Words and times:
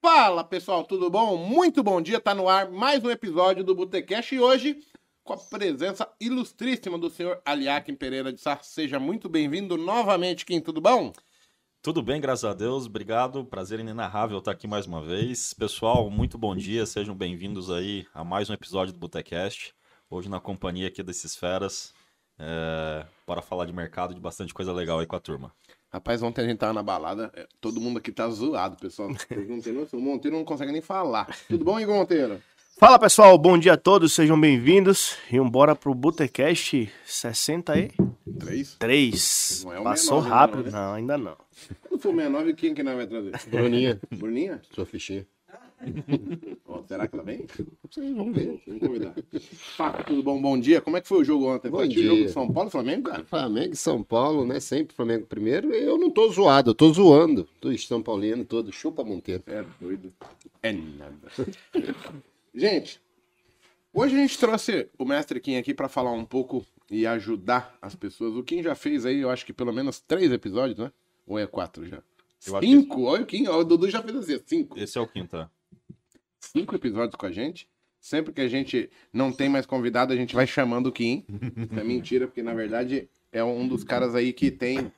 Fala 0.00 0.44
pessoal, 0.44 0.84
tudo 0.84 1.10
bom? 1.10 1.36
Muito 1.36 1.82
bom 1.82 2.00
dia, 2.00 2.20
tá 2.20 2.32
no 2.32 2.48
ar 2.48 2.70
mais 2.70 3.02
um 3.02 3.10
episódio 3.10 3.64
do 3.64 3.74
Botecast 3.74 4.32
e 4.32 4.38
hoje 4.38 4.78
com 5.24 5.32
a 5.32 5.36
presença 5.36 6.08
ilustríssima 6.20 6.96
do 6.96 7.10
senhor 7.10 7.42
Aliakim 7.44 7.96
Pereira 7.96 8.32
de 8.32 8.40
Sá. 8.40 8.56
Seja 8.62 9.00
muito 9.00 9.28
bem-vindo 9.28 9.76
novamente, 9.76 10.46
Kim, 10.46 10.60
tudo 10.60 10.80
bom? 10.80 11.12
Tudo 11.82 12.00
bem, 12.00 12.20
graças 12.20 12.44
a 12.44 12.54
Deus, 12.54 12.86
obrigado, 12.86 13.44
prazer 13.44 13.80
inenarrável 13.80 14.38
estar 14.38 14.52
aqui 14.52 14.68
mais 14.68 14.86
uma 14.86 15.02
vez. 15.02 15.52
Pessoal, 15.52 16.08
muito 16.08 16.38
bom 16.38 16.54
dia, 16.54 16.86
sejam 16.86 17.14
bem-vindos 17.14 17.68
aí 17.68 18.06
a 18.14 18.22
mais 18.22 18.48
um 18.48 18.54
episódio 18.54 18.92
do 18.94 19.00
Botecast, 19.00 19.74
hoje 20.08 20.28
na 20.28 20.38
companhia 20.38 20.86
aqui 20.86 21.02
desses 21.02 21.34
feras, 21.34 21.92
é, 22.38 23.04
para 23.26 23.42
falar 23.42 23.66
de 23.66 23.72
mercado, 23.72 24.14
de 24.14 24.20
bastante 24.20 24.54
coisa 24.54 24.72
legal 24.72 25.00
aí 25.00 25.06
com 25.06 25.16
a 25.16 25.20
turma. 25.20 25.52
Rapaz, 25.90 26.22
ontem 26.22 26.42
a 26.42 26.44
gente 26.46 26.58
tava 26.58 26.74
na 26.74 26.82
balada, 26.82 27.32
é, 27.34 27.46
todo 27.62 27.80
mundo 27.80 27.98
aqui 27.98 28.12
tá 28.12 28.28
zoado, 28.28 28.76
pessoal. 28.76 29.08
Não 29.08 29.72
noção, 29.72 29.98
o 29.98 30.02
Monteiro 30.02 30.36
não 30.36 30.44
consegue 30.44 30.70
nem 30.70 30.82
falar. 30.82 31.34
Tudo 31.48 31.64
bom, 31.64 31.80
Igor 31.80 31.96
Monteiro? 31.96 32.42
Fala 32.78 32.98
pessoal, 32.98 33.38
bom 33.38 33.56
dia 33.56 33.72
a 33.72 33.76
todos, 33.76 34.12
sejam 34.12 34.38
bem-vindos 34.38 35.16
e 35.32 35.40
bora 35.40 35.74
pro 35.74 35.94
Botecast 35.94 36.92
63. 37.06 38.76
Três? 38.78 39.64
Não 39.64 39.72
é 39.72 39.80
o 39.80 39.82
Passou 39.82 40.22
69 40.22 40.28
rápido, 40.28 40.70
não, 40.70 40.78
né? 40.78 40.86
não, 40.86 40.94
ainda 40.94 41.18
não. 41.18 41.36
Quando 41.80 42.00
for 42.02 42.14
69, 42.14 42.54
quem 42.54 42.74
que 42.74 42.82
nós 42.82 42.94
vai 42.94 43.06
trazer? 43.06 43.32
Bruninha, 43.48 43.98
Bruninha? 44.14 44.60
sua 44.74 44.84
fichinha. 44.84 45.26
Ó, 46.66 46.82
será 46.82 47.06
que 47.06 47.14
ela 47.14 47.24
vem? 47.24 47.46
Vão 48.14 48.32
ver. 48.32 48.60
Vamos 48.66 48.80
convidar. 48.80 49.14
Fala, 49.76 50.02
tudo 50.04 50.22
bom? 50.22 50.40
Bom 50.40 50.58
dia. 50.58 50.80
Como 50.80 50.96
é 50.96 51.00
que 51.00 51.08
foi 51.08 51.20
o 51.20 51.24
jogo 51.24 51.46
ontem? 51.46 51.70
Bom 51.70 51.78
Foi 51.78 51.86
aqui 51.86 51.98
o 51.98 52.00
dia. 52.00 52.10
jogo 52.10 52.22
de 52.24 52.32
São 52.32 52.52
Paulo 52.52 52.68
e 52.68 52.72
Flamengo, 52.72 53.10
cara? 53.10 53.24
Flamengo 53.24 53.72
e 53.72 53.76
São 53.76 54.02
Paulo, 54.02 54.44
né? 54.44 54.60
Sempre 54.60 54.94
Flamengo 54.94 55.26
primeiro. 55.26 55.72
Eu 55.72 55.96
não 55.98 56.10
tô 56.10 56.28
zoado, 56.30 56.70
eu 56.70 56.74
tô 56.74 56.92
zoando. 56.92 57.48
Tô 57.60 57.76
São 57.78 58.02
Paulino 58.02 58.44
todo. 58.44 58.72
Chupa 58.72 59.04
Monteiro. 59.04 59.42
É 59.46 59.64
doido. 59.80 60.12
É 60.62 60.72
nada. 60.72 61.28
gente, 62.54 63.00
hoje 63.92 64.14
a 64.16 64.18
gente 64.18 64.38
trouxe 64.38 64.88
o 64.98 65.04
Mestre 65.04 65.40
Kim 65.40 65.56
aqui 65.56 65.72
pra 65.72 65.88
falar 65.88 66.12
um 66.12 66.24
pouco 66.24 66.64
e 66.90 67.06
ajudar 67.06 67.76
as 67.80 67.94
pessoas. 67.94 68.34
O 68.34 68.42
Kim 68.42 68.62
já 68.62 68.74
fez 68.74 69.06
aí, 69.06 69.18
eu 69.20 69.30
acho 69.30 69.44
que 69.46 69.52
pelo 69.52 69.72
menos 69.72 70.00
três 70.00 70.32
episódios, 70.32 70.78
né? 70.78 70.90
Ou 71.26 71.38
é 71.38 71.46
quatro 71.46 71.86
já? 71.86 72.02
Eu 72.46 72.60
cinco? 72.60 73.02
Olha 73.02 73.22
o 73.22 73.26
Kim, 73.26 73.46
ó, 73.48 73.58
o 73.58 73.64
Dudu 73.64 73.90
já 73.90 74.02
fez 74.02 74.16
assim, 74.16 74.40
cinco. 74.46 74.78
Esse 74.78 74.96
é 74.96 75.00
o 75.00 75.06
quinta. 75.06 75.50
Cinco 76.52 76.74
episódios 76.74 77.14
com 77.14 77.26
a 77.26 77.30
gente. 77.30 77.68
Sempre 78.00 78.32
que 78.32 78.40
a 78.40 78.48
gente 78.48 78.88
não 79.12 79.30
tem 79.30 79.50
mais 79.50 79.66
convidado, 79.66 80.12
a 80.12 80.16
gente 80.16 80.34
vai 80.34 80.46
chamando 80.46 80.86
o 80.86 80.92
Kim. 80.92 81.24
Isso 81.28 81.68
é 81.78 81.84
mentira, 81.84 82.26
porque 82.26 82.42
na 82.42 82.54
verdade 82.54 83.08
é 83.30 83.44
um 83.44 83.68
dos 83.68 83.84
caras 83.84 84.14
aí 84.14 84.32
que 84.32 84.50
tem 84.50 84.90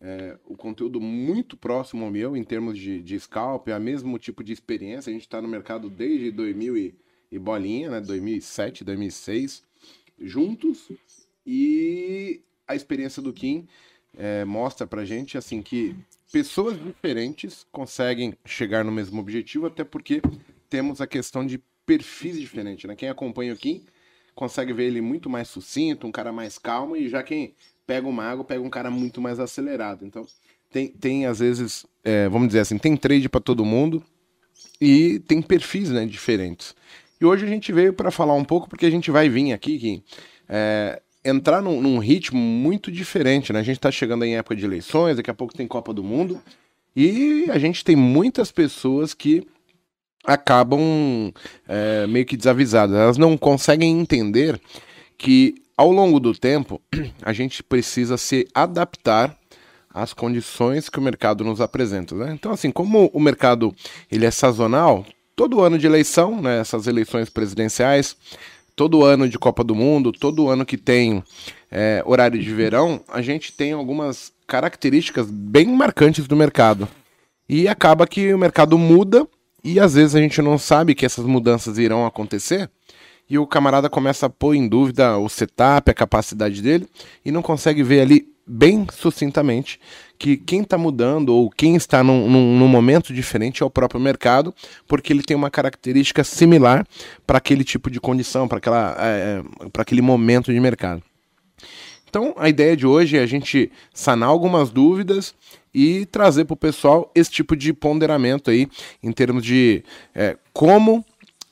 é, 0.00 0.36
o 0.44 0.56
conteúdo 0.56 1.00
muito 1.00 1.56
próximo 1.56 2.04
ao 2.04 2.10
meu 2.10 2.36
em 2.36 2.42
termos 2.42 2.76
de, 2.76 3.00
de 3.00 3.20
scalp, 3.20 3.68
é 3.68 3.76
o 3.76 3.80
mesmo 3.80 4.18
tipo 4.18 4.42
de 4.42 4.52
experiência. 4.52 5.10
A 5.10 5.12
gente 5.12 5.22
está 5.22 5.40
no 5.40 5.46
mercado 5.46 5.88
desde 5.88 6.32
2000 6.32 6.76
e, 6.76 6.94
e 7.30 7.38
bolinha, 7.38 7.90
né? 7.90 8.00
2007, 8.00 8.82
2006, 8.82 9.62
juntos. 10.20 10.90
E 11.46 12.40
a 12.66 12.74
experiência 12.74 13.22
do 13.22 13.32
Kim 13.32 13.68
é, 14.16 14.44
mostra 14.44 14.84
pra 14.84 15.04
gente 15.04 15.38
assim 15.38 15.62
que 15.62 15.94
pessoas 16.32 16.76
diferentes 16.82 17.64
conseguem 17.70 18.34
chegar 18.44 18.84
no 18.84 18.90
mesmo 18.90 19.20
objetivo, 19.20 19.66
até 19.66 19.84
porque 19.84 20.20
temos 20.68 21.00
a 21.00 21.06
questão 21.06 21.46
de 21.46 21.60
perfis 21.84 22.38
diferentes, 22.38 22.84
né? 22.88 22.96
Quem 22.96 23.08
acompanha 23.08 23.52
o 23.52 23.56
Kim 23.56 23.84
consegue 24.34 24.72
ver 24.72 24.84
ele 24.84 25.00
muito 25.00 25.30
mais 25.30 25.48
sucinto, 25.48 26.06
um 26.06 26.12
cara 26.12 26.32
mais 26.32 26.58
calmo, 26.58 26.96
e 26.96 27.08
já 27.08 27.22
quem 27.22 27.54
pega 27.86 28.06
uma 28.06 28.24
água, 28.24 28.44
pega 28.44 28.60
um 28.60 28.68
cara 28.68 28.90
muito 28.90 29.20
mais 29.20 29.40
acelerado. 29.40 30.04
Então, 30.04 30.26
tem, 30.70 30.88
tem 30.88 31.26
às 31.26 31.38
vezes, 31.38 31.86
é, 32.04 32.28
vamos 32.28 32.48
dizer 32.48 32.60
assim, 32.60 32.76
tem 32.76 32.96
trade 32.96 33.28
para 33.28 33.40
todo 33.40 33.64
mundo 33.64 34.02
e 34.80 35.20
tem 35.20 35.40
perfis 35.40 35.90
né, 35.90 36.04
diferentes. 36.04 36.74
E 37.18 37.24
hoje 37.24 37.46
a 37.46 37.48
gente 37.48 37.72
veio 37.72 37.94
para 37.94 38.10
falar 38.10 38.34
um 38.34 38.44
pouco, 38.44 38.68
porque 38.68 38.84
a 38.84 38.90
gente 38.90 39.10
vai 39.10 39.28
vir 39.28 39.52
aqui, 39.52 40.02
é, 40.48 41.00
entrar 41.24 41.62
num, 41.62 41.80
num 41.80 41.98
ritmo 41.98 42.38
muito 42.38 42.92
diferente, 42.92 43.52
né? 43.52 43.60
A 43.60 43.62
gente 43.62 43.80
tá 43.80 43.90
chegando 43.90 44.24
em 44.24 44.36
época 44.36 44.54
de 44.54 44.64
eleições, 44.64 45.16
daqui 45.16 45.30
a 45.30 45.34
pouco 45.34 45.54
tem 45.54 45.66
Copa 45.66 45.94
do 45.94 46.04
Mundo, 46.04 46.42
e 46.94 47.46
a 47.50 47.58
gente 47.58 47.82
tem 47.82 47.96
muitas 47.96 48.52
pessoas 48.52 49.14
que 49.14 49.46
acabam 50.26 51.32
é, 51.68 52.06
meio 52.06 52.26
que 52.26 52.36
desavisadas. 52.36 52.96
Elas 52.96 53.18
não 53.18 53.36
conseguem 53.36 53.98
entender 53.98 54.60
que 55.16 55.54
ao 55.76 55.92
longo 55.92 56.18
do 56.18 56.34
tempo 56.34 56.80
a 57.22 57.32
gente 57.32 57.62
precisa 57.62 58.16
se 58.16 58.46
adaptar 58.54 59.36
às 59.88 60.12
condições 60.12 60.88
que 60.88 60.98
o 60.98 61.02
mercado 61.02 61.44
nos 61.44 61.60
apresenta. 61.60 62.14
Né? 62.14 62.32
Então, 62.34 62.52
assim, 62.52 62.70
como 62.70 63.10
o 63.14 63.20
mercado 63.20 63.74
ele 64.10 64.26
é 64.26 64.30
sazonal, 64.30 65.06
todo 65.34 65.60
ano 65.60 65.78
de 65.78 65.86
eleição, 65.86 66.40
né, 66.40 66.60
essas 66.60 66.86
eleições 66.86 67.30
presidenciais, 67.30 68.16
todo 68.74 69.04
ano 69.04 69.28
de 69.28 69.38
Copa 69.38 69.64
do 69.64 69.74
Mundo, 69.74 70.12
todo 70.12 70.48
ano 70.48 70.66
que 70.66 70.76
tem 70.76 71.22
é, 71.70 72.02
horário 72.04 72.38
de 72.38 72.54
verão, 72.54 73.00
a 73.08 73.22
gente 73.22 73.52
tem 73.52 73.72
algumas 73.72 74.32
características 74.46 75.30
bem 75.30 75.66
marcantes 75.66 76.26
do 76.26 76.36
mercado. 76.36 76.86
E 77.48 77.68
acaba 77.68 78.06
que 78.06 78.34
o 78.34 78.38
mercado 78.38 78.76
muda 78.76 79.26
e 79.72 79.80
às 79.80 79.94
vezes 79.94 80.14
a 80.14 80.20
gente 80.20 80.40
não 80.40 80.56
sabe 80.58 80.94
que 80.94 81.04
essas 81.04 81.24
mudanças 81.24 81.78
irão 81.78 82.06
acontecer. 82.06 82.70
E 83.28 83.36
o 83.38 83.46
camarada 83.46 83.90
começa 83.90 84.26
a 84.26 84.30
pôr 84.30 84.54
em 84.54 84.68
dúvida 84.68 85.18
o 85.18 85.28
setup, 85.28 85.90
a 85.90 85.94
capacidade 85.94 86.62
dele, 86.62 86.86
e 87.24 87.32
não 87.32 87.42
consegue 87.42 87.82
ver 87.82 88.00
ali 88.00 88.28
bem 88.46 88.86
sucintamente 88.92 89.80
que 90.16 90.36
quem 90.36 90.62
está 90.62 90.78
mudando 90.78 91.30
ou 91.30 91.50
quem 91.50 91.74
está 91.74 92.04
num, 92.04 92.30
num- 92.30 92.56
num 92.56 92.68
momento 92.68 93.12
diferente 93.12 93.64
é 93.64 93.66
o 93.66 93.70
próprio 93.70 94.00
mercado, 94.00 94.54
porque 94.86 95.12
ele 95.12 95.24
tem 95.24 95.36
uma 95.36 95.50
característica 95.50 96.22
similar 96.22 96.86
para 97.26 97.38
aquele 97.38 97.64
tipo 97.64 97.90
de 97.90 97.98
condição, 97.98 98.46
para 98.46 98.60
aquele 99.82 100.00
momento 100.00 100.52
de 100.52 100.60
mercado. 100.60 101.02
Então, 102.08 102.32
a 102.38 102.48
ideia 102.48 102.76
de 102.76 102.86
hoje 102.86 103.18
é 103.18 103.20
a 103.20 103.26
gente 103.26 103.70
sanar 103.92 104.28
algumas 104.28 104.70
dúvidas 104.70 105.34
e 105.76 106.06
trazer 106.06 106.46
para 106.46 106.54
o 106.54 106.56
pessoal 106.56 107.12
esse 107.14 107.30
tipo 107.30 107.54
de 107.54 107.70
ponderamento 107.70 108.50
aí, 108.50 108.66
em 109.02 109.12
termos 109.12 109.44
de 109.44 109.84
é, 110.14 110.34
como 110.50 111.04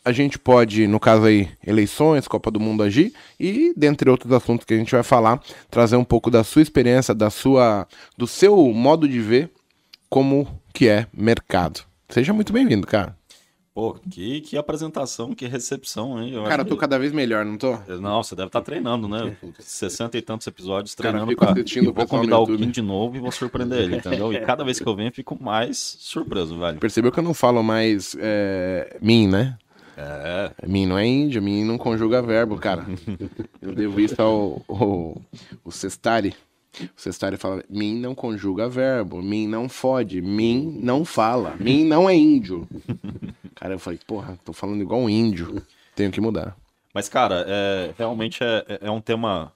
a 0.03 0.13
gente 0.13 0.39
pode, 0.39 0.87
no 0.87 0.99
caso 0.99 1.25
aí, 1.27 1.51
eleições, 1.67 2.27
Copa 2.27 2.51
do 2.51 2.59
Mundo 2.59 2.83
agir, 2.83 3.13
e 3.39 3.75
dentre 3.77 4.09
outros 4.09 4.33
assuntos 4.33 4.65
que 4.65 4.73
a 4.73 4.79
gente 4.79 4.93
vai 4.93 5.03
falar, 5.03 5.43
trazer 5.71 5.97
um 5.97 6.05
pouco 6.05 6.31
da 6.31 6.43
sua 6.43 6.63
experiência, 6.63 7.15
da 7.15 7.29
sua, 7.29 7.87
do 8.17 8.27
seu 8.27 8.57
modo 8.73 9.07
de 9.07 9.21
ver 9.21 9.51
como 10.09 10.49
que 10.73 10.89
é 10.89 11.07
mercado. 11.13 11.83
Seja 12.09 12.33
muito 12.33 12.51
bem-vindo, 12.51 12.87
cara. 12.87 13.15
Pô, 13.75 13.95
que, 14.09 14.41
que 14.41 14.57
apresentação, 14.57 15.35
que 15.35 15.47
recepção, 15.47 16.23
hein? 16.23 16.33
Eu 16.33 16.45
Cara, 16.45 16.55
eu 16.55 16.61
acho 16.61 16.69
tô 16.69 16.77
cada 16.77 16.97
vez 16.97 17.11
melhor, 17.13 17.45
não 17.45 17.59
tô? 17.59 17.77
que- 17.79 17.93
Não, 17.95 18.23
você 18.23 18.37
deve 18.37 18.47
estar 18.47 18.61
treinando, 18.61 19.09
né? 19.09 19.37
60 19.59 20.17
e 20.17 20.23
tantos 20.23 20.47
episódios 20.47 20.95
Cara, 20.95 21.09
eu 21.09 21.27
treinando 21.27 21.31
fico 21.33 21.45
pra... 21.73 21.83
Eu 21.89 21.93
vou 21.93 22.07
convidar 22.07 22.39
o. 22.39 22.47
Kim 22.47 22.71
de 22.71 22.81
novo 22.81 23.17
e 23.17 23.19
vou 23.19 23.33
surpreender 23.33 23.81
ele, 23.81 23.97
entendeu? 23.97 24.33
E 24.33 24.41
cada 24.43 24.63
vez 24.63 24.79
que 24.79 24.87
eu 24.87 24.95
venho, 24.95 25.09
eu 25.09 25.13
fico 25.13 25.37
mais 25.43 25.97
surpreso, 25.99 26.57
velho. 26.57 26.79
Percebeu 26.79 27.11
que 27.11 27.19
eu 27.19 27.25
não 27.25 27.35
falo 27.35 27.65
mais 27.65 28.17
é, 28.21 28.97
mim, 29.03 29.27
né? 29.27 29.59
É, 29.97 30.53
Mim 30.67 30.87
não 30.87 30.97
é 30.99 31.07
índio, 31.07 31.43
mim 31.43 31.65
não 31.65 31.77
conjuga 31.77 32.23
verbo, 32.23 32.57
cara. 32.57 32.87
Eu 33.61 33.75
devo 33.75 34.01
isso 34.01 34.21
ao, 34.23 34.63
ao, 34.69 35.21
o 35.65 35.71
Sestari. 35.73 36.33
O 36.97 37.01
Sestari 37.01 37.37
fala, 37.37 37.63
mim 37.71 37.99
não 38.01 38.15
conjuga 38.15 38.69
verbo, 38.69 39.23
mim 39.23 39.47
não 39.47 39.69
fode, 39.69 40.21
mim 40.21 40.81
não 40.83 41.05
fala, 41.05 41.55
mim 41.61 41.85
não 41.85 42.09
é 42.11 42.15
índio. 42.17 42.67
Cara, 43.55 43.75
eu 43.75 43.79
falei, 43.79 43.99
porra, 44.07 44.39
tô 44.45 44.53
falando 44.53 44.83
igual 44.83 45.01
um 45.01 45.09
índio, 45.09 45.63
tenho 45.95 46.11
que 46.11 46.21
mudar. 46.21 46.57
Mas, 46.93 47.09
cara, 47.09 47.45
é, 47.49 47.95
realmente 47.99 48.43
é, 48.43 48.65
é- 48.69 48.79
é 48.87 48.91
um 48.91 49.01
tema. 49.01 49.53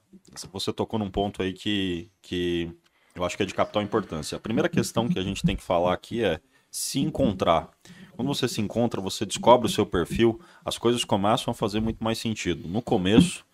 Você 0.51 0.73
tocou 0.73 0.99
num 0.99 1.09
ponto 1.09 1.41
aí 1.41 1.53
que, 1.53 2.09
que 2.21 2.69
eu 3.15 3.23
acho 3.23 3.37
que 3.37 3.43
é 3.43 3.45
de 3.45 3.53
capital 3.53 3.81
importância. 3.81 4.35
A 4.35 4.39
primeira 4.39 4.67
questão 4.69 5.07
que 5.07 5.17
a 5.17 5.21
gente 5.23 5.41
tem 5.43 5.55
que 5.55 5.63
falar 5.63 5.93
aqui 5.93 6.23
é 6.23 6.39
se 6.69 6.99
encontrar. 6.99 7.69
Quando 8.15 8.27
você 8.27 8.47
se 8.47 8.59
encontra, 8.59 8.99
você 8.99 9.25
descobre 9.25 9.67
o 9.67 9.71
seu 9.71 9.85
perfil, 9.85 10.39
as 10.65 10.77
coisas 10.77 11.05
começam 11.05 11.51
a 11.51 11.53
fazer 11.53 11.79
muito 11.79 12.03
mais 12.03 12.17
sentido. 12.17 12.67
No 12.67 12.81
começo, 12.81 13.45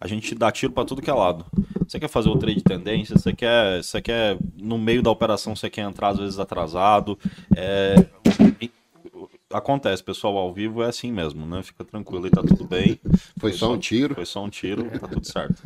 a 0.00 0.06
gente 0.08 0.34
dá 0.34 0.50
tiro 0.50 0.72
para 0.72 0.84
tudo 0.86 1.02
que 1.02 1.10
é 1.10 1.12
lado. 1.14 1.44
Você 1.86 2.00
quer 2.00 2.08
fazer 2.08 2.30
o 2.30 2.36
trade 2.38 2.56
de 2.56 2.64
tendência, 2.64 3.16
você 3.18 3.32
quer, 3.34 3.82
você 3.84 4.00
quer 4.00 4.38
no 4.56 4.78
meio 4.78 5.02
da 5.02 5.10
operação, 5.10 5.54
você 5.54 5.68
quer 5.68 5.82
entrar 5.82 6.08
às 6.08 6.18
vezes 6.18 6.38
atrasado. 6.38 7.18
É, 7.54 8.06
acontece, 9.56 10.02
pessoal, 10.02 10.36
ao 10.36 10.52
vivo 10.52 10.82
é 10.82 10.86
assim 10.88 11.10
mesmo, 11.12 11.46
né? 11.46 11.62
Fica 11.62 11.84
tranquilo 11.84 12.26
e 12.26 12.30
tá 12.30 12.42
tudo 12.42 12.64
bem. 12.64 13.00
Foi 13.38 13.52
só 13.52 13.72
um 13.72 13.78
tiro. 13.78 14.14
Foi 14.14 14.26
só 14.26 14.44
um 14.44 14.50
tiro, 14.50 14.84
tá 14.98 15.08
tudo 15.08 15.24
certo. 15.26 15.62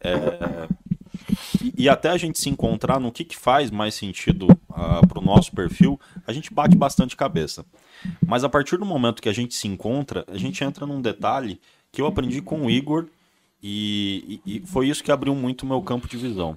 É, 0.00 0.68
e, 1.62 1.84
e 1.84 1.88
até 1.88 2.10
a 2.10 2.16
gente 2.16 2.38
se 2.38 2.48
encontrar 2.48 3.00
no 3.00 3.10
que, 3.12 3.24
que 3.24 3.36
faz 3.36 3.70
mais 3.70 3.94
sentido 3.94 4.46
para 4.68 5.18
o 5.18 5.24
nosso 5.24 5.52
perfil, 5.52 5.98
a 6.26 6.32
gente 6.32 6.52
bate 6.52 6.76
bastante 6.76 7.16
cabeça. 7.16 7.64
Mas 8.26 8.44
a 8.44 8.48
partir 8.48 8.76
do 8.76 8.84
momento 8.86 9.20
que 9.22 9.28
a 9.28 9.32
gente 9.32 9.54
se 9.54 9.66
encontra, 9.66 10.24
a 10.28 10.36
gente 10.36 10.62
entra 10.62 10.86
num 10.86 11.00
detalhe 11.00 11.60
que 11.90 12.00
eu 12.00 12.06
aprendi 12.06 12.40
com 12.40 12.66
o 12.66 12.70
Igor 12.70 13.06
e, 13.62 14.40
e- 14.46 14.56
e 14.56 14.66
foi 14.66 14.88
isso 14.88 15.02
que 15.02 15.10
abriu 15.10 15.34
muito 15.34 15.62
o 15.62 15.66
meu 15.66 15.82
campo 15.82 16.06
de 16.08 16.16
visão. 16.16 16.56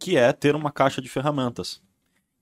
Que 0.00 0.16
é 0.16 0.32
ter 0.32 0.56
uma 0.56 0.72
caixa 0.72 1.00
de 1.00 1.08
ferramentas. 1.08 1.80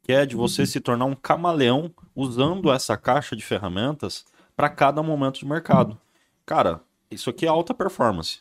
Que 0.09 0.13
é 0.15 0.25
de 0.25 0.35
você 0.35 0.65
se 0.65 0.81
tornar 0.81 1.05
um 1.05 1.15
camaleão 1.15 1.91
usando 2.17 2.73
essa 2.73 2.97
caixa 2.97 3.37
de 3.37 3.45
ferramentas 3.45 4.25
para 4.57 4.71
cada 4.71 5.03
momento 5.03 5.39
de 5.39 5.45
mercado. 5.45 5.99
Cara, 6.47 6.81
isso 7.11 7.29
aqui 7.29 7.45
é 7.45 7.49
alta 7.51 7.75
performance. 7.75 8.39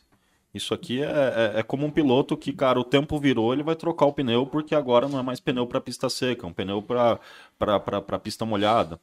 Isso 0.54 0.74
aqui 0.74 1.04
é, 1.04 1.08
é, 1.56 1.60
é, 1.60 1.64
como 1.64 1.86
um 1.86 1.92
piloto 1.92 2.38
que, 2.38 2.54
cara, 2.54 2.80
o 2.80 2.86
tempo 2.86 3.20
virou, 3.20 3.52
ele 3.52 3.64
vai 3.64 3.76
trocar 3.76 4.06
o 4.06 4.14
pneu 4.14 4.48
porque 4.48 4.74
agora 4.74 5.10
não 5.10 5.20
é 5.20 5.22
mais 5.22 5.42
pneu 5.42 5.68
para 5.68 5.82
pista 5.82 6.08
seca, 6.10 6.48
é 6.48 6.50
um 6.50 6.54
pneu 6.54 6.82
para 6.82 8.20
pista 8.24 8.46
molhada. 8.46 8.98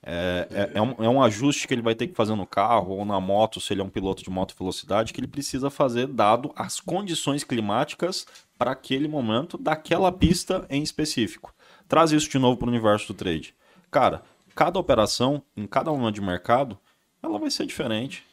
É, 0.00 0.46
é, 0.52 0.70
é, 0.78 0.82
um, 0.82 0.94
é 1.00 1.08
um 1.08 1.20
ajuste 1.20 1.66
que 1.66 1.74
ele 1.74 1.82
vai 1.82 1.96
ter 1.96 2.06
que 2.06 2.14
fazer 2.14 2.36
no 2.36 2.46
carro 2.46 2.92
ou 2.92 3.04
na 3.04 3.18
moto, 3.18 3.60
se 3.60 3.74
ele 3.74 3.80
é 3.80 3.84
um 3.84 3.90
piloto 3.90 4.22
de 4.22 4.30
moto 4.30 4.54
velocidade, 4.56 5.12
que 5.12 5.18
ele 5.18 5.26
precisa 5.26 5.68
fazer 5.68 6.06
dado 6.06 6.52
as 6.54 6.78
condições 6.78 7.42
climáticas 7.42 8.24
para 8.56 8.70
aquele 8.70 9.08
momento 9.08 9.58
daquela 9.58 10.12
pista 10.12 10.64
em 10.70 10.80
específico. 10.80 11.52
Traz 11.88 12.12
isso 12.12 12.28
de 12.28 12.38
novo 12.38 12.56
para 12.56 12.66
o 12.66 12.70
universo 12.70 13.08
do 13.08 13.14
trade. 13.14 13.54
Cara, 13.90 14.22
cada 14.54 14.78
operação, 14.78 15.42
em 15.56 15.66
cada 15.66 15.90
momento 15.90 16.14
de 16.14 16.20
mercado, 16.20 16.78
ela 17.22 17.38
vai 17.38 17.50
ser 17.50 17.66
diferente. 17.66 18.24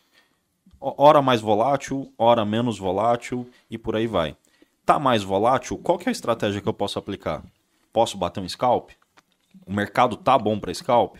Hora 0.79 1.21
mais 1.21 1.41
volátil, 1.41 2.11
hora 2.17 2.43
menos 2.43 2.79
volátil 2.79 3.47
e 3.69 3.77
por 3.77 3.95
aí 3.95 4.07
vai. 4.07 4.35
Tá 4.85 4.97
mais 4.97 5.21
volátil? 5.23 5.77
Qual 5.77 5.97
que 5.97 6.07
é 6.07 6.09
a 6.09 6.11
estratégia 6.11 6.59
que 6.59 6.67
eu 6.67 6.73
posso 6.73 6.97
aplicar? 6.97 7.43
Posso 7.93 8.17
bater 8.17 8.41
um 8.41 8.49
scalp? 8.49 8.91
O 9.65 9.71
mercado 9.71 10.15
tá 10.15 10.37
bom 10.39 10.59
para 10.59 10.73
scalp? 10.73 11.17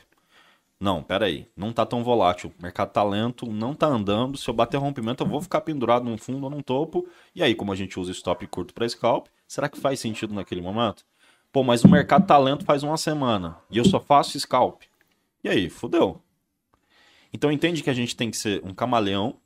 Não, 0.79 1.03
peraí, 1.03 1.47
não 1.55 1.71
tá 1.71 1.85
tão 1.85 2.03
volátil. 2.03 2.51
O 2.57 2.63
mercado 2.63 2.91
tá 2.91 3.03
lento, 3.03 3.45
não 3.45 3.75
tá 3.75 3.85
andando. 3.85 4.35
Se 4.35 4.49
eu 4.49 4.53
bater 4.53 4.77
rompimento, 4.77 5.23
eu 5.23 5.27
vou 5.27 5.39
ficar 5.39 5.61
pendurado 5.61 6.05
num 6.05 6.17
fundo 6.17 6.45
ou 6.45 6.49
num 6.49 6.61
topo. 6.61 7.07
E 7.35 7.43
aí, 7.43 7.53
como 7.53 7.71
a 7.71 7.75
gente 7.75 7.99
usa 7.99 8.11
stop 8.11 8.47
curto 8.47 8.73
para 8.73 8.89
scalp, 8.89 9.27
será 9.47 9.69
que 9.69 9.79
faz 9.79 9.99
sentido 9.99 10.33
naquele 10.33 10.59
momento? 10.59 11.05
Pô, 11.51 11.63
mas 11.63 11.83
o 11.83 11.89
mercado 11.89 12.25
tá 12.25 12.37
lento 12.37 12.63
faz 12.63 12.83
uma 12.83 12.97
semana 12.97 13.57
e 13.69 13.77
eu 13.77 13.85
só 13.85 13.99
faço 13.99 14.39
scalp. 14.39 14.83
E 15.43 15.49
aí, 15.49 15.69
fudeu. 15.69 16.21
Então 17.33 17.51
entende 17.51 17.83
que 17.83 17.89
a 17.89 17.93
gente 17.93 18.15
tem 18.15 18.29
que 18.29 18.37
ser 18.37 18.61
um 18.63 18.73
camaleão 18.73 19.37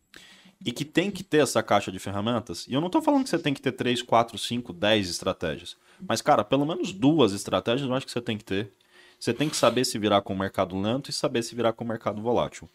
e 0.63 0.71
que 0.71 0.85
tem 0.85 1.11
que 1.11 1.23
ter 1.23 1.43
essa 1.43 1.61
caixa 1.61 1.91
de 1.91 1.99
ferramentas. 1.99 2.67
E 2.67 2.73
eu 2.73 2.81
não 2.81 2.89
tô 2.89 3.01
falando 3.01 3.23
que 3.23 3.29
você 3.29 3.39
tem 3.39 3.53
que 3.53 3.61
ter 3.61 3.71
3, 3.71 4.01
4, 4.01 4.37
5, 4.37 4.73
10 4.73 5.09
estratégias. 5.09 5.77
Mas, 6.07 6.21
cara, 6.21 6.43
pelo 6.43 6.65
menos 6.65 6.91
duas 6.91 7.33
estratégias 7.33 7.87
eu 7.87 7.95
acho 7.95 8.05
que 8.05 8.11
você 8.11 8.21
tem 8.21 8.37
que 8.37 8.43
ter 8.43 8.71
você 9.19 9.33
tem 9.33 9.49
que 9.49 9.55
saber 9.55 9.85
se 9.85 9.97
virar 9.97 10.21
com 10.21 10.33
o 10.33 10.37
mercado 10.37 10.79
lento 10.79 11.09
e 11.09 11.13
saber 11.13 11.41
se 11.41 11.55
virar 11.55 11.73
com 11.73 11.83
o 11.83 11.87
mercado 11.87 12.21
volátil. 12.21 12.69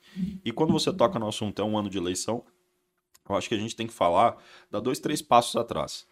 E 0.45 0.51
quando 0.51 0.73
você 0.73 0.93
toca 0.93 1.19
no 1.19 1.29
assunto 1.29 1.61
é 1.61 1.65
um 1.65 1.79
ano 1.79 1.91
de 1.91 1.99
eleição, 1.99 2.45
eu 3.29 3.37
acho 3.37 3.49
que 3.49 3.55
a 3.55 3.59
gente 3.59 3.77
tem 3.77 3.87
que 3.87 3.93
falar, 3.93 4.37
dar 4.71 4.81
dois, 4.81 4.99
três 4.99 5.23
passos 5.23 5.57
atrás. 5.57 6.07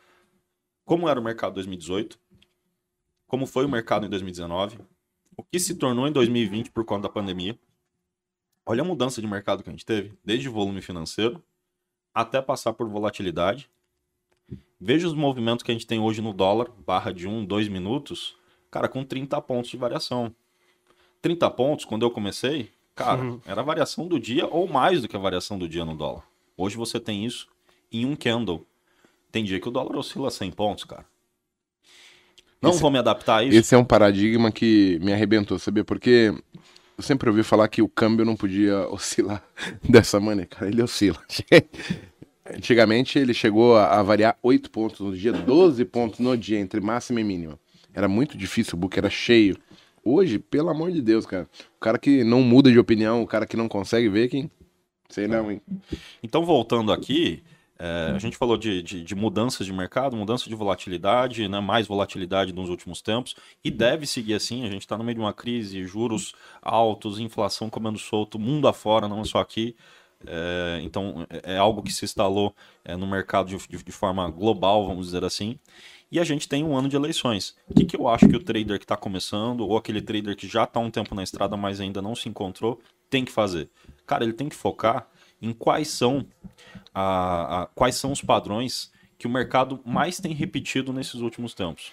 Como 0.84 1.08
era 1.08 1.18
o 1.18 1.24
mercado 1.24 1.52
em 1.52 1.54
2018? 1.54 2.18
Como 3.28 3.46
foi 3.46 3.64
o 3.64 3.68
mercado 3.68 4.06
em 4.06 4.08
2019? 4.08 4.80
O 5.36 5.44
que 5.44 5.60
se 5.60 5.76
tornou 5.76 6.08
em 6.08 6.12
2020 6.12 6.72
por 6.72 6.84
conta 6.84 7.02
da 7.02 7.08
pandemia? 7.08 7.56
Olha 8.66 8.82
a 8.82 8.84
mudança 8.84 9.20
de 9.20 9.26
mercado 9.26 9.62
que 9.62 9.68
a 9.68 9.72
gente 9.72 9.86
teve, 9.86 10.12
desde 10.24 10.48
volume 10.48 10.82
financeiro 10.82 11.40
até 12.14 12.42
passar 12.42 12.72
por 12.72 12.88
volatilidade. 12.88 13.70
Veja 14.80 15.06
os 15.06 15.14
movimentos 15.14 15.62
que 15.62 15.70
a 15.70 15.74
gente 15.74 15.86
tem 15.86 16.00
hoje 16.00 16.20
no 16.20 16.32
dólar, 16.32 16.68
barra 16.84 17.12
de 17.12 17.28
1, 17.28 17.44
2 17.44 17.68
minutos, 17.68 18.36
cara, 18.70 18.88
com 18.88 19.04
30 19.04 19.40
pontos 19.42 19.70
de 19.70 19.76
variação. 19.76 20.34
30 21.22 21.50
pontos, 21.50 21.84
quando 21.84 22.04
eu 22.04 22.10
comecei, 22.10 22.72
cara, 22.94 23.22
uhum. 23.22 23.40
era 23.44 23.60
a 23.60 23.64
variação 23.64 24.08
do 24.08 24.18
dia 24.18 24.46
ou 24.46 24.66
mais 24.66 25.02
do 25.02 25.08
que 25.08 25.16
a 25.16 25.20
variação 25.20 25.58
do 25.58 25.68
dia 25.68 25.84
no 25.84 25.94
dólar. 25.94 26.24
Hoje 26.56 26.76
você 26.76 26.98
tem 26.98 27.24
isso 27.24 27.48
em 27.92 28.04
um 28.04 28.16
candle. 28.16 28.66
Tem 29.30 29.44
dia 29.44 29.60
que 29.60 29.68
o 29.68 29.72
dólar 29.72 29.96
oscila 29.96 30.30
100 30.30 30.50
pontos, 30.52 30.84
cara. 30.84 31.06
Não 32.60 32.70
esse, 32.70 32.80
vou 32.80 32.90
me 32.90 32.98
adaptar 32.98 33.38
a 33.38 33.44
isso. 33.44 33.56
Esse 33.56 33.74
é 33.74 33.78
um 33.78 33.84
paradigma 33.84 34.50
que 34.50 34.98
me 35.00 35.12
arrebentou, 35.12 35.58
sabia? 35.58 35.84
Porque 35.84 36.34
eu 36.96 37.02
sempre 37.02 37.28
ouvi 37.28 37.42
falar 37.42 37.68
que 37.68 37.80
o 37.80 37.88
câmbio 37.88 38.24
não 38.24 38.34
podia 38.36 38.86
oscilar 38.90 39.42
dessa 39.88 40.18
maneira. 40.18 40.48
Cara, 40.50 40.68
ele 40.68 40.82
oscila. 40.82 41.18
Antigamente 42.52 43.18
ele 43.18 43.34
chegou 43.34 43.76
a, 43.76 44.00
a 44.00 44.02
variar 44.02 44.36
8 44.42 44.70
pontos 44.70 45.00
no 45.00 45.16
dia, 45.16 45.32
12 45.32 45.84
pontos 45.84 46.18
no 46.18 46.36
dia, 46.36 46.58
entre 46.58 46.80
máxima 46.80 47.20
e 47.20 47.24
mínima. 47.24 47.58
Era 47.94 48.08
muito 48.08 48.36
difícil, 48.36 48.74
o 48.74 48.78
book 48.78 48.98
era 48.98 49.10
cheio. 49.10 49.56
Hoje, 50.02 50.38
pelo 50.38 50.70
amor 50.70 50.90
de 50.90 51.02
Deus, 51.02 51.26
cara. 51.26 51.48
O 51.76 51.80
cara 51.80 51.98
que 51.98 52.24
não 52.24 52.42
muda 52.42 52.70
de 52.72 52.78
opinião, 52.78 53.22
o 53.22 53.26
cara 53.26 53.46
que 53.46 53.56
não 53.56 53.68
consegue 53.68 54.08
ver, 54.08 54.28
quem. 54.28 54.50
Sei 55.08 55.26
não, 55.26 55.50
hein? 55.50 55.60
Então, 56.22 56.44
voltando 56.44 56.92
aqui, 56.92 57.42
é, 57.78 58.12
a 58.12 58.18
gente 58.18 58.36
falou 58.36 58.56
de, 58.56 58.82
de, 58.82 59.04
de, 59.04 59.14
mudanças 59.14 59.64
de 59.64 59.72
mercado, 59.72 60.16
mudança 60.16 60.48
de 60.48 60.54
volatilidade, 60.54 61.46
né, 61.48 61.60
mais 61.60 61.86
volatilidade 61.86 62.52
nos 62.52 62.68
últimos 62.68 63.00
tempos, 63.00 63.36
e 63.62 63.70
deve 63.70 64.04
seguir 64.04 64.34
assim. 64.34 64.66
A 64.66 64.70
gente 64.70 64.82
está 64.82 64.98
no 64.98 65.04
meio 65.04 65.14
de 65.14 65.20
uma 65.20 65.32
crise, 65.32 65.84
juros 65.84 66.32
altos, 66.60 67.20
inflação 67.20 67.70
comendo 67.70 67.98
solto, 67.98 68.38
mundo 68.38 68.66
afora, 68.66 69.06
não 69.06 69.20
é 69.20 69.24
só 69.24 69.38
aqui. 69.38 69.76
É, 70.26 70.80
então, 70.82 71.24
é, 71.30 71.54
é 71.54 71.58
algo 71.58 71.80
que 71.80 71.92
se 71.92 72.04
instalou 72.04 72.52
é, 72.84 72.96
no 72.96 73.06
mercado 73.06 73.56
de, 73.56 73.84
de, 73.84 73.92
forma 73.92 74.28
global, 74.28 74.84
vamos 74.86 75.06
dizer 75.06 75.24
assim. 75.24 75.56
E 76.10 76.18
a 76.18 76.24
gente 76.24 76.48
tem 76.48 76.64
um 76.64 76.76
ano 76.76 76.88
de 76.88 76.96
eleições. 76.96 77.54
O 77.68 77.74
que, 77.74 77.84
que 77.84 77.96
eu 77.96 78.08
acho 78.08 78.26
que 78.28 78.34
o 78.34 78.42
trader 78.42 78.78
que 78.78 78.84
está 78.84 78.96
começando, 78.96 79.60
ou 79.60 79.76
aquele 79.76 80.02
trader 80.02 80.34
que 80.34 80.48
já 80.48 80.64
está 80.64 80.80
um 80.80 80.90
tempo 80.90 81.14
na 81.14 81.22
estrada, 81.22 81.56
mas 81.56 81.80
ainda 81.80 82.02
não 82.02 82.16
se 82.16 82.28
encontrou, 82.28 82.80
tem 83.08 83.24
que 83.24 83.30
fazer? 83.30 83.68
Cara, 84.04 84.24
ele 84.24 84.32
tem 84.32 84.48
que 84.48 84.56
focar 84.56 85.06
em 85.40 85.52
quais 85.52 85.88
são, 85.88 86.26
a, 86.94 87.62
a, 87.62 87.66
quais 87.66 87.94
são 87.96 88.12
os 88.12 88.20
padrões 88.20 88.90
que 89.18 89.26
o 89.26 89.30
mercado 89.30 89.80
mais 89.84 90.18
tem 90.18 90.32
repetido 90.32 90.92
nesses 90.92 91.16
últimos 91.16 91.54
tempos. 91.54 91.90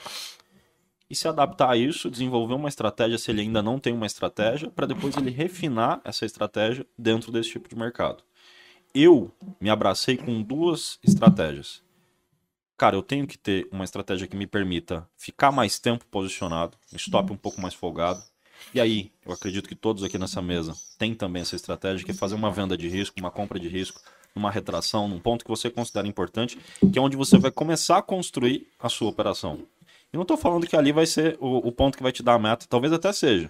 E 1.09 1.15
se 1.15 1.27
adaptar 1.27 1.69
a 1.69 1.77
isso, 1.77 2.09
desenvolver 2.09 2.55
uma 2.55 2.69
estratégia, 2.69 3.17
se 3.17 3.29
ele 3.29 3.41
ainda 3.41 3.61
não 3.61 3.79
tem 3.79 3.93
uma 3.93 4.05
estratégia, 4.05 4.69
para 4.69 4.87
depois 4.87 5.15
ele 5.17 5.29
refinar 5.29 6.01
essa 6.03 6.25
estratégia 6.25 6.85
dentro 6.97 7.31
desse 7.31 7.51
tipo 7.51 7.69
de 7.69 7.75
mercado. 7.75 8.23
Eu 8.93 9.31
me 9.59 9.69
abracei 9.69 10.17
com 10.17 10.41
duas 10.41 10.99
estratégias 11.03 11.85
cara, 12.77 12.95
eu 12.95 13.03
tenho 13.03 13.25
que 13.25 13.37
ter 13.37 13.67
uma 13.71 13.83
estratégia 13.83 14.27
que 14.27 14.35
me 14.35 14.47
permita 14.47 15.07
ficar 15.17 15.51
mais 15.51 15.79
tempo 15.79 16.05
posicionado, 16.05 16.77
stop 16.93 17.31
um 17.31 17.37
pouco 17.37 17.61
mais 17.61 17.73
folgado. 17.73 18.21
E 18.73 18.81
aí, 18.81 19.11
eu 19.25 19.31
acredito 19.31 19.69
que 19.69 19.75
todos 19.75 20.03
aqui 20.03 20.17
nessa 20.17 20.41
mesa 20.41 20.75
têm 20.97 21.13
também 21.13 21.41
essa 21.41 21.55
estratégia, 21.55 22.05
que 22.05 22.11
é 22.11 22.13
fazer 22.13 22.35
uma 22.35 22.51
venda 22.51 22.77
de 22.77 22.87
risco, 22.87 23.19
uma 23.19 23.31
compra 23.31 23.59
de 23.59 23.67
risco, 23.67 24.01
uma 24.35 24.51
retração, 24.51 25.07
num 25.07 25.19
ponto 25.19 25.45
que 25.45 25.49
você 25.49 25.69
considera 25.69 26.07
importante, 26.07 26.57
que 26.91 26.99
é 26.99 27.01
onde 27.01 27.15
você 27.15 27.37
vai 27.37 27.51
começar 27.51 27.97
a 27.97 28.01
construir 28.01 28.67
a 28.79 28.89
sua 28.89 29.09
operação. 29.09 29.59
E 30.11 30.17
não 30.17 30.23
estou 30.23 30.37
falando 30.37 30.67
que 30.67 30.75
ali 30.75 30.91
vai 30.91 31.05
ser 31.05 31.37
o, 31.39 31.67
o 31.67 31.71
ponto 31.71 31.97
que 31.97 32.03
vai 32.03 32.11
te 32.11 32.21
dar 32.21 32.33
a 32.33 32.39
meta, 32.39 32.65
talvez 32.69 32.91
até 32.91 33.13
seja. 33.13 33.49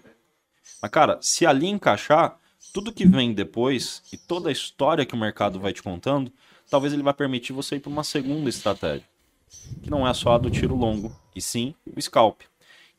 Mas, 0.82 0.92
cara, 0.92 1.18
se 1.22 1.46
ali 1.46 1.68
encaixar, 1.68 2.38
tudo 2.74 2.94
que 2.94 3.06
vem 3.06 3.34
depois 3.34 4.04
e 4.12 4.18
toda 4.18 4.50
a 4.50 4.52
história 4.52 5.06
que 5.06 5.16
o 5.16 5.18
mercado 5.18 5.60
vai 5.60 5.74
te 5.74 5.82
contando, 5.82 6.32
talvez 6.70 6.94
ele 6.94 7.04
vai 7.04 7.14
permitir 7.14 7.54
você 7.54 7.78
ir 7.78 7.80
para 7.80 7.90
uma 7.92 8.04
segunda 8.04 8.50
estratégia 8.50 9.08
que 9.82 9.90
não 9.90 10.08
é 10.08 10.14
só 10.14 10.34
a 10.34 10.38
do 10.38 10.50
tiro 10.50 10.76
longo, 10.76 11.16
e 11.36 11.42
sim 11.42 11.76
o 11.86 12.02
scalp, 12.02 12.42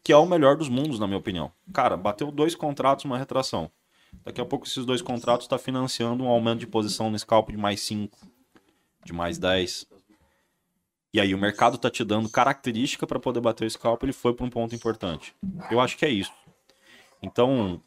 que 0.07 0.13
é 0.13 0.17
o 0.17 0.25
melhor 0.25 0.57
dos 0.57 0.69
mundos, 0.69 1.01
na 1.01 1.07
minha 1.09 1.19
opinião. 1.19 1.51
Cara, 1.73 1.97
bateu 1.97 2.31
dois 2.31 2.55
contratos, 2.55 3.05
uma 3.05 3.19
retração. 3.19 3.69
Daqui 4.25 4.41
a 4.41 4.45
pouco 4.45 4.65
esses 4.65 4.87
dois 4.87 5.03
contratos 5.03 5.47
está 5.47 5.59
financiando 5.59 6.23
um 6.23 6.29
aumento 6.29 6.61
de 6.61 6.67
posição 6.69 7.11
no 7.11 7.19
scalp 7.19 7.51
de 7.51 7.57
mais 7.57 7.81
5, 7.81 8.17
de 9.05 9.13
mais 9.13 9.37
10. 9.37 9.85
E 11.13 11.21
aí 11.21 11.35
o 11.35 11.39
mercado 11.39 11.75
está 11.75 11.91
te 11.91 12.05
dando 12.05 12.29
característica 12.29 13.05
para 13.05 13.19
poder 13.19 13.41
bater 13.41 13.67
o 13.67 13.69
scalp, 13.69 14.01
ele 14.05 14.13
foi 14.13 14.33
para 14.33 14.47
um 14.47 14.49
ponto 14.49 14.77
importante. 14.77 15.35
Eu 15.73 15.81
acho 15.81 15.97
que 15.97 16.07
é 16.07 16.09
isso. 16.09 16.31
Então, 17.21 17.83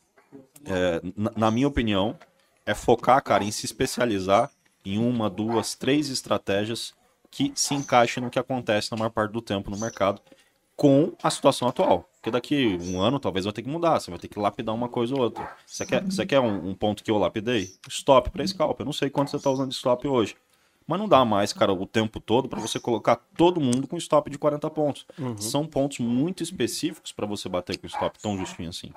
é, 0.65 1.01
na 1.37 1.49
minha 1.49 1.69
opinião, 1.69 2.19
é 2.65 2.75
focar, 2.75 3.23
cara, 3.23 3.45
em 3.45 3.51
se 3.51 3.65
especializar 3.65 4.51
em 4.83 4.97
uma, 4.97 5.29
duas, 5.29 5.73
três 5.73 6.09
estratégias 6.09 6.93
que 7.31 7.53
se 7.55 7.73
encaixe 7.73 8.19
no 8.19 8.29
que 8.29 8.39
acontece 8.39 8.91
na 8.91 8.97
maior 8.97 9.09
parte 9.09 9.31
do 9.31 9.41
tempo 9.41 9.71
no 9.71 9.77
mercado 9.77 10.21
com 10.79 11.13
a 11.21 11.29
situação 11.29 11.67
atual. 11.67 12.08
Porque 12.19 12.31
daqui 12.31 12.77
um 12.81 12.99
ano 12.99 13.17
talvez 13.17 13.45
vai 13.45 13.53
ter 13.53 13.61
que 13.61 13.69
mudar, 13.69 13.99
você 13.99 14.11
vai 14.11 14.19
ter 14.19 14.27
que 14.27 14.37
lapidar 14.37 14.75
uma 14.75 14.89
coisa 14.89 15.15
ou 15.15 15.21
outra. 15.21 15.49
Você 15.65 15.85
quer, 15.85 16.03
você 16.03 16.25
quer 16.25 16.41
um, 16.41 16.69
um 16.69 16.75
ponto 16.75 17.01
que 17.01 17.09
eu 17.09 17.17
lapidei? 17.17 17.71
Stop 17.87 18.29
para 18.29 18.45
scalp. 18.45 18.77
Eu 18.79 18.85
não 18.85 18.93
sei 18.93 19.09
quanto 19.09 19.31
você 19.31 19.37
está 19.37 19.49
usando 19.49 19.69
de 19.69 19.75
stop 19.75 20.05
hoje. 20.05 20.35
Mas 20.85 20.99
não 20.99 21.07
dá 21.07 21.23
mais, 21.23 21.53
cara, 21.53 21.71
o 21.71 21.85
tempo 21.85 22.19
todo 22.19 22.49
para 22.49 22.59
você 22.59 22.79
colocar 22.79 23.15
todo 23.37 23.61
mundo 23.61 23.87
com 23.87 23.95
stop 23.95 24.29
de 24.29 24.37
40 24.37 24.69
pontos. 24.71 25.05
Uhum. 25.17 25.37
São 25.37 25.65
pontos 25.65 25.99
muito 25.99 26.43
específicos 26.43 27.11
para 27.11 27.25
você 27.25 27.47
bater 27.47 27.77
com 27.77 27.87
stop 27.87 28.19
tão 28.19 28.37
justinho 28.37 28.69
assim. 28.69 28.91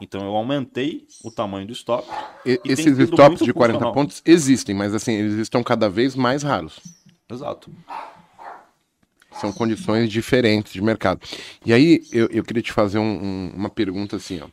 Então 0.00 0.22
eu 0.22 0.36
aumentei 0.36 1.06
o 1.24 1.30
tamanho 1.30 1.66
do 1.66 1.72
stop. 1.72 2.06
E, 2.46 2.60
esses 2.64 2.98
stops 2.98 3.40
de 3.40 3.52
40 3.52 3.90
pontos 3.92 4.22
existem, 4.24 4.74
mas 4.74 4.94
assim, 4.94 5.12
eles 5.12 5.34
estão 5.34 5.62
cada 5.62 5.88
vez 5.88 6.14
mais 6.14 6.42
raros. 6.42 6.78
Exato. 7.28 7.70
São 9.40 9.52
condições 9.52 10.10
diferentes 10.10 10.72
de 10.72 10.82
mercado. 10.82 11.20
E 11.64 11.72
aí, 11.72 12.02
eu, 12.12 12.28
eu 12.30 12.44
queria 12.44 12.62
te 12.62 12.72
fazer 12.72 12.98
um, 12.98 13.02
um, 13.02 13.52
uma 13.54 13.70
pergunta 13.70 14.16
assim, 14.16 14.40
ó. 14.40 14.48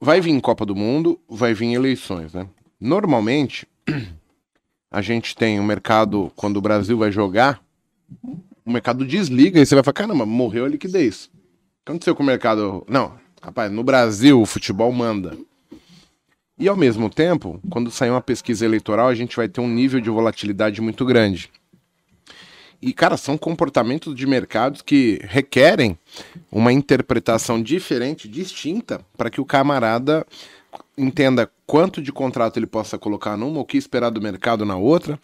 Vai 0.00 0.20
vir 0.20 0.38
Copa 0.40 0.66
do 0.66 0.74
Mundo, 0.74 1.18
vai 1.28 1.54
vir 1.54 1.72
eleições, 1.72 2.34
né? 2.34 2.46
Normalmente, 2.80 3.66
a 4.90 5.00
gente 5.00 5.34
tem 5.34 5.58
o 5.58 5.62
um 5.62 5.66
mercado, 5.66 6.30
quando 6.36 6.58
o 6.58 6.60
Brasil 6.60 6.98
vai 6.98 7.10
jogar, 7.10 7.62
o 8.64 8.70
mercado 8.70 9.06
desliga 9.06 9.60
e 9.60 9.66
você 9.66 9.74
vai 9.74 9.84
falar, 9.84 9.94
caramba, 9.94 10.26
morreu 10.26 10.64
a 10.64 10.68
liquidez. 10.68 11.26
O 11.26 11.30
que 11.84 11.92
aconteceu 11.92 12.14
com 12.14 12.22
o 12.22 12.26
mercado? 12.26 12.84
Não, 12.88 13.14
rapaz, 13.40 13.70
no 13.70 13.82
Brasil 13.82 14.40
o 14.40 14.46
futebol 14.46 14.90
manda. 14.92 15.36
E 16.58 16.68
ao 16.68 16.76
mesmo 16.76 17.10
tempo, 17.10 17.60
quando 17.68 17.90
sair 17.90 18.10
uma 18.10 18.20
pesquisa 18.20 18.64
eleitoral, 18.64 19.08
a 19.08 19.14
gente 19.14 19.36
vai 19.36 19.48
ter 19.48 19.60
um 19.60 19.68
nível 19.68 20.00
de 20.00 20.08
volatilidade 20.08 20.80
muito 20.80 21.04
grande. 21.04 21.50
E, 22.86 22.92
cara, 22.92 23.16
são 23.16 23.38
comportamentos 23.38 24.14
de 24.14 24.26
mercados 24.26 24.82
que 24.82 25.18
requerem 25.22 25.98
uma 26.52 26.70
interpretação 26.70 27.62
diferente, 27.62 28.28
distinta, 28.28 29.00
para 29.16 29.30
que 29.30 29.40
o 29.40 29.44
camarada 29.46 30.26
entenda 30.98 31.50
quanto 31.66 32.02
de 32.02 32.12
contrato 32.12 32.58
ele 32.58 32.66
possa 32.66 32.98
colocar 32.98 33.38
numa, 33.38 33.58
o 33.58 33.64
que 33.64 33.78
esperar 33.78 34.10
do 34.10 34.20
mercado 34.20 34.66
na 34.66 34.76
outra. 34.76 35.18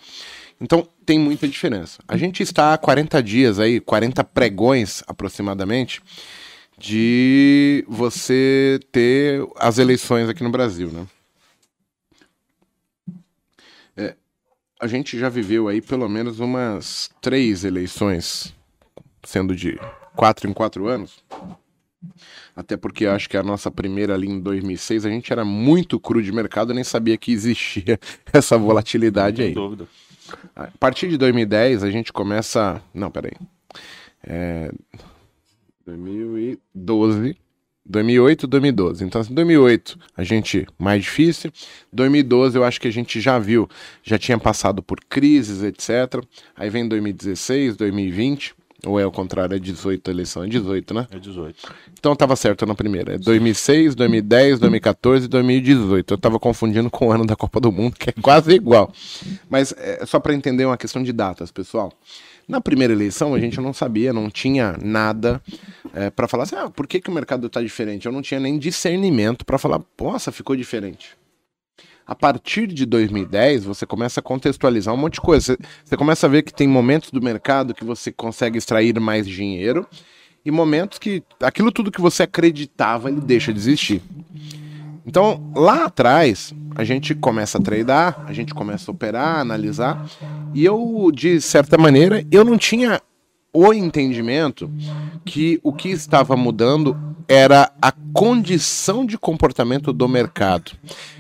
Então, 0.58 0.88
tem 1.04 1.18
muita 1.18 1.46
diferença. 1.46 1.98
A 2.08 2.16
gente 2.16 2.42
está 2.42 2.72
há 2.72 2.78
40 2.78 3.22
dias 3.22 3.58
aí, 3.58 3.78
40 3.78 4.24
pregões 4.24 5.02
aproximadamente, 5.06 6.00
de 6.78 7.84
você 7.86 8.80
ter 8.90 9.46
as 9.56 9.76
eleições 9.76 10.30
aqui 10.30 10.42
no 10.42 10.50
Brasil, 10.50 10.88
né? 10.88 11.06
A 14.80 14.86
gente 14.86 15.18
já 15.18 15.28
viveu 15.28 15.68
aí 15.68 15.82
pelo 15.82 16.08
menos 16.08 16.40
umas 16.40 17.10
três 17.20 17.64
eleições, 17.64 18.54
sendo 19.22 19.54
de 19.54 19.78
quatro 20.16 20.48
em 20.48 20.52
quatro 20.52 20.88
anos. 20.88 21.22
Até 22.56 22.76
porque 22.76 23.06
acho 23.06 23.28
que 23.28 23.36
a 23.36 23.42
nossa 23.42 23.70
primeira 23.70 24.14
ali 24.14 24.28
em 24.28 24.40
2006, 24.40 25.04
a 25.04 25.10
gente 25.10 25.30
era 25.32 25.44
muito 25.44 26.00
cru 26.00 26.22
de 26.22 26.32
mercado, 26.32 26.72
nem 26.72 26.82
sabia 26.82 27.16
que 27.18 27.30
existia 27.30 28.00
essa 28.32 28.56
volatilidade 28.56 29.42
aí. 29.42 29.52
Dúvida. 29.52 29.86
A 30.56 30.68
partir 30.78 31.08
de 31.08 31.18
2010, 31.18 31.84
a 31.84 31.90
gente 31.90 32.12
começa. 32.12 32.82
Não, 32.94 33.10
peraí. 33.10 33.32
É... 34.22 34.72
2012. 35.84 37.36
2008 37.90 38.46
2012. 38.46 39.04
Então, 39.04 39.20
assim, 39.20 39.34
2008 39.34 39.98
a 40.16 40.22
gente 40.22 40.66
mais 40.78 41.02
difícil. 41.02 41.52
2012 41.92 42.56
eu 42.56 42.64
acho 42.64 42.80
que 42.80 42.88
a 42.88 42.92
gente 42.92 43.20
já 43.20 43.38
viu, 43.38 43.68
já 44.02 44.18
tinha 44.18 44.38
passado 44.38 44.82
por 44.82 45.00
crises, 45.08 45.62
etc. 45.62 46.24
Aí 46.56 46.70
vem 46.70 46.88
2016, 46.88 47.76
2020. 47.76 48.54
Ou 48.86 48.98
é 48.98 49.04
o 49.04 49.10
contrário, 49.10 49.54
é 49.54 49.58
18 49.58 50.08
a 50.08 50.14
eleição? 50.14 50.42
É 50.42 50.46
18, 50.46 50.94
né? 50.94 51.06
É 51.10 51.18
18. 51.18 51.54
Então 51.98 52.12
eu 52.12 52.16
tava 52.16 52.34
certo 52.34 52.64
na 52.64 52.74
primeira. 52.74 53.14
É 53.14 53.18
2006, 53.18 53.94
2010, 53.94 54.58
2014 54.58 55.26
e 55.26 55.28
2018. 55.28 56.14
Eu 56.14 56.18
tava 56.18 56.38
confundindo 56.38 56.90
com 56.90 57.08
o 57.08 57.12
ano 57.12 57.26
da 57.26 57.36
Copa 57.36 57.60
do 57.60 57.70
Mundo, 57.70 57.96
que 57.98 58.08
é 58.08 58.14
quase 58.22 58.52
igual. 58.52 58.90
Mas 59.50 59.74
é 59.76 60.06
só 60.06 60.18
para 60.18 60.32
entender 60.32 60.64
uma 60.64 60.78
questão 60.78 61.02
de 61.02 61.12
datas, 61.12 61.50
pessoal. 61.50 61.92
Na 62.50 62.60
primeira 62.60 62.92
eleição 62.92 63.32
a 63.32 63.38
gente 63.38 63.60
não 63.60 63.72
sabia, 63.72 64.12
não 64.12 64.28
tinha 64.28 64.76
nada 64.82 65.40
é, 65.94 66.10
para 66.10 66.26
falar 66.26 66.42
assim, 66.42 66.56
ah, 66.56 66.68
por 66.68 66.84
que, 66.84 67.00
que 67.00 67.08
o 67.08 67.12
mercado 67.12 67.48
tá 67.48 67.62
diferente? 67.62 68.06
Eu 68.06 68.12
não 68.12 68.20
tinha 68.20 68.40
nem 68.40 68.58
discernimento 68.58 69.46
para 69.46 69.56
falar, 69.56 69.80
nossa, 70.00 70.32
ficou 70.32 70.56
diferente. 70.56 71.16
A 72.04 72.12
partir 72.12 72.66
de 72.66 72.84
2010, 72.86 73.62
você 73.62 73.86
começa 73.86 74.18
a 74.18 74.22
contextualizar 74.22 74.92
um 74.92 74.96
monte 74.96 75.14
de 75.14 75.20
coisa. 75.20 75.52
Você, 75.54 75.58
você 75.84 75.96
começa 75.96 76.26
a 76.26 76.28
ver 76.28 76.42
que 76.42 76.52
tem 76.52 76.66
momentos 76.66 77.12
do 77.12 77.22
mercado 77.22 77.72
que 77.72 77.84
você 77.84 78.10
consegue 78.10 78.58
extrair 78.58 78.98
mais 78.98 79.28
dinheiro 79.28 79.86
e 80.44 80.50
momentos 80.50 80.98
que 80.98 81.22
aquilo 81.40 81.70
tudo 81.70 81.92
que 81.92 82.00
você 82.00 82.24
acreditava 82.24 83.10
ele 83.10 83.20
deixa 83.20 83.52
de 83.52 83.60
existir. 83.60 84.02
Então, 85.10 85.42
lá 85.56 85.86
atrás, 85.86 86.54
a 86.76 86.84
gente 86.84 87.16
começa 87.16 87.58
a 87.58 87.60
tradar, 87.60 88.24
a 88.28 88.32
gente 88.32 88.54
começa 88.54 88.88
a 88.88 88.94
operar, 88.94 89.40
analisar, 89.40 90.06
e 90.54 90.64
eu, 90.64 91.10
de 91.12 91.40
certa 91.40 91.76
maneira, 91.76 92.24
eu 92.30 92.44
não 92.44 92.56
tinha 92.56 93.02
o 93.52 93.74
entendimento 93.74 94.70
que 95.24 95.58
o 95.64 95.72
que 95.72 95.88
estava 95.88 96.36
mudando 96.36 96.96
era 97.26 97.72
a 97.82 97.90
condição 98.12 99.04
de 99.04 99.18
comportamento 99.18 99.92
do 99.92 100.08
mercado. 100.08 100.70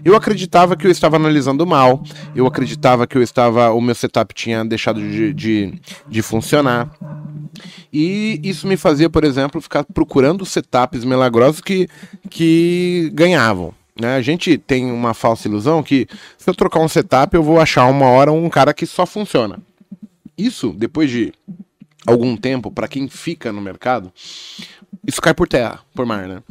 Eu 0.04 0.14
acreditava 0.14 0.76
que 0.76 0.86
eu 0.86 0.90
estava 0.92 1.16
analisando 1.16 1.66
mal, 1.66 2.00
eu 2.32 2.46
acreditava 2.46 3.08
que 3.08 3.18
eu 3.18 3.22
estava, 3.22 3.72
o 3.72 3.80
meu 3.80 3.96
setup 3.96 4.32
tinha 4.32 4.64
deixado 4.64 5.00
de, 5.00 5.34
de, 5.34 5.74
de 6.06 6.22
funcionar. 6.22 6.88
E 7.92 8.40
isso 8.44 8.68
me 8.68 8.76
fazia, 8.76 9.10
por 9.10 9.24
exemplo, 9.24 9.60
ficar 9.60 9.82
procurando 9.82 10.46
setups 10.46 11.04
milagrosos 11.04 11.60
que, 11.60 11.88
que 12.28 13.10
ganhavam. 13.12 13.79
Né? 14.00 14.16
A 14.16 14.22
gente 14.22 14.56
tem 14.56 14.90
uma 14.90 15.12
falsa 15.12 15.46
ilusão 15.46 15.82
que 15.82 16.08
se 16.38 16.48
eu 16.48 16.54
trocar 16.54 16.80
um 16.80 16.88
setup, 16.88 17.34
eu 17.34 17.42
vou 17.42 17.60
achar 17.60 17.86
uma 17.86 18.06
hora 18.06 18.32
um 18.32 18.48
cara 18.48 18.72
que 18.72 18.86
só 18.86 19.04
funciona. 19.04 19.58
Isso, 20.36 20.72
depois 20.72 21.10
de 21.10 21.34
algum 22.06 22.34
tempo, 22.36 22.70
para 22.70 22.88
quem 22.88 23.08
fica 23.08 23.52
no 23.52 23.60
mercado, 23.60 24.10
isso 25.06 25.20
cai 25.20 25.34
por 25.34 25.46
terra, 25.46 25.80
por 25.94 26.06
mar, 26.06 26.26
né? 26.26 26.42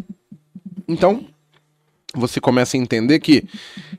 Então, 0.87 1.25
você 2.13 2.39
começa 2.39 2.77
a 2.77 2.79
entender 2.79 3.19
que 3.19 3.43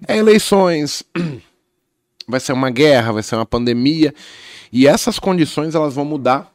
é 0.07 0.17
eleições, 0.17 1.03
vai 2.27 2.39
ser 2.39 2.53
uma 2.53 2.71
guerra, 2.71 3.13
vai 3.13 3.23
ser 3.23 3.35
uma 3.35 3.47
pandemia, 3.47 4.15
e 4.73 4.87
essas 4.87 5.19
condições 5.19 5.75
elas 5.75 5.95
vão 5.95 6.05
mudar 6.05 6.53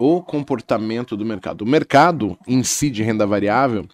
o 0.00 0.22
comportamento 0.22 1.14
do 1.14 1.26
mercado. 1.26 1.60
O 1.60 1.68
mercado 1.68 2.38
em 2.48 2.62
si 2.62 2.88
de 2.88 3.02
renda 3.02 3.26
variável, 3.26 3.86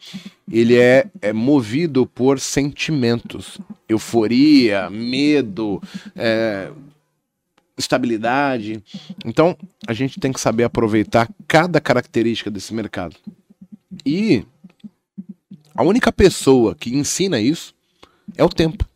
ele 0.48 0.78
é, 0.78 1.08
é 1.20 1.32
movido 1.32 2.06
por 2.06 2.38
sentimentos, 2.38 3.58
euforia, 3.88 4.88
medo, 4.88 5.82
é, 6.14 6.70
estabilidade. 7.76 8.80
Então, 9.24 9.56
a 9.84 9.92
gente 9.92 10.20
tem 10.20 10.32
que 10.32 10.40
saber 10.40 10.62
aproveitar 10.62 11.28
cada 11.48 11.80
característica 11.80 12.52
desse 12.52 12.72
mercado. 12.72 13.16
E 14.04 14.44
a 15.74 15.82
única 15.82 16.12
pessoa 16.12 16.76
que 16.76 16.94
ensina 16.94 17.40
isso 17.40 17.74
é 18.36 18.44
o 18.44 18.48
tempo. 18.48 18.88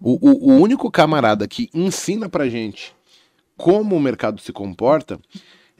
O, 0.00 0.18
o, 0.28 0.50
o 0.50 0.60
único 0.60 0.90
camarada 0.90 1.46
que 1.46 1.70
ensina 1.72 2.28
pra 2.28 2.48
gente 2.48 2.92
como 3.56 3.94
o 3.94 4.00
mercado 4.00 4.40
se 4.40 4.52
comporta 4.52 5.20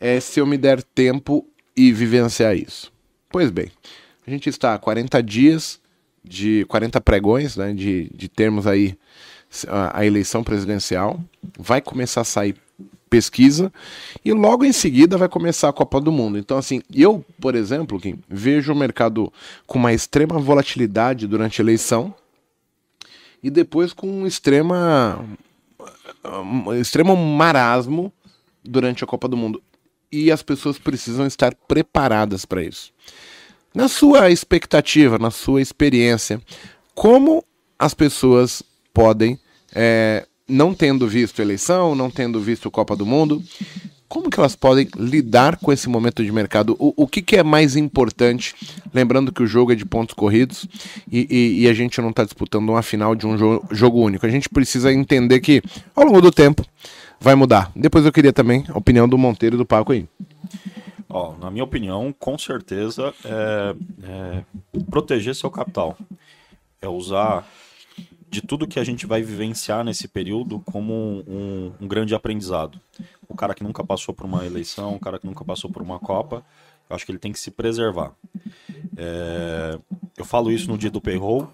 é 0.03 0.19
se 0.19 0.41
eu 0.41 0.47
me 0.47 0.59
der 0.59 0.83
tempo 0.83 1.47
e 1.77 1.93
vivenciar 1.93 2.57
isso. 2.57 2.93
Pois 3.31 3.51
bem, 3.51 3.71
a 4.27 4.31
gente 4.31 4.49
está 4.49 4.75
a 4.75 4.79
40 4.79 5.23
dias 5.23 5.81
de 6.25 6.65
40 6.67 7.01
pregões, 7.01 7.57
né, 7.57 7.73
de, 7.73 8.11
de 8.13 8.29
termos 8.29 8.67
aí 8.67 8.99
a, 9.69 10.01
a 10.01 10.05
eleição 10.05 10.43
presidencial, 10.43 11.21
vai 11.57 11.81
começar 11.81 12.23
a 12.23 12.25
sair 12.25 12.57
pesquisa 13.09 13.73
e 14.25 14.33
logo 14.33 14.65
em 14.65 14.73
seguida 14.73 15.17
vai 15.17 15.29
começar 15.29 15.69
a 15.69 15.73
Copa 15.73 16.01
do 16.01 16.11
Mundo. 16.11 16.37
Então, 16.37 16.59
assim, 16.59 16.83
eu, 16.93 17.25
por 17.41 17.55
exemplo, 17.55 18.01
Kim, 18.01 18.19
vejo 18.29 18.73
o 18.73 18.77
mercado 18.77 19.33
com 19.67 19.79
uma 19.79 19.93
extrema 19.93 20.39
volatilidade 20.39 21.29
durante 21.29 21.61
a 21.61 21.65
eleição 21.65 22.13
e 23.41 23.51
depois 23.51 23.93
com 23.93 24.09
um 24.09 24.27
extrema 24.27 25.25
um 26.25 26.73
extremo 26.75 27.15
marasmo 27.17 28.13
durante 28.65 29.05
a 29.05 29.07
Copa 29.07 29.29
do 29.29 29.37
Mundo. 29.37 29.63
E 30.13 30.31
as 30.31 30.43
pessoas 30.43 30.79
precisam 30.79 31.27
estar 31.27 31.55
preparadas 31.67 32.45
para 32.45 32.63
isso. 32.63 32.93
Na 33.75 33.89
sua 33.89 34.31
expectativa, 34.31 35.19
na 35.19 35.31
sua 35.31 35.63
experiência, 35.63 36.41
como 36.95 37.43
as 37.79 37.95
pessoas 37.95 38.63
podem, 38.93 39.39
é, 39.75 40.27
não 40.47 40.75
tendo 40.75 41.09
visto 41.09 41.41
eleição, 41.41 41.95
não 41.95 42.11
tendo 42.11 42.39
visto 42.39 42.71
Copa 42.71 42.95
do 42.95 43.07
Mundo, 43.07 43.43
como 44.13 44.29
que 44.29 44.39
elas 44.39 44.55
podem 44.55 44.87
lidar 44.95 45.57
com 45.57 45.73
esse 45.73 45.89
momento 45.89 46.23
de 46.23 46.31
mercado? 46.31 46.77
O, 46.79 46.93
o 47.05 47.09
que, 47.09 47.23
que, 47.23 47.37
é 47.37 47.43
mais 47.43 47.77
importante? 47.77 48.55
Lembrando 48.93 49.33
que 49.33 49.43
o 49.43 49.47
jogo 49.47 49.73
é 49.73 49.75
de 49.75 49.87
pontos 49.87 50.15
corridos 50.15 50.67
e, 51.11 51.27
e, 51.31 51.63
e 51.63 51.69
a 51.69 51.73
gente 51.73 51.99
não 51.99 52.11
está 52.11 52.23
disputando 52.23 52.69
uma 52.69 52.83
final 52.83 53.15
de 53.15 53.27
um 53.27 53.39
jo 53.39 53.65
jogo 53.71 53.99
único. 54.03 54.27
A 54.27 54.29
gente 54.29 54.51
precisa 54.51 54.93
entender 54.93 55.41
que, 55.41 55.63
ao 55.97 56.05
longo 56.05 56.21
do 56.21 56.31
tempo, 56.31 56.63
vai 57.23 57.35
mudar. 57.37 57.71
Depois 57.75 58.05
eu 58.05 58.13
queria 58.13 58.33
também 58.33 58.65
a 58.69 58.77
opinião 58.77 59.09
do 59.09 59.17
Monteiro 59.17 59.55
e 59.55 59.59
do 59.59 59.65
Paco 59.65 59.93
aí. 59.93 60.09
Ó, 61.09 61.37
na 61.37 61.51
minha 61.51 61.65
opinião, 61.65 62.13
com 62.19 62.37
certeza, 62.37 63.15
é, 63.25 63.75
é 64.03 64.45
proteger 64.91 65.35
seu 65.35 65.51
capital. 65.51 65.97
É 66.81 66.89
usar 66.89 67.47
de 68.29 68.41
tudo 68.41 68.67
que 68.67 68.81
a 68.81 68.85
gente 68.85 69.07
vai 69.07 69.23
vivenciar 69.23 69.85
nesse 69.85 70.09
período 70.09 70.59
como 70.61 71.23
um, 71.29 71.73
um, 71.81 71.87
grande 71.87 72.15
aprendizado. 72.15 72.81
O 73.29 73.37
cara 73.37 73.55
que 73.55 73.63
nunca 73.63 73.85
passou 73.85 74.15
por 74.15 74.25
uma 74.25 74.45
eleição, 74.45 74.97
o 74.97 74.99
cara 74.99 75.19
que 75.19 75.27
nunca 75.27 75.45
passou 75.45 75.71
por 75.71 75.83
uma 75.83 75.99
Copa, 75.99 76.43
eu 76.89 76.97
acho 76.97 77.05
que 77.05 77.13
ele 77.13 77.19
tem 77.19 77.31
que 77.31 77.39
se 77.39 77.51
preservar. 77.51 78.13
É, 78.97 79.79
eu 80.17 80.25
falo 80.25 80.51
isso 80.51 80.69
no 80.69 80.79
dia 80.79 80.91
do 80.91 81.01
payroll. 81.01 81.53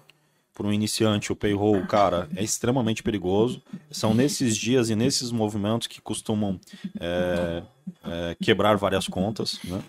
Para 0.59 0.67
um 0.67 0.73
iniciante, 0.73 1.31
o 1.31 1.37
payroll, 1.37 1.87
cara, 1.87 2.27
é 2.35 2.43
extremamente 2.43 3.01
perigoso. 3.01 3.61
São 3.89 4.13
nesses 4.13 4.57
dias 4.57 4.89
e 4.89 4.95
nesses 4.95 5.31
movimentos 5.31 5.87
que 5.87 6.01
costumam 6.01 6.59
é, 6.99 7.63
é, 8.03 8.35
quebrar 8.43 8.75
várias 8.75 9.07
contas, 9.07 9.57
né? 9.63 9.81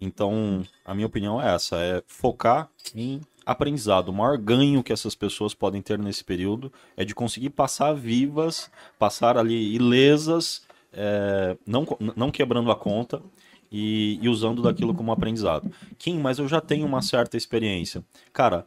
Então, 0.00 0.62
a 0.84 0.94
minha 0.94 1.08
opinião 1.08 1.42
é 1.42 1.52
essa: 1.52 1.78
é 1.78 2.00
focar 2.06 2.68
em 2.94 3.22
aprendizado. 3.44 4.10
O 4.10 4.12
maior 4.12 4.38
ganho 4.38 4.84
que 4.84 4.92
essas 4.92 5.16
pessoas 5.16 5.52
podem 5.52 5.82
ter 5.82 5.98
nesse 5.98 6.22
período 6.22 6.72
é 6.96 7.04
de 7.04 7.12
conseguir 7.12 7.50
passar 7.50 7.92
vivas, 7.92 8.70
passar 8.96 9.36
ali 9.36 9.74
ilesas 9.74 10.62
é, 10.92 11.56
não, 11.66 11.84
não 12.14 12.30
quebrando 12.30 12.70
a 12.70 12.76
conta 12.76 13.20
e, 13.68 14.20
e 14.22 14.28
usando 14.28 14.62
daquilo 14.62 14.94
como 14.94 15.10
aprendizado. 15.10 15.72
Kim, 15.98 16.20
mas 16.20 16.38
eu 16.38 16.46
já 16.46 16.60
tenho 16.60 16.86
uma 16.86 17.02
certa 17.02 17.36
experiência. 17.36 18.04
Cara, 18.32 18.64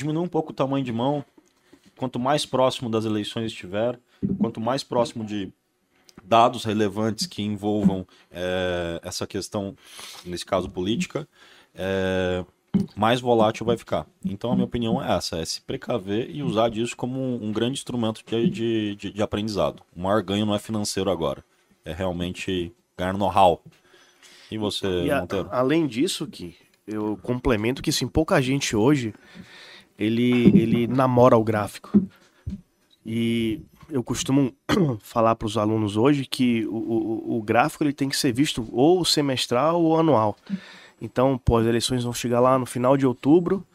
diminui 0.00 0.24
um 0.24 0.28
pouco 0.28 0.50
o 0.52 0.54
tamanho 0.54 0.84
de 0.84 0.92
mão. 0.92 1.24
Quanto 1.96 2.18
mais 2.18 2.46
próximo 2.46 2.88
das 2.90 3.04
eleições 3.04 3.46
estiver, 3.52 3.98
quanto 4.38 4.60
mais 4.60 4.82
próximo 4.82 5.24
de 5.24 5.52
dados 6.24 6.64
relevantes 6.64 7.26
que 7.26 7.42
envolvam 7.42 8.06
é, 8.30 8.98
essa 9.02 9.26
questão, 9.26 9.76
nesse 10.24 10.44
caso 10.46 10.68
política, 10.70 11.28
é, 11.74 12.44
mais 12.96 13.20
volátil 13.20 13.66
vai 13.66 13.76
ficar. 13.76 14.06
Então 14.24 14.50
a 14.50 14.54
minha 14.54 14.64
opinião 14.64 15.02
é 15.02 15.14
essa, 15.16 15.36
é 15.36 15.44
se 15.44 15.60
precaver 15.60 16.30
e 16.30 16.42
usar 16.42 16.70
disso 16.70 16.96
como 16.96 17.20
um, 17.20 17.48
um 17.48 17.52
grande 17.52 17.78
instrumento 17.78 18.22
de, 18.26 18.48
de, 18.50 18.96
de- 18.96 19.10
de 19.12 19.22
aprendizado. 19.22 19.82
O 19.94 20.00
maior 20.00 20.22
ganho 20.22 20.46
não 20.46 20.54
é 20.54 20.58
financeiro 20.58 21.10
agora, 21.10 21.44
é 21.84 21.92
realmente 21.92 22.72
ganhar 22.96 23.12
know-how. 23.12 23.62
E 24.50 24.56
você, 24.56 24.86
E 24.86 25.10
a- 25.10 25.20
Monteiro? 25.20 25.48
além 25.50 25.86
disso, 25.86 26.26
que 26.26 26.56
eu 26.86 27.18
complemento 27.22 27.82
que 27.82 27.92
sim, 27.92 28.08
pouca 28.08 28.40
gente 28.42 28.74
hoje 28.74 29.14
ele, 30.00 30.46
ele 30.58 30.86
namora 30.86 31.36
o 31.36 31.44
gráfico. 31.44 32.02
E 33.04 33.60
eu 33.90 34.02
costumo 34.02 34.52
falar 35.00 35.36
para 35.36 35.46
os 35.46 35.58
alunos 35.58 35.96
hoje 35.96 36.24
que 36.24 36.66
o, 36.66 36.76
o, 36.76 37.38
o 37.38 37.42
gráfico 37.42 37.84
ele 37.84 37.92
tem 37.92 38.08
que 38.08 38.16
ser 38.16 38.32
visto 38.32 38.66
ou 38.72 39.04
semestral 39.04 39.82
ou 39.82 39.98
anual. 39.98 40.36
Então, 41.02 41.38
pô, 41.38 41.58
as 41.58 41.66
eleições 41.66 42.04
vão 42.04 42.12
chegar 42.12 42.40
lá 42.40 42.58
no 42.58 42.66
final 42.66 42.96
de 42.96 43.06
outubro 43.06 43.66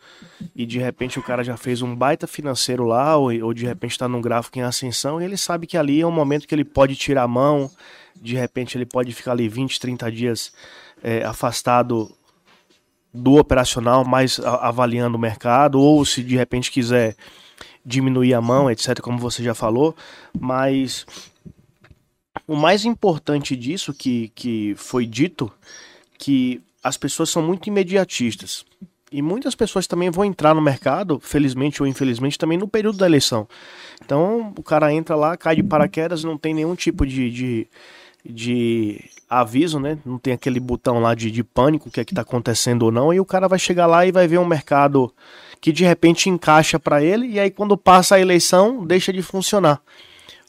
e 0.55 0.65
de 0.65 0.79
repente 0.79 1.19
o 1.19 1.23
cara 1.23 1.43
já 1.43 1.57
fez 1.57 1.81
um 1.81 1.95
baita 1.95 2.27
financeiro 2.27 2.85
lá, 2.85 3.17
ou, 3.17 3.31
ou 3.43 3.53
de 3.53 3.65
repente 3.65 3.91
está 3.91 4.07
num 4.07 4.21
gráfico 4.21 4.57
em 4.59 4.61
ascensão 4.61 5.19
e 5.19 5.25
ele 5.25 5.37
sabe 5.37 5.65
que 5.65 5.77
ali 5.77 6.01
é 6.01 6.07
um 6.07 6.11
momento 6.11 6.47
que 6.47 6.53
ele 6.53 6.65
pode 6.65 6.95
tirar 6.95 7.23
a 7.23 7.27
mão, 7.27 7.69
de 8.15 8.35
repente 8.35 8.77
ele 8.77 8.85
pode 8.85 9.11
ficar 9.11 9.31
ali 9.31 9.49
20, 9.49 9.79
30 9.79 10.11
dias 10.11 10.53
é, 11.03 11.23
afastado 11.23 12.15
do 13.15 13.35
operacional, 13.35 14.03
mais 14.03 14.39
avaliando 14.39 15.17
o 15.17 15.19
mercado, 15.19 15.79
ou 15.79 16.03
se 16.05 16.21
de 16.21 16.35
repente 16.35 16.71
quiser 16.71 17.15
diminuir 17.85 18.33
a 18.33 18.41
mão, 18.41 18.69
etc., 18.69 18.99
como 18.99 19.17
você 19.17 19.43
já 19.43 19.53
falou, 19.53 19.95
mas 20.37 21.05
o 22.47 22.55
mais 22.55 22.83
importante 22.83 23.55
disso 23.55 23.93
que, 23.93 24.29
que 24.35 24.75
foi 24.75 25.05
dito, 25.05 25.51
que 26.17 26.61
as 26.83 26.97
pessoas 26.97 27.29
são 27.29 27.41
muito 27.41 27.67
imediatistas. 27.67 28.65
E 29.11 29.21
muitas 29.21 29.55
pessoas 29.55 29.87
também 29.87 30.09
vão 30.09 30.25
entrar 30.25 30.53
no 30.53 30.61
mercado, 30.61 31.19
felizmente 31.19 31.81
ou 31.81 31.87
infelizmente, 31.87 32.37
também 32.37 32.57
no 32.57 32.67
período 32.67 32.97
da 32.97 33.05
eleição. 33.05 33.47
Então, 34.03 34.53
o 34.57 34.63
cara 34.63 34.91
entra 34.91 35.15
lá, 35.15 35.37
cai 35.37 35.55
de 35.55 35.63
paraquedas, 35.63 36.23
não 36.23 36.37
tem 36.37 36.53
nenhum 36.53 36.75
tipo 36.75 37.05
de, 37.05 37.31
de, 37.31 37.67
de 38.25 39.09
aviso, 39.29 39.79
né? 39.79 39.97
Não 40.05 40.17
tem 40.17 40.33
aquele 40.33 40.59
botão 40.59 40.99
lá 40.99 41.15
de, 41.15 41.31
de 41.31 41.43
pânico, 41.43 41.89
o 41.89 41.91
que 41.91 41.99
é 41.99 42.05
que 42.05 42.13
tá 42.13 42.21
acontecendo 42.21 42.83
ou 42.83 42.91
não, 42.91 43.13
e 43.13 43.19
o 43.19 43.25
cara 43.25 43.47
vai 43.47 43.59
chegar 43.59 43.87
lá 43.87 44.05
e 44.05 44.11
vai 44.11 44.27
ver 44.27 44.37
um 44.37 44.45
mercado 44.45 45.13
que 45.59 45.71
de 45.71 45.83
repente 45.83 46.29
encaixa 46.29 46.79
para 46.79 47.03
ele, 47.03 47.27
e 47.27 47.39
aí 47.39 47.49
quando 47.49 47.75
passa 47.75 48.15
a 48.15 48.19
eleição, 48.19 48.85
deixa 48.85 49.11
de 49.11 49.21
funcionar. 49.21 49.81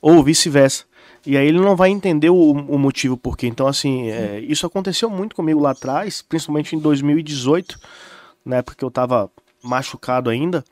Ou 0.03 0.23
vice-versa. 0.23 0.85
E 1.25 1.37
aí 1.37 1.49
ele 1.49 1.59
não 1.59 1.75
vai 1.75 1.91
entender 1.91 2.31
o, 2.31 2.53
o 2.53 2.79
motivo 2.79 3.17
por 3.17 3.37
quê. 3.37 3.49
Então, 3.49 3.67
assim, 3.67 4.09
é, 4.11 4.39
isso 4.41 4.65
aconteceu 4.65 5.11
muito 5.11 5.35
comigo 5.35 5.59
lá 5.59 5.71
atrás, 5.71 6.23
principalmente 6.23 6.77
em 6.77 6.79
2018, 6.79 7.81
na 8.45 8.57
época 8.57 8.77
que 8.77 8.85
eu 8.85 8.91
tava 8.91 9.29
machucado 9.61 10.31
ainda, 10.31 10.65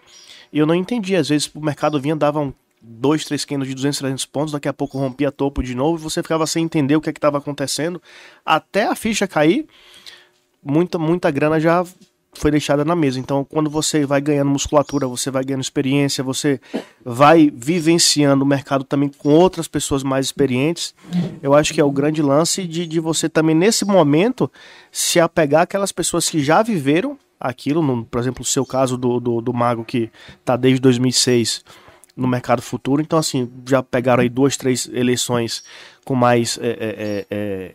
e 0.53 0.59
eu 0.59 0.67
não 0.67 0.75
entendia. 0.75 1.19
Às 1.19 1.29
vezes 1.29 1.51
o 1.53 1.61
mercado 1.61 2.01
vinha, 2.01 2.15
dava 2.15 2.39
um, 2.39 2.53
dois, 2.87 3.25
três 3.25 3.45
candles 3.45 3.69
de 3.69 3.75
200, 3.75 3.99
300 3.99 4.27
pontos, 4.27 4.53
daqui 4.53 4.69
a 4.69 4.73
pouco 4.73 4.99
rompia 4.99 5.33
topo 5.33 5.63
de 5.63 5.75
novo, 5.75 5.99
e 5.99 6.03
você 6.03 6.23
ficava 6.23 6.47
sem 6.47 6.65
entender 6.65 6.97
o 6.97 7.01
que 7.01 7.09
é 7.09 7.13
estava 7.13 7.39
acontecendo, 7.39 8.01
até 8.45 8.85
a 8.85 8.95
ficha 8.95 9.27
cair, 9.27 9.67
muita, 10.63 10.99
muita 10.99 11.31
grana 11.31 11.59
já 11.59 11.85
foi 12.35 12.51
deixada 12.51 12.85
na 12.85 12.97
mesa. 12.97 13.19
Então, 13.19 13.45
quando 13.45 13.71
você 13.71 14.05
vai 14.05 14.21
ganhando 14.21 14.51
musculatura, 14.51 15.07
você 15.07 15.31
vai 15.31 15.45
ganhando 15.45 15.63
experiência, 15.63 16.23
você 16.23 16.61
vai 17.05 17.51
vivenciando 17.55 18.45
o 18.45 18.47
mercado 18.47 18.85
também 18.85 19.09
com 19.09 19.31
outras 19.31 19.69
pessoas 19.69 20.03
mais 20.03 20.27
experientes. 20.27 20.95
Eu 21.43 21.55
acho 21.55 21.73
que 21.73 21.81
é 21.81 21.85
o 21.85 21.91
grande 21.91 22.21
lance 22.21 22.67
de, 22.67 22.87
de 22.87 23.01
você 23.01 23.29
também, 23.29 23.55
nesse 23.55 23.85
momento, 23.85 24.51
se 24.91 25.21
apegar 25.21 25.63
àquelas 25.63 25.93
pessoas 25.93 26.29
que 26.29 26.43
já 26.43 26.63
viveram 26.63 27.17
aquilo. 27.39 27.83
No, 27.83 28.05
por 28.05 28.21
exemplo, 28.21 28.43
o 28.43 28.47
seu 28.47 28.67
caso 28.67 28.97
do, 28.97 29.21
do, 29.21 29.41
do 29.41 29.53
Mago, 29.53 29.85
que 29.85 30.11
está 30.41 30.57
desde 30.57 30.81
2006 30.81 31.65
no 32.17 32.29
mercado 32.29 32.63
futuro. 32.63 33.03
Então, 33.03 33.19
assim, 33.19 33.51
já 33.69 33.83
pegaram 33.83 34.23
aí 34.23 34.29
duas, 34.29 34.57
três 34.57 34.89
eleições 34.93 35.65
com 36.05 36.15
mais 36.15 36.59
é, 36.61 36.69
é, 36.69 36.77
é, 36.79 37.27
é, 37.31 37.75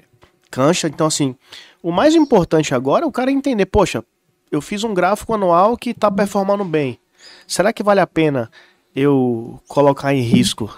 cancha. 0.50 0.88
Então, 0.88 1.08
assim, 1.08 1.36
o 1.84 1.92
mais 1.92 2.16
importante 2.16 2.74
agora 2.74 3.06
é 3.06 3.08
o 3.08 3.12
cara 3.12 3.32
entender, 3.32 3.66
poxa, 3.66 4.04
eu 4.52 4.62
fiz 4.62 4.84
um 4.84 4.94
gráfico 4.94 5.34
anual 5.34 5.78
que 5.78 5.92
está 5.92 6.10
performando 6.10 6.64
bem. 6.64 7.00
Será 7.48 7.74
que 7.74 7.84
vale 7.84 8.00
a 8.00 8.08
pena 8.08 8.50
eu 8.96 9.62
colocar 9.68 10.14
em 10.14 10.22
risco 10.22 10.74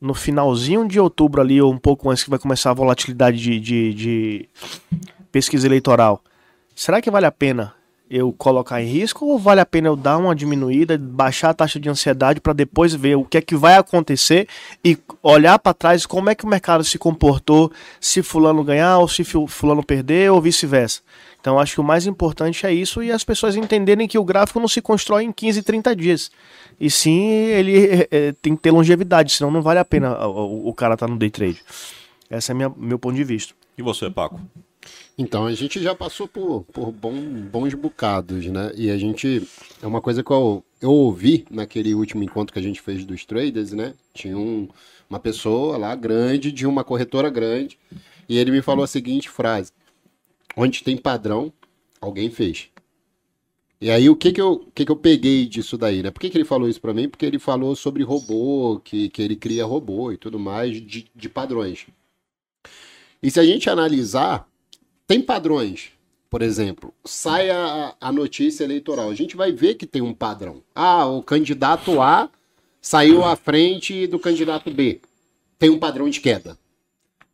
no 0.00 0.14
finalzinho 0.14 0.86
de 0.86 1.00
outubro 1.00 1.40
ali, 1.40 1.60
ou 1.60 1.72
um 1.72 1.78
pouco 1.78 2.10
antes 2.10 2.22
que 2.22 2.30
vai 2.30 2.38
começar 2.38 2.70
a 2.70 2.74
volatilidade 2.74 3.38
de, 3.38 3.58
de, 3.58 3.94
de 3.94 4.48
pesquisa 5.32 5.66
eleitoral? 5.66 6.22
Será 6.74 7.00
que 7.00 7.10
vale 7.10 7.26
a 7.26 7.32
pena 7.32 7.74
eu 8.14 8.32
colocar 8.32 8.80
em 8.80 8.86
risco 8.86 9.26
ou 9.26 9.36
vale 9.40 9.60
a 9.60 9.66
pena 9.66 9.88
eu 9.88 9.96
dar 9.96 10.18
uma 10.18 10.36
diminuída, 10.36 10.96
baixar 10.96 11.50
a 11.50 11.54
taxa 11.54 11.80
de 11.80 11.88
ansiedade 11.88 12.40
para 12.40 12.52
depois 12.52 12.94
ver 12.94 13.16
o 13.16 13.24
que 13.24 13.38
é 13.38 13.40
que 13.40 13.56
vai 13.56 13.74
acontecer 13.74 14.46
e 14.84 14.96
olhar 15.20 15.58
para 15.58 15.74
trás 15.74 16.06
como 16.06 16.30
é 16.30 16.34
que 16.34 16.44
o 16.44 16.48
mercado 16.48 16.84
se 16.84 16.96
comportou, 16.96 17.72
se 18.00 18.22
fulano 18.22 18.62
ganhar 18.62 18.98
ou 18.98 19.08
se 19.08 19.24
fulano 19.24 19.84
perder 19.84 20.30
ou 20.30 20.40
vice-versa. 20.40 21.00
Então 21.40 21.58
acho 21.58 21.74
que 21.74 21.80
o 21.80 21.84
mais 21.84 22.06
importante 22.06 22.64
é 22.64 22.72
isso 22.72 23.02
e 23.02 23.10
as 23.10 23.24
pessoas 23.24 23.56
entenderem 23.56 24.06
que 24.06 24.16
o 24.16 24.24
gráfico 24.24 24.60
não 24.60 24.68
se 24.68 24.80
constrói 24.80 25.24
em 25.24 25.32
15, 25.32 25.62
30 25.62 25.96
dias. 25.96 26.30
E 26.78 26.88
sim, 26.88 27.26
ele 27.26 28.06
é, 28.12 28.32
tem 28.40 28.54
que 28.54 28.62
ter 28.62 28.70
longevidade, 28.70 29.32
senão 29.32 29.50
não 29.50 29.60
vale 29.60 29.80
a 29.80 29.84
pena 29.84 30.24
o, 30.24 30.68
o 30.68 30.72
cara 30.72 30.94
estar 30.94 31.08
tá 31.08 31.12
no 31.12 31.18
day 31.18 31.30
trade. 31.30 31.60
Esse 32.30 32.52
é 32.52 32.54
minha, 32.54 32.72
meu 32.76 32.98
ponto 32.98 33.16
de 33.16 33.24
vista. 33.24 33.54
E 33.76 33.82
você, 33.82 34.08
Paco? 34.08 34.40
Então, 35.16 35.46
a 35.46 35.52
gente 35.52 35.80
já 35.80 35.94
passou 35.94 36.26
por, 36.26 36.64
por 36.64 36.90
bom, 36.90 37.14
bons 37.14 37.72
bocados, 37.74 38.46
né? 38.46 38.72
E 38.76 38.90
a 38.90 38.98
gente. 38.98 39.48
É 39.80 39.86
uma 39.86 40.00
coisa 40.00 40.24
que 40.24 40.30
eu, 40.30 40.64
eu 40.80 40.90
ouvi 40.90 41.46
naquele 41.50 41.94
último 41.94 42.24
encontro 42.24 42.52
que 42.52 42.58
a 42.58 42.62
gente 42.62 42.80
fez 42.80 43.04
dos 43.04 43.24
traders, 43.24 43.72
né? 43.72 43.94
Tinha 44.12 44.36
um, 44.36 44.68
uma 45.08 45.20
pessoa 45.20 45.78
lá 45.78 45.94
grande, 45.94 46.50
de 46.50 46.66
uma 46.66 46.82
corretora 46.82 47.30
grande, 47.30 47.78
e 48.28 48.36
ele 48.38 48.50
me 48.50 48.60
falou 48.60 48.82
a 48.82 48.88
seguinte 48.88 49.28
frase: 49.28 49.70
Onde 50.56 50.82
tem 50.82 50.96
padrão, 50.96 51.52
alguém 52.00 52.28
fez. 52.28 52.68
E 53.80 53.90
aí, 53.90 54.08
o 54.08 54.16
que 54.16 54.32
que 54.32 54.40
eu, 54.40 54.66
que 54.74 54.84
que 54.84 54.90
eu 54.90 54.96
peguei 54.96 55.46
disso 55.46 55.76
daí, 55.76 56.02
né? 56.02 56.10
Por 56.10 56.20
que, 56.20 56.30
que 56.30 56.38
ele 56.38 56.44
falou 56.44 56.68
isso 56.68 56.80
para 56.80 56.94
mim? 56.94 57.08
Porque 57.08 57.26
ele 57.26 57.38
falou 57.38 57.76
sobre 57.76 58.02
robô, 58.02 58.80
que, 58.82 59.10
que 59.10 59.20
ele 59.20 59.36
cria 59.36 59.64
robô 59.64 60.10
e 60.10 60.16
tudo 60.16 60.38
mais, 60.38 60.80
de, 60.80 61.06
de 61.14 61.28
padrões. 61.28 61.86
E 63.22 63.30
se 63.30 63.38
a 63.38 63.44
gente 63.44 63.68
analisar, 63.68 64.48
tem 65.06 65.20
padrões. 65.20 65.90
Por 66.30 66.42
exemplo, 66.42 66.92
sai 67.04 67.48
a, 67.48 67.94
a, 68.00 68.10
notícia 68.10 68.64
eleitoral. 68.64 69.08
A 69.08 69.14
gente 69.14 69.36
vai 69.36 69.52
ver 69.52 69.74
que 69.74 69.86
tem 69.86 70.02
um 70.02 70.12
padrão. 70.12 70.62
Ah, 70.74 71.06
o 71.06 71.22
candidato 71.22 72.00
A 72.00 72.28
saiu 72.80 73.24
à 73.24 73.36
frente 73.36 74.06
do 74.08 74.18
candidato 74.18 74.68
B. 74.70 75.00
Tem 75.58 75.70
um 75.70 75.78
padrão 75.78 76.10
de 76.10 76.20
queda. 76.20 76.58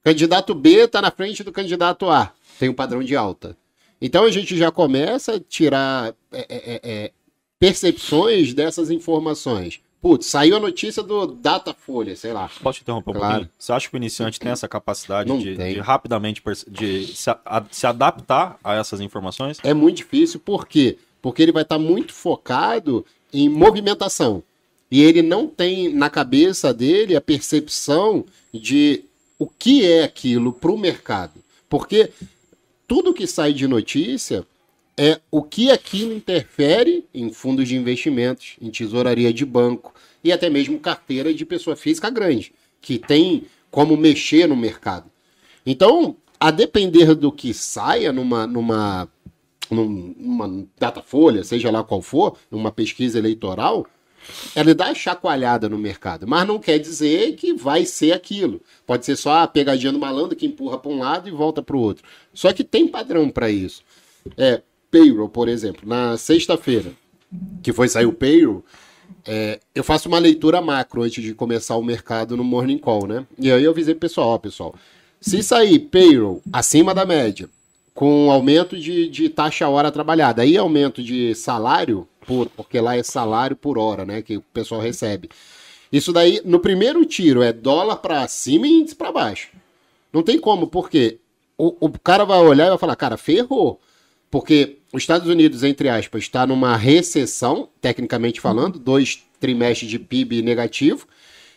Candidato 0.05 0.55
B 0.55 0.85
está 0.85 1.01
na 1.01 1.11
frente 1.11 1.43
do 1.43 1.51
candidato 1.51 2.11
A. 2.11 2.33
Tem 2.59 2.69
um 2.69 2.75
padrão 2.75 3.03
de 3.03 3.17
alta. 3.17 3.57
Então 4.01 4.25
a 4.25 4.31
gente 4.31 4.57
já 4.57 4.71
começa 4.71 5.37
a 5.37 5.41
tirar 5.41 6.15
é, 6.31 6.47
é, 6.49 6.81
é, 6.83 7.13
percepções 7.59 8.53
dessas 8.53 8.91
informações. 8.91 9.81
Putz, 10.01 10.27
saiu 10.27 10.57
a 10.57 10.61
notícia 10.61 11.03
do 11.03 11.27
Datafolha, 11.27 12.17
sei 12.17 12.33
lá. 12.33 12.51
Posso 12.63 12.79
te 12.79 12.83
interromper 12.83 13.11
um 13.11 13.15
Claro. 13.15 13.35
pouquinho? 13.35 13.51
Você 13.59 13.73
acha 13.73 13.89
que 13.89 13.95
o 13.95 13.99
iniciante 13.99 14.41
tem 14.41 14.51
essa 14.51 14.67
capacidade 14.67 15.31
de, 15.39 15.57
tem. 15.57 15.75
de 15.75 15.81
rapidamente 15.81 16.43
de 16.69 17.07
se, 17.15 17.29
a- 17.29 17.65
se 17.71 17.87
adaptar 17.87 18.59
a 18.65 18.75
essas 18.75 19.01
informações? 19.01 19.59
É 19.63 19.75
muito 19.75 19.99
difícil, 19.99 20.41
por 20.41 20.67
quê? 20.67 20.97
Porque 21.21 21.43
ele 21.43 21.53
vai 21.53 21.63
estar 21.65 21.79
muito 21.79 22.15
focado 22.15 23.05
em 23.33 23.49
movimentação. 23.49 24.43
E 24.91 25.03
ele 25.03 25.21
não 25.21 25.47
tem 25.47 25.93
na 25.93 26.09
cabeça 26.09 26.73
dele 26.73 27.15
a 27.15 27.21
percepção 27.21 28.25
de 28.53 29.05
o 29.39 29.47
que 29.47 29.87
é 29.87 30.03
aquilo 30.03 30.51
para 30.53 30.71
o 30.73 30.79
mercado. 30.79 31.35
Porque 31.69 32.11
tudo 32.89 33.13
que 33.15 33.27
sai 33.27 33.53
de 33.53 33.69
notícia 33.69 34.45
é 35.03 35.19
o 35.31 35.43
que 35.43 35.71
aquilo 35.71 36.13
interfere 36.13 37.07
em 37.15 37.33
fundos 37.33 37.67
de 37.67 37.75
investimentos, 37.75 38.57
em 38.61 38.71
tesouraria 38.71 39.33
de 39.33 39.47
banco 39.47 39.95
e 40.23 40.31
até 40.31 40.51
mesmo 40.51 40.79
carteira 40.79 41.33
de 41.33 41.47
pessoa 41.47 41.75
física 41.75 42.11
grande, 42.11 42.53
que 42.83 42.99
tem 42.99 43.45
como 43.71 43.97
mexer 43.97 44.47
no 44.47 44.55
mercado. 44.55 45.11
Então, 45.65 46.15
a 46.39 46.51
depender 46.51 47.15
do 47.15 47.33
que 47.33 47.55
saia 47.55 48.13
numa, 48.13 48.47
numa, 48.47 49.09
num- 49.71 50.15
numa 50.19 50.67
datafolha, 50.79 51.45
seja 51.45 51.71
lá 51.71 51.83
qual 51.83 52.03
for, 52.03 52.37
numa 52.51 52.71
pesquisa 52.71 53.19
eleitoral, 53.19 53.87
ela 54.55 54.75
dá 54.75 54.95
chacoalhada 54.95 55.67
no 55.67 55.79
mercado, 55.79 56.27
mas 56.29 56.47
não 56.47 56.59
quer 56.59 56.79
dizer 56.79 57.37
que 57.37 57.55
vai 57.55 57.87
ser 57.87 58.13
aquilo. 58.13 58.61
Pode 58.87 59.07
ser 59.07 59.17
só 59.17 59.39
a 59.39 59.49
pegadinha 59.49 59.93
do 59.93 59.99
malandro 59.99 60.37
que 60.37 60.45
empurra 60.45 60.77
para 60.77 60.91
um 60.91 60.99
lado 60.99 61.27
e 61.27 61.33
volta 61.33 61.63
para 61.63 61.75
o 61.75 61.81
outro. 61.81 62.05
Só 62.35 62.53
que 62.53 62.63
tem 62.63 62.87
padrão 62.87 63.31
para 63.31 63.51
isso. 63.51 63.83
É, 64.37 64.61
payroll, 64.90 65.29
por 65.29 65.48
exemplo, 65.48 65.88
na 65.88 66.16
sexta-feira, 66.16 66.92
que 67.62 67.72
foi 67.72 67.88
sair 67.88 68.07
o 68.07 68.12
payroll, 68.12 68.64
é, 69.26 69.61
eu 69.74 69.85
faço 69.85 70.09
uma 70.09 70.18
leitura 70.18 70.61
macro 70.61 71.03
antes 71.03 71.22
de 71.22 71.35
começar 71.35 71.76
o 71.76 71.83
mercado 71.83 72.37
no 72.37 72.44
Morning 72.44 72.79
Call, 72.79 73.07
né? 73.07 73.26
E 73.38 73.50
aí 73.50 73.64
eu 73.64 73.70
avisei 73.70 73.94
pro 73.94 74.09
pessoal, 74.09 74.29
ó, 74.29 74.38
pessoal, 74.38 74.74
se 75.20 75.42
sair 75.42 75.79
payroll 75.79 76.42
acima 76.53 76.94
da 76.94 77.05
média, 77.05 77.48
com 77.94 78.31
aumento 78.31 78.79
de, 78.79 79.09
de 79.09 79.29
taxa 79.29 79.68
hora 79.68 79.92
trabalhada, 79.92 80.42
aí 80.42 80.57
aumento 80.57 81.03
de 81.03 81.35
salário, 81.35 82.09
por, 82.26 82.48
porque 82.50 82.81
lá 82.81 82.96
é 82.96 83.03
salário 83.03 83.57
por 83.57 83.76
hora, 83.79 84.05
né, 84.05 84.22
que 84.22 84.38
o 84.38 84.40
pessoal 84.40 84.81
recebe. 84.81 85.29
Isso 85.92 86.12
daí, 86.12 86.40
no 86.44 86.61
primeiro 86.61 87.05
tiro, 87.05 87.42
é 87.42 87.53
dólar 87.53 87.96
para 87.96 88.26
cima 88.29 88.66
e 88.66 88.72
índice 88.72 88.94
para 88.94 89.12
baixo. 89.12 89.50
Não 90.12 90.22
tem 90.22 90.38
como, 90.38 90.68
porque 90.68 91.18
o, 91.59 91.74
o 91.81 91.98
cara 91.98 92.24
vai 92.24 92.38
olhar 92.38 92.66
e 92.66 92.70
vai 92.70 92.79
falar, 92.79 92.96
cara, 92.96 93.16
ferrou. 93.16 93.81
Porque 94.31 94.79
os 94.92 95.03
Estados 95.03 95.29
Unidos, 95.29 95.62
entre 95.62 95.88
aspas, 95.88 96.22
está 96.22 96.46
numa 96.46 96.76
recessão, 96.76 97.68
tecnicamente 97.81 98.40
falando, 98.40 98.79
dois 98.79 99.22
trimestres 99.38 99.90
de 99.90 99.98
PIB 99.98 100.42
negativo, 100.42 101.07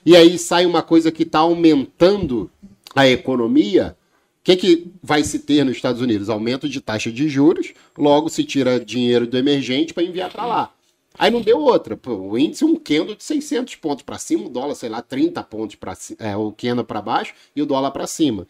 e 0.05 0.15
aí 0.15 0.37
sai 0.37 0.65
uma 0.65 0.81
coisa 0.81 1.11
que 1.11 1.23
está 1.23 1.39
aumentando 1.39 2.49
a 2.95 3.07
economia. 3.07 3.95
O 4.41 4.43
que, 4.43 4.55
que 4.55 4.87
vai 5.01 5.23
se 5.23 5.39
ter 5.39 5.63
nos 5.63 5.75
Estados 5.75 6.01
Unidos? 6.01 6.29
Aumento 6.29 6.67
de 6.67 6.81
taxa 6.81 7.11
de 7.11 7.27
juros, 7.29 7.73
logo 7.97 8.29
se 8.29 8.43
tira 8.43 8.79
dinheiro 8.79 9.25
do 9.25 9.37
emergente 9.37 9.93
para 9.93 10.03
enviar 10.03 10.31
para 10.31 10.45
lá. 10.45 10.73
Aí 11.17 11.29
não 11.29 11.41
deu 11.41 11.59
outra. 11.59 11.95
Pô, 11.95 12.13
o 12.13 12.37
índice 12.37 12.65
um 12.65 12.75
candle 12.75 13.15
de 13.15 13.23
600 13.23 13.75
pontos 13.75 14.03
para 14.03 14.17
cima, 14.17 14.45
o 14.45 14.49
dólar, 14.49 14.75
sei 14.75 14.89
lá, 14.89 15.01
30 15.01 15.43
pontos 15.43 15.75
para 15.75 15.93
é, 16.19 16.35
o 16.35 16.51
candle 16.51 16.83
para 16.83 17.01
baixo 17.01 17.33
e 17.55 17.61
o 17.61 17.65
dólar 17.65 17.91
para 17.91 18.07
cima. 18.07 18.47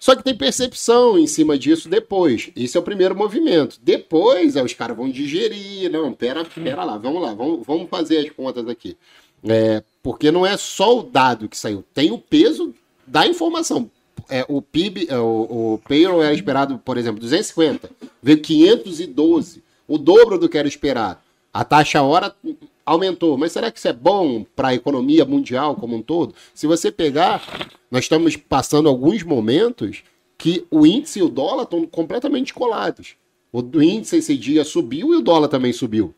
Só 0.00 0.14
que 0.14 0.22
tem 0.22 0.36
percepção 0.36 1.18
em 1.18 1.26
cima 1.26 1.58
disso 1.58 1.88
depois. 1.88 2.50
Isso 2.54 2.76
é 2.76 2.80
o 2.80 2.84
primeiro 2.84 3.16
movimento. 3.16 3.78
Depois, 3.82 4.56
aí 4.56 4.64
os 4.64 4.72
caras 4.72 4.96
vão 4.96 5.08
digerir. 5.08 5.90
Não, 5.90 6.12
pera, 6.12 6.44
pera 6.44 6.84
lá, 6.84 6.98
vamos 6.98 7.22
lá, 7.22 7.34
vamos, 7.34 7.66
vamos 7.66 7.88
fazer 7.88 8.18
as 8.18 8.30
contas 8.30 8.68
aqui. 8.68 8.96
É, 9.44 9.82
porque 10.02 10.30
não 10.30 10.44
é 10.44 10.56
só 10.56 10.98
o 10.98 11.02
dado 11.02 11.48
que 11.48 11.56
saiu, 11.56 11.84
tem 11.94 12.10
o 12.10 12.18
peso 12.18 12.74
da 13.06 13.26
informação. 13.26 13.90
É, 14.28 14.44
o 14.48 14.60
PIB, 14.60 15.06
é, 15.08 15.18
o, 15.18 15.74
o 15.74 15.80
payroll 15.86 16.22
era 16.22 16.34
esperado, 16.34 16.78
por 16.78 16.96
exemplo, 16.96 17.20
250, 17.20 17.90
veio 18.22 18.40
512, 18.40 19.62
o 19.86 19.98
dobro 19.98 20.38
do 20.38 20.48
que 20.48 20.58
era 20.58 20.66
esperado. 20.66 21.20
A 21.56 21.64
taxa 21.64 22.02
hora 22.02 22.36
aumentou. 22.84 23.38
Mas 23.38 23.52
será 23.52 23.70
que 23.70 23.78
isso 23.78 23.88
é 23.88 23.92
bom 23.92 24.44
para 24.54 24.68
a 24.68 24.74
economia 24.74 25.24
mundial 25.24 25.74
como 25.74 25.96
um 25.96 26.02
todo? 26.02 26.34
Se 26.54 26.66
você 26.66 26.92
pegar, 26.92 27.42
nós 27.90 28.04
estamos 28.04 28.36
passando 28.36 28.90
alguns 28.90 29.22
momentos 29.22 30.02
que 30.36 30.66
o 30.70 30.86
índice 30.86 31.20
e 31.20 31.22
o 31.22 31.30
dólar 31.30 31.62
estão 31.62 31.86
completamente 31.86 32.52
colados. 32.52 33.14
O 33.50 33.62
índice 33.80 34.16
esse 34.16 34.36
dia 34.36 34.64
subiu 34.64 35.14
e 35.14 35.16
o 35.16 35.22
dólar 35.22 35.48
também 35.48 35.72
subiu. 35.72 36.14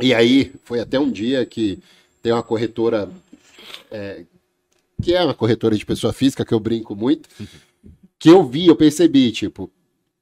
E 0.00 0.14
aí, 0.14 0.52
foi 0.64 0.80
até 0.80 0.98
um 0.98 1.10
dia 1.10 1.44
que 1.44 1.78
tem 2.22 2.32
uma 2.32 2.42
corretora, 2.42 3.10
é, 3.90 4.24
que 5.02 5.12
é 5.12 5.22
uma 5.22 5.34
corretora 5.34 5.76
de 5.76 5.84
pessoa 5.84 6.14
física, 6.14 6.46
que 6.46 6.54
eu 6.54 6.60
brinco 6.60 6.96
muito, 6.96 7.28
que 8.18 8.30
eu 8.30 8.42
vi, 8.42 8.68
eu 8.68 8.76
percebi, 8.76 9.30
tipo, 9.32 9.70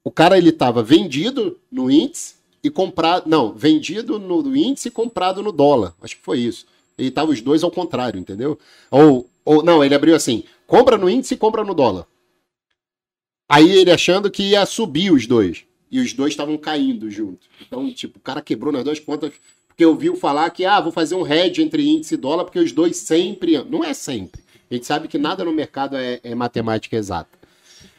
o 0.02 0.11
cara 0.11 0.37
ele 0.37 0.48
estava 0.48 0.83
vendido 0.83 1.57
no 1.70 1.88
índice, 1.88 2.36
e 2.66 2.70
comprado. 2.70 3.29
Não, 3.29 3.52
vendido 3.55 4.18
no 4.18 4.57
índice 4.57 4.88
e 4.88 4.90
comprado 4.90 5.42
no 5.42 5.52
dólar. 5.52 5.94
Acho 6.02 6.16
que 6.16 6.22
foi 6.22 6.40
isso. 6.40 6.66
E 6.98 7.11
tava 7.11 7.31
os 7.31 7.40
dois 7.40 7.62
ao 7.62 7.70
contrário, 7.70 8.18
entendeu? 8.18 8.59
Ou, 8.90 9.29
ou 9.44 9.62
não, 9.62 9.85
ele 9.85 9.94
abriu 9.94 10.16
assim: 10.16 10.42
compra 10.66 10.98
no 10.98 11.09
índice 11.09 11.35
e 11.35 11.37
compra 11.37 11.62
no 11.62 11.74
dólar. 11.74 12.07
Aí 13.48 13.70
ele 13.70 13.92
achando 13.92 14.31
que 14.31 14.42
ia 14.42 14.66
subir 14.66 15.12
os 15.12 15.26
dois. 15.26 15.64
E 15.88 16.00
os 16.00 16.12
dois 16.12 16.33
estavam 16.33 16.59
caindo 16.59 17.09
junto. 17.09 17.46
Então, 17.64 17.88
tipo, 17.92 18.18
o 18.18 18.20
cara 18.22 18.42
quebrou 18.42 18.72
nas 18.72 18.83
duas 18.83 18.98
pontas. 18.98 19.33
Porque 19.68 19.87
ouviu 19.87 20.16
falar 20.16 20.50
que, 20.50 20.64
ah, 20.64 20.81
vou 20.81 20.90
fazer 20.90 21.14
um 21.14 21.26
hedge 21.26 21.62
entre 21.62 21.87
índice 21.87 22.14
e 22.14 22.16
dólar, 22.16 22.44
porque 22.44 22.59
os 22.59 22.72
dois 22.72 22.96
sempre. 22.96 23.62
Não 23.64 23.85
é 23.85 23.94
sempre. 23.94 24.40
A 24.68 24.74
gente 24.74 24.87
sabe 24.87 25.07
que 25.07 25.18
nada 25.18 25.44
no 25.44 25.52
mercado 25.52 25.96
é, 25.96 26.18
é 26.24 26.35
matemática 26.35 26.96
exata. 26.96 27.36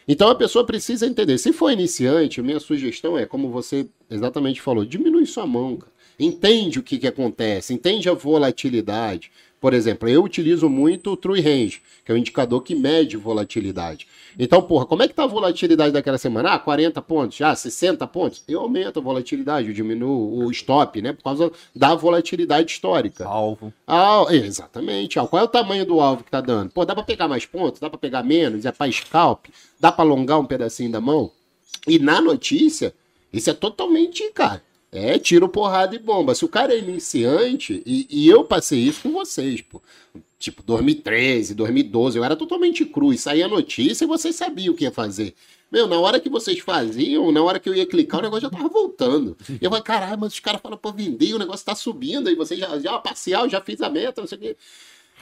Então 0.08 0.30
a 0.30 0.36
pessoa 0.36 0.66
precisa 0.66 1.06
entender. 1.06 1.38
Se 1.38 1.52
for 1.52 1.70
iniciante, 1.70 2.42
minha 2.42 2.60
sugestão 2.60 3.18
é, 3.18 3.26
como 3.26 3.50
você 3.50 3.88
exatamente 4.10 4.62
falou, 4.62 4.86
diminui 4.86 5.26
sua 5.26 5.46
mão, 5.46 5.76
cara. 5.76 5.92
Entende 6.20 6.80
o 6.80 6.84
que, 6.84 6.98
que 6.98 7.06
acontece, 7.06 7.74
entende 7.74 8.10
a 8.10 8.14
volatilidade. 8.14 9.32
Por 9.60 9.74
exemplo, 9.74 10.08
eu 10.08 10.24
utilizo 10.24 10.70
muito 10.70 11.12
o 11.12 11.18
True 11.18 11.42
Range, 11.42 11.82
que 12.06 12.12
é 12.12 12.16
um 12.16 12.18
indicador 12.18 12.64
que 12.64 12.74
mede 12.74 13.18
volatilidade. 13.18 14.08
Então, 14.40 14.62
porra, 14.62 14.86
como 14.86 15.02
é 15.02 15.08
que 15.08 15.14
tá 15.14 15.24
a 15.24 15.28
volatilidade 15.28 15.92
daquela 15.92 16.18
semana? 16.18 16.54
Ah, 16.54 16.60
40 16.60 17.02
pontos, 17.02 17.42
ah, 17.42 17.56
60 17.56 18.06
pontos. 18.08 18.44
Eu 18.48 18.60
aumento 18.60 19.00
a 19.00 19.02
volatilidade, 19.02 19.68
eu 19.68 19.74
diminuo 19.74 20.46
o 20.46 20.52
stop, 20.52 21.02
né? 21.02 21.14
Por 21.14 21.24
causa 21.24 21.52
da 21.76 21.96
volatilidade 21.96 22.72
histórica. 22.72 23.26
Alvo. 23.26 23.74
Ah, 23.88 24.26
exatamente. 24.30 25.16
Qual 25.16 25.42
é 25.42 25.44
o 25.44 25.48
tamanho 25.48 25.86
do 25.86 26.00
alvo 26.00 26.24
que 26.24 26.32
tá 26.32 26.42
dando? 26.42 26.72
Pô, 26.72 26.86
dá 26.86 26.94
para 26.94 27.04
pegar 27.04 27.28
mais 27.28 27.46
pontos? 27.46 27.80
Dá 27.80 27.90
para 27.90 27.98
pegar 27.98 28.24
menos? 28.24 28.66
É 28.66 28.72
para 28.72 28.92
scalp? 28.92 29.48
Dá 29.80 29.92
para 29.92 30.06
alongar 30.06 30.40
um 30.40 30.46
pedacinho 30.46 30.92
da 30.92 31.02
mão? 31.02 31.32
E 31.88 31.98
na 31.98 32.22
notícia, 32.22 32.94
isso 33.32 33.50
é 33.50 33.54
totalmente, 33.54 34.30
cara, 34.32 34.62
é 34.92 35.18
tiro, 35.20 35.50
porrada 35.50 35.96
e 35.96 36.00
bomba. 36.00 36.34
Se 36.34 36.46
o 36.46 36.50
cara 36.50 36.74
é 36.74 36.80
iniciante, 36.80 37.82
e, 37.86 38.08
e, 38.10 38.28
eu 38.28 38.44
passei 38.44 38.80
isso 38.80 39.04
com 39.04 39.12
vocês, 39.12 39.62
pô. 39.62 39.82
Tipo, 40.40 40.62
2013, 40.62 41.56
2012, 41.56 42.18
eu 42.18 42.24
era 42.24 42.36
totalmente 42.36 42.86
cru. 42.86 43.12
E 43.12 43.18
saía 43.18 43.48
notícia 43.48 44.06
e 44.06 44.08
vocês 44.08 44.36
sabiam 44.36 44.74
o 44.74 44.78
que 44.78 44.84
ia 44.84 44.92
fazer. 44.92 45.34
Meu, 45.72 45.88
na 45.88 46.00
hora 46.00 46.20
que 46.20 46.30
vocês 46.30 46.60
faziam, 46.60 47.32
na 47.32 47.42
hora 47.42 47.60
que 47.60 47.68
eu 47.68 47.76
ia 47.76 47.86
clicar, 47.86 48.20
o 48.20 48.24
negócio 48.24 48.44
já 48.44 48.50
tava 48.50 48.70
voltando. 48.70 49.36
E 49.50 49.66
eu 49.66 49.70
falei, 49.70 49.84
caralho, 49.84 50.20
mas 50.20 50.34
os 50.34 50.40
caras 50.40 50.62
falam, 50.62 50.78
pô, 50.78 50.94
vender, 50.94 51.34
o 51.34 51.40
negócio 51.40 51.66
tá 51.66 51.76
subindo, 51.76 52.30
aí 52.30 52.36
você 52.36 52.56
já, 52.56 52.80
já 52.80 52.98
parcial, 53.00 53.50
já 53.50 53.60
fiz 53.60 53.82
a 53.82 53.90
meta, 53.90 54.22
não 54.22 54.28
sei 54.28 54.38
o 54.38 54.42
quê. 54.42 54.58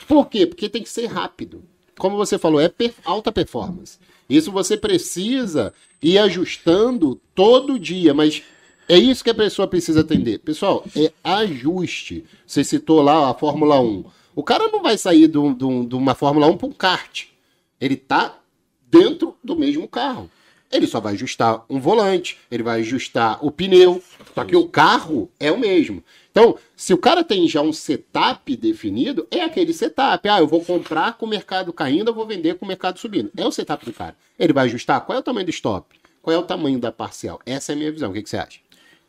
Por 0.08 0.30
quê? 0.30 0.46
Porque 0.46 0.70
tem 0.70 0.84
que 0.84 0.90
ser 0.90 1.08
rápido. 1.08 1.64
Como 1.98 2.18
você 2.18 2.38
falou, 2.38 2.60
é 2.60 2.68
per 2.68 2.94
alta 3.06 3.32
performance. 3.32 3.98
Isso 4.30 4.52
você 4.52 4.76
precisa 4.76 5.74
ir 6.02 6.18
ajustando 6.20 7.20
todo 7.34 7.80
dia, 7.80 8.14
mas 8.14 8.44
é 8.88 8.98
isso 8.98 9.24
que 9.24 9.30
a 9.30 9.36
pessoa 9.36 9.68
precisa 9.68 10.02
atender. 10.02 10.40
Pessoal, 10.40 10.86
é 10.96 11.12
ajuste. 11.24 12.26
Você 12.46 12.64
citou 12.64 13.02
lá 13.02 13.32
a 13.32 13.34
Fórmula 13.34 13.80
1. 13.80 14.04
O 14.36 14.44
cara 14.44 14.68
não 14.68 14.84
vai 14.84 14.98
sair 14.98 15.28
de 15.30 15.38
uma 15.96 16.14
Fórmula 16.14 16.48
1 16.48 16.58
para 16.58 16.68
um 16.68 16.72
kart. 16.72 17.28
Ele 17.80 17.96
tá 17.96 18.38
dentro 18.86 19.36
do 19.42 19.56
mesmo 19.56 19.88
carro. 19.88 20.30
Ele 20.72 20.88
só 20.88 21.00
vai 21.00 21.14
ajustar 21.14 21.64
um 21.70 21.80
volante, 21.80 22.38
ele 22.52 22.64
vai 22.64 22.82
ajustar 22.82 23.38
o 23.46 23.50
pneu, 23.50 24.04
só 24.34 24.44
que 24.44 24.56
o 24.56 24.68
carro 24.68 25.30
é 25.40 25.50
o 25.52 25.58
mesmo. 25.58 26.04
Então, 26.32 26.58
se 26.76 26.94
o 26.94 26.98
cara 26.98 27.24
tem 27.24 27.48
já 27.48 27.62
um 27.62 27.72
setup 27.72 28.54
definido, 28.58 29.26
é 29.32 29.42
aquele 29.42 29.74
setup. 29.74 30.28
Ah, 30.28 30.40
eu 30.40 30.48
vou 30.48 30.66
comprar 30.66 31.18
com 31.18 31.26
o 31.26 31.30
mercado 31.30 31.72
caindo, 31.72 32.10
eu 32.10 32.14
vou 32.14 32.26
vender 32.26 32.56
com 32.56 32.66
o 32.66 32.68
mercado 32.68 33.00
subindo. 33.00 33.32
É 33.38 33.46
o 33.46 33.52
setup 33.52 33.86
do 33.86 33.94
cara. 33.94 34.18
Ele 34.38 34.52
vai 34.52 34.66
ajustar 34.66 35.00
qual 35.06 35.16
é 35.16 35.20
o 35.20 35.24
tamanho 35.24 35.46
do 35.46 35.52
stop, 35.52 35.98
qual 36.22 36.36
é 36.36 36.38
o 36.38 36.44
tamanho 36.44 36.78
da 36.78 36.92
parcial. 36.92 37.40
Essa 37.46 37.72
é 37.72 37.76
a 37.76 37.78
minha 37.78 37.92
visão. 37.92 38.10
O 38.10 38.14
que, 38.14 38.24
que 38.24 38.30
você 38.30 38.38
acha? 38.38 38.60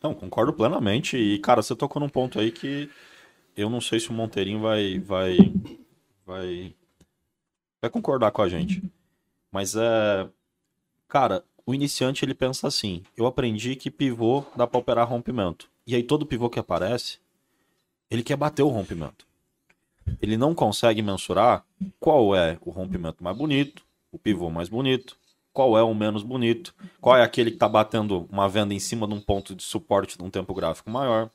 Não, 0.00 0.14
concordo 0.14 0.52
plenamente. 0.52 1.16
E, 1.16 1.38
cara, 1.38 1.62
você 1.62 1.74
tocou 1.74 2.00
num 2.00 2.08
ponto 2.08 2.38
aí 2.38 2.52
que 2.52 2.88
eu 3.56 3.70
não 3.70 3.80
sei 3.80 3.98
se 3.98 4.10
o 4.10 4.12
Monteirinho 4.12 4.60
vai, 4.60 4.98
vai, 4.98 5.36
vai, 6.24 6.74
vai 7.80 7.90
concordar 7.90 8.30
com 8.30 8.42
a 8.42 8.48
gente. 8.48 8.82
Mas 9.50 9.74
é, 9.74 10.28
cara, 11.08 11.42
o 11.64 11.74
iniciante 11.74 12.24
ele 12.24 12.34
pensa 12.34 12.68
assim: 12.68 13.02
eu 13.16 13.26
aprendi 13.26 13.74
que 13.74 13.90
pivô 13.90 14.44
dá 14.54 14.66
para 14.66 14.78
operar 14.78 15.08
rompimento. 15.08 15.70
E 15.86 15.94
aí 15.94 16.02
todo 16.02 16.26
pivô 16.26 16.50
que 16.50 16.58
aparece, 16.58 17.18
ele 18.10 18.22
quer 18.22 18.36
bater 18.36 18.62
o 18.62 18.68
rompimento. 18.68 19.26
Ele 20.20 20.36
não 20.36 20.54
consegue 20.54 21.02
mensurar 21.02 21.64
qual 21.98 22.34
é 22.36 22.58
o 22.60 22.70
rompimento 22.70 23.24
mais 23.24 23.36
bonito, 23.36 23.82
o 24.12 24.18
pivô 24.18 24.50
mais 24.50 24.68
bonito, 24.68 25.16
qual 25.52 25.76
é 25.76 25.82
o 25.82 25.94
menos 25.94 26.22
bonito, 26.22 26.74
qual 27.00 27.16
é 27.16 27.22
aquele 27.22 27.50
que 27.50 27.56
está 27.56 27.68
batendo 27.68 28.28
uma 28.30 28.48
venda 28.48 28.74
em 28.74 28.78
cima 28.78 29.08
de 29.08 29.14
um 29.14 29.20
ponto 29.20 29.54
de 29.54 29.62
suporte 29.62 30.18
de 30.18 30.22
um 30.22 30.30
tempo 30.30 30.54
gráfico 30.54 30.90
maior. 30.90 31.30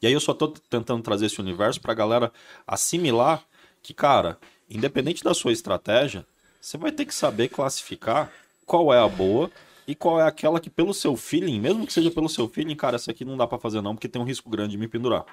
E 0.00 0.06
aí 0.06 0.12
eu 0.12 0.20
só 0.20 0.32
estou 0.32 0.48
tentando 0.48 1.02
trazer 1.02 1.26
esse 1.26 1.40
universo 1.40 1.80
para 1.80 1.92
a 1.92 1.94
galera 1.94 2.32
assimilar 2.66 3.44
que, 3.82 3.94
cara, 3.94 4.38
independente 4.68 5.22
da 5.22 5.34
sua 5.34 5.52
estratégia, 5.52 6.26
você 6.60 6.76
vai 6.76 6.92
ter 6.92 7.04
que 7.04 7.14
saber 7.14 7.48
classificar 7.48 8.32
qual 8.64 8.92
é 8.92 8.98
a 8.98 9.08
boa 9.08 9.50
e 9.86 9.94
qual 9.94 10.20
é 10.20 10.24
aquela 10.24 10.58
que 10.58 10.68
pelo 10.68 10.92
seu 10.92 11.16
feeling, 11.16 11.60
mesmo 11.60 11.86
que 11.86 11.92
seja 11.92 12.10
pelo 12.10 12.28
seu 12.28 12.48
feeling, 12.48 12.74
cara, 12.74 12.96
essa 12.96 13.10
aqui 13.10 13.24
não 13.24 13.36
dá 13.36 13.46
para 13.46 13.58
fazer 13.58 13.80
não, 13.80 13.94
porque 13.94 14.08
tem 14.08 14.20
um 14.20 14.24
risco 14.24 14.50
grande 14.50 14.72
de 14.72 14.78
me 14.78 14.88
pendurar. 14.88 15.24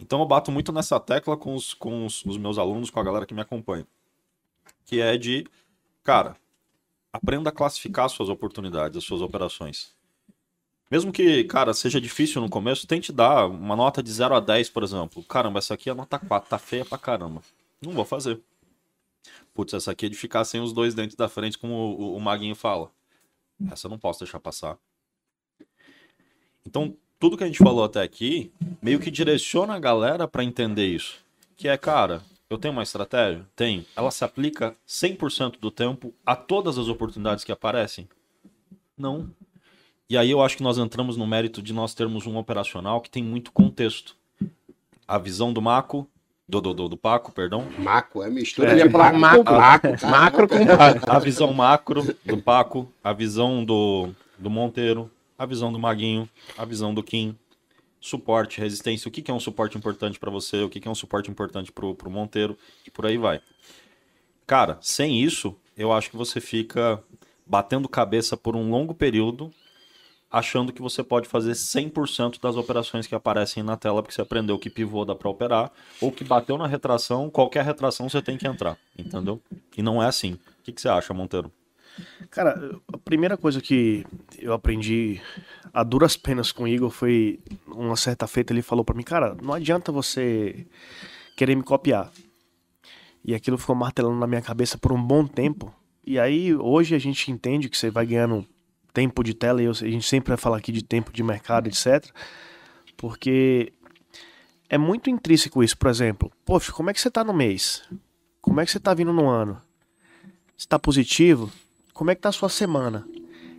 Então 0.00 0.20
eu 0.20 0.26
bato 0.26 0.50
muito 0.50 0.72
nessa 0.72 0.98
tecla 0.98 1.36
com 1.36 1.54
os, 1.54 1.74
com 1.74 2.06
os, 2.06 2.24
os 2.24 2.36
meus 2.38 2.58
alunos, 2.58 2.90
com 2.90 3.00
a 3.00 3.04
galera 3.04 3.26
que 3.26 3.34
me 3.34 3.40
acompanha. 3.40 3.86
Que 4.86 5.00
é 5.00 5.16
de, 5.16 5.46
cara, 6.02 6.36
aprenda 7.12 7.50
a 7.50 7.52
classificar 7.52 8.06
as 8.06 8.12
suas 8.12 8.28
oportunidades, 8.28 8.96
as 8.96 9.04
suas 9.04 9.20
operações. 9.20 9.94
Mesmo 10.90 11.12
que, 11.12 11.44
cara, 11.44 11.72
seja 11.72 12.00
difícil 12.00 12.42
no 12.42 12.50
começo, 12.50 12.86
tente 12.86 13.12
dar 13.12 13.46
uma 13.46 13.76
nota 13.76 14.02
de 14.02 14.10
0 14.10 14.34
a 14.34 14.40
10, 14.40 14.70
por 14.70 14.82
exemplo. 14.82 15.22
Caramba, 15.22 15.58
essa 15.58 15.74
aqui 15.74 15.88
é 15.88 15.94
nota 15.94 16.18
4, 16.18 16.50
tá 16.50 16.58
feia 16.58 16.84
pra 16.84 16.98
caramba. 16.98 17.42
Não 17.80 17.92
vou 17.92 18.04
fazer. 18.04 18.40
Putz, 19.54 19.74
essa 19.74 19.92
aqui 19.92 20.06
é 20.06 20.08
de 20.08 20.16
ficar 20.16 20.44
sem 20.44 20.60
os 20.60 20.72
dois 20.72 20.94
dentes 20.94 21.14
da 21.14 21.28
frente, 21.28 21.58
como 21.58 21.74
o, 21.74 22.16
o 22.16 22.20
Maguinho 22.20 22.56
fala. 22.56 22.90
Essa 23.70 23.86
eu 23.86 23.90
não 23.90 23.98
posso 23.98 24.20
deixar 24.20 24.40
passar. 24.40 24.76
Então, 26.66 26.96
tudo 27.20 27.36
que 27.36 27.44
a 27.44 27.46
gente 27.46 27.58
falou 27.58 27.84
até 27.84 28.02
aqui, 28.02 28.52
meio 28.82 28.98
que 28.98 29.10
direciona 29.10 29.74
a 29.74 29.78
galera 29.78 30.26
para 30.26 30.42
entender 30.42 30.86
isso. 30.86 31.24
Que 31.56 31.68
é, 31.68 31.76
cara, 31.76 32.22
eu 32.48 32.58
tenho 32.58 32.72
uma 32.72 32.82
estratégia? 32.82 33.46
Tenho. 33.54 33.84
Ela 33.94 34.10
se 34.10 34.24
aplica 34.24 34.74
100% 34.88 35.60
do 35.60 35.70
tempo 35.70 36.12
a 36.26 36.34
todas 36.34 36.78
as 36.78 36.88
oportunidades 36.88 37.44
que 37.44 37.52
aparecem? 37.52 38.08
Não. 38.96 39.30
E 40.10 40.18
aí 40.18 40.28
eu 40.32 40.42
acho 40.42 40.56
que 40.56 40.62
nós 40.64 40.76
entramos 40.76 41.16
no 41.16 41.24
mérito 41.24 41.62
de 41.62 41.72
nós 41.72 41.94
termos 41.94 42.26
um 42.26 42.36
operacional 42.36 43.00
que 43.00 43.08
tem 43.08 43.22
muito 43.22 43.52
contexto. 43.52 44.16
A 45.06 45.16
visão 45.18 45.52
do 45.52 45.62
Maco, 45.62 46.04
do, 46.48 46.60
do, 46.60 46.74
do, 46.74 46.88
do 46.88 46.96
Paco, 46.96 47.30
perdão. 47.30 47.68
Maco, 47.78 48.20
é 48.20 48.28
mistura 48.28 48.72
Eu 48.72 48.74
de 48.74 48.82
ia 48.82 48.90
falar 48.90 49.12
Paco 49.12 49.44
com 49.44 49.54
macro, 49.54 49.90
Paco. 49.92 50.06
macro 50.08 50.48
com 50.48 50.64
macro. 50.64 51.12
A 51.12 51.18
visão 51.20 51.52
macro 51.52 52.16
do 52.24 52.38
Paco, 52.38 52.92
a 53.04 53.12
visão 53.12 53.64
do, 53.64 54.10
do 54.36 54.50
Monteiro, 54.50 55.08
a 55.38 55.46
visão 55.46 55.72
do 55.72 55.78
Maguinho, 55.78 56.28
a 56.58 56.64
visão 56.64 56.92
do 56.92 57.04
Kim. 57.04 57.36
Suporte, 58.00 58.60
resistência. 58.60 59.08
O 59.08 59.12
que, 59.12 59.22
que 59.22 59.30
é 59.30 59.34
um 59.34 59.38
suporte 59.38 59.78
importante 59.78 60.18
para 60.18 60.30
você? 60.30 60.60
O 60.64 60.68
que, 60.68 60.80
que 60.80 60.88
é 60.88 60.90
um 60.90 60.94
suporte 60.94 61.30
importante 61.30 61.70
pro, 61.70 61.94
pro 61.94 62.10
Monteiro? 62.10 62.58
E 62.84 62.90
por 62.90 63.06
aí 63.06 63.16
vai. 63.16 63.40
Cara, 64.44 64.76
sem 64.80 65.22
isso, 65.22 65.54
eu 65.76 65.92
acho 65.92 66.10
que 66.10 66.16
você 66.16 66.40
fica 66.40 67.00
batendo 67.46 67.88
cabeça 67.88 68.36
por 68.36 68.56
um 68.56 68.70
longo 68.70 68.92
período, 68.92 69.52
achando 70.30 70.72
que 70.72 70.80
você 70.80 71.02
pode 71.02 71.28
fazer 71.28 71.52
100% 71.52 72.40
das 72.40 72.56
operações 72.56 73.06
que 73.06 73.14
aparecem 73.14 73.62
na 73.62 73.76
tela, 73.76 74.02
porque 74.02 74.14
você 74.14 74.22
aprendeu 74.22 74.58
que 74.58 74.70
pivô 74.70 75.04
dá 75.04 75.14
para 75.14 75.28
operar, 75.28 75.72
ou 76.00 76.12
que 76.12 76.22
bateu 76.22 76.56
na 76.56 76.66
retração, 76.66 77.28
qualquer 77.28 77.64
retração 77.64 78.08
você 78.08 78.22
tem 78.22 78.36
que 78.36 78.46
entrar, 78.46 78.78
entendeu? 78.96 79.40
E 79.76 79.82
não 79.82 80.02
é 80.02 80.06
assim. 80.06 80.34
O 80.34 80.62
que, 80.62 80.72
que 80.72 80.80
você 80.80 80.88
acha, 80.88 81.12
Monteiro? 81.12 81.50
Cara, 82.30 82.78
a 82.92 82.98
primeira 82.98 83.36
coisa 83.36 83.60
que 83.60 84.06
eu 84.38 84.52
aprendi 84.52 85.20
a 85.72 85.82
duras 85.82 86.16
penas 86.16 86.52
com 86.52 86.62
o 86.64 86.68
Igor 86.68 86.90
foi 86.90 87.40
uma 87.66 87.96
certa 87.96 88.26
feita 88.26 88.52
ele 88.52 88.62
falou 88.62 88.84
pra 88.84 88.94
mim, 88.94 89.02
cara, 89.02 89.36
não 89.42 89.54
adianta 89.54 89.90
você 89.90 90.66
querer 91.36 91.56
me 91.56 91.62
copiar. 91.62 92.10
E 93.24 93.34
aquilo 93.34 93.58
ficou 93.58 93.74
martelando 93.74 94.18
na 94.18 94.26
minha 94.26 94.40
cabeça 94.40 94.78
por 94.78 94.92
um 94.92 95.02
bom 95.02 95.26
tempo. 95.26 95.74
E 96.06 96.18
aí 96.18 96.54
hoje 96.54 96.94
a 96.94 96.98
gente 96.98 97.30
entende 97.30 97.68
que 97.68 97.76
você 97.76 97.90
vai 97.90 98.06
ganhando 98.06 98.46
tempo 98.92 99.22
de 99.22 99.34
tela 99.34 99.62
e 99.62 99.66
eu- 99.66 99.70
a 99.72 99.74
gente 99.74 100.06
sempre 100.06 100.28
vai 100.28 100.36
falar 100.36 100.56
aqui 100.58 100.72
de 100.72 100.82
tempo 100.84 101.12
de 101.12 101.22
mercado, 101.22 101.68
etc. 101.68 102.04
Porque 102.96 103.72
é 104.68 104.76
muito 104.78 105.08
intrínseco 105.10 105.62
isso, 105.62 105.76
por 105.76 105.88
exemplo. 105.90 106.30
Poxa, 106.44 106.72
como 106.72 106.90
é 106.90 106.92
que 106.94 107.00
você 107.00 107.10
tá 107.10 107.24
no 107.24 107.32
mês? 107.32 107.82
Como 108.40 108.60
é 108.60 108.64
que 108.64 108.70
você 108.70 108.80
tá 108.80 108.94
vindo 108.94 109.12
no 109.12 109.28
ano? 109.28 109.60
Você 110.56 110.66
tá 110.68 110.78
positivo? 110.78 111.50
Como 111.92 112.10
é 112.10 112.14
que 112.14 112.20
tá 112.20 112.28
a 112.28 112.32
sua 112.32 112.48
semana? 112.48 113.06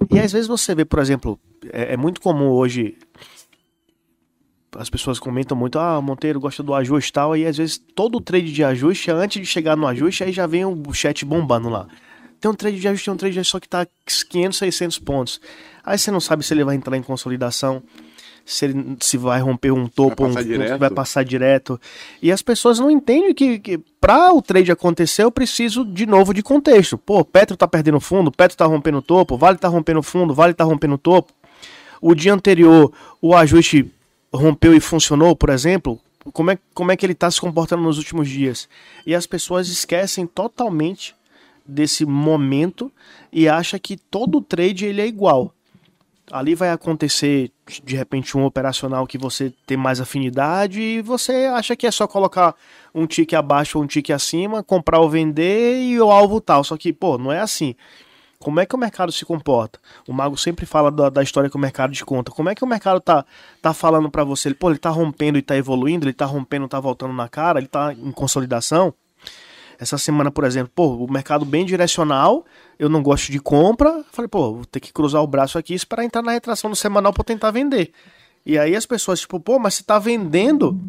E 0.10 0.20
às 0.20 0.32
vezes 0.32 0.48
você 0.48 0.74
vê, 0.74 0.84
por 0.86 1.00
exemplo, 1.00 1.40
é, 1.72 1.94
é 1.94 1.98
muito 1.98 2.22
comum 2.22 2.50
hoje 2.50 2.98
as 4.78 4.90
pessoas 4.90 5.20
comentam 5.20 5.56
muito, 5.58 5.78
ah, 5.78 6.02
Monteiro 6.02 6.40
gosta 6.40 6.64
do 6.64 6.74
ajuste 6.74 7.10
e 7.10 7.14
tal, 7.14 7.36
e 7.36 7.46
às 7.46 7.58
vezes 7.58 7.78
todo 7.78 8.16
o 8.18 8.22
trade 8.22 8.54
de 8.54 8.64
ajuste, 8.64 9.12
antes 9.12 9.42
de 9.42 9.46
chegar 9.46 9.76
no 9.76 9.86
ajuste, 9.86 10.24
aí 10.24 10.32
já 10.32 10.48
vem 10.48 10.64
o 10.64 10.94
chat 10.94 11.26
bombando 11.26 11.68
lá. 11.70 11.88
Tem 12.42 12.50
um 12.52 12.56
trade 12.56 12.80
de 12.80 12.88
ajuste, 12.88 13.06
tem 13.06 13.14
um 13.14 13.18
trade 13.18 13.34
de 13.34 13.40
ajuste, 13.40 13.52
só 13.52 13.60
que 13.60 13.70
tá 13.70 13.88
500, 14.30 14.58
600 14.58 15.00
pontos. 15.00 15.40
Aí 15.86 15.98
você 15.98 16.10
não 16.12 16.20
sabe 16.20 16.44
se 16.44 16.54
ele 16.54 16.64
vai 16.64 16.76
entrar 16.76 16.98
em 16.98 17.02
consolidação, 17.04 17.82
se 18.44 18.66
ele 18.66 18.98
se 19.00 19.16
vai 19.18 19.40
romper 19.40 19.72
um 19.72 19.88
topo, 19.88 20.24
Vai 20.24 20.32
um, 20.32 20.34
passar 20.34 20.46
um- 20.48 20.52
direto. 20.52 20.80
vai 20.80 20.90
passar 20.90 21.24
direto. 21.24 21.80
E 22.22 22.32
as 22.32 22.42
pessoas 22.42 22.80
não 22.80 22.90
entendem 22.90 23.34
que, 23.34 23.60
que 23.60 23.78
para 24.00 24.34
o 24.34 24.42
trade 24.42 24.72
acontecer, 24.72 25.24
eu 25.24 25.32
preciso 25.32 25.86
de 25.86 26.08
novo 26.08 26.34
de 26.34 26.42
contexto. 26.42 26.98
Pô, 26.98 27.24
Petro 27.24 27.56
tá 27.56 27.68
perdendo 27.68 28.00
fundo, 28.00 28.32
Petro 28.32 28.58
tá 28.58 28.66
rompendo 28.66 29.02
topo, 29.02 29.38
Vale 29.38 29.58
tá 29.60 29.68
rompendo 29.68 30.02
fundo, 30.02 30.34
Vale 30.34 30.54
tá 30.56 30.64
rompendo 30.64 30.98
topo. 30.98 31.32
O 32.02 32.16
dia 32.16 32.34
anterior, 32.34 32.92
o 33.22 33.36
ajuste 33.36 33.90
rompeu 34.34 34.74
e 34.74 34.80
funcionou, 34.80 35.36
por 35.36 35.50
exemplo. 35.52 36.00
Como 36.34 36.50
é, 36.52 36.58
como 36.74 36.92
é 36.92 36.98
que 36.98 37.06
ele 37.06 37.14
está 37.14 37.30
se 37.30 37.40
comportando 37.40 37.84
nos 37.84 37.98
últimos 38.00 38.28
dias? 38.28 38.68
E 39.06 39.14
as 39.16 39.26
pessoas 39.28 39.68
esquecem 39.70 40.26
totalmente 40.28 41.16
desse 41.72 42.06
momento 42.06 42.92
e 43.32 43.48
acham 43.48 43.80
que 43.80 43.96
todo 43.98 44.42
trade 44.42 44.86
ele 44.86 45.02
é 45.02 45.08
igual. 45.08 45.54
Ali 46.32 46.56
vai 46.56 46.70
acontecer, 46.70 47.52
de 47.84 47.96
repente, 47.96 48.38
um 48.38 48.46
operacional 48.46 49.06
que 49.06 49.18
você 49.18 49.54
tem 49.66 49.76
mais 49.76 50.00
afinidade 50.00 50.80
e 50.80 51.02
você 51.02 51.50
acha 51.54 51.76
que 51.76 51.86
é 51.86 51.92
só 51.92 52.08
colocar 52.08 52.56
um 52.96 53.06
tique 53.06 53.36
abaixo 53.36 53.78
ou 53.78 53.84
um 53.84 53.88
tique 53.88 54.14
acima, 54.14 54.64
comprar 54.64 55.00
ou 55.00 55.10
vender 55.10 55.82
e 55.82 56.00
o 56.00 56.10
alvo 56.10 56.40
tal. 56.40 56.64
Só 56.64 56.78
que, 56.78 56.94
pô, 56.94 57.18
não 57.18 57.32
é 57.32 57.40
assim. 57.40 57.76
Como 58.40 58.60
é 58.60 58.66
que 58.66 58.74
o 58.74 58.78
mercado 58.78 59.12
se 59.12 59.26
comporta? 59.26 59.78
O 60.08 60.14
Mago 60.14 60.38
sempre 60.38 60.66
fala 60.66 60.90
da, 60.90 61.10
da 61.10 61.22
história 61.22 61.50
que 61.50 61.56
o 61.56 61.60
mercado 61.60 61.94
te 61.94 62.04
conta. 62.04 62.32
Como 62.32 62.50
é 62.50 62.56
que 62.56 62.64
o 62.64 62.68
mercado 62.68 63.00
tá, 63.00 63.26
tá 63.62 63.74
falando 63.74 64.10
para 64.10 64.24
você? 64.24 64.48
Ele, 64.48 64.56
pô, 64.56 64.70
ele 64.70 64.80
tá 64.80 64.90
rompendo 64.90 65.38
e 65.38 65.42
tá 65.42 65.56
evoluindo, 65.56 66.08
ele 66.08 66.14
tá 66.14 66.26
rompendo 66.26 66.68
tá 66.68 66.80
voltando 66.80 67.14
na 67.14 67.28
cara, 67.28 67.60
ele 67.60 67.68
tá 67.68 67.94
em 67.94 68.12
consolidação. 68.12 68.94
Essa 69.82 69.98
semana, 69.98 70.30
por 70.30 70.44
exemplo, 70.44 70.72
pô, 70.76 70.90
o 70.90 71.12
mercado 71.12 71.44
bem 71.44 71.66
direcional, 71.66 72.46
eu 72.78 72.88
não 72.88 73.02
gosto 73.02 73.32
de 73.32 73.40
compra. 73.40 74.06
Falei, 74.12 74.30
pô, 74.30 74.54
vou 74.54 74.66
ter 74.66 74.80
que 74.80 74.94
cruzar 74.94 75.24
o 75.24 75.28
braço 75.28 75.58
aqui 75.58 75.74
esperar 75.74 76.04
entrar 76.04 76.22
na 76.22 76.34
retração 76.34 76.70
no 76.70 76.76
semanal 76.76 77.12
eu 77.18 77.24
tentar 77.24 77.50
vender. 77.50 77.92
E 78.46 78.60
aí 78.60 78.76
as 78.76 78.86
pessoas, 78.86 79.22
tipo, 79.22 79.40
pô, 79.40 79.58
mas 79.58 79.74
você 79.74 79.84
tá 79.84 79.98
vendendo 79.98 80.80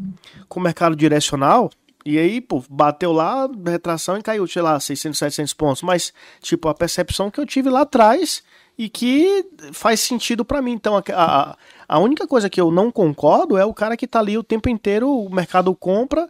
com 0.46 0.60
o 0.60 0.62
mercado 0.62 0.94
direcional? 0.94 1.70
E 2.04 2.18
aí, 2.18 2.38
pô, 2.38 2.62
bateu 2.68 3.12
lá, 3.12 3.48
retração 3.64 4.18
e 4.18 4.22
caiu, 4.22 4.46
sei 4.46 4.60
lá, 4.60 4.78
600, 4.78 5.18
700 5.18 5.54
pontos. 5.54 5.82
Mas, 5.82 6.12
tipo, 6.42 6.68
a 6.68 6.74
percepção 6.74 7.30
que 7.30 7.40
eu 7.40 7.46
tive 7.46 7.70
lá 7.70 7.80
atrás 7.82 8.42
e 8.76 8.90
que 8.90 9.46
faz 9.72 10.00
sentido 10.00 10.44
pra 10.44 10.60
mim. 10.60 10.72
Então, 10.72 11.02
a, 11.14 11.56
a 11.88 11.98
única 11.98 12.26
coisa 12.26 12.50
que 12.50 12.60
eu 12.60 12.70
não 12.70 12.90
concordo 12.90 13.56
é 13.56 13.64
o 13.64 13.72
cara 13.72 13.96
que 13.96 14.06
tá 14.06 14.18
ali 14.18 14.36
o 14.36 14.42
tempo 14.42 14.68
inteiro, 14.68 15.08
o 15.08 15.34
mercado 15.34 15.74
compra, 15.74 16.28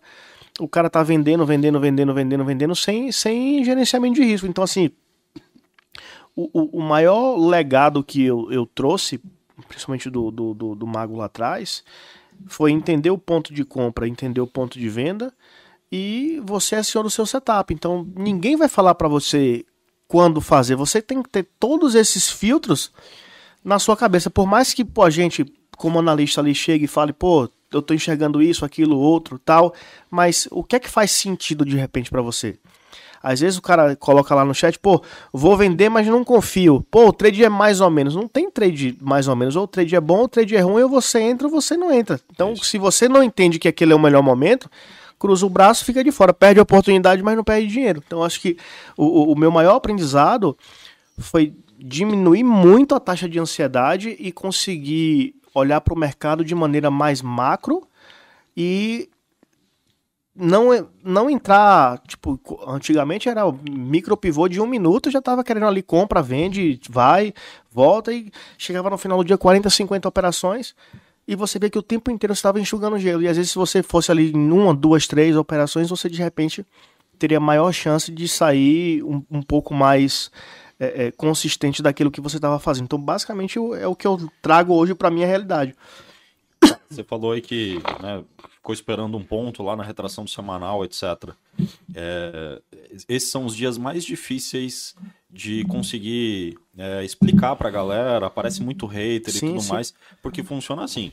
o 0.62 0.68
cara 0.68 0.88
tá 0.88 1.02
vendendo, 1.02 1.44
vendendo, 1.44 1.80
vendendo, 1.80 2.14
vendendo, 2.14 2.44
vendendo, 2.44 2.76
sem, 2.76 3.10
sem 3.10 3.64
gerenciamento 3.64 4.14
de 4.14 4.24
risco. 4.24 4.46
Então, 4.46 4.62
assim, 4.62 4.90
o, 6.36 6.48
o, 6.52 6.78
o 6.78 6.82
maior 6.82 7.36
legado 7.36 8.02
que 8.02 8.22
eu, 8.22 8.50
eu 8.52 8.64
trouxe, 8.64 9.20
principalmente 9.68 10.08
do, 10.08 10.30
do, 10.30 10.54
do, 10.54 10.74
do 10.74 10.86
Mago 10.86 11.16
lá 11.16 11.24
atrás, 11.24 11.82
foi 12.46 12.70
entender 12.70 13.10
o 13.10 13.18
ponto 13.18 13.52
de 13.52 13.64
compra, 13.64 14.06
entender 14.08 14.40
o 14.40 14.46
ponto 14.46 14.78
de 14.78 14.88
venda 14.88 15.32
e 15.90 16.40
você 16.44 16.76
aciona 16.76 17.08
o 17.08 17.10
seu 17.10 17.26
setup. 17.26 17.74
Então, 17.74 18.06
ninguém 18.16 18.56
vai 18.56 18.68
falar 18.68 18.94
para 18.94 19.08
você 19.08 19.64
quando 20.06 20.40
fazer. 20.40 20.76
Você 20.76 21.02
tem 21.02 21.22
que 21.22 21.28
ter 21.28 21.48
todos 21.58 21.94
esses 21.94 22.30
filtros 22.30 22.92
na 23.64 23.78
sua 23.78 23.96
cabeça. 23.96 24.30
Por 24.30 24.46
mais 24.46 24.72
que 24.72 24.84
pô, 24.84 25.02
a 25.02 25.10
gente, 25.10 25.44
como 25.76 25.98
analista 25.98 26.40
ali, 26.40 26.54
chegue 26.54 26.84
e 26.84 26.88
fale, 26.88 27.12
pô, 27.12 27.48
eu 27.72 27.82
tô 27.82 27.94
enxergando 27.94 28.42
isso, 28.42 28.64
aquilo, 28.64 28.98
outro, 28.98 29.38
tal, 29.38 29.72
mas 30.10 30.46
o 30.50 30.62
que 30.64 30.76
é 30.76 30.80
que 30.80 30.88
faz 30.88 31.10
sentido 31.10 31.64
de 31.64 31.76
repente 31.76 32.10
para 32.10 32.22
você? 32.22 32.58
Às 33.22 33.38
vezes 33.38 33.56
o 33.56 33.62
cara 33.62 33.94
coloca 33.94 34.34
lá 34.34 34.44
no 34.44 34.52
chat, 34.52 34.76
pô, 34.80 35.00
vou 35.32 35.56
vender, 35.56 35.88
mas 35.88 36.08
não 36.08 36.24
confio. 36.24 36.84
Pô, 36.90 37.06
o 37.06 37.12
trade 37.12 37.44
é 37.44 37.48
mais 37.48 37.80
ou 37.80 37.88
menos. 37.88 38.16
Não 38.16 38.26
tem 38.26 38.50
trade 38.50 38.98
mais 39.00 39.28
ou 39.28 39.36
menos. 39.36 39.54
Ou 39.54 39.62
o 39.62 39.66
trade 39.68 39.94
é 39.94 40.00
bom, 40.00 40.18
ou 40.18 40.24
o 40.24 40.28
trade 40.28 40.56
é 40.56 40.60
ruim, 40.60 40.82
ou 40.82 40.88
você 40.88 41.20
entra 41.20 41.46
ou 41.46 41.52
você 41.52 41.76
não 41.76 41.92
entra. 41.92 42.20
Então, 42.32 42.56
se 42.56 42.78
você 42.78 43.08
não 43.08 43.22
entende 43.22 43.60
que 43.60 43.68
aquele 43.68 43.92
é 43.92 43.94
o 43.94 43.98
melhor 44.00 44.24
momento, 44.24 44.68
cruza 45.20 45.46
o 45.46 45.48
braço, 45.48 45.84
fica 45.84 46.02
de 46.02 46.10
fora. 46.10 46.34
Perde 46.34 46.58
a 46.58 46.64
oportunidade, 46.64 47.22
mas 47.22 47.36
não 47.36 47.44
perde 47.44 47.68
dinheiro. 47.68 48.02
Então, 48.04 48.24
acho 48.24 48.40
que 48.40 48.56
o, 48.96 49.04
o- 49.04 49.32
o 49.34 49.38
meu 49.38 49.52
maior 49.52 49.76
aprendizado 49.76 50.58
foi 51.16 51.54
diminuir 51.78 52.42
muito 52.42 52.92
a 52.92 52.98
taxa 52.98 53.28
de 53.28 53.38
ansiedade 53.38 54.16
e 54.18 54.32
conseguir 54.32 55.36
olhar 55.54 55.80
para 55.80 55.94
o 55.94 55.98
mercado 55.98 56.44
de 56.44 56.54
maneira 56.54 56.90
mais 56.90 57.22
macro 57.22 57.86
e 58.56 59.08
não, 60.34 60.88
não 61.04 61.28
entrar, 61.28 61.98
tipo, 62.08 62.40
antigamente 62.66 63.28
era 63.28 63.46
o 63.46 63.52
micro 63.70 64.16
pivô 64.16 64.48
de 64.48 64.60
um 64.60 64.66
minuto, 64.66 65.10
já 65.10 65.20
tava 65.20 65.44
querendo 65.44 65.66
ali, 65.66 65.82
compra, 65.82 66.22
vende, 66.22 66.80
vai, 66.88 67.34
volta 67.70 68.12
e 68.12 68.30
chegava 68.56 68.88
no 68.88 68.96
final 68.96 69.18
do 69.18 69.24
dia 69.24 69.36
40, 69.36 69.68
50 69.68 70.08
operações 70.08 70.74
e 71.26 71.36
você 71.36 71.58
vê 71.58 71.70
que 71.70 71.78
o 71.78 71.82
tempo 71.82 72.10
inteiro 72.10 72.32
estava 72.32 72.60
enxugando 72.60 72.98
gelo. 72.98 73.22
E 73.22 73.28
às 73.28 73.36
vezes 73.36 73.52
se 73.52 73.58
você 73.58 73.82
fosse 73.82 74.10
ali 74.10 74.32
em 74.32 74.50
uma, 74.50 74.74
duas, 74.74 75.06
três 75.06 75.36
operações, 75.36 75.88
você 75.88 76.08
de 76.08 76.20
repente 76.20 76.66
teria 77.18 77.38
maior 77.38 77.72
chance 77.72 78.10
de 78.10 78.26
sair 78.26 79.02
um, 79.04 79.22
um 79.30 79.42
pouco 79.42 79.72
mais 79.72 80.30
é, 80.78 81.06
é, 81.06 81.10
consistente 81.12 81.82
daquilo 81.82 82.10
que 82.10 82.20
você 82.20 82.36
estava 82.36 82.58
fazendo. 82.58 82.84
Então, 82.84 83.00
basicamente, 83.00 83.58
é 83.58 83.86
o 83.86 83.94
que 83.94 84.06
eu 84.06 84.30
trago 84.40 84.74
hoje 84.74 84.94
para 84.94 85.10
minha 85.10 85.26
realidade. 85.26 85.74
Você 86.88 87.02
falou 87.02 87.32
aí 87.32 87.40
que 87.40 87.76
né, 88.02 88.22
ficou 88.50 88.72
esperando 88.74 89.16
um 89.16 89.24
ponto 89.24 89.62
lá 89.62 89.74
na 89.74 89.82
retração 89.82 90.24
do 90.24 90.30
semanal, 90.30 90.84
etc. 90.84 91.30
É, 91.94 92.60
esses 93.08 93.30
são 93.30 93.46
os 93.46 93.56
dias 93.56 93.78
mais 93.78 94.04
difíceis 94.04 94.94
de 95.30 95.64
conseguir 95.64 96.58
é, 96.76 97.02
explicar 97.04 97.56
pra 97.56 97.70
galera, 97.70 98.26
aparece 98.26 98.62
muito 98.62 98.86
hater 98.86 99.32
Sim, 99.32 99.46
e 99.46 99.48
tudo 99.50 99.62
sim. 99.62 99.72
mais, 99.72 99.94
porque 100.20 100.42
funciona 100.42 100.84
assim. 100.84 101.12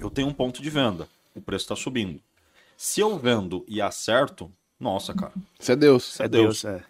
Eu 0.00 0.08
tenho 0.08 0.28
um 0.28 0.32
ponto 0.32 0.62
de 0.62 0.70
venda, 0.70 1.06
o 1.34 1.40
preço 1.40 1.68
tá 1.68 1.76
subindo. 1.76 2.18
Se 2.76 3.00
eu 3.00 3.18
vendo 3.18 3.64
e 3.68 3.80
acerto, 3.82 4.50
nossa, 4.80 5.14
cara, 5.14 5.32
Isso 5.58 5.70
é 5.70 5.76
Deus. 5.76 6.20
É 6.20 6.28
Deus. 6.28 6.62
Deus, 6.62 6.64
é. 6.64 6.84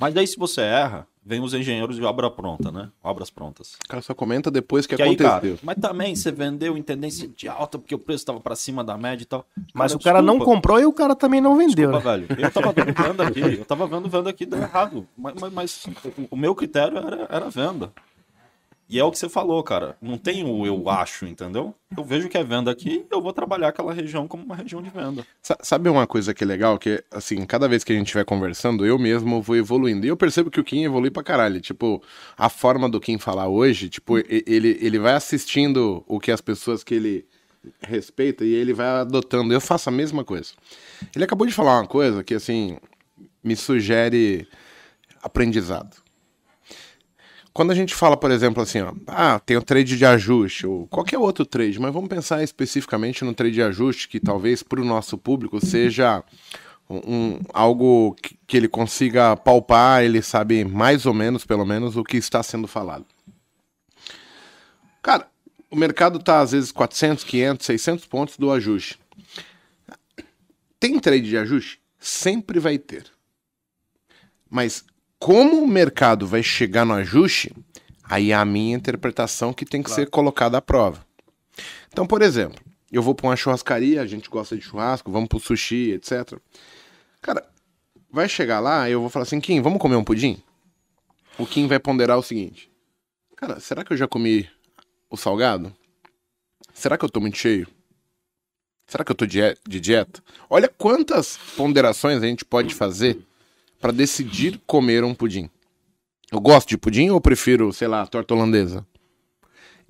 Mas 0.00 0.14
daí 0.14 0.26
se 0.26 0.36
você 0.38 0.60
erra, 0.60 1.06
vem 1.24 1.40
os 1.40 1.54
engenheiros 1.54 1.96
de 1.96 2.02
obra 2.04 2.28
pronta, 2.30 2.70
né? 2.72 2.88
Obras 3.02 3.30
prontas. 3.30 3.74
O 3.84 3.88
cara 3.88 4.02
só 4.02 4.12
comenta 4.14 4.50
depois 4.50 4.86
que, 4.86 4.96
Que 4.96 5.02
aí, 5.02 5.16
cara, 5.16 5.36
aconteceu. 5.36 5.58
mas 5.62 5.76
também 5.80 6.14
você 6.16 6.32
vendeu 6.32 6.76
em 6.76 6.82
tendência 6.82 7.28
de 7.28 7.48
alta 7.48 7.78
porque 7.78 7.94
o 7.94 7.98
preço 7.98 8.22
estava 8.22 8.40
para 8.40 8.56
cima 8.56 8.82
da 8.82 8.96
média 8.96 9.22
e 9.22 9.26
tal. 9.26 9.46
Mas 9.72 9.94
o 9.94 9.98
cara 9.98 10.20
não 10.20 10.34
desculpa, 10.34 10.54
comprou 10.56 10.80
e 10.80 10.84
o 10.86 10.92
cara 10.92 11.14
também 11.14 11.40
não 11.40 11.56
vendeu, 11.56 11.90
Desculpa, 11.92 12.16
né? 12.18 12.26
velho. 12.26 12.42
Eu 12.42 12.50
tava 12.50 12.72
vendo 12.72 13.22
aqui, 13.22 13.40
eu 13.58 13.64
tava 13.64 13.86
vendo 13.86 14.08
venda 14.08 14.30
aqui 14.30 14.46
deu 14.46 14.60
errado. 14.60 15.06
Mas, 15.16 15.34
mas- 15.40 15.52
mas 15.52 15.86
o 16.30 16.36
meu 16.36 16.54
critério 16.54 16.98
era, 16.98 17.26
era 17.30 17.48
venda. 17.50 17.92
E 18.92 18.98
é 19.00 19.04
o 19.04 19.10
que 19.10 19.18
você 19.18 19.26
falou, 19.28 19.62
cara. 19.62 19.96
Não 20.02 20.18
tem 20.18 20.44
o 20.44 20.66
eu 20.66 20.90
acho, 20.90 21.24
entendeu? 21.24 21.74
Eu 21.96 22.04
vejo 22.04 22.28
que 22.28 22.36
é 22.36 22.44
venda 22.44 22.70
aqui, 22.70 23.06
eu 23.10 23.22
vou 23.22 23.32
trabalhar 23.32 23.68
aquela 23.68 23.90
região 23.94 24.28
como 24.28 24.44
uma 24.44 24.54
região 24.54 24.82
de 24.82 24.90
venda. 24.90 25.26
Sa- 25.40 25.56
Sabe 25.62 25.88
uma 25.88 26.06
coisa 26.06 26.34
que 26.34 26.44
é 26.44 26.46
legal? 26.46 26.78
Que, 26.78 27.02
assim, 27.10 27.46
cada 27.46 27.66
vez 27.66 27.82
que 27.82 27.92
a 27.92 27.96
gente 27.96 28.12
vai 28.12 28.22
conversando, 28.22 28.84
eu 28.84 28.98
mesmo 28.98 29.40
vou 29.40 29.56
evoluindo. 29.56 30.04
E 30.04 30.10
eu 30.10 30.16
percebo 30.16 30.50
que 30.50 30.60
o 30.60 30.64
Kim 30.64 30.84
evolui 30.84 31.10
pra 31.10 31.22
caralho. 31.22 31.58
Tipo, 31.58 32.02
a 32.36 32.50
forma 32.50 32.86
do 32.86 33.00
Kim 33.00 33.16
falar 33.16 33.48
hoje, 33.48 33.88
tipo, 33.88 34.18
ele, 34.18 34.76
ele 34.80 34.98
vai 34.98 35.14
assistindo 35.14 36.04
o 36.06 36.20
que 36.20 36.30
as 36.30 36.42
pessoas 36.42 36.84
que 36.84 36.94
ele 36.94 37.24
respeita 37.80 38.44
e 38.44 38.52
ele 38.52 38.74
vai 38.74 38.88
adotando. 38.88 39.54
Eu 39.54 39.60
faço 39.60 39.88
a 39.88 39.92
mesma 39.92 40.22
coisa. 40.22 40.52
Ele 41.16 41.24
acabou 41.24 41.46
de 41.46 41.52
falar 41.54 41.80
uma 41.80 41.86
coisa 41.86 42.22
que, 42.22 42.34
assim, 42.34 42.76
me 43.42 43.56
sugere 43.56 44.46
aprendizado. 45.22 45.96
Quando 47.52 47.70
a 47.70 47.74
gente 47.74 47.94
fala, 47.94 48.16
por 48.16 48.30
exemplo, 48.30 48.62
assim, 48.62 48.80
ó, 48.80 48.94
ah, 49.06 49.38
tem 49.38 49.56
o 49.56 49.62
trade 49.62 49.98
de 49.98 50.06
ajuste, 50.06 50.66
ou 50.66 50.86
qualquer 50.86 51.18
outro 51.18 51.44
trade, 51.44 51.78
mas 51.78 51.92
vamos 51.92 52.08
pensar 52.08 52.42
especificamente 52.42 53.24
no 53.24 53.34
trade 53.34 53.54
de 53.54 53.62
ajuste, 53.62 54.08
que 54.08 54.18
talvez 54.18 54.62
para 54.62 54.80
o 54.80 54.84
nosso 54.84 55.18
público 55.18 55.64
seja 55.64 56.24
um, 56.88 57.38
algo 57.52 58.14
que, 58.22 58.38
que 58.46 58.56
ele 58.56 58.68
consiga 58.68 59.36
palpar, 59.36 60.02
ele 60.02 60.22
sabe 60.22 60.64
mais 60.64 61.04
ou 61.04 61.12
menos, 61.12 61.44
pelo 61.44 61.66
menos, 61.66 61.96
o 61.96 62.02
que 62.02 62.16
está 62.16 62.42
sendo 62.42 62.66
falado. 62.66 63.04
Cara, 65.02 65.28
o 65.70 65.76
mercado 65.76 66.18
tá 66.18 66.40
às 66.40 66.52
vezes 66.52 66.72
400, 66.72 67.24
500, 67.24 67.66
600 67.66 68.06
pontos 68.06 68.36
do 68.38 68.50
ajuste. 68.50 68.98
Tem 70.80 70.98
trade 70.98 71.28
de 71.28 71.36
ajuste? 71.36 71.80
Sempre 71.98 72.58
vai 72.58 72.78
ter. 72.78 73.06
Mas 74.50 74.84
como 75.22 75.62
o 75.62 75.68
mercado 75.68 76.26
vai 76.26 76.42
chegar 76.42 76.84
no 76.84 76.94
ajuste, 76.94 77.54
aí 78.02 78.32
é 78.32 78.34
a 78.34 78.44
minha 78.44 78.74
interpretação 78.74 79.52
que 79.52 79.64
tem 79.64 79.80
que 79.80 79.88
ser 79.88 80.10
colocada 80.10 80.58
à 80.58 80.60
prova. 80.60 81.06
Então, 81.92 82.04
por 82.04 82.22
exemplo, 82.22 82.60
eu 82.90 83.00
vou 83.00 83.14
para 83.14 83.28
uma 83.28 83.36
churrascaria, 83.36 84.02
a 84.02 84.06
gente 84.06 84.28
gosta 84.28 84.56
de 84.56 84.62
churrasco, 84.62 85.12
vamos 85.12 85.28
pro 85.28 85.38
sushi, 85.38 85.92
etc. 85.92 86.40
Cara, 87.20 87.48
vai 88.10 88.28
chegar 88.28 88.58
lá, 88.58 88.90
eu 88.90 89.00
vou 89.00 89.08
falar 89.08 89.22
assim, 89.22 89.40
Kim, 89.40 89.62
vamos 89.62 89.78
comer 89.78 89.94
um 89.94 90.02
pudim? 90.02 90.42
O 91.38 91.46
Kim 91.46 91.68
vai 91.68 91.78
ponderar 91.78 92.18
o 92.18 92.22
seguinte: 92.24 92.68
Cara, 93.36 93.60
será 93.60 93.84
que 93.84 93.92
eu 93.92 93.96
já 93.96 94.08
comi 94.08 94.50
o 95.08 95.16
salgado? 95.16 95.72
Será 96.74 96.98
que 96.98 97.04
eu 97.04 97.08
tô 97.08 97.20
muito 97.20 97.38
cheio? 97.38 97.68
Será 98.88 99.04
que 99.04 99.12
eu 99.12 99.16
tô 99.16 99.24
de 99.24 99.54
dieta? 99.80 100.20
Olha 100.50 100.66
quantas 100.66 101.38
ponderações 101.56 102.20
a 102.20 102.26
gente 102.26 102.44
pode 102.44 102.74
fazer 102.74 103.24
para 103.82 103.92
decidir 103.92 104.60
comer 104.64 105.02
um 105.02 105.12
pudim. 105.12 105.50
Eu 106.30 106.40
gosto 106.40 106.68
de 106.68 106.78
pudim 106.78 107.10
ou 107.10 107.20
prefiro, 107.20 107.72
sei 107.72 107.88
lá, 107.88 108.06
torta 108.06 108.32
holandesa? 108.32 108.86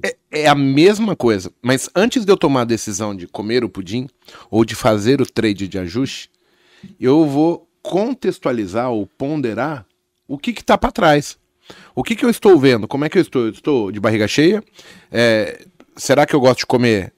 É, 0.02 0.16
é 0.30 0.48
a 0.48 0.54
mesma 0.54 1.14
coisa, 1.14 1.52
mas 1.60 1.90
antes 1.94 2.24
de 2.24 2.32
eu 2.32 2.36
tomar 2.36 2.62
a 2.62 2.64
decisão 2.64 3.14
de 3.14 3.26
comer 3.26 3.62
o 3.62 3.68
pudim 3.68 4.08
ou 4.50 4.64
de 4.64 4.74
fazer 4.74 5.20
o 5.20 5.26
trade 5.26 5.68
de 5.68 5.78
ajuste, 5.78 6.30
eu 6.98 7.26
vou 7.26 7.68
contextualizar 7.82 8.90
ou 8.90 9.06
ponderar 9.06 9.86
o 10.26 10.38
que 10.38 10.50
está 10.50 10.78
para 10.78 10.90
trás. 10.90 11.38
O 11.94 12.02
que, 12.02 12.16
que 12.16 12.24
eu 12.24 12.30
estou 12.30 12.58
vendo? 12.58 12.88
Como 12.88 13.04
é 13.04 13.10
que 13.10 13.18
eu 13.18 13.22
estou? 13.22 13.42
Eu 13.42 13.50
estou 13.50 13.92
de 13.92 14.00
barriga 14.00 14.26
cheia? 14.26 14.64
É, 15.10 15.64
será 15.96 16.24
que 16.24 16.34
eu 16.34 16.40
gosto 16.40 16.60
de 16.60 16.66
comer 16.66 17.12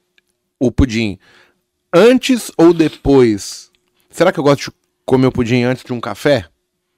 o 0.59 0.71
pudim 0.71 1.17
antes 1.91 2.51
ou 2.57 2.73
depois? 2.73 3.71
Será 4.09 4.31
que 4.31 4.39
eu 4.39 4.43
gosto 4.43 4.69
de 4.69 4.77
comer 5.05 5.27
o 5.27 5.31
pudim 5.31 5.63
antes 5.63 5.83
de 5.83 5.93
um 5.93 6.01
café? 6.01 6.49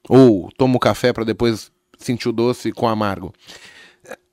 Ou 0.07 0.49
tomo 0.57 0.79
café 0.79 1.11
para 1.11 1.23
depois 1.23 1.71
sentir 1.97 2.29
o 2.29 2.33
doce 2.33 2.71
com 2.71 2.87
amargo? 2.87 3.33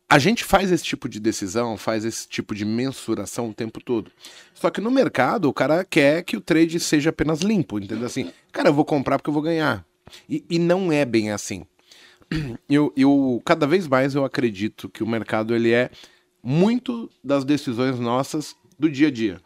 A 0.08 0.18
gente 0.18 0.44
faz 0.44 0.70
esse 0.70 0.84
tipo 0.84 1.08
de 1.08 1.18
decisão, 1.18 1.76
faz 1.76 2.04
esse 2.04 2.28
tipo 2.28 2.54
de 2.54 2.64
mensuração 2.64 3.48
o 3.48 3.54
tempo 3.54 3.82
todo. 3.82 4.12
Só 4.54 4.70
que 4.70 4.80
no 4.80 4.90
mercado, 4.90 5.48
o 5.48 5.52
cara 5.52 5.84
quer 5.84 6.22
que 6.22 6.36
o 6.36 6.40
trade 6.40 6.78
seja 6.78 7.10
apenas 7.10 7.40
limpo, 7.40 7.78
entendeu? 7.78 8.06
Assim, 8.06 8.30
cara, 8.52 8.68
eu 8.68 8.74
vou 8.74 8.84
comprar 8.84 9.18
porque 9.18 9.30
eu 9.30 9.34
vou 9.34 9.42
ganhar. 9.42 9.84
E, 10.28 10.44
e 10.48 10.58
não 10.58 10.92
é 10.92 11.04
bem 11.04 11.30
assim. 11.30 11.66
Eu, 12.68 12.92
eu, 12.96 13.42
cada 13.44 13.66
vez 13.66 13.86
mais 13.86 14.14
eu 14.14 14.24
acredito 14.24 14.88
que 14.88 15.02
o 15.02 15.06
mercado 15.06 15.54
ele 15.54 15.72
é 15.72 15.90
muito 16.42 17.10
das 17.22 17.44
decisões 17.44 17.98
nossas 17.98 18.56
do 18.78 18.90
dia 18.90 19.08
a 19.08 19.10
dia. 19.10 19.40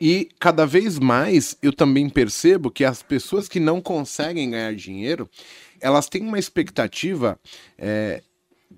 E 0.00 0.28
cada 0.38 0.66
vez 0.66 0.98
mais 0.98 1.56
eu 1.62 1.72
também 1.72 2.08
percebo 2.08 2.70
que 2.70 2.84
as 2.84 3.02
pessoas 3.02 3.48
que 3.48 3.60
não 3.60 3.80
conseguem 3.80 4.50
ganhar 4.50 4.74
dinheiro, 4.74 5.28
elas 5.80 6.08
têm 6.08 6.22
uma 6.22 6.38
expectativa 6.38 7.38
é, 7.78 8.22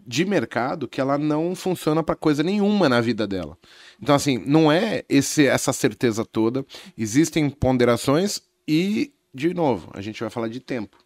de 0.07 0.25
mercado 0.25 0.87
que 0.87 1.01
ela 1.01 1.17
não 1.17 1.55
funciona 1.55 2.03
para 2.03 2.15
coisa 2.15 2.43
nenhuma 2.43 2.89
na 2.89 3.01
vida 3.01 3.27
dela. 3.27 3.57
Então, 4.01 4.15
assim, 4.15 4.39
não 4.47 4.71
é 4.71 5.05
esse, 5.09 5.47
essa 5.47 5.73
certeza 5.73 6.25
toda. 6.25 6.65
Existem 6.97 7.49
ponderações 7.49 8.43
e, 8.69 9.13
de 9.33 9.55
novo, 9.55 9.91
a 9.95 10.01
gente 10.01 10.21
vai 10.21 10.31
falar 10.31 10.49
de 10.49 10.61
tempo. 10.61 10.99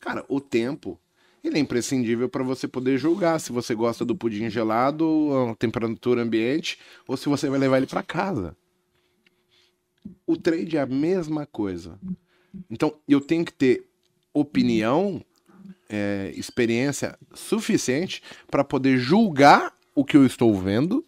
Cara, 0.00 0.24
o 0.28 0.40
tempo 0.40 0.98
ele 1.44 1.58
é 1.58 1.60
imprescindível 1.60 2.28
para 2.28 2.44
você 2.44 2.68
poder 2.68 2.96
julgar 2.98 3.40
se 3.40 3.50
você 3.50 3.74
gosta 3.74 4.04
do 4.04 4.14
pudim 4.14 4.48
gelado, 4.48 5.50
a 5.50 5.54
temperatura 5.56 6.22
ambiente, 6.22 6.78
ou 7.06 7.16
se 7.16 7.28
você 7.28 7.48
vai 7.48 7.58
levar 7.58 7.78
ele 7.78 7.86
para 7.86 8.02
casa. 8.02 8.56
O 10.26 10.36
trade 10.36 10.76
é 10.76 10.80
a 10.80 10.86
mesma 10.86 11.46
coisa. 11.46 11.98
Então, 12.70 12.94
eu 13.08 13.20
tenho 13.20 13.44
que 13.44 13.52
ter 13.52 13.84
opinião, 14.32 15.22
é, 15.88 16.32
experiência 16.36 17.18
suficiente 17.34 18.22
para 18.50 18.64
poder 18.64 18.98
julgar 18.98 19.72
o 19.94 20.04
que 20.04 20.16
eu 20.16 20.24
estou 20.24 20.54
vendo 20.54 21.04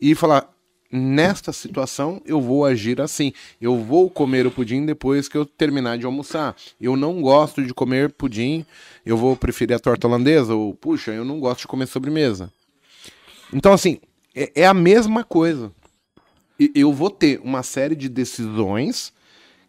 e 0.00 0.14
falar: 0.14 0.52
nesta 0.90 1.52
situação 1.52 2.20
eu 2.24 2.40
vou 2.40 2.64
agir 2.64 3.00
assim. 3.00 3.32
Eu 3.60 3.76
vou 3.76 4.10
comer 4.10 4.46
o 4.46 4.50
pudim 4.50 4.84
depois 4.84 5.28
que 5.28 5.36
eu 5.36 5.46
terminar 5.46 5.98
de 5.98 6.06
almoçar. 6.06 6.56
Eu 6.80 6.96
não 6.96 7.20
gosto 7.20 7.62
de 7.64 7.72
comer 7.72 8.12
pudim, 8.12 8.64
eu 9.04 9.16
vou 9.16 9.36
preferir 9.36 9.76
a 9.76 9.80
torta 9.80 10.06
holandesa. 10.06 10.54
Ou, 10.54 10.74
puxa, 10.74 11.12
eu 11.12 11.24
não 11.24 11.40
gosto 11.40 11.60
de 11.60 11.68
comer 11.68 11.86
sobremesa. 11.86 12.52
Então, 13.52 13.72
assim, 13.72 13.98
é, 14.34 14.62
é 14.62 14.66
a 14.66 14.74
mesma 14.74 15.24
coisa. 15.24 15.72
Eu 16.74 16.92
vou 16.92 17.10
ter 17.10 17.40
uma 17.42 17.62
série 17.62 17.94
de 17.94 18.08
decisões 18.08 19.12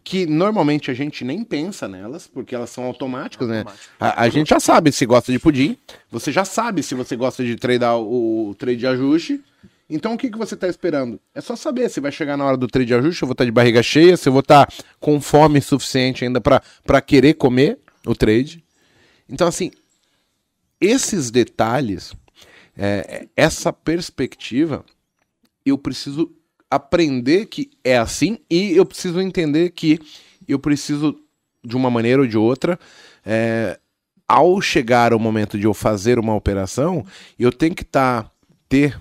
que 0.08 0.24
normalmente 0.24 0.90
a 0.90 0.94
gente 0.94 1.22
nem 1.22 1.44
pensa 1.44 1.86
nelas, 1.86 2.26
porque 2.26 2.54
elas 2.54 2.70
são 2.70 2.84
automáticas, 2.84 3.46
né? 3.46 3.62
A, 4.00 4.22
a 4.22 4.28
gente 4.30 4.48
já 4.48 4.58
sabe 4.58 4.90
se 4.90 5.04
gosta 5.04 5.30
de 5.30 5.38
pudim, 5.38 5.76
você 6.10 6.32
já 6.32 6.46
sabe 6.46 6.82
se 6.82 6.94
você 6.94 7.14
gosta 7.14 7.44
de 7.44 7.56
tradar 7.56 7.98
o, 7.98 8.48
o 8.48 8.54
trade 8.54 8.78
de 8.78 8.86
ajuste. 8.86 9.44
Então 9.90 10.14
o 10.14 10.16
que, 10.16 10.30
que 10.30 10.38
você 10.38 10.54
está 10.54 10.66
esperando? 10.66 11.20
É 11.34 11.42
só 11.42 11.54
saber 11.54 11.90
se 11.90 12.00
vai 12.00 12.10
chegar 12.10 12.38
na 12.38 12.44
hora 12.46 12.56
do 12.56 12.66
trade 12.66 12.86
de 12.86 12.94
ajuste, 12.94 13.22
eu 13.22 13.26
vou 13.26 13.32
estar 13.32 13.44
de 13.44 13.50
barriga 13.50 13.82
cheia, 13.82 14.16
se 14.16 14.26
eu 14.28 14.32
vou 14.32 14.40
estar 14.40 14.66
com 14.98 15.20
fome 15.20 15.60
suficiente 15.60 16.24
ainda 16.24 16.40
para 16.40 17.00
querer 17.02 17.34
comer 17.34 17.78
o 18.06 18.14
trade. 18.14 18.64
Então, 19.28 19.46
assim, 19.46 19.70
esses 20.80 21.30
detalhes, 21.30 22.14
é, 22.76 23.28
essa 23.36 23.74
perspectiva, 23.74 24.84
eu 25.66 25.76
preciso 25.76 26.32
aprender 26.70 27.46
que 27.46 27.70
é 27.82 27.96
assim 27.96 28.38
e 28.50 28.72
eu 28.72 28.84
preciso 28.84 29.20
entender 29.20 29.70
que 29.70 29.98
eu 30.46 30.58
preciso, 30.58 31.18
de 31.64 31.76
uma 31.76 31.90
maneira 31.90 32.22
ou 32.22 32.28
de 32.28 32.36
outra, 32.36 32.78
é, 33.24 33.78
ao 34.26 34.60
chegar 34.60 35.12
o 35.12 35.18
momento 35.18 35.58
de 35.58 35.64
eu 35.64 35.74
fazer 35.74 36.18
uma 36.18 36.34
operação, 36.34 37.04
eu 37.38 37.50
tenho 37.50 37.74
que 37.74 37.82
estar, 37.82 38.30
ter, 38.68 39.00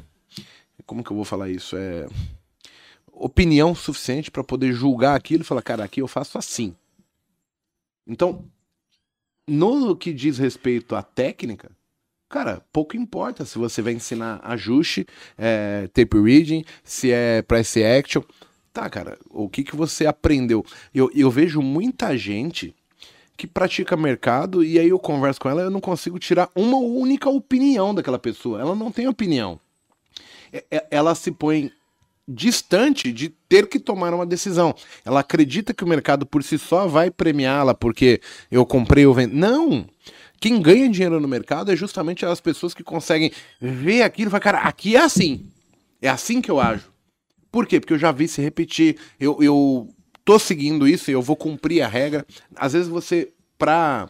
como 0.86 1.03
que 1.03 1.11
eu 1.11 1.15
vou 1.15 1.26
falar 1.26 1.49
isso? 1.49 1.76
É, 1.76 2.07
opinião 3.11 3.74
suficiente 3.74 4.32
para 4.32 4.43
poder 4.43 4.74
julgar 4.74 5.15
aquilo 5.15 5.41
e 5.41 5.45
falar, 5.45 5.61
cara, 5.61 5.84
aqui 5.84 6.01
eu 6.01 6.07
faço 6.07 6.38
assim. 6.38 6.76
Então, 8.05 8.45
no 9.47 9.95
que 9.95 10.13
diz 10.13 10.38
respeito 10.38 10.95
à 10.95 11.01
técnica, 11.01 11.72
Cara, 12.30 12.61
pouco 12.73 12.97
importa 12.97 13.45
se 13.45 13.57
você 13.57 13.82
vai 13.82 13.93
ensinar 13.93 14.41
ajuste, 14.43 15.05
é, 15.38 15.88
tape 15.93 16.19
reading, 16.19 16.63
se 16.84 17.11
é 17.11 17.41
price 17.41 17.82
action. 17.84 18.21
Tá, 18.73 18.89
cara, 18.89 19.17
o 19.30 19.47
que, 19.47 19.63
que 19.63 19.75
você 19.75 20.05
aprendeu? 20.05 20.63
Eu, 20.93 21.09
eu 21.15 21.32
vejo 21.32 21.61
muita 21.61 22.17
gente 22.17 22.75
que 23.38 23.47
pratica 23.47 23.95
mercado 23.95 24.63
e 24.63 24.78
aí 24.78 24.89
eu 24.89 24.99
converso 24.99 25.39
com 25.39 25.49
ela, 25.49 25.61
eu 25.61 25.69
não 25.69 25.80
consigo 25.80 26.19
tirar 26.19 26.49
uma 26.55 26.78
única 26.78 27.30
opinião 27.30 27.95
daquela 27.95 28.19
pessoa. 28.19 28.59
Ela 28.59 28.75
não 28.75 28.91
tem 28.91 29.07
opinião. 29.07 29.59
É- 30.51 30.65
é- 30.69 30.88
Ela 30.91 31.15
se 31.15 31.32
põe 31.32 31.71
distante 32.28 33.11
de 33.11 33.30
ter 33.30 33.67
que 33.67 33.80
tomar 33.80 34.13
uma 34.13 34.25
decisão. 34.25 34.75
Ela 35.05 35.21
acredita 35.21 35.73
que 35.73 35.84
o 35.84 35.88
mercado 35.88 36.25
por 36.25 36.43
si 36.43 36.57
só 36.57 36.86
vai 36.86 37.09
premiá-la 37.09 37.73
porque 37.73 38.19
eu 38.51 38.65
comprei 38.65 39.05
ou 39.05 39.13
vendi. 39.13 39.34
Não! 39.34 39.88
Quem 40.39 40.61
ganha 40.61 40.89
dinheiro 40.89 41.19
no 41.19 41.27
mercado 41.27 41.71
é 41.71 41.75
justamente 41.75 42.25
as 42.25 42.39
pessoas 42.39 42.73
que 42.73 42.83
conseguem 42.83 43.31
ver 43.59 44.03
aquilo 44.03 44.29
e 44.29 44.31
falar, 44.31 44.41
cara, 44.41 44.59
aqui 44.59 44.95
é 44.95 44.99
assim. 44.99 45.51
É 46.01 46.09
assim 46.09 46.41
que 46.41 46.51
eu 46.51 46.59
ajo. 46.59 46.91
Por 47.51 47.65
quê? 47.65 47.79
Porque 47.79 47.93
eu 47.93 47.99
já 47.99 48.11
vi 48.11 48.27
se 48.27 48.41
repetir. 48.41 48.97
Eu, 49.19 49.38
eu 49.41 49.89
tô 50.23 50.38
seguindo 50.38 50.88
isso 50.88 51.09
e 51.09 51.13
eu 51.13 51.21
vou 51.21 51.35
cumprir 51.35 51.81
a 51.81 51.88
regra. 51.88 52.25
Às 52.55 52.73
vezes 52.73 52.88
você, 52.88 53.31
pra 53.57 54.07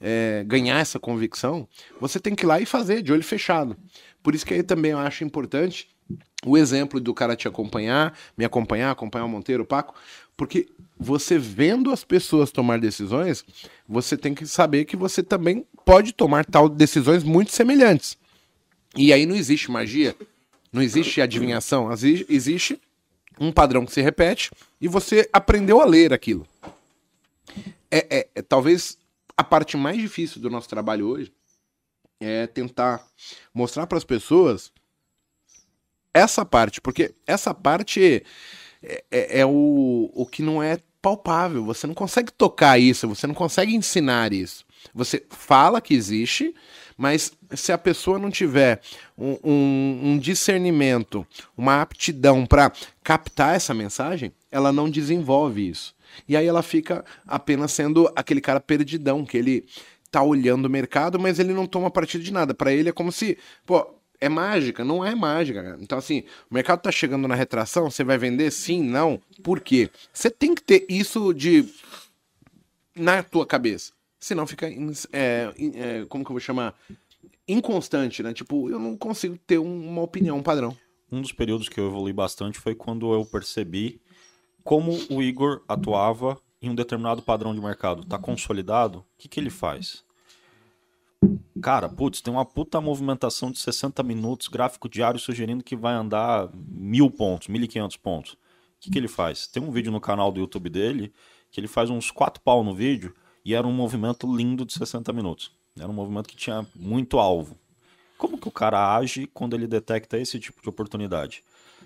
é, 0.00 0.42
ganhar 0.46 0.78
essa 0.78 0.98
convicção, 0.98 1.68
você 2.00 2.18
tem 2.18 2.34
que 2.34 2.44
ir 2.44 2.46
lá 2.46 2.60
e 2.60 2.66
fazer 2.66 3.02
de 3.02 3.12
olho 3.12 3.22
fechado. 3.22 3.76
Por 4.22 4.34
isso 4.34 4.46
que 4.46 4.54
aí 4.54 4.62
também 4.62 4.92
eu 4.92 4.98
acho 4.98 5.24
importante 5.24 5.88
o 6.44 6.58
exemplo 6.58 7.00
do 7.00 7.14
cara 7.14 7.36
te 7.36 7.46
acompanhar, 7.46 8.16
me 8.36 8.44
acompanhar, 8.44 8.90
acompanhar 8.90 9.24
o 9.24 9.28
Monteiro, 9.28 9.62
o 9.62 9.66
Paco, 9.66 9.94
porque 10.36 10.68
você 11.02 11.38
vendo 11.38 11.90
as 11.90 12.04
pessoas 12.04 12.50
tomar 12.50 12.78
decisões, 12.78 13.44
você 13.88 14.16
tem 14.16 14.34
que 14.34 14.46
saber 14.46 14.84
que 14.84 14.96
você 14.96 15.22
também 15.22 15.66
pode 15.84 16.12
tomar 16.12 16.44
tal 16.44 16.68
decisões 16.68 17.22
muito 17.24 17.52
semelhantes. 17.52 18.16
E 18.96 19.12
aí 19.12 19.26
não 19.26 19.34
existe 19.34 19.70
magia, 19.70 20.14
não 20.72 20.80
existe 20.82 21.20
adivinhação, 21.20 21.90
exi- 21.92 22.26
existe 22.28 22.80
um 23.40 23.50
padrão 23.50 23.84
que 23.84 23.92
se 23.92 24.00
repete 24.00 24.50
e 24.80 24.86
você 24.86 25.28
aprendeu 25.32 25.80
a 25.80 25.84
ler 25.84 26.12
aquilo. 26.12 26.46
É, 27.90 28.06
é- 28.18 28.28
é 28.36 28.42
talvez 28.42 28.96
a 29.36 29.42
parte 29.42 29.76
mais 29.76 29.98
difícil 29.98 30.40
do 30.40 30.48
nosso 30.50 30.68
trabalho 30.68 31.06
hoje 31.06 31.32
é 32.20 32.46
tentar 32.46 33.04
mostrar 33.52 33.86
para 33.86 33.98
as 33.98 34.04
pessoas 34.04 34.70
essa 36.14 36.44
parte, 36.44 36.80
porque 36.80 37.14
essa 37.26 37.54
parte 37.54 38.22
é, 38.82 39.04
é- 39.10 39.40
é 39.40 39.46
o, 39.46 40.10
o 40.14 40.26
que 40.26 40.42
não 40.42 40.62
é 40.62 40.78
palpável. 41.02 41.64
Você 41.64 41.86
não 41.86 41.94
consegue 41.94 42.32
tocar 42.32 42.78
isso, 42.78 43.08
você 43.08 43.26
não 43.26 43.34
consegue 43.34 43.74
ensinar 43.74 44.32
isso. 44.32 44.64
Você 44.94 45.24
fala 45.28 45.80
que 45.80 45.94
existe, 45.94 46.54
mas 46.96 47.32
se 47.54 47.72
a 47.72 47.78
pessoa 47.78 48.18
não 48.18 48.30
tiver 48.30 48.80
um, 49.18 49.36
um- 49.44 50.00
um 50.12 50.18
discernimento, 50.18 51.26
uma 51.56 51.82
aptidão 51.82 52.46
para 52.46 52.72
captar 53.02 53.54
essa 53.56 53.74
mensagem, 53.74 54.32
ela 54.50 54.72
não 54.72 54.88
desenvolve 54.88 55.68
isso. 55.68 55.94
E 56.28 56.36
aí 56.36 56.46
ela 56.46 56.62
fica 56.62 57.04
apenas 57.26 57.72
sendo 57.72 58.10
aquele 58.14 58.40
cara 58.40 58.60
perdidão, 58.60 59.24
que 59.24 59.36
ele 59.36 59.64
tá 60.10 60.22
olhando 60.22 60.66
o 60.66 60.70
mercado, 60.70 61.18
mas 61.18 61.38
ele 61.38 61.54
não 61.54 61.66
toma 61.66 61.90
partido 61.90 62.22
de 62.22 62.32
nada. 62.32 62.52
Para 62.52 62.72
ele 62.72 62.90
é 62.90 62.92
como 62.92 63.10
se, 63.10 63.38
pô, 63.64 63.86
é 64.22 64.28
mágica, 64.28 64.84
não 64.84 65.04
é 65.04 65.14
mágica. 65.14 65.62
cara. 65.62 65.78
Então, 65.80 65.98
assim, 65.98 66.20
o 66.50 66.54
mercado 66.54 66.80
tá 66.80 66.90
chegando 66.92 67.26
na 67.26 67.34
retração, 67.34 67.90
você 67.90 68.04
vai 68.04 68.16
vender? 68.16 68.50
Sim, 68.50 68.82
não. 68.82 69.20
Por 69.42 69.60
quê? 69.60 69.90
Você 70.12 70.30
tem 70.30 70.54
que 70.54 70.62
ter 70.62 70.86
isso 70.88 71.32
de 71.34 71.64
na 72.94 73.22
tua 73.22 73.46
cabeça. 73.46 73.92
Senão 74.20 74.46
fica, 74.46 74.68
é, 75.12 75.52
é, 75.74 76.06
como 76.08 76.24
que 76.24 76.30
eu 76.30 76.34
vou 76.34 76.40
chamar? 76.40 76.78
Inconstante, 77.48 78.22
né? 78.22 78.32
Tipo, 78.32 78.70
eu 78.70 78.78
não 78.78 78.96
consigo 78.96 79.36
ter 79.46 79.58
um- 79.58 79.88
uma 79.88 80.02
opinião, 80.02 80.38
um 80.38 80.42
padrão. 80.42 80.76
Um 81.10 81.20
dos 81.20 81.32
períodos 81.32 81.68
que 81.68 81.78
eu 81.80 81.88
evolui 81.88 82.12
bastante 82.12 82.58
foi 82.58 82.74
quando 82.74 83.12
eu 83.12 83.24
percebi 83.26 84.00
como 84.62 84.92
o 85.10 85.20
Igor 85.20 85.62
atuava 85.68 86.40
em 86.60 86.70
um 86.70 86.74
determinado 86.74 87.20
padrão 87.20 87.52
de 87.52 87.60
mercado. 87.60 88.04
Tá 88.04 88.16
consolidado? 88.18 89.00
O 89.00 89.04
que, 89.18 89.28
que 89.28 89.40
ele 89.40 89.50
faz? 89.50 90.04
Cara, 91.62 91.88
putz, 91.88 92.20
tem 92.20 92.32
uma 92.32 92.44
puta 92.44 92.80
movimentação 92.80 93.50
de 93.50 93.58
60 93.58 94.02
minutos, 94.02 94.48
gráfico 94.48 94.88
diário 94.88 95.20
sugerindo 95.20 95.62
que 95.62 95.76
vai 95.76 95.94
andar 95.94 96.50
mil 96.54 97.08
pontos, 97.08 97.48
1.500 97.48 97.98
pontos. 98.00 98.32
O 98.32 98.36
que, 98.80 98.90
que 98.90 98.98
ele 98.98 99.06
faz? 99.06 99.46
Tem 99.46 99.62
um 99.62 99.70
vídeo 99.70 99.92
no 99.92 100.00
canal 100.00 100.32
do 100.32 100.40
YouTube 100.40 100.68
dele 100.68 101.12
que 101.52 101.60
ele 101.60 101.68
faz 101.68 101.88
uns 101.88 102.10
quatro 102.10 102.42
pau 102.42 102.64
no 102.64 102.74
vídeo 102.74 103.14
e 103.44 103.54
era 103.54 103.66
um 103.66 103.72
movimento 103.72 104.26
lindo 104.34 104.64
de 104.64 104.72
60 104.72 105.12
minutos. 105.12 105.52
Era 105.78 105.88
um 105.88 105.94
movimento 105.94 106.28
que 106.28 106.36
tinha 106.36 106.66
muito 106.74 107.18
alvo. 107.18 107.56
Como 108.18 108.38
que 108.38 108.48
o 108.48 108.52
cara 108.52 108.96
age 108.96 109.26
quando 109.28 109.54
ele 109.54 109.66
detecta 109.66 110.18
esse 110.18 110.40
tipo 110.40 110.62
de 110.62 110.68
oportunidade? 110.68 111.44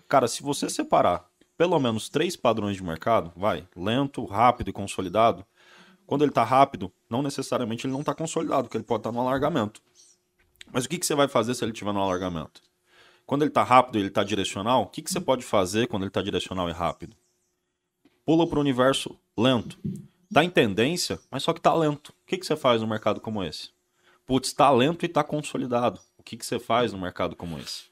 Cara, 0.08 0.26
se 0.28 0.42
você 0.42 0.70
separar 0.70 1.28
pelo 1.56 1.78
menos 1.78 2.08
três 2.08 2.36
padrões 2.36 2.76
de 2.76 2.82
mercado, 2.82 3.32
vai, 3.34 3.66
lento, 3.74 4.24
rápido 4.24 4.68
e 4.68 4.72
consolidado, 4.72 5.44
quando 6.06 6.22
ele 6.22 6.30
está 6.30 6.44
rápido, 6.44 6.92
não 7.10 7.22
necessariamente 7.22 7.86
ele 7.86 7.92
não 7.92 8.00
está 8.00 8.14
consolidado, 8.14 8.64
porque 8.64 8.76
ele 8.76 8.84
pode 8.84 9.00
estar 9.00 9.12
no 9.12 9.20
alargamento. 9.20 9.80
Mas 10.72 10.84
o 10.84 10.88
que, 10.88 10.98
que 10.98 11.06
você 11.06 11.14
vai 11.14 11.28
fazer 11.28 11.54
se 11.54 11.64
ele 11.64 11.72
estiver 11.72 11.92
no 11.92 12.00
alargamento? 12.00 12.62
Quando 13.24 13.42
ele 13.42 13.50
está 13.50 13.62
rápido 13.62 13.96
e 13.96 14.00
ele 14.00 14.08
está 14.08 14.22
direcional, 14.22 14.82
o 14.82 14.86
que, 14.86 15.02
que 15.02 15.10
você 15.10 15.20
pode 15.20 15.44
fazer 15.44 15.88
quando 15.88 16.02
ele 16.04 16.10
está 16.10 16.22
direcional 16.22 16.68
e 16.68 16.72
rápido? 16.72 17.16
Pula 18.24 18.46
para 18.46 18.58
o 18.58 18.60
universo 18.60 19.18
lento. 19.36 19.78
Está 20.28 20.44
em 20.44 20.50
tendência, 20.50 21.18
mas 21.30 21.42
só 21.42 21.52
que 21.52 21.60
está 21.60 21.74
lento. 21.74 22.10
O 22.10 22.26
que, 22.26 22.38
que 22.38 22.46
você 22.46 22.56
faz 22.56 22.80
num 22.80 22.88
mercado 22.88 23.20
como 23.20 23.42
esse? 23.42 23.70
Putz, 24.24 24.48
está 24.48 24.70
lento 24.70 25.04
e 25.04 25.06
está 25.06 25.22
consolidado. 25.22 26.00
O 26.18 26.22
que, 26.22 26.36
que 26.36 26.44
você 26.44 26.58
faz 26.58 26.92
num 26.92 27.00
mercado 27.00 27.36
como 27.36 27.58
esse? 27.58 27.84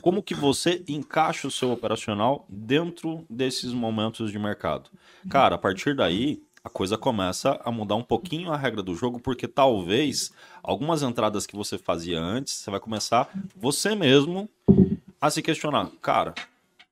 Como 0.00 0.22
que 0.22 0.34
você 0.34 0.84
encaixa 0.88 1.46
o 1.46 1.50
seu 1.50 1.70
operacional 1.70 2.44
dentro 2.48 3.24
desses 3.28 3.72
momentos 3.72 4.30
de 4.30 4.38
mercado? 4.38 4.90
Cara, 5.28 5.56
a 5.56 5.58
partir 5.58 5.94
daí, 5.94 6.42
a 6.66 6.68
coisa 6.68 6.98
começa 6.98 7.60
a 7.64 7.70
mudar 7.70 7.94
um 7.94 8.02
pouquinho 8.02 8.50
a 8.50 8.56
regra 8.56 8.82
do 8.82 8.92
jogo, 8.92 9.20
porque 9.20 9.46
talvez 9.46 10.32
algumas 10.64 11.00
entradas 11.00 11.46
que 11.46 11.54
você 11.54 11.78
fazia 11.78 12.18
antes, 12.18 12.54
você 12.54 12.72
vai 12.72 12.80
começar 12.80 13.30
você 13.54 13.94
mesmo 13.94 14.50
a 15.20 15.30
se 15.30 15.40
questionar. 15.42 15.88
Cara, 16.02 16.34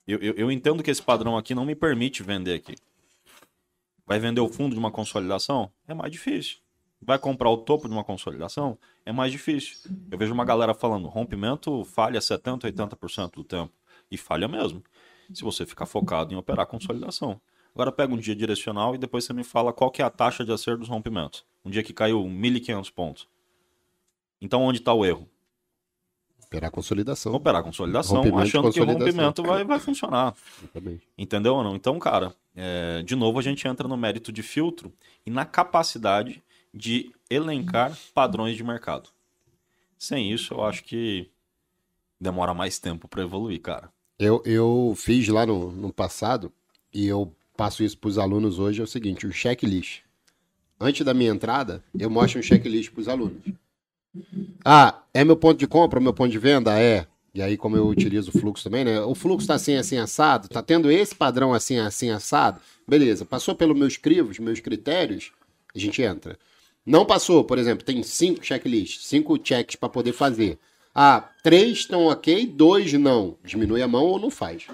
eu, 0.06 0.20
eu, 0.20 0.34
eu 0.34 0.52
entendo 0.52 0.80
que 0.80 0.92
esse 0.92 1.02
padrão 1.02 1.36
aqui 1.36 1.56
não 1.56 1.64
me 1.64 1.74
permite 1.74 2.22
vender 2.22 2.54
aqui. 2.54 2.76
Vai 4.06 4.20
vender 4.20 4.40
o 4.40 4.48
fundo 4.48 4.74
de 4.74 4.78
uma 4.78 4.92
consolidação? 4.92 5.68
É 5.88 5.92
mais 5.92 6.12
difícil. 6.12 6.58
Vai 7.02 7.18
comprar 7.18 7.50
o 7.50 7.56
topo 7.56 7.88
de 7.88 7.94
uma 7.94 8.04
consolidação? 8.04 8.78
É 9.04 9.10
mais 9.10 9.32
difícil. 9.32 9.90
Eu 10.08 10.16
vejo 10.16 10.32
uma 10.32 10.44
galera 10.44 10.72
falando, 10.72 11.08
rompimento 11.08 11.84
falha 11.84 12.20
70%, 12.20 12.60
80% 12.60 13.32
do 13.32 13.42
tempo. 13.42 13.72
E 14.08 14.16
falha 14.16 14.46
mesmo. 14.46 14.84
Se 15.32 15.42
você 15.42 15.66
ficar 15.66 15.86
focado 15.86 16.32
em 16.32 16.36
operar 16.36 16.64
consolidação. 16.64 17.40
Agora 17.74 17.90
pega 17.90 18.14
um 18.14 18.18
dia 18.18 18.36
direcional 18.36 18.94
e 18.94 18.98
depois 18.98 19.24
você 19.24 19.32
me 19.32 19.42
fala 19.42 19.72
qual 19.72 19.90
que 19.90 20.00
é 20.00 20.04
a 20.04 20.10
taxa 20.10 20.44
de 20.44 20.52
acerto 20.52 20.80
dos 20.80 20.88
rompimentos. 20.88 21.44
Um 21.64 21.70
dia 21.70 21.82
que 21.82 21.92
caiu 21.92 22.22
1.500 22.22 22.92
pontos. 22.92 23.28
Então 24.40 24.62
onde 24.62 24.78
está 24.78 24.94
o 24.94 25.04
erro? 25.04 25.28
Operar 26.46 26.70
consolidação. 26.70 27.34
Operar 27.34 27.64
consolidação, 27.64 28.16
Rompimento 28.16 28.42
achando 28.42 28.72
que 28.72 28.80
o 28.80 28.86
consolidação. 28.86 29.06
rompimento 29.06 29.42
vai, 29.42 29.64
vai 29.64 29.80
funcionar. 29.80 30.34
Entendeu 31.18 31.56
ou 31.56 31.64
não? 31.64 31.74
Então, 31.74 31.98
cara, 31.98 32.32
é, 32.54 33.02
de 33.02 33.16
novo 33.16 33.40
a 33.40 33.42
gente 33.42 33.66
entra 33.66 33.88
no 33.88 33.96
mérito 33.96 34.30
de 34.30 34.42
filtro 34.42 34.92
e 35.26 35.30
na 35.30 35.44
capacidade 35.44 36.40
de 36.72 37.10
elencar 37.28 37.96
padrões 38.14 38.56
de 38.56 38.62
mercado. 38.62 39.10
Sem 39.98 40.30
isso, 40.30 40.54
eu 40.54 40.64
acho 40.64 40.84
que 40.84 41.28
demora 42.20 42.54
mais 42.54 42.78
tempo 42.78 43.08
para 43.08 43.22
evoluir, 43.22 43.60
cara. 43.60 43.90
Eu, 44.16 44.40
eu 44.44 44.94
fiz 44.96 45.26
lá 45.28 45.44
no, 45.44 45.72
no 45.72 45.92
passado, 45.92 46.52
e 46.92 47.06
eu 47.06 47.34
passo 47.56 47.82
isso 47.82 47.98
para 47.98 48.08
os 48.08 48.18
alunos 48.18 48.58
hoje, 48.58 48.80
é 48.80 48.84
o 48.84 48.86
seguinte, 48.86 49.26
o 49.26 49.32
checklist. 49.32 50.00
Antes 50.80 51.04
da 51.04 51.14
minha 51.14 51.30
entrada, 51.30 51.82
eu 51.98 52.10
mostro 52.10 52.40
um 52.40 52.42
checklist 52.42 52.90
para 52.90 53.00
os 53.00 53.08
alunos. 53.08 53.42
Ah, 54.64 55.02
é 55.12 55.24
meu 55.24 55.36
ponto 55.36 55.58
de 55.58 55.66
compra, 55.66 56.00
meu 56.00 56.12
ponto 56.12 56.30
de 56.30 56.38
venda? 56.38 56.78
É. 56.78 57.06
E 57.34 57.42
aí, 57.42 57.56
como 57.56 57.76
eu 57.76 57.88
utilizo 57.88 58.30
o 58.30 58.38
fluxo 58.38 58.62
também, 58.62 58.84
né? 58.84 59.00
O 59.00 59.14
fluxo 59.14 59.42
está 59.44 59.54
assim, 59.54 59.74
assim, 59.74 59.98
assado, 59.98 60.48
tá 60.48 60.62
tendo 60.62 60.90
esse 60.90 61.14
padrão 61.14 61.52
assim, 61.52 61.78
assim, 61.78 62.10
assado. 62.10 62.60
Beleza, 62.86 63.24
passou 63.24 63.56
pelos 63.56 63.76
meus 63.76 63.96
crivos, 63.96 64.38
meus 64.38 64.60
critérios, 64.60 65.32
a 65.74 65.78
gente 65.78 66.00
entra. 66.00 66.38
Não 66.86 67.04
passou, 67.04 67.42
por 67.42 67.58
exemplo, 67.58 67.84
tem 67.84 68.02
cinco 68.02 68.44
checklists, 68.44 69.06
cinco 69.06 69.38
checks 69.42 69.74
para 69.74 69.88
poder 69.88 70.12
fazer. 70.12 70.58
Ah, 70.94 71.28
três 71.42 71.78
estão 71.78 72.06
ok, 72.06 72.46
dois 72.46 72.92
não. 72.92 73.36
Diminui 73.42 73.82
a 73.82 73.88
mão 73.88 74.04
ou 74.04 74.18
não 74.18 74.30
faz. 74.30 74.68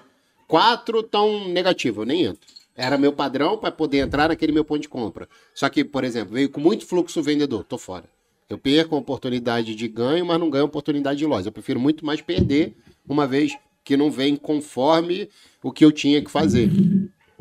Quatro 0.47 1.01
estão 1.01 1.49
negativo, 1.49 2.03
eu 2.03 2.07
nem 2.07 2.25
entro. 2.25 2.60
Era 2.77 2.97
meu 2.97 3.13
padrão 3.13 3.59
para 3.59 3.71
poder 3.71 3.99
entrar 3.99 4.29
naquele 4.29 4.53
meu 4.53 4.65
ponto 4.65 4.81
de 4.81 4.89
compra. 4.89 5.29
Só 5.55 5.69
que, 5.69 5.85
por 5.85 6.05
exemplo, 6.05 6.35
veio 6.35 6.49
com 6.49 6.61
muito 6.61 6.87
fluxo 6.87 7.23
vendedor, 7.23 7.65
tô 7.65 7.77
fora. 7.77 8.09
Eu 8.49 8.59
perco 8.59 8.97
a 8.97 8.99
oportunidade 8.99 9.75
de 9.75 9.89
ganho, 9.89 10.27
mas 10.27 10.41
não 10.41 10.51
ganho 10.51 10.65
a 10.65 10.67
oportunidade 10.67 11.19
de 11.19 11.27
loja. 11.27 11.49
Eu 11.49 11.53
prefiro 11.53 11.79
muito 11.79 12.05
mais 12.05 12.21
perder, 12.21 12.77
uma 13.09 13.27
vez 13.27 13.57
que 13.85 13.97
não 13.97 14.11
vem 14.11 14.37
conforme 14.37 15.29
o 15.63 15.71
que 15.71 15.85
eu 15.85 15.93
tinha 15.93 16.23
que 16.23 16.31
fazer. 16.31 16.71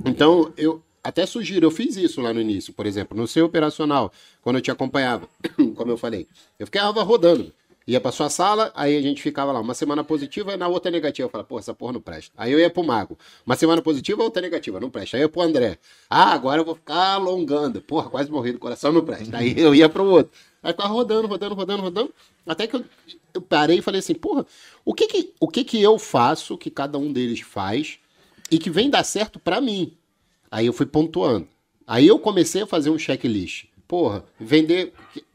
Então, 0.05 0.53
eu 0.55 0.83
até 1.03 1.25
sugiro, 1.25 1.65
eu 1.65 1.71
fiz 1.71 1.95
isso 1.95 2.21
lá 2.21 2.33
no 2.33 2.41
início, 2.41 2.73
por 2.73 2.85
exemplo, 2.85 3.17
no 3.17 3.27
seu 3.27 3.45
operacional, 3.45 4.11
quando 4.41 4.57
eu 4.57 4.61
te 4.61 4.69
acompanhava, 4.69 5.27
como 5.75 5.91
eu 5.91 5.97
falei. 5.97 6.27
Eu 6.57 6.67
ficava 6.67 7.01
rodando. 7.03 7.51
Ia 7.89 7.99
pra 7.99 8.11
sua 8.11 8.29
sala, 8.29 8.71
aí 8.75 8.95
a 8.95 9.01
gente 9.01 9.19
ficava 9.19 9.51
lá, 9.51 9.59
uma 9.59 9.73
semana 9.73 10.03
positiva 10.03 10.53
e 10.53 10.57
na 10.57 10.67
outra 10.67 10.91
negativa. 10.91 11.25
Eu 11.25 11.31
falava, 11.31 11.47
pô, 11.47 11.57
essa 11.57 11.73
porra 11.73 11.93
não 11.93 11.99
presta. 11.99 12.31
Aí 12.37 12.51
eu 12.51 12.59
ia 12.59 12.69
pro 12.69 12.83
Mago. 12.83 13.17
Uma 13.43 13.55
semana 13.55 13.81
positiva, 13.81 14.21
outra 14.21 14.43
negativa, 14.43 14.79
não 14.79 14.91
presta. 14.91 15.17
Aí 15.17 15.23
eu 15.23 15.25
ia 15.25 15.29
pro 15.29 15.41
André. 15.41 15.79
Ah, 16.07 16.31
agora 16.31 16.61
eu 16.61 16.65
vou 16.65 16.75
ficar 16.75 17.13
alongando. 17.13 17.81
Porra, 17.81 18.07
quase 18.07 18.29
morri 18.29 18.51
do 18.51 18.59
coração, 18.59 18.91
não 18.91 19.03
presta. 19.03 19.35
Aí 19.35 19.59
eu 19.59 19.73
ia 19.73 19.89
pro 19.89 20.05
outro. 20.05 20.31
Aí 20.61 20.71
ficava 20.71 20.93
rodando, 20.93 21.27
rodando, 21.27 21.55
rodando, 21.55 21.81
rodando. 21.81 22.13
Até 22.45 22.67
que 22.67 22.75
eu, 22.75 22.85
eu 23.33 23.41
parei 23.41 23.79
e 23.79 23.81
falei 23.81 23.97
assim, 23.97 24.13
porra, 24.13 24.45
o 24.85 24.93
que 24.93 25.07
que, 25.07 25.33
o 25.39 25.47
que 25.47 25.63
que 25.63 25.81
eu 25.81 25.97
faço, 25.97 26.59
que 26.59 26.69
cada 26.69 26.99
um 26.99 27.11
deles 27.11 27.39
faz, 27.39 27.97
e 28.51 28.59
que 28.59 28.69
vem 28.69 28.91
dar 28.91 29.03
certo 29.03 29.39
pra 29.39 29.59
mim? 29.59 29.97
Aí 30.51 30.67
eu 30.67 30.73
fui 30.73 30.85
pontuando. 30.85 31.47
Aí 31.87 32.05
eu 32.05 32.19
comecei 32.19 32.61
a 32.61 32.67
fazer 32.67 32.91
um 32.91 32.99
checklist. 32.99 33.65
Porra, 33.89 34.23
vender. 34.39 34.93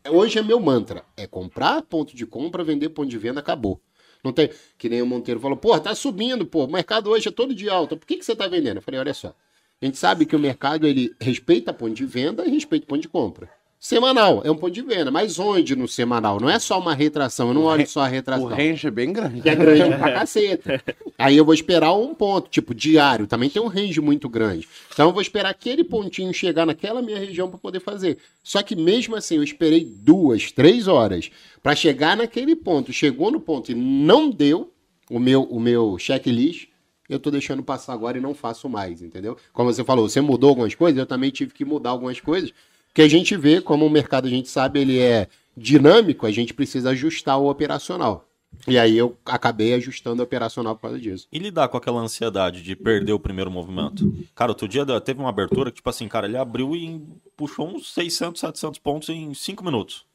Hoje 0.09 0.39
é 0.39 0.43
meu 0.43 0.61
mantra. 0.61 1.05
É 1.17 1.27
comprar 1.27 1.83
ponto 1.83 2.15
de 2.15 2.25
compra, 2.25 2.63
vender 2.63 2.89
ponto 2.91 3.09
de 3.09 3.19
venda, 3.19 3.41
acabou. 3.41 3.81
Não 4.23 4.33
tem. 4.33 4.49
Que 4.79 4.89
nem 4.89 5.03
o 5.03 5.07
Monteiro 5.07 5.41
falou, 5.41 5.57
porra, 5.57 5.81
tá 5.81 5.93
subindo, 5.93 6.47
pô. 6.47 6.65
O 6.65 6.71
mercado 6.71 7.11
hoje 7.11 7.27
é 7.27 7.33
todo 7.33 7.53
de 7.53 7.69
alta. 7.69 7.97
Por 7.97 8.07
que, 8.07 8.17
que 8.17 8.25
você 8.25 8.37
tá 8.37 8.47
vendendo? 8.47 8.77
Eu 8.77 8.83
falei, 8.83 9.01
olha 9.01 9.13
só. 9.13 9.35
A 9.83 9.85
gente 9.85 9.99
sabe 9.99 10.25
que 10.25 10.37
o 10.37 10.39
mercado 10.39 10.87
ele 10.87 11.13
respeita 11.21 11.73
ponto 11.73 11.95
de 11.95 12.07
venda 12.07 12.47
e 12.47 12.51
respeita 12.51 12.87
ponto 12.87 13.03
de 13.03 13.09
compra. 13.09 13.51
Semanal, 13.85 14.41
é 14.47 14.51
um 14.51 14.57
ponto 14.57 14.73
de 14.73 14.81
venda. 14.81 15.11
Mas 15.11 15.39
onde 15.39 15.77
no 15.77 15.87
semanal? 15.87 16.41
Não 16.41 16.49
é 16.49 16.59
só 16.59 16.81
uma 16.81 16.95
retração, 16.95 17.49
eu 17.49 17.55
não 17.55 17.65
olho 17.65 17.87
só 17.87 18.01
a 18.01 18.09
retração. 18.09 18.47
O 18.47 18.49
range 18.49 18.87
é 18.87 18.91
bem 18.91 19.13
grande. 19.13 19.43
Que 19.43 19.51
é 19.51 19.55
grande 19.55 19.99
pra 19.99 20.09
caceta. 20.21 20.83
Aí 21.19 21.37
eu 21.37 21.45
vou 21.45 21.53
esperar 21.53 21.93
um 21.93 22.15
ponto, 22.15 22.49
tipo, 22.49 22.75
diário, 22.75 23.27
também 23.27 23.51
tem 23.51 23.61
um 23.61 23.67
range 23.67 24.01
muito 24.01 24.27
grande. 24.27 24.67
Então 24.91 25.09
eu 25.09 25.13
vou 25.13 25.21
esperar 25.21 25.51
aquele 25.51 25.85
pontinho 25.85 26.33
chegar 26.33 26.65
naquela 26.65 27.03
minha 27.03 27.19
região 27.19 27.51
para 27.51 27.59
poder 27.59 27.79
fazer. 27.79 28.17
Só 28.43 28.63
que 28.63 28.75
mesmo 28.75 29.17
assim, 29.17 29.37
eu 29.37 29.43
esperei 29.43 29.85
duas, 29.85 30.51
três 30.51 30.89
horas 30.89 31.31
para 31.63 31.77
chegar 31.77 32.17
naquele 32.17 32.57
ponto. 32.57 32.91
Chegou 32.91 33.31
no 33.31 33.39
ponto 33.39 33.71
e 33.71 33.75
não 33.75 34.31
deu 34.31 34.73
o 35.11 35.19
meu, 35.19 35.43
o 35.43 35.61
meu 35.61 35.99
checklist, 35.99 36.69
eu 37.07 37.19
tô 37.19 37.31
deixando 37.31 37.63
passar 37.63 37.93
agora 37.93 38.17
e 38.17 38.21
não 38.23 38.35
faço 38.35 38.67
mais, 38.67 39.03
entendeu? 39.03 39.37
Como 39.53 39.71
você 39.71 39.85
falou, 39.85 40.09
você 40.09 40.23
mudou 40.23 40.49
algumas 40.49 40.75
coisas, 40.75 40.99
eu 40.99 41.05
também 41.05 41.31
tive 41.31 41.53
que 41.53 41.67
mudar 41.67 41.91
algumas 41.91 42.19
coisas, 42.19 42.51
que 42.95 43.03
a 43.03 43.09
gente 43.09 43.37
vê, 43.37 43.61
como 43.61 43.85
o 43.85 43.91
mercado 43.91 44.27
a 44.29 44.31
gente 44.31 44.49
sabe, 44.49 44.79
ele 44.79 45.01
é 45.01 45.29
dinâmico, 45.57 46.27
a 46.27 46.31
gente 46.31 46.55
precisa 46.55 46.91
ajustar 46.91 47.37
o 47.39 47.51
operacional. 47.51 48.29
E 48.69 48.79
aí 48.79 48.97
eu 48.97 49.19
acabei 49.25 49.75
ajustando 49.75 50.23
o 50.23 50.25
operacional 50.25 50.77
por 50.77 50.83
causa 50.83 51.01
disso. 51.01 51.27
E 51.33 51.41
lidar 51.41 51.67
com 51.67 51.77
aquela 51.77 52.01
ansiedade 52.01 52.63
de 52.63 52.77
perder 52.77 53.13
o 53.13 53.19
primeiro 53.19 53.51
movimento? 53.51 54.15
Cara, 54.33 54.53
outro 54.53 54.69
dia 54.69 54.87
teve 55.01 55.19
uma 55.19 55.29
abertura 55.29 55.73
que, 55.73 55.77
tipo 55.77 55.91
assim, 55.91 56.07
cara, 56.07 56.29
ele 56.29 56.37
abriu 56.37 56.77
e 56.77 57.03
puxou 57.37 57.69
uns 57.69 57.93
600, 57.93 58.41
700 58.41 58.79
pontos 58.79 59.09
em 59.09 59.35
5 59.35 59.65
minutos. 59.65 60.07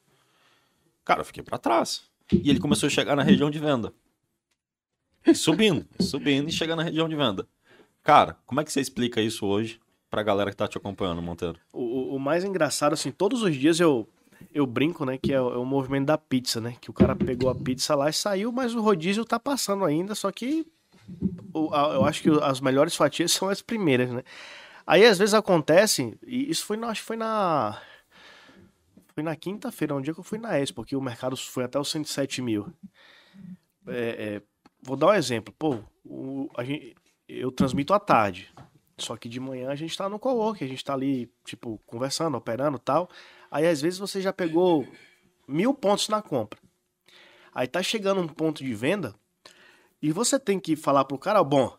Cara, 1.03 1.19
eu 1.19 1.25
fiquei 1.25 1.43
pra 1.43 1.57
trás. 1.57 2.03
E 2.31 2.49
ele 2.49 2.59
começou 2.59 2.87
a 2.87 2.89
chegar 2.89 3.15
na 3.15 3.23
região 3.23 3.51
de 3.51 3.59
venda. 3.59 3.91
Subindo, 5.35 5.85
subindo 5.99 6.47
e 6.47 6.51
chegando 6.51 6.77
na 6.77 6.85
região 6.85 7.09
de 7.09 7.15
venda. 7.15 7.45
Cara, 8.03 8.37
como 8.45 8.61
é 8.61 8.63
que 8.63 8.71
você 8.71 8.79
explica 8.79 9.19
isso 9.21 9.45
hoje 9.45 9.81
pra 10.09 10.23
galera 10.23 10.49
que 10.51 10.57
tá 10.57 10.67
te 10.67 10.77
acompanhando, 10.77 11.21
Monteiro? 11.21 11.59
O, 11.73 12.15
o 12.15 12.19
mais 12.19 12.43
engraçado, 12.43 12.93
assim, 12.93 13.11
todos 13.11 13.41
os 13.43 13.55
dias 13.55 13.79
eu, 13.79 14.07
eu 14.53 14.65
brinco, 14.65 15.05
né, 15.05 15.17
que 15.17 15.31
é 15.33 15.41
o, 15.41 15.53
é 15.53 15.57
o 15.57 15.65
movimento 15.65 16.05
da 16.07 16.17
pizza, 16.17 16.59
né? 16.59 16.75
Que 16.81 16.89
o 16.89 16.93
cara 16.93 17.15
pegou 17.15 17.49
a 17.49 17.55
pizza 17.55 17.95
lá 17.95 18.09
e 18.09 18.13
saiu, 18.13 18.51
mas 18.51 18.73
o 18.75 18.81
rodízio 18.81 19.23
tá 19.25 19.39
passando 19.39 19.85
ainda, 19.85 20.15
só 20.15 20.31
que 20.31 20.65
o- 21.53 21.73
a- 21.73 21.93
eu 21.93 22.05
acho 22.05 22.21
que 22.21 22.29
as 22.41 22.59
melhores 22.59 22.95
fatias 22.95 23.31
são 23.33 23.49
as 23.49 23.61
primeiras, 23.61 24.09
né? 24.09 24.23
Aí 24.87 25.05
às 25.05 25.19
vezes 25.19 25.33
acontece, 25.35 26.17
e 26.25 26.49
isso 26.49 26.65
foi 26.65 26.75
na, 26.77 26.87
acho 26.89 27.01
que 27.01 27.07
foi 27.07 27.17
na. 27.17 27.79
Foi 29.13 29.23
na 29.23 29.35
quinta-feira, 29.35 29.93
um 29.93 30.01
dia 30.01 30.13
que 30.13 30.19
eu 30.19 30.23
fui 30.23 30.37
na 30.39 30.57
Expo, 30.59 30.83
que 30.83 30.95
o 30.95 31.01
mercado 31.01 31.35
foi 31.35 31.63
até 31.65 31.77
os 31.79 31.91
107 31.91 32.41
mil. 32.41 32.71
É, 33.87 34.37
é, 34.37 34.41
vou 34.81 34.95
dar 34.95 35.07
um 35.07 35.13
exemplo. 35.13 35.53
Pô, 35.57 35.77
o- 36.05 36.49
gente, 36.63 36.95
eu 37.27 37.51
transmito 37.51 37.93
à 37.93 37.99
tarde. 37.99 38.51
Só 38.99 39.15
que 39.17 39.29
de 39.29 39.39
manhã 39.39 39.69
a 39.69 39.75
gente 39.75 39.97
tá 39.97 40.07
no 40.09 40.19
co-work, 40.19 40.63
a 40.63 40.67
gente 40.67 40.83
tá 40.83 40.93
ali, 40.93 41.31
tipo, 41.43 41.79
conversando, 41.85 42.37
operando 42.37 42.77
tal. 42.77 43.09
Aí 43.49 43.67
às 43.67 43.81
vezes 43.81 43.97
você 43.97 44.21
já 44.21 44.31
pegou 44.31 44.87
mil 45.47 45.73
pontos 45.73 46.09
na 46.09 46.21
compra. 46.21 46.59
Aí 47.53 47.67
tá 47.67 47.81
chegando 47.81 48.21
um 48.21 48.27
ponto 48.27 48.63
de 48.63 48.73
venda 48.73 49.15
e 50.01 50.11
você 50.11 50.39
tem 50.39 50.59
que 50.59 50.75
falar 50.75 51.05
pro 51.05 51.17
cara, 51.17 51.43
bom, 51.43 51.75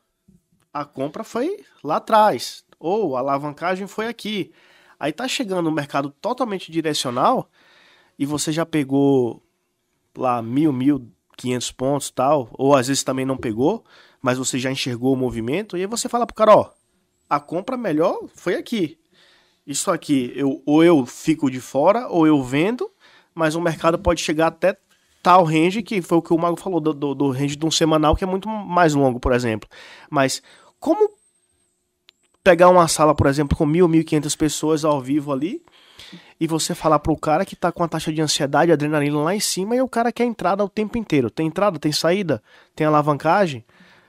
a 0.72 0.84
compra 0.84 1.24
foi 1.24 1.64
lá 1.82 1.96
atrás, 1.96 2.64
ou 2.78 3.16
a 3.16 3.20
alavancagem 3.20 3.86
foi 3.86 4.06
aqui. 4.06 4.52
Aí 4.98 5.12
tá 5.12 5.26
chegando 5.26 5.68
um 5.68 5.72
mercado 5.72 6.10
totalmente 6.10 6.70
direcional 6.70 7.48
e 8.18 8.26
você 8.26 8.52
já 8.52 8.66
pegou 8.66 9.42
lá 10.16 10.42
mil, 10.42 10.72
mil, 10.72 11.10
quinhentos 11.36 11.72
pontos 11.72 12.10
tal, 12.10 12.50
ou 12.52 12.74
às 12.74 12.88
vezes 12.88 13.02
também 13.02 13.24
não 13.24 13.36
pegou, 13.36 13.84
mas 14.20 14.36
você 14.36 14.58
já 14.58 14.70
enxergou 14.70 15.14
o 15.14 15.16
movimento 15.16 15.76
e 15.76 15.80
aí 15.80 15.86
você 15.86 16.08
fala 16.08 16.26
pro 16.26 16.34
cara, 16.34 16.54
ó, 16.54 16.70
a 17.30 17.38
compra 17.38 17.76
melhor 17.76 18.18
foi 18.34 18.56
aqui. 18.56 18.98
Isso 19.64 19.88
aqui, 19.88 20.32
eu, 20.34 20.60
ou 20.66 20.82
eu 20.82 21.06
fico 21.06 21.48
de 21.48 21.60
fora, 21.60 22.08
ou 22.08 22.26
eu 22.26 22.42
vendo, 22.42 22.90
mas 23.32 23.54
o 23.54 23.60
mercado 23.60 23.96
pode 24.00 24.20
chegar 24.20 24.48
até 24.48 24.76
tal 25.22 25.44
range, 25.44 25.82
que 25.82 26.02
foi 26.02 26.18
o 26.18 26.22
que 26.22 26.32
o 26.32 26.38
Mago 26.38 26.56
falou, 26.56 26.80
do, 26.80 27.14
do, 27.14 27.30
range 27.30 27.54
de 27.54 27.64
um 27.64 27.70
semanal, 27.70 28.16
que 28.16 28.24
é 28.24 28.26
muito 28.26 28.48
mais 28.48 28.94
longo, 28.94 29.20
por 29.20 29.32
exemplo. 29.32 29.68
Mas 30.10 30.42
como 30.80 31.08
pegar 32.42 32.68
uma 32.68 32.88
sala, 32.88 33.14
por 33.14 33.28
exemplo, 33.28 33.56
com 33.56 33.64
mil, 33.64 33.86
mil 33.86 34.00
e 34.00 34.04
quinhentas 34.04 34.34
pessoas 34.34 34.84
ao 34.84 35.00
vivo 35.00 35.32
ali, 35.32 35.62
e 36.40 36.46
você 36.46 36.74
falar 36.74 36.98
pro 36.98 37.16
cara 37.16 37.44
que 37.44 37.54
tá 37.54 37.70
com 37.70 37.84
a 37.84 37.88
taxa 37.88 38.12
de 38.12 38.20
ansiedade, 38.20 38.72
adrenalina 38.72 39.18
lá 39.18 39.36
em 39.36 39.40
cima, 39.40 39.76
e 39.76 39.82
o 39.82 39.88
cara 39.88 40.10
quer 40.10 40.24
entrada 40.24 40.64
o 40.64 40.68
tempo 40.68 40.98
inteiro. 40.98 41.30
Tem 41.30 41.46
entrada, 41.46 41.78
tem 41.78 41.92
saída, 41.92 42.42
tem 42.74 42.86
alavancagem. 42.86 43.64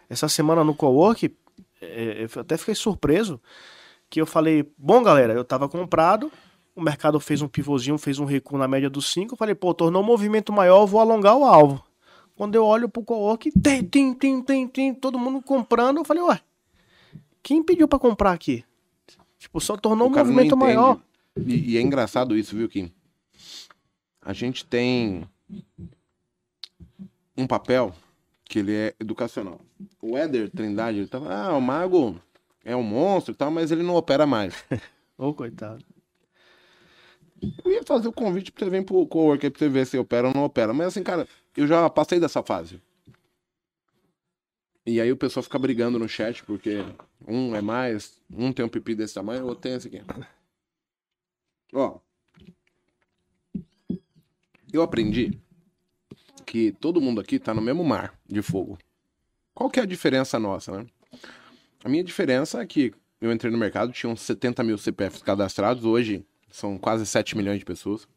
Essa 0.10 0.28
semana 0.28 0.64
no 0.64 0.74
cowork, 0.74 1.30
eu 1.82 2.42
até 2.42 2.58
fiquei 2.58 2.76
surpreso, 2.76 3.42
que 4.10 4.22
eu 4.22 4.26
falei, 4.26 4.70
bom 4.78 5.02
galera, 5.02 5.34
eu 5.34 5.44
tava 5.44 5.68
comprado, 5.68 6.32
o 6.76 6.82
mercado 6.82 7.20
fez 7.20 7.42
um 7.42 7.48
pivôzinho, 7.48 7.98
fez 7.98 8.20
um 8.20 8.26
recuo 8.26 8.58
na 8.58 8.68
média 8.68 8.90
dos 8.90 9.12
5, 9.12 9.34
eu 9.34 9.38
falei, 9.38 9.56
pô, 9.56 9.74
tornou 9.74 10.02
um 10.02 10.06
movimento 10.06 10.54
maior, 10.54 10.82
eu 10.82 10.88
vou 10.88 11.02
alongar 11.02 11.36
o 11.36 11.46
alvo. 11.46 11.84
Quando 12.36 12.56
eu 12.56 12.66
olho 12.66 12.90
pro 12.90 13.04
co-work, 13.04 13.52
tem, 13.52 13.84
tem, 13.84 14.14
tem, 14.14 14.42
tem, 14.42 14.68
tem, 14.68 14.94
todo 14.94 15.20
mundo 15.20 15.42
comprando, 15.42 15.98
eu 15.98 16.06
falei, 16.06 16.24
ué, 16.24 16.42
quem 17.44 17.64
pediu 17.64 17.88
pra 17.88 18.00
comprar 18.00 18.32
aqui? 18.32 18.64
Tipo, 19.38 19.60
só 19.60 19.76
tornou 19.76 20.08
um 20.08 20.12
O 20.12 20.16
não 20.16 20.20
movimento 20.20 20.56
maior. 20.56 21.00
E, 21.36 21.72
e 21.72 21.78
é 21.78 21.82
engraçado 21.82 22.38
isso, 22.38 22.56
viu, 22.56 22.70
Kim? 22.70 22.92
A 24.22 24.34
gente 24.34 24.66
tem 24.66 25.28
um 27.36 27.48
papel 27.48 27.94
que 28.52 28.60
ele 28.60 28.76
é 28.76 28.94
educacional. 29.00 29.62
O 30.02 30.18
Éder 30.18 30.52
Trindade, 30.52 30.98
ele 30.98 31.08
tava, 31.08 31.34
ah, 31.34 31.56
o 31.56 31.62
mago 31.62 32.22
é 32.66 32.76
um 32.76 32.84
monstro 32.84 33.34
e 33.34 33.36
tal, 33.36 33.50
mas 33.50 33.72
ele 33.72 33.82
não 33.82 33.96
opera 33.96 34.28
mais. 34.28 34.66
Ô, 35.18 35.34
coitado. 35.34 35.82
Eu 37.64 37.72
ia 37.72 37.82
fazer 37.84 38.10
o 38.10 38.12
convite 38.12 38.52
pra 38.52 38.66
você 38.66 38.70
vir 38.70 38.86
pro 38.86 39.08
cowork 39.08 39.46
aí 39.46 39.50
pra 39.50 39.58
você 39.58 39.70
ver 39.70 39.88
se 39.88 39.98
opera 39.98 40.28
ou 40.28 40.34
não 40.34 40.44
opera. 40.44 40.74
Mas 40.74 40.88
assim, 40.88 41.02
cara, 41.02 41.26
eu 41.56 41.66
já 41.66 41.90
passei 41.90 42.20
dessa 42.20 42.44
fase. 42.44 42.82
E 44.86 45.00
aí 45.00 45.10
o 45.14 45.18
pessoal 45.18 45.44
fica 45.44 45.58
brigando 45.58 45.98
no 45.98 46.10
chat, 46.10 46.44
porque 46.44 46.84
um 47.26 47.56
é 47.56 47.62
mais, 47.62 48.22
um 48.30 48.52
tem 48.52 48.66
um 48.66 48.70
pipi 48.70 48.96
desse 48.96 49.14
tamanho, 49.14 49.46
o 49.46 49.48
outro 49.48 49.62
tem 49.62 49.76
esse 49.76 49.88
aqui. 49.88 50.02
Ó. 51.74 52.00
Eu 54.74 54.82
aprendi 54.82 55.40
que 56.42 56.72
todo 56.74 57.00
mundo 57.00 57.22
aqui 57.22 57.40
tá 57.40 57.54
no 57.54 57.62
mesmo 57.62 57.84
mar 57.84 58.14
de 58.28 58.42
fogo. 58.42 58.78
Qual 59.54 59.70
que 59.70 59.80
é 59.80 59.84
a 59.84 59.86
diferença 59.86 60.40
nossa, 60.40 60.72
né? 60.72 60.88
A 61.84 61.90
minha 61.90 62.04
diferença 62.04 62.62
é 62.62 62.66
que 62.66 62.94
eu 63.20 63.32
entrei 63.32 63.52
no 63.52 63.58
mercado, 63.58 63.92
tinha 63.92 64.12
uns 64.12 64.22
70 64.22 64.64
mil 64.64 64.78
CPFs 64.78 65.22
cadastrados, 65.22 65.86
hoje 65.86 66.26
são 66.50 66.78
quase 66.78 67.06
7 67.06 67.38
milhões 67.38 67.60
de 67.60 67.66
pessoas. 67.66 68.08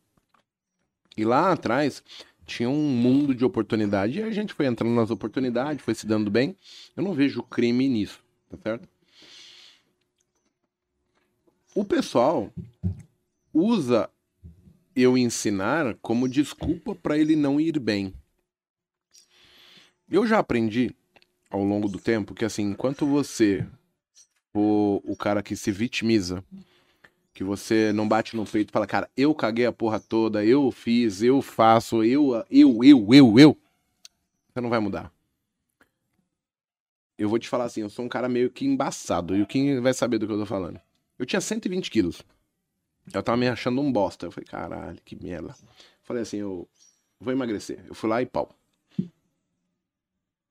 E 1.17 1.25
lá 1.25 1.53
atrás 1.53 2.03
tinha 2.47 2.69
um 2.69 2.89
mundo 2.89 3.35
de 3.35 3.45
oportunidade 3.45 4.19
e 4.19 4.23
a 4.23 4.31
gente 4.31 4.53
foi 4.53 4.67
entrando 4.67 4.95
nas 4.95 5.11
oportunidades, 5.11 5.85
foi 5.85 5.95
se 5.95 6.07
dando 6.07 6.31
bem. 6.31 6.57
Eu 6.97 7.03
não 7.03 7.15
vejo 7.15 7.43
crime 7.43 7.89
nisso, 7.89 8.21
tá 8.51 8.57
certo? 8.57 8.89
O 11.75 11.85
pessoal 11.85 12.53
usa 13.53 14.09
eu 14.95 15.19
ensinar 15.19 15.97
como 16.01 16.29
desculpa 16.29 16.95
para 16.95 17.19
ele 17.19 17.35
não 17.37 17.61
ir 17.61 17.79
bem. 17.79 18.15
Eu 20.11 20.27
já 20.27 20.39
aprendi 20.39 20.95
ao 21.51 21.65
longo 21.65 21.89
do 21.89 21.99
tempo 21.99 22.35
que 22.35 22.45
assim, 22.45 22.65
enquanto 22.65 23.07
você 23.07 23.67
for 24.53 25.03
o 25.05 25.17
cara 25.17 25.43
que 25.43 25.57
se 25.57 25.73
vitimiza, 25.73 26.45
que 27.33 27.43
você 27.43 27.93
não 27.93 28.07
bate 28.07 28.37
no 28.37 28.47
peito 28.47 28.71
e 28.71 28.73
fala, 28.73 28.87
cara, 28.87 29.11
eu 29.17 29.35
caguei 29.35 29.67
a 29.67 29.73
porra 29.73 29.99
toda, 29.99 30.45
eu 30.45 30.71
fiz, 30.71 31.23
eu 31.23 31.43
faço, 31.43 32.05
eu, 32.05 32.45
eu, 32.49 32.79
eu, 32.85 33.13
eu, 33.13 33.39
eu, 33.39 33.59
você 34.53 34.61
não 34.61 34.71
vai 34.71 34.79
mudar. 34.79 35.13
Eu 37.19 37.29
vou 37.29 37.39
te 37.39 37.49
falar 37.49 37.65
assim, 37.65 37.81
eu 37.81 37.91
sou 37.91 38.05
um 38.05 38.09
cara 38.09 38.29
meio 38.29 38.51
que 38.51 38.65
embaçado, 38.65 39.37
e 39.37 39.45
Kim 39.47 39.81
vai 39.81 39.93
saber 39.93 40.19
do 40.19 40.27
que 40.27 40.33
eu 40.33 40.39
tô 40.39 40.47
falando. 40.47 40.81
Eu 41.19 41.27
tinha 41.27 41.41
120 41.41 41.91
quilos. 41.91 42.23
Eu 43.13 43.23
tava 43.23 43.37
me 43.37 43.49
achando 43.49 43.81
um 43.81 43.93
bosta. 43.93 44.27
Eu 44.27 44.31
falei, 44.31 44.47
caralho, 44.47 44.99
que 45.05 45.17
merda. 45.23 45.55
Falei 46.03 46.23
assim, 46.23 46.39
eu 46.39 46.69
vou 47.21 47.33
emagrecer. 47.33 47.85
Eu 47.87 47.95
fui 47.95 48.09
lá 48.09 48.21
e 48.23 48.27
pau. 48.27 48.55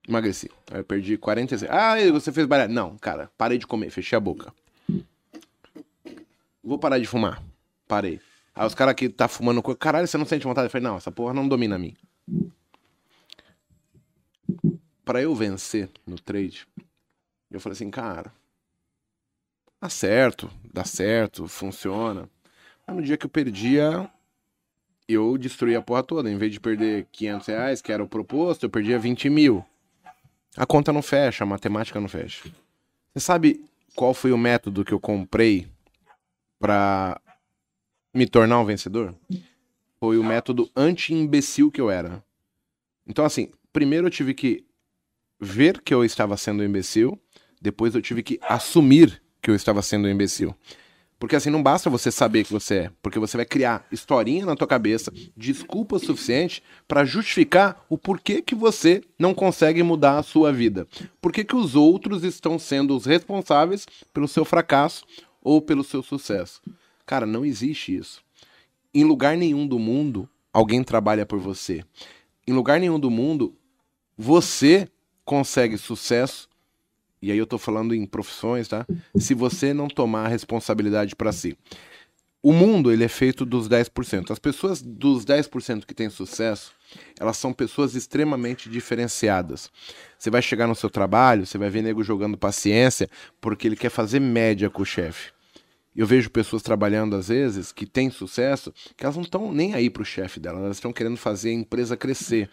Emagreci. 0.07 0.51
Aí 0.69 0.79
eu 0.79 0.83
perdi 0.83 1.17
46. 1.17 1.71
Ah, 1.71 1.95
você 2.11 2.31
fez 2.31 2.45
bariátrica? 2.45 2.81
Não, 2.81 2.97
cara, 2.97 3.31
parei 3.37 3.57
de 3.57 3.65
comer, 3.65 3.89
fechei 3.89 4.17
a 4.17 4.19
boca. 4.19 4.53
Vou 6.61 6.77
parar 6.77 6.99
de 6.99 7.05
fumar. 7.05 7.41
Parei. 7.87 8.19
Aí 8.53 8.67
os 8.67 8.75
caras 8.75 8.95
que 8.95 9.09
tá 9.09 9.27
fumando 9.27 9.61
coisa, 9.61 9.77
caralho, 9.77 10.07
você 10.07 10.17
não 10.17 10.25
sente 10.25 10.43
vontade? 10.43 10.67
Eu 10.67 10.69
falei, 10.69 10.87
não, 10.87 10.97
essa 10.97 11.11
porra 11.11 11.33
não 11.33 11.47
domina 11.47 11.75
a 11.75 11.79
mim. 11.79 11.95
Pra 15.05 15.21
eu 15.21 15.33
vencer 15.33 15.89
no 16.05 16.19
trade, 16.19 16.67
eu 17.49 17.59
falei 17.59 17.73
assim, 17.73 17.89
cara, 17.89 18.33
dá 19.81 19.89
certo, 19.89 20.49
dá 20.71 20.83
certo, 20.83 21.47
funciona. 21.47 22.29
Mas 22.85 22.95
no 22.95 23.01
dia 23.01 23.17
que 23.17 23.25
eu 23.25 23.29
perdia, 23.29 24.09
eu 25.07 25.37
destruí 25.37 25.75
a 25.75 25.81
porra 25.81 26.03
toda. 26.03 26.29
Em 26.29 26.37
vez 26.37 26.51
de 26.51 26.59
perder 26.59 27.07
500 27.11 27.47
reais, 27.47 27.81
que 27.81 27.91
era 27.91 28.03
o 28.03 28.07
proposto, 28.07 28.63
eu 28.63 28.69
perdia 28.69 28.99
20 28.99 29.29
mil. 29.29 29.65
A 30.55 30.65
conta 30.65 30.93
não 30.93 31.01
fecha, 31.01 31.43
a 31.43 31.47
matemática 31.47 31.99
não 31.99 32.07
fecha. 32.07 32.43
Você 33.13 33.19
sabe 33.19 33.63
qual 33.95 34.13
foi 34.13 34.31
o 34.31 34.37
método 34.37 34.85
que 34.85 34.93
eu 34.93 34.99
comprei 34.99 35.67
pra 36.59 37.19
me 38.13 38.27
tornar 38.27 38.59
um 38.59 38.65
vencedor? 38.65 39.15
Foi 39.99 40.17
o 40.17 40.23
método 40.23 40.69
anti-imbecil 40.75 41.71
que 41.71 41.81
eu 41.81 41.89
era. 41.89 42.23
Então, 43.07 43.25
assim, 43.25 43.51
primeiro 43.71 44.07
eu 44.07 44.11
tive 44.11 44.33
que 44.33 44.65
ver 45.39 45.81
que 45.81 45.93
eu 45.93 46.05
estava 46.05 46.37
sendo 46.37 46.61
um 46.61 46.65
imbecil, 46.65 47.19
depois 47.61 47.95
eu 47.95 48.01
tive 48.01 48.21
que 48.21 48.39
assumir 48.41 49.21
que 49.41 49.49
eu 49.49 49.55
estava 49.55 49.81
sendo 49.81 50.07
um 50.07 50.11
imbecil. 50.11 50.55
Porque 51.19 51.35
assim, 51.35 51.49
não 51.49 51.63
basta 51.63 51.89
você 51.89 52.11
saber 52.11 52.43
que 52.43 52.51
você 52.51 52.75
é, 52.75 52.91
porque 53.01 53.17
você 53.17 53.37
vai 53.37 53.45
criar 53.45 53.85
historinha 53.91 54.45
na 54.45 54.55
tua 54.55 54.67
cabeça, 54.67 55.11
desculpa 55.37 55.95
o 55.95 55.99
suficiente 55.99 56.61
para 56.87 57.05
justificar 57.05 57.85
o 57.89 57.97
porquê 57.97 58.41
que 58.41 58.53
você 58.53 59.01
não 59.17 59.33
consegue 59.33 59.81
mudar 59.83 60.17
a 60.17 60.23
sua 60.23 60.51
vida. 60.51 60.85
Por 61.21 61.31
que, 61.31 61.43
que 61.43 61.55
os 61.55 61.75
outros 61.75 62.23
estão 62.23 62.59
sendo 62.59 62.95
os 62.95 63.05
responsáveis 63.05 63.87
pelo 64.13 64.27
seu 64.27 64.43
fracasso 64.43 65.05
ou 65.41 65.61
pelo 65.61 65.83
seu 65.83 66.03
sucesso? 66.03 66.61
Cara, 67.05 67.25
não 67.25 67.45
existe 67.45 67.95
isso. 67.95 68.21
Em 68.93 69.03
lugar 69.03 69.37
nenhum 69.37 69.65
do 69.65 69.79
mundo 69.79 70.29
alguém 70.51 70.83
trabalha 70.83 71.25
por 71.25 71.39
você. 71.39 71.83
Em 72.45 72.53
lugar 72.53 72.79
nenhum 72.79 72.99
do 72.99 73.09
mundo 73.09 73.55
você 74.17 74.89
consegue 75.25 75.77
sucesso 75.77 76.49
e 77.23 77.31
aí 77.31 77.37
eu 77.37 77.47
tô 77.47 77.57
falando 77.57 77.95
em 77.95 78.05
profissões, 78.05 78.67
tá? 78.67 78.85
Se 79.15 79.33
você 79.33 79.73
não 79.73 79.87
tomar 79.87 80.25
a 80.25 80.27
responsabilidade 80.27 81.15
para 81.15 81.31
si. 81.31 81.57
O 82.41 82.51
mundo, 82.51 82.91
ele 82.91 83.05
é 83.05 83.07
feito 83.07 83.45
dos 83.45 83.69
10%. 83.69 84.29
As 84.29 84.39
pessoas 84.39 84.81
dos 84.81 85.23
10% 85.23 85.85
que 85.85 85.93
têm 85.93 86.09
sucesso, 86.09 86.73
elas 87.17 87.37
são 87.37 87.53
pessoas 87.53 87.95
extremamente 87.95 88.69
diferenciadas. 88.69 89.71
Você 90.19 90.29
vai 90.29 90.41
chegar 90.41 90.67
no 90.67 90.75
seu 90.75 90.89
trabalho, 90.89 91.45
você 91.45 91.57
vai 91.57 91.69
ver 91.69 91.81
nego 91.81 92.03
jogando 92.03 92.37
paciência, 92.37 93.09
porque 93.39 93.69
ele 93.69 93.77
quer 93.77 93.89
fazer 93.89 94.19
média 94.19 94.69
com 94.69 94.81
o 94.81 94.85
chefe. 94.85 95.31
Eu 95.95 96.05
vejo 96.05 96.29
pessoas 96.29 96.61
trabalhando 96.61 97.15
às 97.15 97.29
vezes 97.29 97.71
que 97.71 97.85
têm 97.85 98.09
sucesso, 98.09 98.73
que 98.97 99.05
elas 99.05 99.15
não 99.15 99.23
estão 99.23 99.53
nem 99.53 99.75
aí 99.75 99.89
pro 99.89 100.03
chefe 100.03 100.41
dela, 100.41 100.59
elas 100.59 100.75
estão 100.75 100.91
querendo 100.91 101.15
fazer 101.15 101.51
a 101.51 101.53
empresa 101.53 101.95
crescer. 101.95 102.49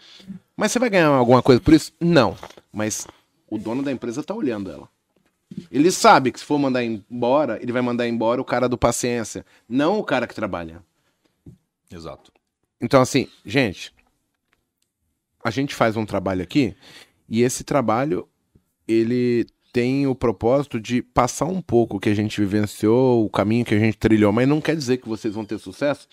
Mas 0.56 0.70
você 0.70 0.78
vai 0.78 0.90
ganhar 0.90 1.08
alguma 1.08 1.42
coisa 1.42 1.60
por 1.60 1.74
isso? 1.74 1.92
Não. 1.98 2.36
Mas 2.72 3.08
o 3.50 3.58
dono 3.58 3.82
da 3.82 3.92
empresa 3.92 4.22
tá 4.22 4.34
olhando 4.34 4.70
ela. 4.70 4.88
Ele 5.70 5.90
sabe 5.90 6.30
que 6.30 6.38
se 6.38 6.44
for 6.44 6.58
mandar 6.58 6.84
embora, 6.84 7.60
ele 7.60 7.72
vai 7.72 7.82
mandar 7.82 8.06
embora 8.06 8.40
o 8.40 8.44
cara 8.44 8.68
do 8.68 8.78
paciência, 8.78 9.44
não 9.68 9.98
o 9.98 10.04
cara 10.04 10.26
que 10.26 10.34
trabalha. 10.34 10.82
Exato. 11.90 12.32
Então, 12.80 13.02
assim, 13.02 13.28
gente, 13.44 13.92
a 15.42 15.50
gente 15.50 15.74
faz 15.74 15.96
um 15.96 16.06
trabalho 16.06 16.42
aqui 16.42 16.74
e 17.28 17.42
esse 17.42 17.64
trabalho 17.64 18.28
ele 18.86 19.46
tem 19.72 20.06
o 20.06 20.14
propósito 20.14 20.80
de 20.80 21.02
passar 21.02 21.46
um 21.46 21.60
pouco 21.60 21.96
o 21.96 22.00
que 22.00 22.08
a 22.08 22.14
gente 22.14 22.40
vivenciou, 22.40 23.24
o 23.24 23.30
caminho 23.30 23.64
que 23.64 23.74
a 23.74 23.78
gente 23.78 23.98
trilhou, 23.98 24.32
mas 24.32 24.48
não 24.48 24.60
quer 24.60 24.76
dizer 24.76 24.96
que 24.98 25.08
vocês 25.08 25.34
vão 25.34 25.44
ter 25.44 25.58
sucesso, 25.58 26.08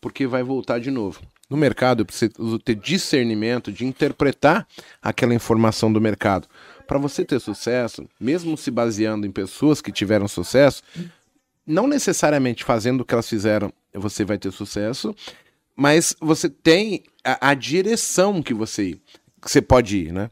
porque 0.00 0.26
vai 0.26 0.42
voltar 0.42 0.78
de 0.78 0.90
novo. 0.90 1.20
No 1.48 1.56
mercado, 1.56 2.02
eu 2.02 2.06
preciso 2.06 2.58
ter 2.58 2.74
discernimento 2.74 3.72
de 3.72 3.86
interpretar 3.86 4.66
aquela 5.00 5.34
informação 5.34 5.90
do 5.90 6.00
mercado. 6.00 6.46
Para 6.88 6.98
você 6.98 7.22
ter 7.22 7.38
sucesso, 7.38 8.08
mesmo 8.18 8.56
se 8.56 8.70
baseando 8.70 9.26
em 9.26 9.30
pessoas 9.30 9.82
que 9.82 9.92
tiveram 9.92 10.26
sucesso, 10.26 10.82
não 11.66 11.86
necessariamente 11.86 12.64
fazendo 12.64 13.02
o 13.02 13.04
que 13.04 13.12
elas 13.12 13.28
fizeram, 13.28 13.70
você 13.92 14.24
vai 14.24 14.38
ter 14.38 14.50
sucesso, 14.50 15.14
mas 15.76 16.16
você 16.18 16.48
tem 16.48 17.04
a, 17.22 17.50
a 17.50 17.54
direção 17.54 18.42
que 18.42 18.54
você, 18.54 18.98
que 19.38 19.50
você 19.50 19.60
pode 19.60 19.98
ir, 19.98 20.12
né? 20.12 20.30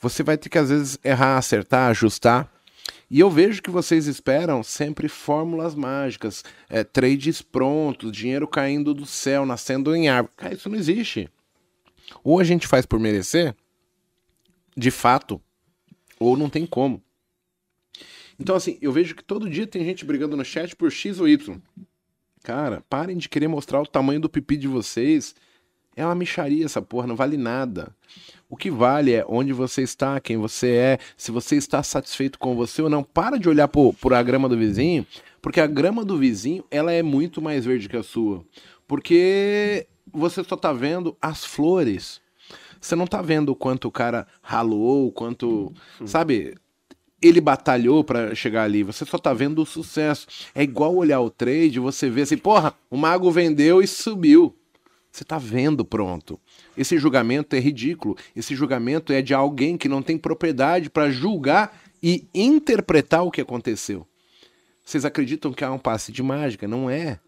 Você 0.00 0.22
vai 0.22 0.38
ter 0.38 0.48
que 0.48 0.58
às 0.58 0.68
vezes 0.68 0.96
errar, 1.02 1.38
acertar, 1.38 1.90
ajustar. 1.90 2.52
E 3.10 3.18
eu 3.18 3.28
vejo 3.28 3.60
que 3.60 3.70
vocês 3.70 4.06
esperam 4.06 4.62
sempre 4.62 5.08
fórmulas 5.08 5.74
mágicas, 5.74 6.44
é, 6.68 6.84
trades 6.84 7.42
prontos, 7.42 8.12
dinheiro 8.12 8.46
caindo 8.46 8.94
do 8.94 9.06
céu, 9.06 9.44
nascendo 9.44 9.94
em 9.94 10.08
árvore. 10.08 10.34
Cara, 10.36 10.54
isso 10.54 10.68
não 10.68 10.76
existe. 10.76 11.28
Ou 12.22 12.38
a 12.38 12.44
gente 12.44 12.68
faz 12.68 12.86
por 12.86 13.00
merecer, 13.00 13.56
de 14.76 14.92
fato, 14.92 15.40
ou 16.18 16.36
não 16.36 16.48
tem 16.48 16.66
como. 16.66 17.02
Então, 18.38 18.54
assim, 18.54 18.78
eu 18.82 18.92
vejo 18.92 19.14
que 19.14 19.24
todo 19.24 19.48
dia 19.48 19.66
tem 19.66 19.84
gente 19.84 20.04
brigando 20.04 20.36
no 20.36 20.44
chat 20.44 20.76
por 20.76 20.90
X 20.92 21.20
ou 21.20 21.28
Y. 21.28 21.58
Cara, 22.42 22.82
parem 22.88 23.16
de 23.16 23.28
querer 23.28 23.48
mostrar 23.48 23.80
o 23.80 23.86
tamanho 23.86 24.20
do 24.20 24.28
pipi 24.28 24.56
de 24.56 24.68
vocês. 24.68 25.34
É 25.96 26.04
uma 26.04 26.14
micharia 26.14 26.64
essa 26.64 26.82
porra, 26.82 27.06
não 27.06 27.16
vale 27.16 27.36
nada. 27.36 27.94
O 28.48 28.56
que 28.56 28.70
vale 28.70 29.12
é 29.12 29.24
onde 29.26 29.52
você 29.52 29.82
está, 29.82 30.20
quem 30.20 30.36
você 30.36 30.68
é, 30.68 30.98
se 31.16 31.32
você 31.32 31.56
está 31.56 31.82
satisfeito 31.82 32.38
com 32.38 32.54
você 32.54 32.82
ou 32.82 32.90
não. 32.90 33.02
Para 33.02 33.38
de 33.38 33.48
olhar 33.48 33.66
por, 33.66 33.94
por 33.94 34.12
a 34.12 34.22
grama 34.22 34.48
do 34.48 34.56
vizinho, 34.56 35.06
porque 35.40 35.60
a 35.60 35.66
grama 35.66 36.04
do 36.04 36.18
vizinho 36.18 36.64
ela 36.70 36.92
é 36.92 37.02
muito 37.02 37.40
mais 37.40 37.64
verde 37.64 37.88
que 37.88 37.96
a 37.96 38.02
sua. 38.02 38.44
Porque 38.86 39.86
você 40.12 40.44
só 40.44 40.54
tá 40.54 40.72
vendo 40.72 41.16
as 41.20 41.44
flores. 41.44 42.20
Você 42.80 42.94
não 42.94 43.06
tá 43.06 43.22
vendo 43.22 43.50
o 43.50 43.56
quanto 43.56 43.88
o 43.88 43.92
cara 43.92 44.26
ralou, 44.42 45.08
o 45.08 45.12
quanto, 45.12 45.72
sabe, 46.04 46.54
ele 47.20 47.40
batalhou 47.40 48.04
para 48.04 48.34
chegar 48.34 48.64
ali. 48.64 48.82
Você 48.82 49.04
só 49.04 49.18
tá 49.18 49.32
vendo 49.32 49.62
o 49.62 49.66
sucesso. 49.66 50.26
É 50.54 50.62
igual 50.62 50.94
olhar 50.94 51.20
o 51.20 51.30
trade, 51.30 51.80
você 51.80 52.08
vê 52.08 52.22
assim, 52.22 52.36
porra, 52.36 52.74
o 52.90 52.96
mago 52.96 53.30
vendeu 53.30 53.82
e 53.82 53.86
subiu. 53.86 54.54
Você 55.10 55.24
tá 55.24 55.38
vendo 55.38 55.84
pronto. 55.84 56.38
Esse 56.76 56.98
julgamento 56.98 57.56
é 57.56 57.58
ridículo. 57.58 58.16
Esse 58.34 58.54
julgamento 58.54 59.12
é 59.12 59.22
de 59.22 59.32
alguém 59.32 59.78
que 59.78 59.88
não 59.88 60.02
tem 60.02 60.18
propriedade 60.18 60.90
para 60.90 61.10
julgar 61.10 61.80
e 62.02 62.28
interpretar 62.34 63.24
o 63.24 63.30
que 63.30 63.40
aconteceu. 63.40 64.06
Vocês 64.84 65.06
acreditam 65.06 65.52
que 65.52 65.64
é 65.64 65.70
um 65.70 65.78
passe 65.78 66.12
de 66.12 66.22
mágica? 66.22 66.68
Não 66.68 66.90
é. 66.90 67.18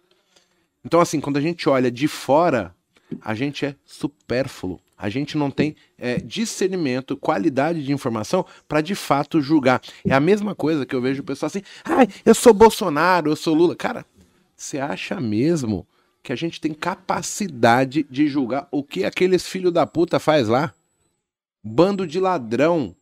Então, 0.85 1.01
assim, 1.01 1.19
quando 1.19 1.39
a 1.39 1.41
gente 1.41 1.69
olha 1.69 1.91
de 1.91 2.07
fora, 2.07 2.75
a 3.23 3.35
gente 3.35 3.65
é 3.65 3.75
supérfluo. 3.85 4.79
A 4.99 5.09
gente 5.09 5.39
não 5.39 5.49
tem 5.49 5.77
é, 5.97 6.17
discernimento, 6.17 7.17
qualidade 7.17 7.85
de 7.85 7.93
informação 7.93 8.45
para 8.67 8.81
de 8.81 8.97
fato 8.97 9.41
julgar. 9.41 9.81
É 10.05 10.13
a 10.13 10.19
mesma 10.19 10.57
coisa 10.57 10.85
que 10.85 10.95
eu 10.95 11.01
vejo 11.01 11.23
o 11.23 11.25
pessoal 11.25 11.47
assim: 11.47 11.63
ai, 11.85 12.09
eu 12.25 12.35
sou 12.35 12.53
Bolsonaro, 12.53 13.31
eu 13.31 13.37
sou 13.37 13.55
Lula. 13.55 13.77
Cara, 13.77 14.05
você 14.57 14.79
acha 14.79 15.21
mesmo 15.21 15.87
que 16.21 16.33
a 16.33 16.37
gente 16.37 16.61
tem 16.61 16.75
capacidade 16.75 18.05
de 18.11 18.27
julgar 18.27 18.67
o 18.73 18.83
que 18.83 19.05
aqueles 19.05 19.47
filhos 19.47 19.73
da 19.73 19.87
puta 19.87 20.19
faz 20.19 20.49
lá? 20.49 20.75
Bando 21.63 22.07
de 22.07 22.19
ladrão. 22.19 22.95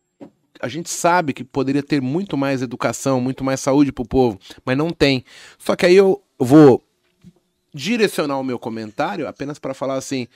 A 0.61 0.67
gente 0.67 0.89
sabe 0.89 1.33
que 1.33 1.43
poderia 1.43 1.83
ter 1.83 2.01
muito 2.01 2.37
mais 2.37 2.61
educação, 2.61 3.19
muito 3.19 3.43
mais 3.43 3.59
saúde 3.59 3.91
pro 3.91 4.05
povo, 4.05 4.39
mas 4.65 4.77
não 4.77 4.89
tem. 4.91 5.23
Só 5.57 5.75
que 5.75 5.85
aí 5.85 5.95
eu 5.95 6.21
vou 6.39 6.83
direcionar 7.73 8.39
o 8.39 8.43
meu 8.43 8.57
comentário 8.57 9.27
apenas 9.27 9.59
para 9.59 9.73
falar 9.73 9.95
assim: 9.95 10.27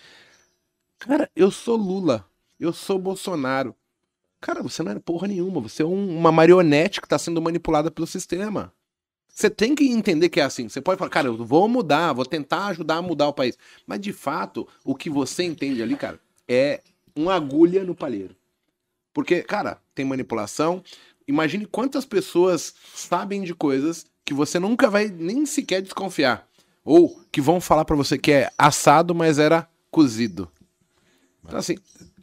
Cara, 1.01 1.27
eu 1.35 1.49
sou 1.49 1.75
Lula, 1.75 2.29
eu 2.59 2.71
sou 2.71 2.99
Bolsonaro. 2.99 3.75
Cara, 4.39 4.61
você 4.61 4.83
não 4.83 4.91
é 4.91 4.99
porra 4.99 5.27
nenhuma, 5.27 5.59
você 5.59 5.81
é 5.81 5.85
um, 5.85 6.15
uma 6.15 6.31
marionete 6.31 7.01
que 7.01 7.07
está 7.07 7.17
sendo 7.17 7.41
manipulada 7.41 7.89
pelo 7.89 8.05
sistema. 8.05 8.71
Você 9.27 9.49
tem 9.49 9.73
que 9.73 9.83
entender 9.89 10.29
que 10.29 10.39
é 10.39 10.43
assim. 10.43 10.69
Você 10.69 10.79
pode 10.79 10.99
falar, 10.99 11.09
cara, 11.09 11.27
eu 11.27 11.43
vou 11.43 11.67
mudar, 11.67 12.13
vou 12.13 12.23
tentar 12.23 12.67
ajudar 12.67 12.97
a 12.97 13.01
mudar 13.01 13.29
o 13.29 13.33
país. 13.33 13.57
Mas 13.87 13.99
de 13.99 14.13
fato, 14.13 14.67
o 14.85 14.93
que 14.93 15.09
você 15.09 15.41
entende 15.41 15.81
ali, 15.81 15.95
cara, 15.95 16.19
é 16.47 16.81
uma 17.15 17.33
agulha 17.33 17.83
no 17.83 17.95
palheiro. 17.95 18.35
Porque, 19.11 19.41
cara, 19.41 19.81
tem 19.95 20.05
manipulação. 20.05 20.83
Imagine 21.27 21.65
quantas 21.65 22.05
pessoas 22.05 22.75
sabem 22.93 23.41
de 23.41 23.55
coisas 23.55 24.05
que 24.23 24.35
você 24.35 24.59
nunca 24.59 24.87
vai 24.87 25.07
nem 25.07 25.47
sequer 25.47 25.81
desconfiar. 25.81 26.47
Ou 26.85 27.19
que 27.31 27.41
vão 27.41 27.59
falar 27.59 27.85
para 27.85 27.95
você 27.95 28.19
que 28.19 28.31
é 28.31 28.51
assado, 28.55 29.15
mas 29.15 29.39
era 29.39 29.67
cozido. 29.89 30.47
Então, 31.45 31.59
assim, 31.59 31.77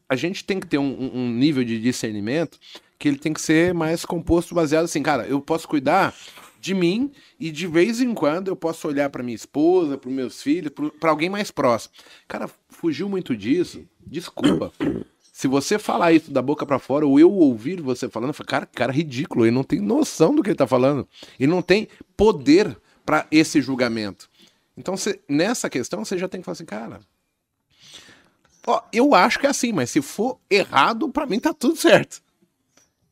a 0.08 0.16
gente 0.16 0.44
tem 0.44 0.58
que 0.58 0.66
ter 0.66 0.78
um, 0.78 1.10
um, 1.14 1.30
nível 1.30 1.64
de 1.64 1.80
discernimento 1.80 2.58
que 2.98 3.08
ele 3.08 3.18
tem 3.18 3.32
que 3.32 3.40
ser 3.40 3.74
mais 3.74 4.04
composto, 4.04 4.54
baseado 4.54 4.84
assim, 4.84 5.02
cara, 5.02 5.26
eu 5.26 5.40
posso 5.40 5.68
cuidar 5.68 6.14
de 6.60 6.74
mim 6.74 7.12
e 7.38 7.50
de 7.50 7.66
vez 7.66 8.00
em 8.00 8.12
quando 8.12 8.48
eu 8.48 8.56
posso 8.56 8.88
olhar 8.88 9.08
para 9.10 9.22
minha 9.22 9.36
esposa, 9.36 9.96
para 9.96 10.10
meus 10.10 10.42
filhos, 10.42 10.72
para 10.98 11.10
alguém 11.10 11.28
mais 11.28 11.50
próximo. 11.50 11.94
Cara, 12.26 12.50
fugiu 12.68 13.08
muito 13.08 13.36
disso. 13.36 13.84
Desculpa. 14.04 14.72
Se 15.32 15.46
você 15.46 15.78
falar 15.78 16.12
isso 16.12 16.32
da 16.32 16.42
boca 16.42 16.66
para 16.66 16.80
fora, 16.80 17.06
ou 17.06 17.20
eu 17.20 17.30
ouvir 17.32 17.80
você 17.80 18.08
falando, 18.08 18.30
eu 18.30 18.34
falo, 18.34 18.48
cara, 18.48 18.66
cara 18.66 18.92
ridículo, 18.92 19.44
ele 19.44 19.54
não 19.54 19.62
tem 19.62 19.78
noção 19.78 20.34
do 20.34 20.42
que 20.42 20.50
ele 20.50 20.56
tá 20.56 20.66
falando. 20.66 21.06
Ele 21.38 21.50
não 21.50 21.62
tem 21.62 21.86
poder 22.16 22.76
para 23.06 23.24
esse 23.30 23.60
julgamento. 23.60 24.28
Então, 24.76 24.96
cê, 24.96 25.20
nessa 25.28 25.70
questão, 25.70 26.04
você 26.04 26.18
já 26.18 26.28
tem 26.28 26.40
que 26.40 26.44
falar 26.44 26.54
assim, 26.54 26.64
cara. 26.64 27.00
Ó, 28.68 28.82
eu 28.92 29.14
acho 29.14 29.38
que 29.38 29.46
é 29.46 29.48
assim, 29.48 29.72
mas 29.72 29.88
se 29.88 30.02
for 30.02 30.38
errado, 30.50 31.08
para 31.08 31.24
mim 31.24 31.40
tá 31.40 31.54
tudo 31.54 31.74
certo. 31.74 32.20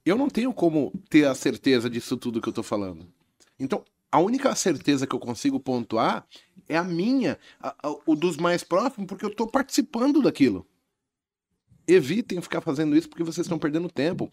Eu 0.05 0.15
não 0.15 0.29
tenho 0.29 0.53
como 0.53 0.93
ter 1.09 1.27
a 1.27 1.35
certeza 1.35 1.89
disso 1.89 2.15
tudo 2.19 2.43
que 2.43 2.49
eu 2.51 2.53
tô 2.53 2.63
falando. 2.63 3.07
Então, 3.59 3.83
a 4.13 4.21
única 4.21 4.55
certeza 4.55 5.07
que 5.07 5.17
eu 5.17 5.19
consigo 5.19 5.59
pontuar 5.59 6.27
é 6.69 6.77
a 6.77 6.85
minha, 6.85 7.39
a, 7.59 7.75
a, 7.83 7.97
o 8.05 8.15
dos 8.15 8.37
mais 8.37 8.63
próximos, 8.63 9.07
porque 9.09 9.25
eu 9.25 9.35
tô 9.35 9.47
participando 9.47 10.21
daquilo 10.21 10.67
evitem 11.89 12.41
ficar 12.41 12.61
fazendo 12.61 12.97
isso 12.97 13.09
porque 13.09 13.23
vocês 13.23 13.47
estão 13.47 13.59
perdendo 13.59 13.89
tempo. 13.89 14.29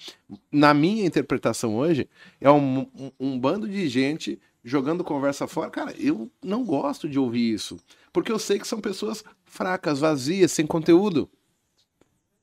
Na 0.52 0.74
minha 0.74 1.06
interpretação 1.06 1.76
hoje, 1.76 2.10
é 2.42 2.50
um, 2.50 2.80
um, 2.80 3.12
um, 3.20 3.40
bando 3.40 3.68
de 3.68 3.88
gente 3.88 4.40
jogando 4.64 5.04
conversa 5.04 5.48
fora. 5.48 5.70
Cara, 5.70 5.94
eu 6.00 6.32
não 6.44 6.64
gosto 6.64 7.08
de 7.08 7.20
ouvir 7.20 7.54
isso. 7.54 7.78
Porque 8.12 8.32
eu 8.32 8.40
sei 8.40 8.58
que 8.58 8.68
são 8.68 8.82
pessoas 8.82 9.24
fracas, 9.54 10.00
vazias, 10.00 10.52
sem 10.52 10.66
conteúdo. 10.66 11.30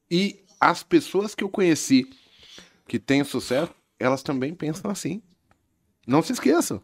E 0.08 0.44
as 0.60 0.84
pessoas 0.84 1.34
que 1.34 1.42
eu 1.42 1.48
conheci 1.48 2.08
que 2.86 2.98
têm 2.98 3.24
sucesso, 3.24 3.72
elas 3.98 4.22
também 4.22 4.54
pensam 4.54 4.90
assim. 4.90 5.20
Não 6.06 6.22
se 6.22 6.32
esqueçam. 6.32 6.80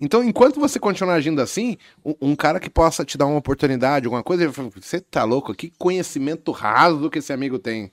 Então, 0.00 0.22
enquanto 0.22 0.60
você 0.60 0.78
continuar 0.78 1.14
agindo 1.14 1.40
assim, 1.40 1.76
um, 2.04 2.14
um, 2.20 2.36
cara 2.36 2.58
que 2.58 2.70
possa 2.70 3.04
te 3.04 3.18
dar 3.18 3.26
uma 3.26 3.38
oportunidade, 3.38 4.06
alguma 4.06 4.22
coisa, 4.22 4.48
você 4.48 5.00
tá 5.00 5.24
louco? 5.24 5.54
Que 5.54 5.70
conhecimento 5.70 6.50
raso 6.52 7.10
que 7.10 7.18
esse 7.18 7.32
amigo 7.32 7.58
tem. 7.58 7.92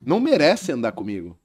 Não 0.00 0.20
merece 0.20 0.72
andar 0.72 0.92
comigo. 0.92 1.38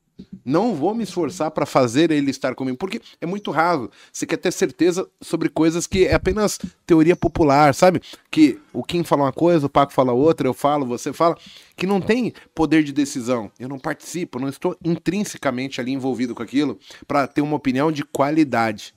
Não 0.43 0.74
vou 0.74 0.95
me 0.95 1.03
esforçar 1.03 1.51
para 1.51 1.65
fazer 1.65 2.11
ele 2.11 2.32
estar 2.32 2.55
comigo, 2.55 2.78
porque 2.78 3.01
é 3.22 3.26
muito 3.26 3.51
raso. 3.51 3.89
Você 4.11 4.26
quer 4.26 4.38
ter 4.38 4.51
certeza 4.51 5.07
sobre 5.22 5.49
coisas 5.49 5.86
que 5.86 6.05
é 6.05 6.13
apenas 6.13 6.59
teoria 6.86 7.15
popular, 7.15 7.74
sabe? 7.74 8.01
Que 8.32 8.59
o 8.74 8.84
Kim 8.84 9.03
fala 9.03 9.24
uma 9.24 9.34
coisa, 9.34 9.65
o 9.65 9.70
Paco 9.70 9.93
fala 9.93 10.11
outra, 10.13 10.47
eu 10.47 10.53
falo, 10.53 10.86
você 10.86 11.13
fala, 11.13 11.38
que 11.76 11.86
não 11.86 12.01
tem 12.01 12.34
poder 12.55 12.84
de 12.84 12.91
decisão. 12.91 13.51
Eu 13.59 13.70
não 13.70 13.80
participo, 13.80 14.39
não 14.39 14.49
estou 14.49 14.76
intrinsecamente 14.84 15.80
ali 15.80 15.91
envolvido 15.91 16.34
com 16.34 16.43
aquilo 16.43 16.80
para 17.07 17.28
ter 17.28 17.41
uma 17.41 17.55
opinião 17.55 17.91
de 17.91 18.03
qualidade. 18.03 18.93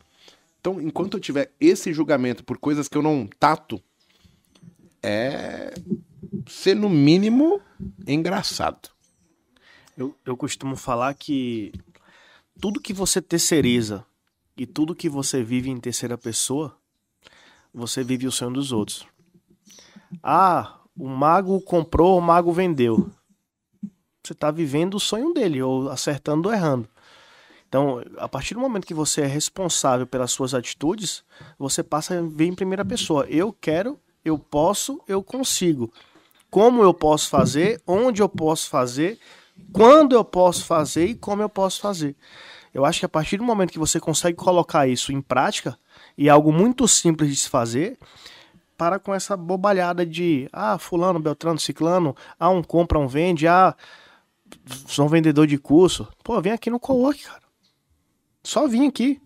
Então, 0.60 0.80
enquanto 0.80 1.16
eu 1.16 1.20
tiver 1.20 1.50
esse 1.60 1.92
julgamento 1.92 2.44
por 2.44 2.56
coisas 2.56 2.88
que 2.88 2.96
eu 2.96 3.02
não 3.02 3.28
tato, 3.38 3.82
é 5.02 5.74
ser 6.46 6.76
no 6.76 6.88
mínimo 6.88 7.60
engraçado. 8.06 8.91
Eu, 9.96 10.14
eu 10.24 10.36
costumo 10.36 10.74
falar 10.76 11.12
que 11.14 11.72
tudo 12.60 12.80
que 12.80 12.92
você 12.92 13.20
terceiriza 13.20 14.04
e 14.56 14.66
tudo 14.66 14.94
que 14.94 15.08
você 15.08 15.42
vive 15.42 15.70
em 15.70 15.80
terceira 15.80 16.16
pessoa, 16.16 16.76
você 17.72 18.02
vive 18.02 18.26
o 18.26 18.32
sonho 18.32 18.52
dos 18.52 18.72
outros. 18.72 19.06
Ah, 20.22 20.78
o 20.96 21.08
mago 21.08 21.60
comprou, 21.62 22.18
o 22.18 22.22
mago 22.22 22.52
vendeu. 22.52 23.10
Você 24.22 24.32
está 24.32 24.50
vivendo 24.50 24.94
o 24.94 25.00
sonho 25.00 25.32
dele, 25.34 25.62
ou 25.62 25.90
acertando 25.90 26.48
ou 26.48 26.54
errando. 26.54 26.88
Então, 27.68 28.02
a 28.18 28.28
partir 28.28 28.54
do 28.54 28.60
momento 28.60 28.86
que 28.86 28.94
você 28.94 29.22
é 29.22 29.26
responsável 29.26 30.06
pelas 30.06 30.30
suas 30.30 30.54
atitudes, 30.54 31.24
você 31.58 31.82
passa 31.82 32.18
a 32.18 32.22
ver 32.22 32.46
em 32.46 32.54
primeira 32.54 32.84
pessoa. 32.84 33.26
Eu 33.28 33.52
quero, 33.52 33.98
eu 34.24 34.38
posso, 34.38 35.00
eu 35.08 35.22
consigo. 35.22 35.92
Como 36.50 36.82
eu 36.82 36.92
posso 36.92 37.30
fazer, 37.30 37.82
onde 37.86 38.20
eu 38.20 38.28
posso 38.28 38.68
fazer, 38.68 39.18
quando 39.72 40.14
eu 40.14 40.24
posso 40.24 40.64
fazer 40.64 41.06
e 41.06 41.14
como 41.14 41.42
eu 41.42 41.48
posso 41.48 41.80
fazer. 41.80 42.16
Eu 42.72 42.84
acho 42.84 43.00
que 43.00 43.06
a 43.06 43.08
partir 43.08 43.36
do 43.36 43.44
momento 43.44 43.72
que 43.72 43.78
você 43.78 44.00
consegue 44.00 44.36
colocar 44.36 44.86
isso 44.86 45.12
em 45.12 45.20
prática, 45.20 45.78
e 46.16 46.28
é 46.28 46.30
algo 46.30 46.52
muito 46.52 46.88
simples 46.88 47.30
de 47.30 47.36
se 47.36 47.48
fazer, 47.48 47.98
para 48.76 48.98
com 48.98 49.14
essa 49.14 49.36
bobalhada 49.36 50.04
de 50.04 50.48
ah, 50.52 50.78
fulano, 50.78 51.20
beltrano, 51.20 51.58
ciclano, 51.58 52.16
ah, 52.38 52.48
um 52.48 52.62
compra, 52.62 52.98
um 52.98 53.06
vende, 53.06 53.46
ah, 53.46 53.76
sou 54.86 55.06
um 55.06 55.08
vendedor 55.08 55.46
de 55.46 55.58
curso. 55.58 56.08
Pô, 56.24 56.40
vem 56.40 56.52
aqui 56.52 56.70
no 56.70 56.80
co-work, 56.80 57.22
cara. 57.22 57.42
Só 58.42 58.66
vim 58.66 58.88
aqui. 58.88 59.20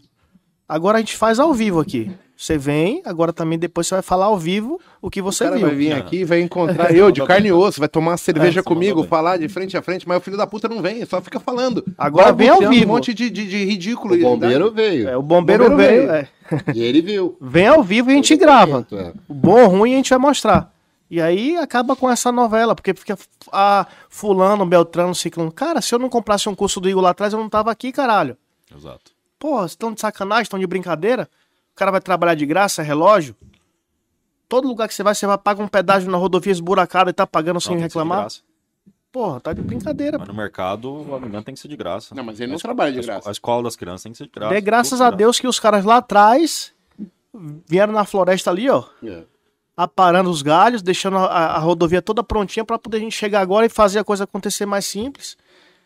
Agora 0.68 0.99
a 0.99 1.01
gente 1.01 1.16
faz 1.16 1.39
ao 1.39 1.55
vivo 1.55 1.81
aqui. 1.81 2.14
Você 2.37 2.59
vem, 2.59 3.01
agora 3.07 3.32
também 3.32 3.59
depois 3.59 3.87
você 3.87 3.95
vai 3.95 4.03
falar 4.03 4.26
ao 4.26 4.39
vivo 4.39 4.78
o 5.01 5.09
que 5.09 5.22
você 5.22 5.45
o 5.45 5.47
cara 5.47 5.57
viu. 5.57 5.66
vai 5.68 5.74
vir 5.74 5.93
aqui 5.93 6.22
vai 6.22 6.43
encontrar 6.43 6.93
eu 6.95 7.11
de 7.11 7.24
carne 7.24 7.49
e 7.49 7.53
osso, 7.53 7.80
vai 7.80 7.89
tomar 7.89 8.11
uma 8.11 8.16
cerveja 8.18 8.61
é, 8.61 8.62
comigo, 8.62 9.05
falar 9.05 9.39
de 9.39 9.49
frente 9.49 9.74
a 9.74 9.80
frente, 9.80 10.07
mas 10.07 10.18
o 10.18 10.20
filho 10.20 10.37
da 10.37 10.47
puta 10.47 10.68
não 10.68 10.82
vem, 10.82 11.05
só 11.07 11.20
fica 11.22 11.41
falando. 11.41 11.82
Agora 11.97 12.32
vem 12.32 12.51
ao 12.51 12.68
vivo. 12.68 12.84
Um 12.84 12.95
monte 12.95 13.14
de, 13.14 13.30
de, 13.30 13.47
de 13.47 13.64
ridículo. 13.64 14.14
O 14.14 14.18
bombeiro 14.18 14.70
veio. 14.70 15.09
É, 15.09 15.16
o 15.16 15.22
bombeiro, 15.22 15.64
o 15.64 15.70
bombeiro 15.70 15.93
veio. 15.93 16.09
veio. 16.09 16.12
É. 16.12 16.28
E 16.74 16.82
ele 16.82 17.01
viu. 17.01 17.37
Vem 17.41 17.66
ao 17.66 17.82
vivo 17.82 18.11
e 18.11 18.12
a 18.12 18.16
gente 18.16 18.37
grava. 18.37 18.87
É. 18.93 19.12
O 19.26 19.34
bom 19.34 19.62
ou 19.62 19.68
ruim 19.68 19.95
a 19.95 19.97
gente 19.97 20.11
vai 20.11 20.18
mostrar. 20.18 20.70
E 21.11 21.20
aí 21.20 21.57
acaba 21.57 21.97
com 21.97 22.11
essa 22.11 22.30
novela, 22.30 22.74
porque 22.74 22.93
fica 22.93 23.16
ah, 23.53 23.87
fulano, 24.11 24.66
beltrano, 24.66 25.14
ciclano. 25.14 25.53
Cara, 25.53 25.80
se 25.80 25.95
eu 25.95 25.99
não 25.99 26.09
comprasse 26.09 26.49
um 26.49 26.55
curso 26.55 26.80
do 26.80 26.89
Igor 26.89 27.03
lá 27.03 27.11
atrás, 27.11 27.32
eu 27.32 27.39
não 27.39 27.49
tava 27.49 27.70
aqui, 27.70 27.93
caralho. 27.93 28.37
Exato. 28.76 29.12
Porra, 29.39 29.66
estão 29.66 29.93
de 29.93 30.01
sacanagem, 30.01 30.43
estão 30.43 30.59
de 30.59 30.66
brincadeira? 30.66 31.28
O 31.77 31.79
cara 31.79 31.91
vai 31.91 32.01
trabalhar 32.01 32.35
de 32.35 32.47
graça, 32.47 32.81
é 32.81 32.85
relógio. 32.87 33.37
Todo 34.49 34.66
lugar 34.66 34.89
que 34.89 34.95
você 34.95 35.03
vai, 35.03 35.14
você 35.14 35.27
vai 35.27 35.37
pagar 35.37 35.62
um 35.62 35.68
pedágio 35.68 36.11
na 36.11 36.16
rodovia 36.16 36.51
esburacada 36.51 37.11
e 37.11 37.12
tá 37.12 37.27
pagando 37.27 37.61
sem 37.61 37.77
reclamar. 37.77 38.29
Porra, 39.12 39.41
tá 39.41 39.53
de 39.53 39.61
brincadeira. 39.61 40.16
Mas 40.18 40.27
no 40.27 40.33
mercado, 40.33 40.91
o 40.91 41.14
alimento 41.14 41.45
tem 41.45 41.55
que 41.55 41.61
ser 41.61 41.68
de 41.68 41.77
graça. 41.77 42.14
Não, 42.14 42.24
mas 42.24 42.41
ele 42.41 42.53
não 42.53 42.57
a 42.57 42.61
trabalha 42.61 42.93
de 42.93 43.07
graça. 43.07 43.29
A 43.29 43.33
escola 43.33 43.64
das 43.64 43.77
crianças 43.77 44.05
tem 44.05 44.12
que 44.12 44.16
ser 44.16 44.24
de 44.24 44.31
graça. 44.31 44.55
É 44.55 44.61
graças 44.62 45.03
a 45.03 45.11
Deus 45.11 45.39
que 45.39 45.47
os 45.47 45.61
caras 45.61 45.85
lá 45.85 45.99
atrás 45.99 46.72
vieram 47.68 47.93
na 47.93 48.07
floresta 48.07 48.51
ali, 48.51 48.70
ó. 48.70 48.83
Yeah. 49.03 49.24
É. 49.24 49.27
Aparando 49.77 50.31
os 50.31 50.41
galhos, 50.41 50.81
deixando 50.81 51.18
a, 51.18 51.27
a 51.27 51.59
rodovia 51.59 52.01
toda 52.01 52.24
prontinha 52.24 52.64
para 52.64 52.79
poder 52.79 52.97
a 52.97 53.01
gente 53.01 53.14
chegar 53.14 53.43
agora 53.43 53.66
e 53.66 53.68
fazer 53.68 53.99
a 53.99 54.05
coisa 54.05 54.24
acontecer 54.24 54.64
mais 54.64 54.87
simples. 54.87 55.37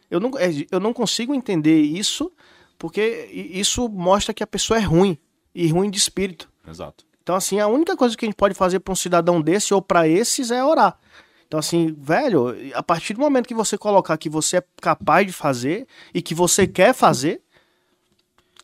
Eu 0.08 0.20
não, 0.20 0.30
é, 0.38 0.50
eu 0.70 0.78
não 0.78 0.92
consigo 0.92 1.34
entender 1.34 1.80
isso, 1.80 2.30
porque 2.78 3.28
isso 3.32 3.88
mostra 3.88 4.32
que 4.32 4.44
a 4.44 4.46
pessoa 4.46 4.78
é 4.78 4.82
ruim 4.82 5.18
e 5.54 5.68
ruim 5.68 5.90
de 5.90 5.98
espírito. 5.98 6.50
Exato. 6.66 7.04
Então, 7.22 7.34
assim, 7.34 7.60
a 7.60 7.66
única 7.66 7.96
coisa 7.96 8.16
que 8.16 8.24
a 8.24 8.28
gente 8.28 8.36
pode 8.36 8.54
fazer 8.54 8.80
para 8.80 8.92
um 8.92 8.96
cidadão 8.96 9.40
desse 9.40 9.72
ou 9.72 9.82
para 9.82 10.08
esses 10.08 10.50
é 10.50 10.64
orar. 10.64 10.98
Então, 11.46 11.58
assim, 11.58 11.94
velho, 11.98 12.54
a 12.74 12.82
partir 12.82 13.14
do 13.14 13.20
momento 13.20 13.46
que 13.46 13.54
você 13.54 13.76
colocar 13.76 14.16
que 14.16 14.28
você 14.28 14.58
é 14.58 14.64
capaz 14.80 15.26
de 15.26 15.32
fazer 15.32 15.86
e 16.14 16.22
que 16.22 16.34
você 16.34 16.66
quer 16.66 16.94
fazer, 16.94 17.42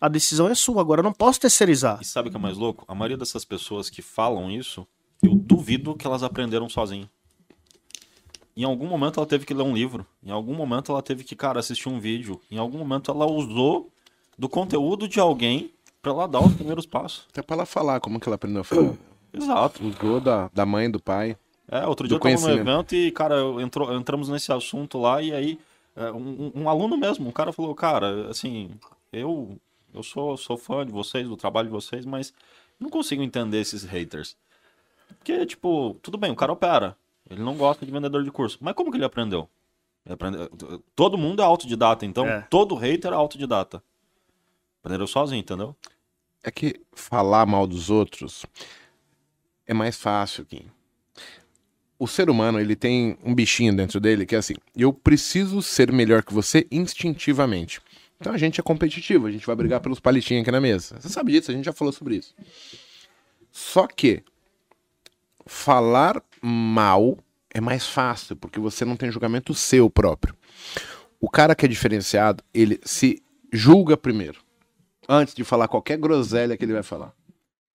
a 0.00 0.08
decisão 0.08 0.48
é 0.48 0.54
sua. 0.54 0.80
Agora, 0.80 1.00
eu 1.00 1.04
não 1.04 1.12
posso 1.12 1.40
terceirizar. 1.40 1.98
E 2.00 2.04
sabe 2.04 2.28
o 2.28 2.30
que 2.30 2.36
é 2.36 2.40
mais 2.40 2.56
louco? 2.56 2.84
A 2.86 2.94
maioria 2.94 3.16
dessas 3.16 3.44
pessoas 3.44 3.90
que 3.90 4.02
falam 4.02 4.50
isso, 4.50 4.86
eu 5.22 5.34
duvido 5.34 5.94
que 5.94 6.06
elas 6.06 6.22
aprenderam 6.22 6.68
sozinho. 6.68 7.08
Em 8.56 8.64
algum 8.64 8.86
momento 8.86 9.20
ela 9.20 9.26
teve 9.26 9.44
que 9.44 9.52
ler 9.52 9.64
um 9.64 9.74
livro. 9.74 10.06
Em 10.24 10.30
algum 10.30 10.54
momento 10.54 10.90
ela 10.90 11.02
teve 11.02 11.24
que, 11.24 11.36
cara, 11.36 11.60
assistir 11.60 11.88
um 11.88 12.00
vídeo. 12.00 12.40
Em 12.50 12.56
algum 12.56 12.78
momento 12.78 13.10
ela 13.10 13.26
usou 13.26 13.92
do 14.38 14.48
conteúdo 14.48 15.06
de 15.06 15.20
alguém 15.20 15.72
para 16.06 16.12
ela 16.12 16.28
dar 16.28 16.40
os 16.40 16.54
primeiros 16.54 16.86
passos. 16.86 17.26
Até 17.30 17.42
para 17.42 17.56
ela 17.56 17.66
falar 17.66 17.98
como 17.98 18.20
que 18.20 18.28
ela 18.28 18.36
aprendeu 18.36 18.60
a 18.60 18.64
falar. 18.64 18.92
Exato. 19.34 19.84
Usou 19.84 20.20
da, 20.20 20.48
da 20.54 20.64
mãe, 20.64 20.88
do 20.88 21.00
pai. 21.00 21.36
É, 21.68 21.84
outro 21.84 22.06
dia 22.06 22.16
eu 22.16 22.20
tava 22.20 22.36
no 22.36 22.50
evento 22.50 22.94
e, 22.94 23.10
cara, 23.10 23.40
entrou, 23.60 23.92
entramos 23.92 24.28
nesse 24.28 24.52
assunto 24.52 24.98
lá 24.98 25.20
e 25.20 25.34
aí 25.34 25.58
é, 25.96 26.12
um, 26.12 26.52
um, 26.54 26.68
aluno 26.68 26.96
mesmo, 26.96 27.28
um 27.28 27.32
cara 27.32 27.52
falou, 27.52 27.74
cara, 27.74 28.30
assim, 28.30 28.70
eu, 29.12 29.58
eu 29.92 30.02
sou, 30.04 30.36
sou 30.36 30.56
fã 30.56 30.86
de 30.86 30.92
vocês, 30.92 31.26
do 31.26 31.36
trabalho 31.36 31.66
de 31.66 31.72
vocês, 31.72 32.06
mas 32.06 32.32
não 32.78 32.88
consigo 32.88 33.20
entender 33.20 33.60
esses 33.60 33.82
haters. 33.82 34.36
Porque, 35.18 35.44
tipo, 35.44 35.96
tudo 36.02 36.16
bem, 36.16 36.30
o 36.30 36.36
cara 36.36 36.52
opera. 36.52 36.96
Ele 37.28 37.42
não 37.42 37.56
gosta 37.56 37.84
de 37.84 37.90
vendedor 37.90 38.22
de 38.22 38.30
curso. 38.30 38.58
Mas 38.60 38.74
como 38.74 38.92
que 38.92 38.96
ele 38.96 39.04
aprendeu? 39.04 39.48
Ele 40.04 40.14
aprendeu... 40.14 40.48
Todo 40.94 41.18
mundo 41.18 41.42
é 41.42 41.44
autodidata, 41.44 42.06
então 42.06 42.24
é. 42.24 42.42
todo 42.42 42.76
hater 42.76 43.12
é 43.12 43.16
autodidata. 43.16 43.82
Aprendeu 44.84 45.08
sozinho, 45.08 45.40
entendeu? 45.40 45.74
É 46.46 46.50
que 46.52 46.80
falar 46.92 47.44
mal 47.44 47.66
dos 47.66 47.90
outros 47.90 48.46
é 49.66 49.74
mais 49.74 49.96
fácil, 49.96 50.44
Kim. 50.44 50.66
O 51.98 52.06
ser 52.06 52.30
humano, 52.30 52.60
ele 52.60 52.76
tem 52.76 53.18
um 53.24 53.34
bichinho 53.34 53.74
dentro 53.74 53.98
dele 53.98 54.24
que 54.24 54.36
é 54.36 54.38
assim: 54.38 54.54
eu 54.76 54.92
preciso 54.92 55.60
ser 55.60 55.90
melhor 55.90 56.22
que 56.22 56.32
você 56.32 56.64
instintivamente. 56.70 57.80
Então 58.20 58.32
a 58.32 58.38
gente 58.38 58.60
é 58.60 58.62
competitivo, 58.62 59.26
a 59.26 59.30
gente 59.30 59.44
vai 59.44 59.56
brigar 59.56 59.80
pelos 59.80 59.98
palitinhos 59.98 60.42
aqui 60.42 60.52
na 60.52 60.60
mesa. 60.60 61.00
Você 61.00 61.08
sabe 61.08 61.32
disso, 61.32 61.50
a 61.50 61.54
gente 61.54 61.64
já 61.64 61.72
falou 61.72 61.92
sobre 61.92 62.14
isso. 62.14 62.32
Só 63.50 63.88
que 63.88 64.22
falar 65.46 66.22
mal 66.40 67.18
é 67.52 67.60
mais 67.60 67.88
fácil, 67.88 68.36
porque 68.36 68.60
você 68.60 68.84
não 68.84 68.94
tem 68.96 69.10
julgamento 69.10 69.52
seu 69.52 69.90
próprio. 69.90 70.36
O 71.18 71.28
cara 71.28 71.56
que 71.56 71.66
é 71.66 71.68
diferenciado, 71.68 72.44
ele 72.54 72.78
se 72.84 73.20
julga 73.52 73.96
primeiro. 73.96 74.45
Antes 75.08 75.34
de 75.34 75.44
falar 75.44 75.68
qualquer 75.68 75.98
groselha 75.98 76.56
que 76.56 76.64
ele 76.64 76.72
vai 76.72 76.82
falar. 76.82 77.12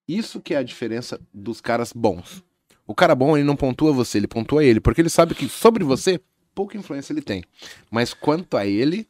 Isso 0.07 0.41
que 0.41 0.53
é 0.53 0.57
a 0.57 0.63
diferença 0.63 1.19
dos 1.33 1.61
caras 1.61 1.93
bons. 1.93 2.43
O 2.85 2.93
cara 2.95 3.15
bom, 3.15 3.37
ele 3.37 3.45
não 3.45 3.55
pontua 3.55 3.93
você, 3.93 4.17
ele 4.17 4.27
pontua 4.27 4.63
ele, 4.63 4.79
porque 4.81 4.99
ele 5.01 5.09
sabe 5.09 5.33
que 5.35 5.47
sobre 5.47 5.83
você, 5.83 6.19
pouca 6.53 6.77
influência 6.77 7.13
ele 7.13 7.21
tem. 7.21 7.43
Mas 7.89 8.13
quanto 8.13 8.57
a 8.57 8.65
ele, 8.65 9.07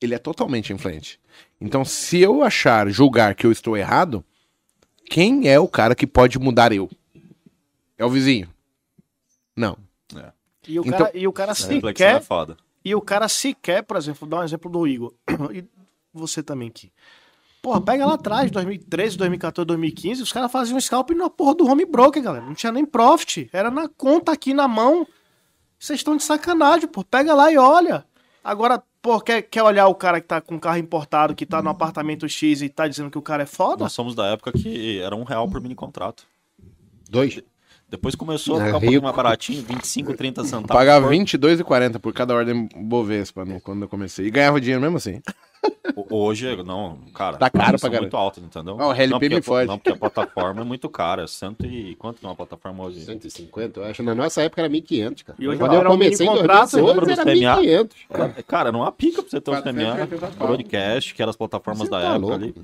ele 0.00 0.14
é 0.14 0.18
totalmente 0.18 0.72
influente. 0.72 1.18
Então, 1.60 1.84
se 1.84 2.20
eu 2.20 2.42
achar, 2.42 2.88
julgar 2.88 3.34
que 3.34 3.46
eu 3.46 3.50
estou 3.52 3.76
errado, 3.76 4.24
quem 5.06 5.48
é 5.48 5.58
o 5.58 5.66
cara 5.66 5.94
que 5.94 6.06
pode 6.06 6.38
mudar 6.38 6.72
eu? 6.72 6.88
É 7.98 8.04
o 8.04 8.10
vizinho? 8.10 8.48
Não. 9.56 9.76
E 10.68 10.78
o 10.78 10.82
Então- 10.86 10.98
cara, 10.98 11.10
e 11.18 11.26
o 11.26 11.32
cara 11.32 11.52
reflexão 11.52 11.80
sequer 11.88 12.16
é 12.16 12.20
foda. 12.20 12.56
E 12.84 12.94
o 12.94 13.00
cara 13.00 13.28
sequer, 13.28 13.82
por 13.82 13.96
exemplo, 13.96 14.20
vou 14.20 14.28
dar 14.28 14.40
um 14.40 14.44
exemplo 14.44 14.70
do 14.70 14.86
Igor. 14.86 15.12
E 15.52 15.64
você 16.12 16.42
também 16.42 16.68
aqui. 16.68 16.92
Porra, 17.62 17.80
pega 17.80 18.06
lá 18.06 18.14
atrás, 18.14 18.50
2013, 18.50 19.18
2014, 19.18 19.66
2015, 19.66 20.22
os 20.22 20.32
caras 20.32 20.50
faziam 20.50 20.80
scalp 20.80 21.10
na 21.10 21.28
porra 21.28 21.54
do 21.54 21.66
home 21.66 21.84
broker, 21.84 22.22
galera. 22.22 22.44
Não 22.44 22.54
tinha 22.54 22.72
nem 22.72 22.86
profit. 22.86 23.50
Era 23.52 23.70
na 23.70 23.86
conta 23.88 24.32
aqui 24.32 24.54
na 24.54 24.66
mão. 24.66 25.06
Vocês 25.78 26.00
estão 26.00 26.16
de 26.16 26.22
sacanagem, 26.22 26.88
pô. 26.88 27.04
Pega 27.04 27.34
lá 27.34 27.52
e 27.52 27.58
olha. 27.58 28.04
Agora, 28.42 28.82
pô, 29.02 29.20
quer, 29.20 29.42
quer 29.42 29.62
olhar 29.62 29.86
o 29.88 29.94
cara 29.94 30.20
que 30.20 30.26
tá 30.26 30.40
com 30.40 30.58
carro 30.58 30.78
importado, 30.78 31.34
que 31.34 31.44
tá 31.44 31.60
no 31.60 31.68
apartamento 31.68 32.26
X 32.26 32.62
e 32.62 32.68
tá 32.70 32.88
dizendo 32.88 33.10
que 33.10 33.18
o 33.18 33.22
cara 33.22 33.42
é 33.42 33.46
foda? 33.46 33.84
Nós 33.84 33.92
somos 33.92 34.14
da 34.14 34.26
época 34.26 34.52
que 34.52 34.98
era 34.98 35.14
um 35.14 35.24
real 35.24 35.48
por 35.48 35.60
mini 35.60 35.74
contrato. 35.74 36.26
Dois. 37.10 37.42
Depois 37.90 38.14
começou 38.14 38.56
a 38.56 38.62
É 38.62 38.64
ficar 38.66 38.76
um 38.76 38.80
pouquinho 38.80 39.02
mais 39.02 39.16
baratinho, 39.16 39.62
25, 39.62 40.14
30 40.16 40.44
centavos. 40.44 40.68
Pagava 40.68 41.06
por- 41.06 41.12
R$22,40 41.12 41.98
por 41.98 42.12
cada 42.12 42.34
ordem 42.34 42.68
Bovespa 42.76 43.44
no, 43.44 43.60
quando 43.60 43.82
eu 43.82 43.88
comecei. 43.88 44.26
E 44.26 44.30
ganhava 44.30 44.60
dinheiro 44.60 44.80
mesmo 44.80 44.96
assim. 44.96 45.20
Ho- 45.94 46.06
Hoje, 46.08 46.56
não, 46.62 46.98
cara. 47.12 47.36
Tá 47.36 47.50
caro 47.50 47.78
pra 47.78 47.90
muito 47.90 48.16
altos, 48.16 48.42
entendeu? 48.42 48.76
Ó, 48.80 48.88
o 48.88 48.92
RLP 48.92 49.28
não, 49.28 49.34
me 49.36 49.40
a- 49.40 49.42
fode. 49.42 49.68
Não, 49.68 49.76
porque 49.76 49.90
a 49.90 49.96
plataforma 49.96 50.60
é 50.62 50.64
muito 50.64 50.88
cara. 50.88 51.26
Cento 51.26 51.66
e... 51.66 51.94
Quanto 51.96 52.20
que 52.20 52.24
é 52.24 52.28
uma 52.28 52.34
plataforma 52.36 52.84
hoje? 52.84 53.00
150, 53.04 53.80
eu 53.80 53.84
acho. 53.84 54.02
Na 54.02 54.14
nossa 54.14 54.40
época 54.42 54.62
era 54.62 54.70
1.500, 54.70 55.24
cara. 55.24 55.36
E 55.38 55.48
hoje 55.48 55.58
Quando 55.58 55.72
eu 55.74 55.80
era 55.80 55.88
um 55.88 55.92
comecei 55.92 56.24
em 56.26 56.30
mini 56.30 56.40
contrato, 56.42 56.70
2012 56.70 57.00
lembra 57.00 57.12
era 57.12 57.24
do 57.24 57.40
CMA? 57.40 57.56
1.500. 57.62 57.90
Cara, 58.08 58.42
Cara, 58.46 58.72
não 58.72 58.84
há 58.84 58.92
pica 58.92 59.20
pra 59.22 59.30
você 59.30 59.40
ter 59.40 59.50
um 59.50 59.54
480 59.60 60.16
CMA, 60.16 60.46
broadcast, 60.46 61.14
que 61.14 61.20
eram 61.20 61.30
as 61.30 61.36
plataformas 61.36 61.82
Você 61.88 61.90
da 61.90 62.00
tá 62.00 62.06
época 62.14 62.18
louco. 62.20 62.34
ali. 62.34 62.54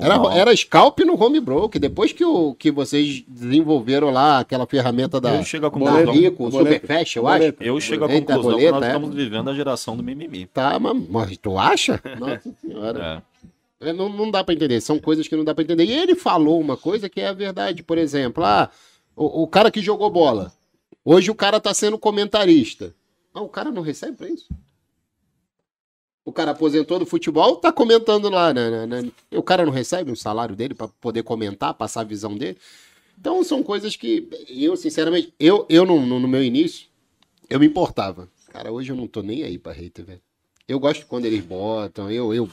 Era, 0.00 0.16
Não. 0.16 0.30
era 0.32 0.56
scalp 0.56 1.00
no 1.00 1.22
home 1.22 1.40
broker. 1.40 1.80
Depois 1.80 2.12
que, 2.12 2.24
o, 2.24 2.54
que 2.54 2.70
vocês 2.70 3.22
desenvolveram 3.28 4.10
lá 4.10 4.38
aquela 4.40 4.66
ferramenta 4.66 5.20
da, 5.20 5.36
Eu 5.36 5.44
chego 5.44 5.66
à 5.66 5.68
da 5.68 5.72
conclusão. 5.72 6.12
Rico, 6.12 6.46
o 6.46 6.50
Boleta. 6.50 6.74
Superfast, 6.74 7.16
eu 7.16 7.28
acho. 7.28 7.38
Boleta. 7.38 7.64
Eu 7.64 7.80
chego 7.80 8.04
à 8.04 8.12
Eita, 8.12 8.34
conclusão 8.34 8.58
que 8.58 8.64
boleta, 8.64 8.72
nós 8.72 8.82
é? 8.84 8.86
estamos 8.88 9.14
vivendo 9.14 9.50
a 9.50 9.54
geração 9.54 9.96
do 9.96 10.02
mimimi. 10.02 10.46
Tá, 10.46 10.78
mas, 10.78 10.96
mas 11.08 11.36
tu 11.36 11.58
acha? 11.58 12.00
Nossa 12.18 12.54
senhora. 12.60 13.22
É. 13.82 13.88
É, 13.88 13.92
Não, 13.92 14.08
não 14.08 14.30
dá 14.30 14.44
pra 14.44 14.54
entender, 14.54 14.80
são 14.80 14.98
coisas 14.98 15.26
que 15.26 15.34
não 15.36 15.44
dá 15.44 15.54
pra 15.54 15.64
entender. 15.64 15.84
E 15.84 15.92
ele 15.92 16.14
falou 16.14 16.60
uma 16.60 16.76
coisa 16.76 17.08
que 17.08 17.20
é 17.20 17.28
a 17.28 17.32
verdade, 17.32 17.82
por 17.82 17.96
exemplo, 17.98 18.44
ah, 18.44 18.70
o, 19.16 19.42
o 19.42 19.46
cara 19.46 19.70
que 19.70 19.80
jogou 19.80 20.10
bola, 20.10 20.52
hoje 21.04 21.30
o 21.30 21.34
cara 21.34 21.58
tá 21.58 21.72
sendo 21.72 21.98
comentarista. 21.98 22.94
Ah, 23.34 23.40
o 23.40 23.48
cara 23.48 23.70
não 23.70 23.80
recebe 23.82 24.16
pra 24.16 24.28
isso? 24.28 24.46
O 26.30 26.32
cara 26.32 26.52
aposentou 26.52 26.96
do 26.96 27.04
futebol, 27.04 27.56
tá 27.56 27.72
comentando 27.72 28.30
lá, 28.30 28.54
né, 28.54 28.70
né, 28.70 28.86
né? 28.86 29.10
O 29.32 29.42
cara 29.42 29.66
não 29.66 29.72
recebe 29.72 30.12
o 30.12 30.16
salário 30.16 30.54
dele 30.54 30.74
pra 30.74 30.86
poder 30.86 31.24
comentar, 31.24 31.74
passar 31.74 32.02
a 32.02 32.04
visão 32.04 32.36
dele. 32.36 32.56
Então 33.18 33.42
são 33.42 33.64
coisas 33.64 33.96
que 33.96 34.28
eu, 34.48 34.76
sinceramente, 34.76 35.34
eu, 35.40 35.66
eu 35.68 35.84
no, 35.84 36.06
no, 36.06 36.20
no 36.20 36.28
meu 36.28 36.40
início, 36.44 36.86
eu 37.48 37.58
me 37.58 37.66
importava. 37.66 38.28
Cara, 38.50 38.70
hoje 38.70 38.92
eu 38.92 38.96
não 38.96 39.08
tô 39.08 39.22
nem 39.22 39.42
aí 39.42 39.58
pra 39.58 39.72
hater, 39.72 40.04
velho. 40.04 40.20
Eu 40.68 40.78
gosto 40.78 41.04
quando 41.06 41.24
eles 41.24 41.44
botam, 41.44 42.08
eu, 42.08 42.32
eu, 42.32 42.48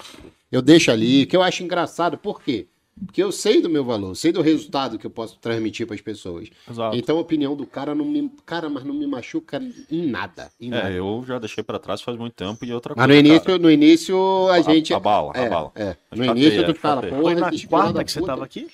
eu 0.52 0.62
deixo 0.64 0.90
ali, 0.90 1.28
que 1.28 1.38
eu 1.38 1.44
acho 1.44 1.62
engraçado. 1.62 2.18
Por 2.18 2.42
quê? 2.42 2.66
Porque 3.06 3.22
eu 3.24 3.32
sei 3.32 3.62
do 3.62 3.70
meu 3.70 3.84
valor, 3.84 4.16
sei 4.16 4.32
do 4.32 4.42
resultado 4.42 4.98
que 4.98 5.06
eu 5.06 5.10
posso 5.12 5.38
transmitir 5.40 5.86
para 5.86 5.96
as 5.96 6.02
pessoas. 6.02 6.50
Exato. 6.70 6.96
Então 6.96 7.18
a 7.18 7.22
opinião 7.22 7.56
do 7.56 7.66
cara 7.66 7.94
não 7.94 8.06
me, 8.06 8.30
cara, 8.46 8.70
mas 8.70 8.84
não 8.84 8.94
me 8.96 9.06
machuca 9.08 9.62
em 9.92 10.08
nada, 10.08 10.52
em 10.60 10.70
nada. 10.70 10.90
É, 10.92 10.98
eu 11.00 11.24
já 11.26 11.38
deixei 11.40 11.64
pra 11.64 11.78
trás 11.80 12.02
faz 12.02 12.18
muito 12.18 12.34
tempo 12.34 12.64
e 12.66 12.74
outra 12.74 12.94
Mas 12.96 13.06
coisa. 13.06 13.22
no 13.22 13.28
início, 13.28 13.46
cara, 13.46 13.58
no 13.60 13.72
início 13.72 14.50
a 14.50 14.62
gente 14.62 14.94
abala, 14.94 15.32
é, 15.36 15.46
abala. 15.46 15.72
é. 15.76 15.96
Mas 16.10 16.20
No 16.20 16.26
chateia, 16.26 16.46
início 16.48 16.66
tu 16.74 16.80
fala, 16.80 17.02
porra, 17.02 17.22
Foi 17.22 17.36
na 17.36 17.52
quarta 17.68 18.04
que 18.04 18.12
você 18.12 18.20
puta. 18.20 18.32
tava 18.32 18.44
aqui? 18.46 18.68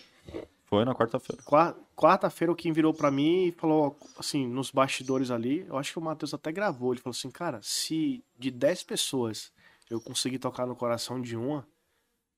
Foi 0.65 0.85
na 0.85 0.95
quarta-feira. 0.95 1.41
Qua- 1.43 1.75
Quarta-feira 1.95 2.51
o 2.51 2.55
Kim 2.55 2.71
virou 2.73 2.91
pra 2.91 3.11
mim 3.11 3.45
e 3.47 3.51
falou, 3.51 3.95
assim, 4.17 4.47
nos 4.47 4.71
bastidores 4.71 5.29
ali, 5.29 5.63
eu 5.69 5.77
acho 5.77 5.93
que 5.93 5.99
o 5.99 6.01
Matheus 6.01 6.33
até 6.33 6.51
gravou, 6.51 6.91
ele 6.91 6.99
falou 7.01 7.13
assim, 7.15 7.29
cara, 7.29 7.59
se 7.61 8.23
de 8.39 8.49
10 8.49 8.81
pessoas 8.81 9.51
eu 9.91 10.01
conseguir 10.01 10.39
tocar 10.39 10.65
no 10.65 10.75
coração 10.75 11.21
de 11.21 11.37
uma, 11.37 11.67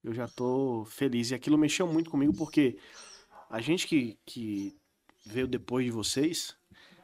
eu 0.06 0.14
já 0.14 0.28
tô 0.28 0.86
feliz. 0.86 1.32
E 1.32 1.36
aquilo 1.36 1.58
mexeu 1.58 1.88
muito 1.88 2.10
comigo 2.10 2.34
porque 2.38 2.78
a 3.50 3.60
gente 3.60 3.88
que, 3.88 4.18
que 4.26 4.76
veio 5.26 5.48
depois 5.48 5.84
de 5.86 5.92
vocês, 5.92 6.56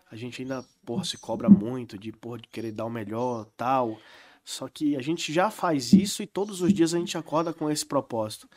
a 0.09 0.15
gente 0.15 0.41
ainda, 0.41 0.63
porra, 0.85 1.03
se 1.03 1.17
cobra 1.17 1.49
muito 1.49 1.97
de, 1.97 2.11
porra, 2.11 2.37
de 2.37 2.47
querer 2.47 2.71
dar 2.71 2.85
o 2.85 2.89
melhor, 2.89 3.45
tal. 3.57 3.99
Só 4.43 4.67
que 4.67 4.95
a 4.95 5.01
gente 5.01 5.31
já 5.33 5.49
faz 5.49 5.93
isso 5.93 6.21
e 6.21 6.27
todos 6.27 6.61
os 6.61 6.73
dias 6.73 6.93
a 6.93 6.99
gente 6.99 7.17
acorda 7.17 7.53
com 7.53 7.69
esse 7.69 7.85
propósito. 7.85 8.47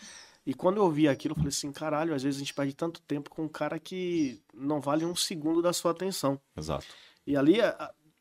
E 0.46 0.52
quando 0.52 0.76
eu 0.76 0.90
vi 0.90 1.08
aquilo, 1.08 1.32
eu 1.32 1.36
falei 1.36 1.48
assim, 1.48 1.72
caralho, 1.72 2.14
às 2.14 2.22
vezes 2.22 2.36
a 2.38 2.44
gente 2.44 2.52
perde 2.52 2.74
tanto 2.74 3.00
tempo 3.02 3.30
com 3.30 3.44
um 3.44 3.48
cara 3.48 3.78
que 3.78 4.42
não 4.52 4.78
vale 4.80 5.04
um 5.04 5.16
segundo 5.16 5.62
da 5.62 5.72
sua 5.72 5.92
atenção. 5.92 6.38
Exato. 6.54 6.86
E 7.26 7.34
ali, 7.34 7.56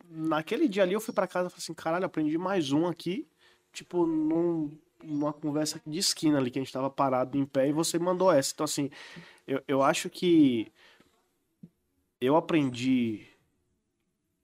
naquele 0.09 0.69
dia 0.69 0.83
ali, 0.83 0.93
eu 0.93 1.01
fui 1.01 1.13
pra 1.13 1.27
casa 1.27 1.47
e 1.47 1.51
falei 1.51 1.61
assim, 1.61 1.73
caralho, 1.73 2.05
aprendi 2.05 2.37
mais 2.37 2.71
um 2.71 2.87
aqui, 2.87 3.27
tipo, 3.73 4.05
num- 4.05 4.71
numa 5.03 5.33
conversa 5.33 5.81
de 5.85 5.99
esquina 5.99 6.37
ali, 6.37 6.49
que 6.51 6.59
a 6.59 6.61
gente 6.61 6.73
tava 6.73 6.89
parado 6.89 7.37
em 7.37 7.45
pé 7.45 7.69
e 7.69 7.71
você 7.71 7.99
mandou 7.99 8.31
essa. 8.31 8.51
Então, 8.53 8.63
assim, 8.63 8.89
eu, 9.47 9.61
eu 9.67 9.81
acho 9.81 10.09
que 10.09 10.71
eu 12.19 12.35
aprendi 12.35 13.25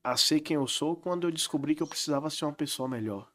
a 0.04 0.16
ser 0.18 0.40
quem 0.40 0.56
eu 0.56 0.68
sou 0.68 0.96
quando 0.96 1.28
eu 1.28 1.32
descobri 1.32 1.76
que 1.76 1.84
eu 1.84 1.88
precisava 1.88 2.30
ser 2.30 2.46
uma 2.46 2.54
pessoa 2.54 2.88
melhor. 2.88 3.28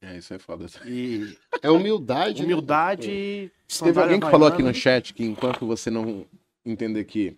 É, 0.00 0.18
isso 0.18 0.34
é 0.34 0.38
foda. 0.38 0.66
E 0.84 1.36
É 1.62 1.70
humildade. 1.70 2.40
né? 2.40 2.44
humildade. 2.44 3.06
Teve 3.06 3.52
sandália 3.66 4.02
alguém 4.02 4.20
que 4.20 4.30
falou 4.30 4.46
aqui 4.46 4.62
no 4.62 4.74
chat 4.74 5.14
que 5.14 5.24
enquanto 5.24 5.66
você 5.66 5.90
não 5.90 6.26
entender 6.64 7.04
que 7.04 7.36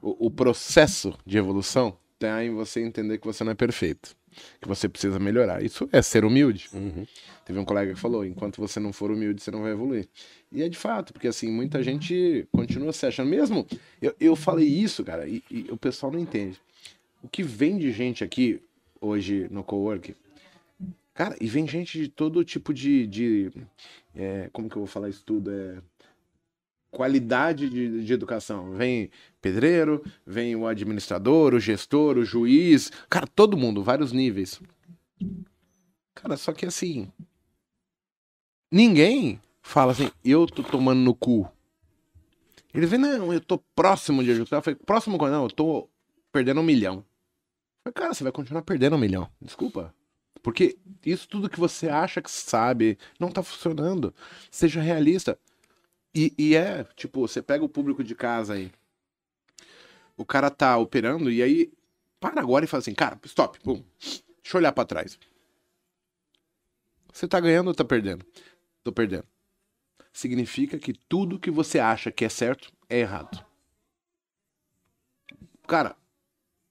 o, 0.00 0.26
o 0.26 0.30
processo 0.30 1.16
de 1.26 1.36
evolução 1.36 1.96
tá 2.18 2.42
em 2.42 2.54
você 2.54 2.82
entender 2.82 3.18
que 3.18 3.26
você 3.26 3.44
não 3.44 3.52
é 3.52 3.54
perfeito. 3.54 4.16
Que 4.60 4.68
você 4.68 4.88
precisa 4.88 5.18
melhorar. 5.18 5.62
Isso 5.62 5.88
é 5.92 6.00
ser 6.02 6.24
humilde. 6.24 6.68
Uhum. 6.72 7.06
Teve 7.44 7.58
um 7.58 7.64
colega 7.64 7.94
que 7.94 8.00
falou: 8.00 8.24
enquanto 8.24 8.60
você 8.60 8.80
não 8.80 8.92
for 8.92 9.10
humilde, 9.10 9.42
você 9.42 9.50
não 9.50 9.62
vai 9.62 9.72
evoluir. 9.72 10.08
E 10.50 10.62
é 10.62 10.68
de 10.68 10.76
fato, 10.76 11.12
porque 11.12 11.28
assim, 11.28 11.50
muita 11.50 11.82
gente 11.82 12.46
continua 12.52 12.92
se 12.92 13.06
achando. 13.06 13.28
Mesmo, 13.28 13.66
eu, 14.00 14.14
eu 14.18 14.36
falei 14.36 14.66
isso, 14.66 15.04
cara, 15.04 15.28
e, 15.28 15.42
e 15.50 15.66
o 15.70 15.76
pessoal 15.76 16.10
não 16.12 16.18
entende. 16.18 16.60
O 17.22 17.28
que 17.28 17.42
vem 17.42 17.78
de 17.78 17.92
gente 17.92 18.22
aqui 18.22 18.60
hoje 19.00 19.48
no 19.50 19.62
cowork, 19.62 20.14
cara, 21.14 21.36
e 21.40 21.46
vem 21.46 21.66
gente 21.66 21.98
de 21.98 22.08
todo 22.08 22.44
tipo 22.44 22.72
de. 22.72 23.06
de 23.06 23.52
é, 24.14 24.48
como 24.52 24.68
que 24.68 24.76
eu 24.76 24.80
vou 24.80 24.86
falar 24.86 25.08
isso 25.08 25.22
tudo? 25.24 25.50
É, 25.50 25.78
qualidade 26.90 27.68
de, 27.68 28.04
de 28.04 28.12
educação. 28.12 28.72
Vem 28.72 29.10
pedreiro, 29.40 30.04
vem 30.26 30.56
o 30.56 30.66
administrador, 30.66 31.54
o 31.54 31.60
gestor, 31.60 32.18
o 32.18 32.24
juiz, 32.24 32.90
cara, 33.08 33.26
todo 33.26 33.56
mundo, 33.56 33.82
vários 33.82 34.12
níveis. 34.12 34.60
Cara, 36.14 36.36
só 36.36 36.52
que 36.52 36.66
assim, 36.66 37.12
ninguém 38.70 39.40
fala 39.62 39.92
assim, 39.92 40.10
eu 40.24 40.46
tô 40.46 40.62
tomando 40.62 41.00
no 41.00 41.14
cu. 41.14 41.50
Ele 42.72 42.86
vê, 42.86 42.98
não, 42.98 43.32
eu 43.32 43.40
tô 43.40 43.58
próximo 43.74 44.22
de 44.22 44.30
ajustar. 44.30 44.58
Eu 44.58 44.62
falei, 44.62 44.78
próximo 44.84 45.16
quando? 45.16 45.32
Não, 45.32 45.44
eu 45.44 45.50
tô 45.50 45.88
perdendo 46.30 46.60
um 46.60 46.64
milhão. 46.64 46.96
Eu 47.84 47.92
falei, 47.92 47.94
cara, 47.94 48.14
você 48.14 48.22
vai 48.22 48.32
continuar 48.32 48.62
perdendo 48.62 48.96
um 48.96 48.98
milhão. 48.98 49.30
Desculpa. 49.40 49.94
Porque 50.42 50.76
isso 51.04 51.26
tudo 51.28 51.48
que 51.48 51.58
você 51.58 51.88
acha 51.88 52.20
que 52.20 52.30
sabe 52.30 52.98
não 53.18 53.30
tá 53.30 53.42
funcionando. 53.42 54.14
Seja 54.50 54.80
realista. 54.80 55.38
E, 56.18 56.32
e 56.38 56.56
é, 56.56 56.82
tipo, 56.96 57.20
você 57.20 57.42
pega 57.42 57.62
o 57.62 57.68
público 57.68 58.02
de 58.02 58.14
casa 58.14 58.54
aí. 58.54 58.72
O 60.16 60.24
cara 60.24 60.48
tá 60.48 60.78
operando 60.78 61.30
e 61.30 61.42
aí 61.42 61.70
para 62.18 62.40
agora 62.40 62.64
e 62.64 62.68
fala 62.68 62.78
assim, 62.78 62.94
cara, 62.94 63.20
stop, 63.24 63.60
pum. 63.60 63.84
Deixa 64.00 64.56
eu 64.56 64.58
olhar 64.58 64.72
pra 64.72 64.86
trás. 64.86 65.18
Você 67.12 67.28
tá 67.28 67.38
ganhando 67.38 67.68
ou 67.68 67.74
tá 67.74 67.84
perdendo? 67.84 68.24
Tô 68.82 68.90
perdendo. 68.90 69.26
Significa 70.10 70.78
que 70.78 70.94
tudo 70.94 71.38
que 71.38 71.50
você 71.50 71.78
acha 71.78 72.10
que 72.10 72.24
é 72.24 72.30
certo 72.30 72.72
é 72.88 73.00
errado. 73.00 73.44
Cara, 75.68 75.94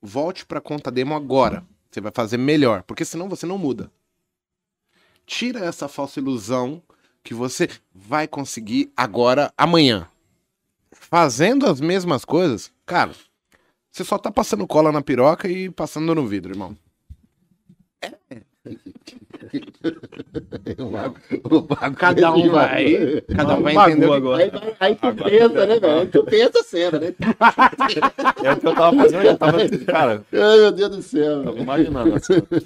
volte 0.02 0.44
pra 0.44 0.60
conta 0.60 0.92
demo 0.92 1.14
agora. 1.14 1.64
Você 1.92 2.02
vai 2.02 2.12
fazer 2.12 2.38
melhor, 2.38 2.82
porque 2.82 3.06
senão 3.06 3.30
você 3.30 3.46
não 3.46 3.60
muda. 3.60 3.92
Tira 5.24 5.60
essa 5.60 5.88
falsa 5.88 6.20
ilusão 6.20 6.82
que 7.26 7.34
você 7.34 7.68
vai 7.94 8.28
conseguir 8.28 8.92
agora, 8.96 9.52
amanhã. 9.58 10.08
Fazendo 10.92 11.66
as 11.66 11.82
mesmas 11.82 12.24
coisas, 12.24 12.72
cara, 12.86 13.14
você 13.92 14.04
só 14.04 14.18
tá 14.18 14.32
passando 14.32 14.68
cola 14.68 14.92
na 14.92 15.02
piroca 15.02 15.50
e 15.50 15.70
passando 15.72 16.14
no 16.14 16.28
vidro, 16.28 16.54
irmão. 16.54 16.78
Mago- 18.04 19.35
o 21.44 21.64
Cada 21.96 22.32
um 22.34 22.50
vai. 22.50 23.24
Cada 23.36 23.56
um 23.56 23.62
vai 23.64 23.74
entender. 23.92 24.12
agora. 24.12 24.52
Aí, 24.80 24.96
tu 24.96 25.14
pensa, 25.16 25.66
né, 25.66 25.80
velho? 25.80 26.00
Aí 26.00 26.08
tu 26.08 26.24
pensa 26.24 26.60
a 26.60 26.64
cena, 26.64 27.00
né? 27.00 27.16
É 28.44 28.52
o 28.54 28.58
que 28.58 28.68
eu 28.68 28.76
tava 28.76 28.98
fazendo, 28.98 29.20
eu 29.22 29.26
já 29.26 29.38
tava. 29.38 29.58
Cara, 29.86 30.24
Ai, 30.34 30.58
meu 30.58 30.72
Deus 30.72 30.96
do 30.96 31.02
céu. 31.02 31.44
tava 31.44 31.60
imaginando. 31.60 32.16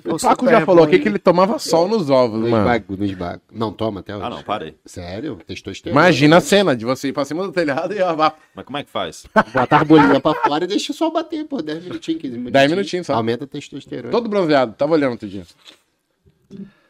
O 0.06 0.20
Paco 0.20 0.50
já 0.50 0.66
falou 0.66 0.84
aqui 0.84 1.00
que 1.00 1.08
ele 1.08 1.20
tomava 1.20 1.60
sol 1.60 1.88
nos 1.88 2.10
ovos, 2.10 2.50
mano. 2.50 2.66
bagos, 2.66 2.98
nos 2.98 3.14
bagos. 3.14 3.42
Não, 3.52 3.72
toma 3.72 4.00
até 4.02 4.16
hoje. 4.16 4.26
Ah, 4.26 4.30
não, 4.30 4.44
parei. 4.44 4.76
Sério? 4.86 5.40
Testosterona. 5.46 6.00
Imagina 6.02 6.38
a 6.38 6.42
cena 6.42 6.76
de 6.76 6.86
você 6.86 7.10
ir 7.10 7.14
pra 7.14 7.26
cima 7.26 7.44
do 7.44 7.52
telhado 7.52 7.94
e 7.94 8.02
ó, 8.02 8.16
Mas 8.56 8.66
como 8.66 8.78
é 8.78 8.84
que 8.84 8.90
faz? 8.90 9.26
Bota 9.54 9.78
a 9.78 9.84
bolinha 9.84 10.20
pra 10.20 10.34
fora 10.34 10.64
e 10.66 10.68
deixa 10.68 10.92
o 10.92 10.96
sol 10.96 11.12
bater, 11.12 11.46
pô. 11.46 11.62
10 11.62 11.84
minutinhos, 11.84 12.22
15 12.22 12.34
minutinhos. 12.34 12.54
10 12.54 12.72
minutinhos 12.72 13.08
só. 13.08 13.14
Aumenta 13.14 13.44
a 13.44 13.48
testosterona. 13.48 14.12
todo 14.12 14.30
bronzeado. 14.30 14.74
Tava 14.74 14.94
olhando 14.94 15.12
outro 15.12 15.28
dia. 15.28 15.44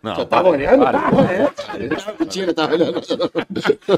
Não, 0.02 0.26
tava 0.26 0.52
parei, 0.52 0.68
olhando? 0.68 0.84
parei. 0.84 1.90
Mentira, 2.20 2.54
tá 2.54 2.68
olhando. 2.70 3.02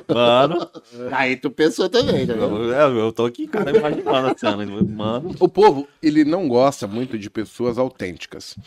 Mano, 0.10 0.70
Aí 1.12 1.36
tu 1.38 1.52
pensou 1.52 1.88
também, 1.90 2.26
né? 2.26 2.34
eu, 2.34 2.74
é, 2.74 2.86
eu 2.86 3.12
tô 3.14 3.26
aqui, 3.26 3.48
cara, 3.48 3.76
imaginando 3.78 4.28
a 4.28 4.36
cena. 4.38 4.66
Mano, 4.66 5.36
O 5.40 5.48
povo, 5.48 5.88
ele 6.02 6.26
não 6.26 6.48
gosta 6.48 6.88
muito 6.88 7.20
de 7.20 7.30
pessoas 7.30 7.78
autênticas. 7.78 8.58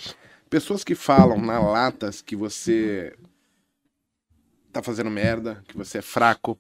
Pessoas 0.49 0.85
que 0.85 0.95
falam 0.95 1.41
na 1.41 1.59
latas 1.59 2.23
que 2.23 2.37
você 2.37 3.13
tá 4.73 4.81
fazendo 4.83 5.11
merda, 5.11 5.63
que 5.67 5.77
você 5.77 5.99
é 5.99 6.03
fraco. 6.03 6.57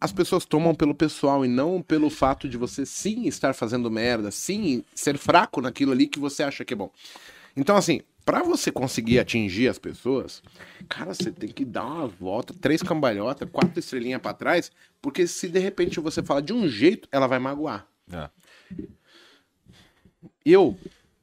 As 0.00 0.12
pessoas 0.12 0.46
tomam 0.46 0.74
pelo 0.74 0.94
pessoal 0.94 1.44
e 1.44 1.48
não 1.48 1.82
pelo 1.82 2.08
fato 2.08 2.48
de 2.48 2.56
você 2.56 2.86
sim 2.86 3.26
estar 3.26 3.52
fazendo 3.52 3.90
merda, 3.90 4.30
sim 4.30 4.82
ser 4.94 5.18
fraco 5.18 5.60
naquilo 5.60 5.92
ali 5.92 6.06
que 6.06 6.18
você 6.18 6.42
acha 6.42 6.64
que 6.64 6.72
é 6.72 6.76
bom. 6.76 6.90
Então, 7.56 7.76
assim, 7.76 8.00
pra 8.28 8.42
você 8.42 8.70
conseguir 8.70 9.18
atingir 9.18 9.68
as 9.68 9.78
pessoas, 9.78 10.42
cara, 10.86 11.14
você 11.14 11.32
tem 11.32 11.48
que 11.48 11.64
dar 11.64 11.86
uma 11.86 12.06
volta, 12.06 12.52
três 12.52 12.82
cambalhotas, 12.82 13.48
quatro 13.50 13.78
estrelinhas 13.78 14.20
pra 14.20 14.34
trás, 14.34 14.70
porque 15.00 15.26
se 15.26 15.48
de 15.48 15.58
repente 15.58 15.98
você 15.98 16.22
falar 16.22 16.42
de 16.42 16.52
um 16.52 16.68
jeito, 16.68 17.08
ela 17.10 17.26
vai 17.26 17.38
magoar. 17.38 17.88
é. 18.12 18.28
Eu 20.44 20.78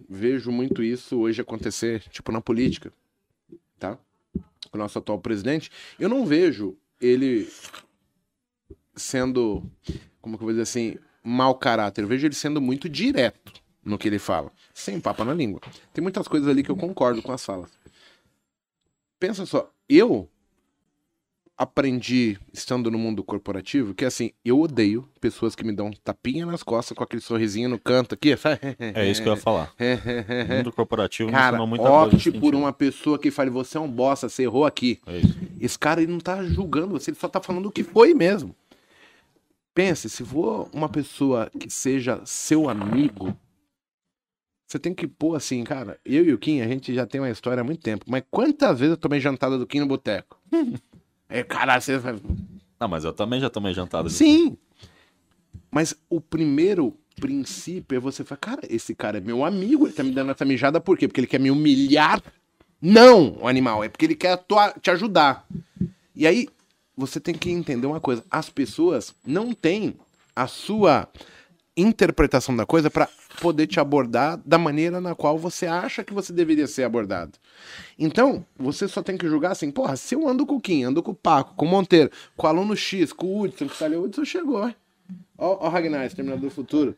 vejo 0.10 0.52
muito 0.52 0.82
isso 0.82 1.20
hoje 1.20 1.40
acontecer, 1.42 2.02
tipo, 2.10 2.32
na 2.32 2.42
política, 2.42 2.92
tá? 3.78 4.00
O 4.74 4.78
nosso 4.78 4.98
atual 4.98 5.20
presidente, 5.20 5.70
eu 6.00 6.10
não 6.10 6.26
vejo 6.26 6.76
ele 7.00 7.48
sendo, 8.96 9.64
como 10.20 10.38
que 10.38 10.44
eu 10.44 10.46
vou 10.48 10.54
dizer 10.54 10.64
assim, 10.64 10.98
mau 11.24 11.54
caráter. 11.54 12.02
Eu 12.02 12.08
vejo 12.08 12.26
ele 12.26 12.34
sendo 12.34 12.60
muito 12.60 12.90
direto 12.90 13.64
no 13.86 13.98
que 13.98 14.08
ele 14.08 14.20
fala, 14.20 14.52
sem 14.74 15.00
papa 15.00 15.24
na 15.24 15.34
língua. 15.34 15.62
Tem 15.94 16.02
muitas 16.02 16.28
coisas 16.28 16.50
ali 16.50 16.64
que 16.64 16.72
eu 16.72 16.76
concordo 16.76 17.22
com 17.22 17.32
as 17.32 17.46
falas. 17.46 17.70
Pensa 19.20 19.46
só, 19.46 19.72
eu 19.88 20.28
aprendi 21.58 22.38
estando 22.52 22.92
no 22.92 22.98
mundo 22.98 23.24
corporativo 23.24 23.94
que 23.94 24.04
assim, 24.04 24.32
eu 24.44 24.60
odeio 24.60 25.08
pessoas 25.22 25.56
que 25.56 25.64
me 25.64 25.72
dão 25.72 25.90
tapinha 26.04 26.46
nas 26.46 26.62
costas 26.62 26.98
com 26.98 27.04
aquele 27.04 27.22
sorrisinho 27.22 27.70
no 27.70 27.80
canto 27.80 28.16
aqui. 28.16 28.36
É 28.94 29.10
isso 29.10 29.22
que 29.22 29.30
eu 29.30 29.34
ia 29.34 29.40
falar. 29.40 29.72
O 29.80 30.54
mundo 30.58 30.72
corporativo 30.74 31.32
Cara, 31.32 31.56
ensinou 31.56 31.68
muita 31.68 31.90
opte 31.90 32.32
por 32.32 32.54
uma 32.54 32.74
pessoa 32.74 33.18
que 33.18 33.32
fale, 33.32 33.50
você 33.50 33.78
é 33.78 33.82
um 33.82 33.90
bosta, 33.90 34.28
você 34.28 34.44
errou 34.44 34.66
aqui. 34.66 35.00
É. 35.08 35.22
Esse 35.60 35.80
cara 35.80 36.02
ele 36.02 36.12
não 36.12 36.20
tá 36.20 36.44
julgando 36.44 37.00
você, 37.00 37.12
ele 37.12 37.18
só 37.18 37.30
tá 37.30 37.40
falando 37.40 37.68
o 37.68 37.72
que 37.72 37.84
foi 37.84 38.14
mesmo. 38.14 38.54
Pense, 39.74 40.10
se 40.10 40.24
for 40.24 40.70
uma 40.74 40.90
pessoa 40.90 41.50
que 41.58 41.70
seja 41.70 42.22
seu 42.26 42.70
amigo, 42.70 43.36
você 44.68 44.80
tem 44.80 44.94
que 44.94 45.08
pôr 45.08 45.36
assim, 45.36 45.64
cara, 45.64 46.00
eu 46.04 46.26
e 46.26 46.34
o 46.34 46.38
Kim, 46.38 46.62
a 46.62 46.68
gente 46.68 46.94
já 46.94 47.06
tem 47.06 47.22
uma 47.22 47.30
história 47.30 47.62
há 47.62 47.64
muito 47.64 47.82
tempo, 47.82 48.06
mas 48.08 48.24
quantas 48.32 48.80
vezes 48.80 48.92
eu 48.92 48.98
tomei 48.98 49.20
jantada 49.20 49.58
do 49.58 49.68
Kim 49.68 49.80
no 49.80 49.88
boteco? 49.88 50.40
É, 51.28 51.44
caralho, 51.44 51.82
você 51.82 51.98
vai... 51.98 52.16
Não, 52.80 52.88
mas 52.88 53.04
eu 53.04 53.12
também 53.12 53.40
já 53.42 53.50
tomei 53.50 53.74
jantada. 53.74 54.08
Sim. 54.10 54.56
Mas 55.72 55.96
o 56.08 56.22
primeiro 56.22 56.96
princípio 57.20 57.96
é 57.96 58.00
você 58.00 58.24
falar, 58.24 58.38
cara, 58.38 58.62
esse 58.70 58.94
cara 58.94 59.18
é 59.18 59.22
meu 59.22 59.44
amigo, 59.44 59.88
ele 59.88 59.94
tá 59.94 60.04
me 60.04 60.12
dando 60.12 60.32
essa 60.32 60.46
mijada 60.46 60.80
por 60.80 60.96
quê? 60.96 61.08
Porque 61.08 61.20
ele 61.22 61.28
quer 61.28 61.40
me 61.40 61.50
humilhar? 61.50 62.22
Não, 62.80 63.38
o 63.42 63.48
animal, 63.48 63.84
é 63.84 63.90
porque 63.90 64.06
ele 64.06 64.16
quer 64.16 64.38
tua- 64.38 64.72
te 64.80 64.92
ajudar. 64.92 65.48
E 66.16 66.28
aí, 66.28 66.48
você 66.96 67.20
tem 67.20 67.34
que 67.34 67.50
entender 67.50 67.88
uma 67.88 68.00
coisa, 68.00 68.24
as 68.30 68.50
pessoas 68.50 69.14
não 69.26 69.52
têm 69.52 69.96
a 70.36 70.46
sua 70.46 71.10
interpretação 71.78 72.56
da 72.56 72.66
coisa 72.66 72.90
para 72.90 73.10
poder 73.42 73.68
te 73.68 73.80
abordar 73.80 74.40
da 74.46 74.58
maneira 74.58 75.02
na 75.02 75.14
qual 75.14 75.38
você 75.38 75.66
acha 75.66 76.04
que 76.04 76.14
você 76.14 76.32
deveria 76.32 76.68
ser 76.68 76.84
abordado. 76.84 77.34
Então, 78.00 78.46
você 78.58 78.88
só 78.88 79.02
tem 79.02 79.18
que 79.18 79.28
julgar 79.28 79.52
assim, 79.52 79.70
porra, 79.72 79.96
se 79.96 80.16
eu 80.16 80.28
ando 80.28 80.46
com 80.46 80.56
o 80.56 80.62
Kim, 80.62 80.84
ando 80.84 81.04
com 81.04 81.12
o 81.12 81.16
Paco, 81.16 81.54
com 81.56 81.66
o 81.66 81.70
Monteiro, 81.70 82.10
com 82.38 82.48
o 82.48 82.50
aluno 82.50 82.76
X, 82.76 83.12
com 83.12 83.28
o 83.28 83.42
Hudson, 83.42 83.68
que 83.68 83.78
tá 83.78 83.86
ali, 83.86 83.96
o 83.96 84.04
Hudson 84.04 84.24
chegou. 84.24 84.62
Ó, 85.38 85.58
ó 85.60 85.68
o 85.68 85.70
Ragnar, 85.70 86.06
Exterminador 86.06 86.50
do 86.50 86.54
Futuro. 86.54 86.96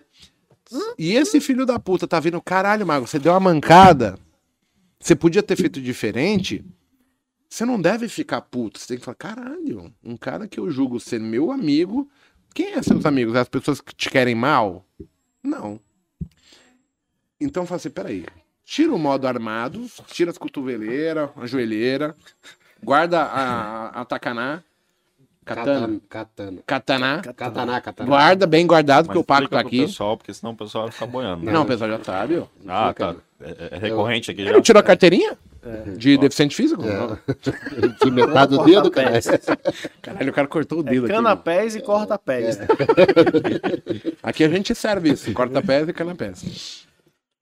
E 0.97 1.13
esse 1.13 1.39
filho 1.39 1.65
da 1.65 1.79
puta 1.79 2.07
tá 2.07 2.19
vindo, 2.19 2.41
caralho, 2.41 2.85
Mago, 2.85 3.07
você 3.07 3.17
deu 3.17 3.31
uma 3.31 3.39
mancada, 3.39 4.19
você 4.99 5.15
podia 5.15 5.41
ter 5.41 5.55
feito 5.55 5.81
diferente, 5.81 6.63
você 7.49 7.65
não 7.65 7.81
deve 7.81 8.09
ficar 8.09 8.41
puto, 8.41 8.79
você 8.79 8.87
tem 8.87 8.97
que 8.97 9.05
falar, 9.05 9.15
caralho, 9.15 9.93
um 10.03 10.17
cara 10.17 10.47
que 10.47 10.59
eu 10.59 10.69
julgo 10.69 10.99
ser 10.99 11.19
meu 11.19 11.51
amigo, 11.51 12.09
quem 12.57 12.73
é 12.73 12.81
seus 12.81 13.05
amigos? 13.05 13.35
As 13.35 13.47
pessoas 13.47 13.79
que 13.79 13.93
te 13.93 14.09
querem 14.09 14.33
mal? 14.33 14.83
Não. 15.43 15.79
Então 17.39 17.65
fala 17.67 17.75
assim, 17.77 17.89
peraí, 17.91 18.25
tira 18.65 18.91
o 18.93 18.97
modo 18.97 19.27
armado, 19.27 19.85
tira 20.07 20.31
as 20.31 20.37
cotoveleiras, 20.39 21.29
a 21.37 21.45
joelheira, 21.45 22.15
guarda 22.83 23.21
a, 23.21 24.01
a 24.01 24.05
takaná, 24.05 24.63
katana, 25.45 26.01
Katana. 26.09 26.63
katana, 26.65 27.21
Katana, 27.21 27.79
katana. 27.81 28.09
guarda 28.09 28.47
bem 28.47 28.65
guardado, 28.65 29.05
Mas 29.05 29.07
porque 29.07 29.19
o 29.19 29.23
Paco 29.23 29.49
tá 29.49 29.59
aqui. 29.59 29.81
pessoal, 29.85 30.17
porque 30.17 30.33
senão 30.33 30.53
o 30.53 30.57
pessoal 30.57 30.85
vai 30.85 30.91
ficar 30.91 31.05
boiando. 31.05 31.45
né? 31.45 31.51
Não, 31.51 31.61
o 31.61 31.65
pessoal 31.65 31.91
já 31.91 32.03
sabe, 32.03 32.39
ó. 32.39 32.47
Ah, 32.67 32.91
tá. 32.91 33.15
É, 33.39 33.75
é 33.75 33.77
recorrente 33.77 34.31
aqui 34.31 34.41
Ele 34.41 34.49
já. 34.49 34.55
não 34.55 34.61
tirou 34.63 34.79
a 34.79 34.83
carteirinha? 34.83 35.37
De 35.97 36.17
deficiente 36.17 36.55
físico? 36.55 36.81
De 38.03 38.11
metade 38.11 38.57
do 38.57 38.63
dedo, 38.63 38.89
cara. 38.91 39.19
Caralho, 40.01 40.29
o 40.31 40.33
cara 40.33 40.47
cortou 40.47 40.79
o 40.79 40.81
É 40.87 40.91
dedo 40.91 41.05
aqui. 41.05 41.13
cana 41.15 41.29
mano. 41.29 41.41
pés 41.41 41.75
e 41.75 41.81
corta 41.81 42.17
pés. 42.17 42.57
Aqui 44.23 44.43
a 44.43 44.49
gente 44.49 44.73
serve 44.75 45.11
isso, 45.11 45.31
corta 45.33 45.61
pés 45.61 45.87
e 45.87 45.93
canapés. 45.93 46.85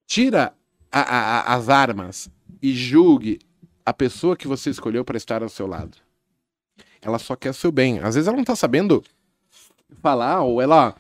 Tira 0.08 0.54
a- 0.92 1.02
a- 1.02 1.40
a- 1.40 1.56
as 1.56 1.70
armas 1.70 2.30
e 2.62 2.74
julgue 2.74 3.40
a 3.86 3.94
pessoa 3.94 4.36
que 4.36 4.48
você 4.48 4.70
escolheu 4.70 5.04
para 5.04 5.18
estar 5.18 5.42
ao 5.44 5.50
seu 5.50 5.68
lado. 5.68 5.98
Ela 7.02 7.20
só 7.20 7.36
quer 7.36 7.54
seu 7.54 7.72
bem. 7.72 8.00
Às 8.00 8.16
vezes 8.16 8.28
ela 8.28 8.38
não 8.38 8.44
tá 8.44 8.56
sabendo 8.56 9.04
falar 10.02 10.42
ou 10.42 10.62
ela 10.62 10.96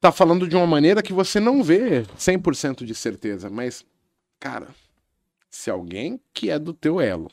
tá 0.00 0.10
falando 0.12 0.46
de 0.48 0.56
uma 0.56 0.66
maneira 0.66 1.02
que 1.02 1.12
você 1.12 1.38
não 1.40 1.62
vê 1.62 2.04
100% 2.18 2.84
de 2.84 2.94
certeza, 2.94 3.48
mas 3.50 3.84
cara, 4.40 4.68
se 5.50 5.70
alguém 5.70 6.20
que 6.32 6.50
é 6.50 6.58
do 6.58 6.72
teu 6.72 7.00
elo, 7.00 7.30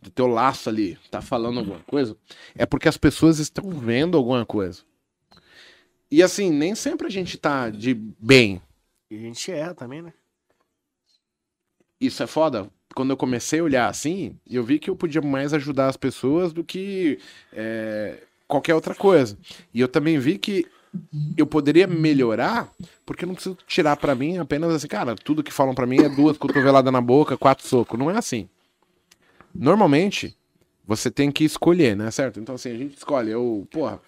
do 0.00 0.10
teu 0.10 0.26
laço 0.26 0.68
ali, 0.68 0.98
tá 1.10 1.20
falando 1.20 1.58
alguma 1.60 1.80
coisa, 1.80 2.16
é 2.54 2.64
porque 2.64 2.88
as 2.88 2.96
pessoas 2.96 3.38
estão 3.38 3.68
vendo 3.70 4.16
alguma 4.16 4.46
coisa. 4.46 4.82
E 6.10 6.22
assim, 6.22 6.50
nem 6.50 6.74
sempre 6.74 7.06
a 7.06 7.10
gente 7.10 7.38
tá 7.38 7.70
de 7.70 7.94
bem. 7.94 8.60
E 9.10 9.16
a 9.16 9.18
gente 9.18 9.50
erra 9.50 9.74
também, 9.74 10.02
né? 10.02 10.12
Isso 12.00 12.22
é 12.22 12.26
foda. 12.26 12.68
Quando 12.94 13.10
eu 13.10 13.16
comecei 13.16 13.60
a 13.60 13.64
olhar 13.64 13.88
assim, 13.88 14.36
eu 14.48 14.64
vi 14.64 14.78
que 14.78 14.90
eu 14.90 14.96
podia 14.96 15.22
mais 15.22 15.54
ajudar 15.54 15.86
as 15.86 15.96
pessoas 15.96 16.52
do 16.52 16.64
que 16.64 17.20
é, 17.52 18.24
qualquer 18.48 18.74
outra 18.74 18.94
coisa. 18.94 19.38
E 19.72 19.80
eu 19.80 19.86
também 19.86 20.18
vi 20.18 20.38
que 20.38 20.66
eu 21.36 21.46
poderia 21.46 21.86
melhorar, 21.86 22.70
porque 23.06 23.24
eu 23.24 23.28
não 23.28 23.34
preciso 23.34 23.56
tirar 23.66 23.96
pra 23.96 24.14
mim 24.14 24.38
apenas 24.38 24.74
assim, 24.74 24.88
cara, 24.88 25.14
tudo 25.14 25.42
que 25.42 25.52
falam 25.52 25.74
pra 25.74 25.86
mim 25.86 26.00
é 26.00 26.08
duas 26.08 26.36
cotoveladas 26.36 26.92
na 26.92 27.00
boca, 27.00 27.36
quatro 27.36 27.66
socos. 27.66 27.98
Não 27.98 28.10
é 28.10 28.18
assim. 28.18 28.48
Normalmente, 29.54 30.36
você 30.86 31.10
tem 31.10 31.30
que 31.30 31.44
escolher, 31.44 31.96
né? 31.96 32.10
Certo? 32.10 32.40
Então, 32.40 32.54
assim, 32.54 32.70
a 32.70 32.76
gente 32.76 32.96
escolhe. 32.96 33.30
Eu, 33.30 33.66
porra, 33.70 34.00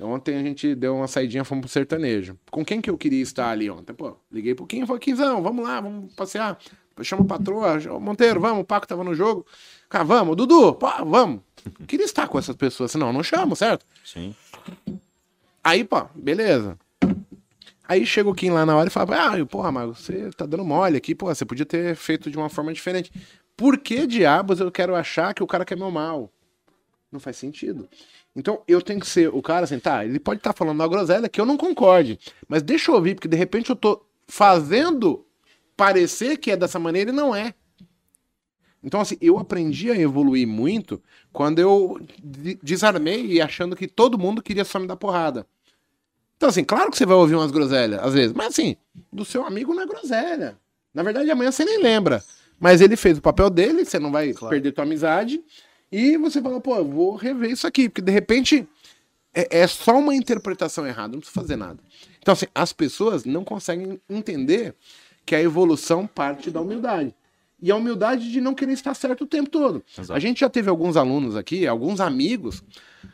ontem 0.00 0.36
a 0.36 0.42
gente 0.42 0.74
deu 0.74 0.96
uma 0.96 1.06
saidinha, 1.06 1.44
fomos 1.44 1.62
pro 1.62 1.70
sertanejo. 1.70 2.38
Com 2.50 2.64
quem 2.64 2.80
que 2.80 2.88
eu 2.88 2.96
queria 2.96 3.22
estar 3.22 3.50
ali 3.50 3.70
ontem? 3.70 3.92
Pô, 3.92 4.16
liguei 4.32 4.54
pro 4.54 4.66
Kim, 4.66 4.86
falei, 4.86 5.00
Quinzão, 5.00 5.42
vamos 5.42 5.64
lá, 5.64 5.80
vamos 5.80 6.14
passear. 6.14 6.58
Chama 7.02 7.22
a 7.22 7.26
patroa, 7.26 7.78
Monteiro, 7.98 8.40
vamos, 8.40 8.62
o 8.62 8.64
Paco 8.64 8.86
tava 8.86 9.02
no 9.02 9.14
jogo. 9.14 9.46
Cara, 9.88 10.04
vamos, 10.04 10.36
Dudu, 10.36 10.74
pô, 10.74 10.88
vamos. 11.04 11.40
Eu 11.78 11.84
queria 11.86 12.04
estar 12.04 12.28
com 12.28 12.38
essas 12.38 12.56
pessoas, 12.56 12.90
senão 12.90 13.08
eu 13.08 13.12
não 13.12 13.22
chamo, 13.22 13.56
certo? 13.56 13.84
Sim. 14.04 14.34
Aí, 15.62 15.84
pô, 15.84 16.06
beleza. 16.14 16.78
Aí 17.86 18.06
chega 18.06 18.28
o 18.28 18.34
Kim 18.34 18.50
lá 18.50 18.64
na 18.64 18.76
hora 18.76 18.88
e 18.88 18.90
fala, 18.90 19.34
ah, 19.34 19.46
porra, 19.46 19.72
Mago, 19.72 19.94
você 19.94 20.30
tá 20.30 20.46
dando 20.46 20.64
mole 20.64 20.96
aqui, 20.96 21.14
pô, 21.14 21.26
você 21.26 21.44
podia 21.44 21.66
ter 21.66 21.96
feito 21.96 22.30
de 22.30 22.36
uma 22.36 22.48
forma 22.48 22.72
diferente. 22.72 23.12
Por 23.56 23.76
que 23.78 24.06
diabos 24.06 24.60
eu 24.60 24.70
quero 24.70 24.94
achar 24.94 25.34
que 25.34 25.42
o 25.42 25.46
cara 25.46 25.64
quer 25.64 25.76
meu 25.76 25.90
mal? 25.90 26.32
Não 27.10 27.18
faz 27.18 27.36
sentido. 27.36 27.88
Então 28.34 28.62
eu 28.66 28.80
tenho 28.80 29.00
que 29.00 29.08
ser 29.08 29.28
o 29.28 29.42
cara 29.42 29.64
assim, 29.64 29.78
tá, 29.78 30.04
ele 30.04 30.20
pode 30.20 30.38
estar 30.38 30.52
falando 30.52 30.76
uma 30.76 30.88
groselha 30.88 31.28
que 31.28 31.40
eu 31.40 31.44
não 31.44 31.56
concorde, 31.56 32.18
mas 32.48 32.62
deixa 32.62 32.90
eu 32.90 32.94
ouvir, 32.94 33.16
porque 33.16 33.26
de 33.26 33.36
repente 33.36 33.70
eu 33.70 33.76
tô 33.76 34.06
fazendo 34.28 35.26
parecer 35.76 36.36
que 36.36 36.52
é 36.52 36.56
dessa 36.56 36.78
maneira 36.78 37.10
e 37.10 37.12
não 37.12 37.34
é. 37.34 37.54
Então, 38.82 39.00
assim, 39.00 39.16
eu 39.20 39.38
aprendi 39.38 39.90
a 39.90 39.98
evoluir 39.98 40.46
muito 40.46 41.02
quando 41.32 41.58
eu 41.58 42.00
de- 42.22 42.58
desarmei 42.62 43.26
e 43.26 43.40
achando 43.40 43.76
que 43.76 43.86
todo 43.86 44.18
mundo 44.18 44.42
queria 44.42 44.64
só 44.64 44.78
me 44.78 44.86
dar 44.86 44.96
porrada. 44.96 45.46
Então, 46.36 46.48
assim, 46.48 46.64
claro 46.64 46.90
que 46.90 46.96
você 46.96 47.04
vai 47.04 47.16
ouvir 47.16 47.34
umas 47.34 47.50
groselhas, 47.50 48.00
às 48.02 48.14
vezes, 48.14 48.32
mas 48.32 48.46
assim, 48.48 48.76
do 49.12 49.24
seu 49.24 49.44
amigo 49.44 49.74
não 49.74 49.82
é 49.82 49.86
groselha. 49.86 50.56
Na 50.94 51.02
verdade, 51.02 51.30
amanhã 51.30 51.52
você 51.52 51.64
nem 51.64 51.82
lembra. 51.82 52.24
Mas 52.58 52.80
ele 52.80 52.96
fez 52.96 53.18
o 53.18 53.22
papel 53.22 53.50
dele, 53.50 53.84
você 53.84 53.98
não 53.98 54.10
vai 54.10 54.32
perder 54.50 54.72
tua 54.72 54.84
amizade. 54.84 55.42
E 55.92 56.16
você 56.16 56.40
fala, 56.40 56.60
pô, 56.60 56.76
eu 56.76 56.84
vou 56.84 57.14
rever 57.16 57.50
isso 57.50 57.66
aqui, 57.66 57.88
porque 57.88 58.00
de 58.02 58.12
repente 58.12 58.66
é, 59.34 59.60
é 59.60 59.66
só 59.66 59.98
uma 59.98 60.14
interpretação 60.14 60.86
errada, 60.86 61.12
não 61.12 61.20
precisa 61.20 61.38
fazer 61.40 61.56
nada. 61.56 61.78
Então, 62.20 62.32
assim, 62.32 62.46
as 62.54 62.72
pessoas 62.72 63.24
não 63.24 63.44
conseguem 63.44 64.00
entender 64.08 64.74
que 65.26 65.34
a 65.34 65.40
evolução 65.42 66.06
parte 66.06 66.50
da 66.50 66.60
humildade. 66.60 67.14
E 67.62 67.70
a 67.70 67.76
humildade 67.76 68.30
de 68.30 68.40
não 68.40 68.54
querer 68.54 68.72
estar 68.72 68.94
certo 68.94 69.24
o 69.24 69.26
tempo 69.26 69.50
todo. 69.50 69.82
Exato. 69.92 70.12
A 70.12 70.18
gente 70.18 70.40
já 70.40 70.48
teve 70.48 70.70
alguns 70.70 70.96
alunos 70.96 71.36
aqui, 71.36 71.66
alguns 71.66 72.00
amigos, 72.00 72.62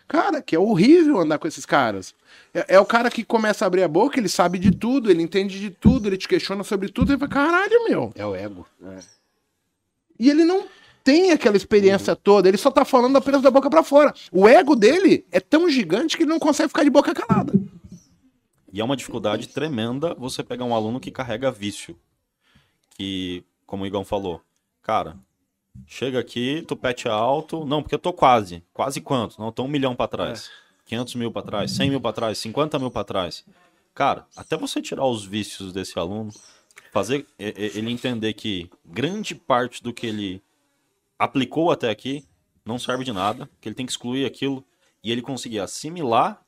cara, 0.07 0.41
que 0.41 0.55
é 0.55 0.59
horrível 0.59 1.19
andar 1.19 1.39
com 1.39 1.49
esses 1.49 1.67
caras. 1.67 2.15
É, 2.55 2.77
é 2.77 2.81
o 2.81 2.87
cara 2.87 3.11
que 3.11 3.25
começa 3.25 3.65
a 3.65 3.67
abrir 3.67 3.83
a 3.83 3.89
boca, 3.89 4.19
ele 4.19 4.29
sabe 4.29 4.59
de 4.59 4.71
tudo, 4.71 5.11
ele 5.11 5.23
entende 5.23 5.59
de 5.59 5.71
tudo, 5.71 6.09
ele 6.09 6.17
te 6.17 6.29
questiona 6.29 6.63
sobre 6.63 6.89
tudo, 6.89 7.13
e 7.13 7.19
fala, 7.19 7.31
caralho, 7.31 7.85
meu. 7.89 8.13
É 8.15 8.25
o 8.25 8.35
ego. 8.35 8.67
E 10.19 10.31
ele 10.31 10.45
não 10.45 10.65
tem 11.03 11.31
aquela 11.31 11.57
experiência 11.57 12.17
toda, 12.17 12.49
ele 12.49 12.57
só 12.57 12.71
tá 12.71 12.85
falando 12.85 13.17
apenas 13.17 13.43
da 13.43 13.51
boca 13.51 13.71
pra 13.71 13.83
fora. 13.83 14.13
O 14.33 14.49
ego 14.49 14.75
dele 14.75 15.25
é 15.31 15.39
tão 15.39 15.69
gigante 15.69 16.17
que 16.17 16.23
ele 16.23 16.31
não 16.31 16.39
consegue 16.39 16.69
ficar 16.69 16.83
de 16.83 16.91
boca 16.91 17.15
calada. 17.15 17.53
E 18.73 18.81
é 18.81 18.85
uma 18.85 18.97
dificuldade 18.97 19.49
tremenda 19.49 20.15
você 20.15 20.43
pegar 20.43 20.65
um 20.65 20.75
aluno 20.75 21.01
que 21.01 21.11
carrega 21.11 21.51
vício. 21.51 21.97
Que, 22.91 23.45
como 23.67 23.85
o 23.85 23.87
Igão 23.87 24.05
falou, 24.05 24.41
cara, 24.83 25.17
chega 25.87 26.19
aqui, 26.19 26.65
tu 26.67 26.77
pete 26.77 27.09
alto. 27.09 27.65
Não, 27.65 27.83
porque 27.83 27.95
eu 27.95 27.99
tô 27.99 28.13
quase. 28.13 28.63
Quase 28.73 29.01
quanto? 29.01 29.41
Não, 29.41 29.53
tô 29.53 29.65
um 29.65 29.69
milhão 29.69 29.95
pra 29.95 30.09
trás. 30.09 30.51
500 30.87 31.15
mil 31.17 31.33
pra 31.33 31.43
trás, 31.43 31.73
100 31.73 31.91
mil 31.91 32.01
pra 32.01 32.13
trás, 32.13 32.39
50 32.39 32.79
mil 32.79 32.91
pra 32.91 33.03
trás. 33.03 33.45
Cara, 33.93 34.27
até 34.37 34.57
você 34.57 34.81
tirar 34.81 35.05
os 35.05 35.25
vícios 35.25 35.73
desse 35.73 35.99
aluno, 35.99 36.31
fazer 36.93 37.27
ele 37.39 37.91
entender 37.91 38.35
que 38.35 38.71
grande 38.85 39.35
parte 39.35 39.83
do 39.83 39.93
que 39.93 40.07
ele 40.07 40.43
aplicou 41.19 41.71
até 41.71 41.91
aqui 41.91 42.25
não 42.65 42.79
serve 42.79 43.05
de 43.05 43.13
nada, 43.13 43.51
que 43.61 43.69
ele 43.69 43.75
tem 43.75 43.87
que 43.87 43.93
excluir 43.93 44.27
aquilo 44.27 44.65
e 45.03 45.11
ele 45.11 45.23
conseguir 45.23 45.61
assimilar 45.61 46.41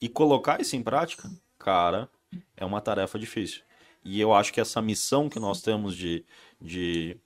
e 0.00 0.08
colocar 0.08 0.60
isso 0.60 0.76
em 0.76 0.82
prática, 0.82 1.30
cara, 1.58 2.08
é 2.56 2.64
uma 2.64 2.80
tarefa 2.80 3.18
difícil. 3.18 3.62
E 4.04 4.20
eu 4.20 4.34
acho 4.34 4.52
que 4.52 4.60
essa 4.60 4.82
missão 4.82 5.28
que 5.28 5.40
nós 5.40 5.62
temos 5.62 5.96
de, 5.96 6.24
de 6.64 7.16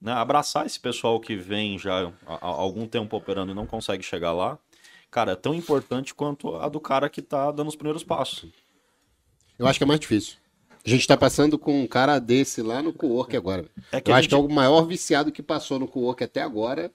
né, 0.00 0.12
abraçar 0.12 0.64
esse 0.66 0.80
pessoal 0.80 1.20
que 1.20 1.36
vem 1.36 1.78
já 1.78 2.10
há, 2.26 2.38
algum 2.40 2.86
tempo 2.88 3.16
operando 3.16 3.52
e 3.52 3.54
não 3.54 3.66
consegue 3.66 4.02
chegar 4.02 4.32
lá, 4.32 4.58
cara, 5.10 5.32
é 5.32 5.36
tão 5.36 5.54
importante 5.54 6.14
quanto 6.14 6.56
a 6.56 6.68
do 6.68 6.80
cara 6.80 7.08
que 7.10 7.20
tá 7.20 7.52
dando 7.52 7.68
os 7.68 7.76
primeiros 7.76 8.02
passos. 8.02 8.46
Eu 9.58 9.66
acho 9.66 9.78
que 9.78 9.84
é 9.84 9.86
mais 9.86 10.00
difícil. 10.00 10.36
A 10.84 10.88
gente 10.88 11.06
tá 11.06 11.16
passando 11.16 11.56
com 11.58 11.80
um 11.82 11.86
cara 11.86 12.18
desse 12.18 12.62
lá 12.62 12.82
no 12.82 12.92
co-work 12.92 13.36
agora. 13.36 13.66
É 13.92 14.00
que 14.00 14.10
Eu 14.10 14.14
a 14.14 14.18
acho 14.18 14.22
gente- 14.24 14.30
que 14.30 14.34
é 14.34 14.38
o 14.38 14.48
maior 14.52 14.82
viciado 14.86 15.30
que 15.30 15.42
passou 15.42 15.78
no 15.78 15.86
co-work 15.86 16.24
até 16.24 16.42
agora. 16.42 16.90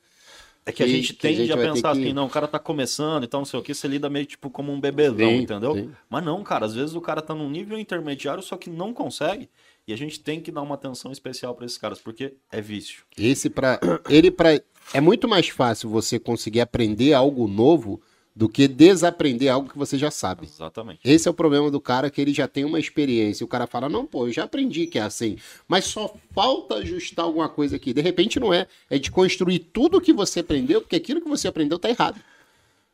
É 0.65 0.71
que 0.73 0.83
a 0.83 0.87
gente 0.87 1.13
que 1.13 1.25
a 1.25 1.29
tende 1.29 1.43
gente 1.43 1.53
a 1.53 1.55
vai 1.55 1.65
ter 1.67 1.73
pensar 1.75 1.93
que- 1.93 2.01
assim, 2.03 2.11
não, 2.13 2.25
o 2.25 2.29
cara 2.29 2.45
tá 2.45 2.59
começando 2.59 3.23
e 3.23 3.27
tal, 3.27 3.39
não 3.39 3.45
sei 3.45 3.57
o 3.57 3.63
que, 3.63 3.73
você 3.73 3.87
lida 3.87 4.09
meio 4.09 4.25
tipo 4.25 4.49
como 4.49 4.73
um 4.73 4.81
bebezão, 4.81 5.15
Sim, 5.29 5.37
entendeu? 5.37 5.73
sim. 5.75 5.91
Mas 6.09 6.25
não, 6.25 6.43
cara, 6.43 6.65
às 6.65 6.73
vezes 6.75 6.93
o 6.95 6.99
cara 6.99 7.21
tá 7.21 7.33
num 7.33 7.49
nível 7.49 7.79
intermediário, 7.79 8.43
só 8.43 8.57
que 8.57 8.69
não 8.69 8.93
consegue, 8.93 9.49
e 9.87 9.93
a 9.93 9.97
gente 9.97 10.19
tem 10.19 10.41
que 10.41 10.51
dar 10.51 10.61
uma 10.61 10.75
atenção 10.75 11.11
especial 11.11 11.55
pra 11.55 11.65
esses 11.65 11.77
caras, 11.77 11.99
porque 11.99 12.33
é 12.51 12.59
vício. 12.59 13.03
Esse 13.17 13.49
para 13.49 13.79
ele 14.09 14.29
para 14.29 14.61
é 14.93 14.99
muito 14.99 15.27
mais 15.27 15.47
fácil 15.47 15.89
você 15.89 16.19
conseguir 16.19 16.61
aprender 16.61 17.13
algo 17.13 17.47
novo 17.47 18.01
do 18.35 18.47
que 18.47 18.67
desaprender 18.67 19.51
algo 19.51 19.69
que 19.69 19.77
você 19.77 19.97
já 19.97 20.11
sabe. 20.11 20.45
Exatamente. 20.45 20.99
Esse 21.03 21.27
é 21.27 21.31
o 21.31 21.33
problema 21.33 21.71
do 21.71 21.81
cara 21.81 22.11
que 22.11 22.21
ele 22.21 22.33
já 22.33 22.47
tem 22.47 22.65
uma 22.65 22.79
experiência. 22.79 23.43
O 23.43 23.47
cara 23.47 23.65
fala: 23.65 23.89
"Não, 23.89 24.05
pô, 24.05 24.27
eu 24.27 24.33
já 24.33 24.43
aprendi 24.43 24.87
que 24.87 24.99
é 24.99 25.01
assim". 25.01 25.37
Mas 25.67 25.85
só 25.85 26.13
falta 26.31 26.75
ajustar 26.75 27.25
alguma 27.25 27.49
coisa 27.49 27.77
aqui. 27.77 27.93
De 27.93 28.01
repente 28.01 28.39
não 28.39 28.53
é, 28.53 28.67
é 28.89 28.99
de 28.99 29.09
construir 29.09 29.59
tudo 29.59 30.01
que 30.01 30.13
você 30.13 30.41
aprendeu, 30.41 30.81
porque 30.81 30.97
aquilo 30.97 31.21
que 31.21 31.29
você 31.29 31.47
aprendeu 31.47 31.79
tá 31.79 31.89
errado. 31.89 32.21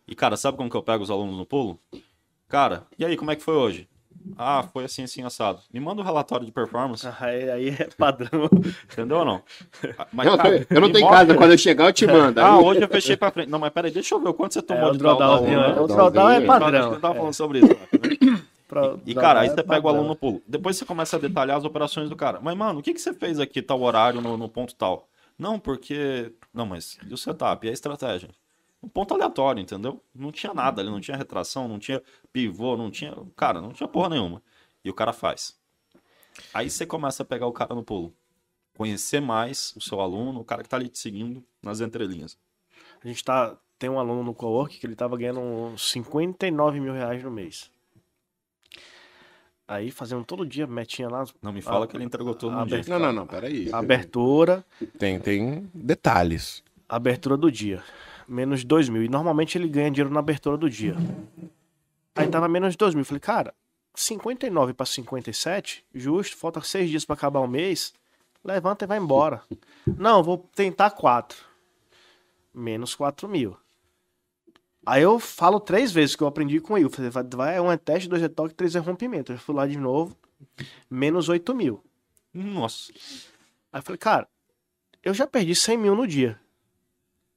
E, 0.07 0.15
cara, 0.15 0.37
sabe 0.37 0.57
como 0.57 0.69
que 0.69 0.75
eu 0.75 0.83
pego 0.83 1.03
os 1.03 1.09
alunos 1.09 1.37
no 1.37 1.45
pulo? 1.45 1.79
Cara, 2.47 2.85
e 2.99 3.05
aí, 3.05 3.17
como 3.17 3.31
é 3.31 3.35
que 3.35 3.41
foi 3.41 3.55
hoje? 3.55 3.87
Ah, 4.37 4.63
foi 4.71 4.85
assim, 4.85 5.03
assim, 5.03 5.23
assado. 5.23 5.59
Me 5.73 5.79
manda 5.79 6.01
o 6.01 6.05
relatório 6.05 6.45
de 6.45 6.51
performance, 6.51 7.07
Aí, 7.19 7.49
aí 7.49 7.69
é 7.69 7.87
padrão. 7.97 8.49
entendeu 8.91 9.17
ou 9.17 9.25
não? 9.25 9.41
Ah, 9.97 10.07
Mas, 10.11 10.27
Não, 10.27 10.37
cara, 10.37 10.65
eu 10.69 10.81
não 10.81 10.87
em 10.87 11.01
mostra- 11.03 11.09
casa, 11.19 11.35
quando 11.35 11.51
eu 11.51 11.57
chegar 11.57 11.85
eu 11.87 11.93
te 11.93 12.07
mando. 12.07 12.39
Ah, 12.41 12.57
hoje 12.59 12.81
eu 12.81 12.87
fechei 12.87 13.17
pra 13.17 13.31
frente. 13.31 13.49
Não, 13.49 13.59
mas 13.59 13.71
peraí, 13.71 13.91
deixa 13.91 14.15
eu 14.15 14.19
ver 14.19 14.29
o 14.29 14.33
quanto 14.33 14.53
você 14.53 14.61
tomou 14.61 14.89
É, 14.89 14.91
de 14.91 14.97
é. 14.97 14.99
né? 15.55 15.79
O 15.81 15.87
drawdown 15.87 16.29
é 16.29 16.41
padrão. 16.41 16.91
ele 16.91 16.99
tava 17.01 17.15
falando 17.15 17.33
sobre 17.33 17.59
isso. 17.59 17.67
né? 17.69 18.37
Pra- 18.67 18.95
E, 19.05 19.13
drawdown 19.13 19.21
cara, 19.21 19.39
aí 19.41 19.47
é 19.47 19.51
você 19.51 19.63
pega 19.63 19.85
o 19.85 19.89
aluno 19.89 20.07
no 20.07 20.15
pulo. 20.15 20.41
Depois 20.47 20.77
você 20.77 20.85
começa 20.85 21.15
a 21.15 21.19
detalhar 21.19 21.57
as 21.57 21.65
operações 21.65 22.09
do 22.09 22.15
cara. 22.15 22.39
Mas, 22.41 22.55
mano, 22.57 22.79
o 22.79 22.81
que, 22.83 22.93
que 22.93 22.99
você 23.01 23.13
fez 23.13 23.39
aqui, 23.39 23.61
tal 23.61 23.81
horário, 23.81 24.19
no, 24.21 24.35
no 24.37 24.49
ponto 24.49 24.73
tal? 24.75 25.07
Não, 25.37 25.59
porque. 25.59 26.31
Não, 26.53 26.65
mas 26.65 26.97
e 27.07 27.13
o 27.13 27.17
setup? 27.17 27.65
E 27.65 27.69
a 27.69 27.73
estratégia? 27.73 28.29
Um 28.83 28.89
ponto 28.89 29.13
aleatório, 29.13 29.61
entendeu? 29.61 30.03
Não 30.13 30.31
tinha 30.31 30.53
nada 30.53 30.81
ali, 30.81 30.89
não 30.91 30.99
tinha 30.99 31.15
retração, 31.15 31.67
não 31.67 31.79
tinha 31.79 32.01
pivô, 32.33 32.75
não 32.75 32.91
tinha. 32.91 33.15
Cara, 33.35 33.61
não 33.61 33.71
tinha 33.71 33.87
porra 33.87 34.09
nenhuma. 34.09 34.41
E 34.83 34.89
o 34.89 34.93
cara 34.93 35.13
faz. 35.13 35.57
Aí 36.53 36.69
você 36.69 36.85
começa 36.85 37.23
a 37.23 37.25
pegar 37.25 37.47
o 37.47 37.53
cara 37.53 37.73
no 37.73 37.83
pulo. 37.83 38.13
Conhecer 38.75 39.21
mais 39.21 39.73
o 39.77 39.81
seu 39.81 40.01
aluno, 40.01 40.41
o 40.41 40.43
cara 40.43 40.63
que 40.63 40.69
tá 40.69 40.75
ali 40.77 40.89
te 40.89 40.99
seguindo 40.99 41.43
nas 41.61 41.79
entrelinhas. 41.79 42.37
A 43.03 43.07
gente 43.07 43.23
tá, 43.23 43.55
tem 43.79 43.89
um 43.89 43.99
aluno 43.99 44.23
no 44.23 44.33
co-work 44.33 44.77
que 44.79 44.85
ele 44.85 44.95
tava 44.95 45.15
ganhando 45.15 45.39
uns 45.39 45.89
59 45.91 46.79
mil 46.79 46.91
reais 46.93 47.23
no 47.23 47.31
mês. 47.31 47.71
Aí 49.67 49.91
fazendo 49.91 50.25
todo 50.25 50.45
dia, 50.45 50.67
metinha 50.67 51.07
lá, 51.07 51.23
Não 51.41 51.53
me 51.53 51.61
fala 51.61 51.85
Ah, 51.85 51.87
que 51.87 51.95
ele 51.95 52.03
entregou 52.03 52.35
tudo 52.35 52.55
no 52.55 52.65
dia. 52.65 52.81
Não, 52.87 52.99
não, 52.99 53.13
não, 53.13 53.25
peraí. 53.27 53.69
abertura, 53.71 54.65
Tem, 54.99 55.19
tem 55.19 55.69
detalhes. 55.73 56.61
abertura 56.89 57.37
do 57.37 57.49
dia. 57.51 57.81
Menos 58.27 58.63
2 58.63 58.89
mil. 58.89 59.03
E 59.03 59.09
normalmente 59.09 59.57
ele 59.57 59.67
ganha 59.67 59.91
dinheiro 59.91 60.13
na 60.13 60.19
abertura 60.19 60.57
do 60.57 60.69
dia. 60.69 60.95
Aí 62.15 62.27
tava 62.27 62.47
menos 62.47 62.75
2 62.75 62.95
mil. 62.95 63.05
Falei, 63.05 63.19
cara, 63.19 63.53
59 63.95 64.73
para 64.73 64.85
57, 64.85 65.85
justo, 65.93 66.37
falta 66.37 66.61
seis 66.61 66.89
dias 66.89 67.05
para 67.05 67.15
acabar 67.15 67.39
o 67.39 67.47
mês. 67.47 67.93
Levanta 68.43 68.85
e 68.85 68.87
vai 68.87 68.97
embora. 68.97 69.41
Não, 69.85 70.23
vou 70.23 70.37
tentar 70.37 70.91
4. 70.91 71.37
Menos 72.53 72.93
4 72.95 73.27
mil. 73.27 73.57
Aí 74.85 75.01
eu 75.01 75.17
falo 75.17 75.59
três 75.59 75.91
vezes 75.91 76.15
que 76.15 76.23
eu 76.23 76.27
aprendi 76.27 76.59
com 76.59 76.77
ele. 76.77 76.89
Falei, 76.89 77.09
vai, 77.09 77.23
vai, 77.23 77.59
um 77.59 77.71
é 77.71 77.77
teste, 77.77 78.09
dois 78.09 78.21
é 78.21 78.27
toque, 78.27 78.53
três 78.53 78.75
é 78.75 78.79
rompimento. 78.79 79.31
Eu 79.31 79.37
fui 79.37 79.55
lá 79.55 79.65
de 79.65 79.77
novo, 79.77 80.17
menos 80.89 81.29
8 81.29 81.55
mil. 81.55 81.81
Nossa. 82.33 82.91
Aí 83.71 83.79
eu 83.79 83.83
falei, 83.83 83.97
cara, 83.97 84.27
eu 85.01 85.13
já 85.13 85.25
perdi 85.25 85.55
100 85.55 85.77
mil 85.77 85.95
no 85.95 86.05
dia. 86.05 86.39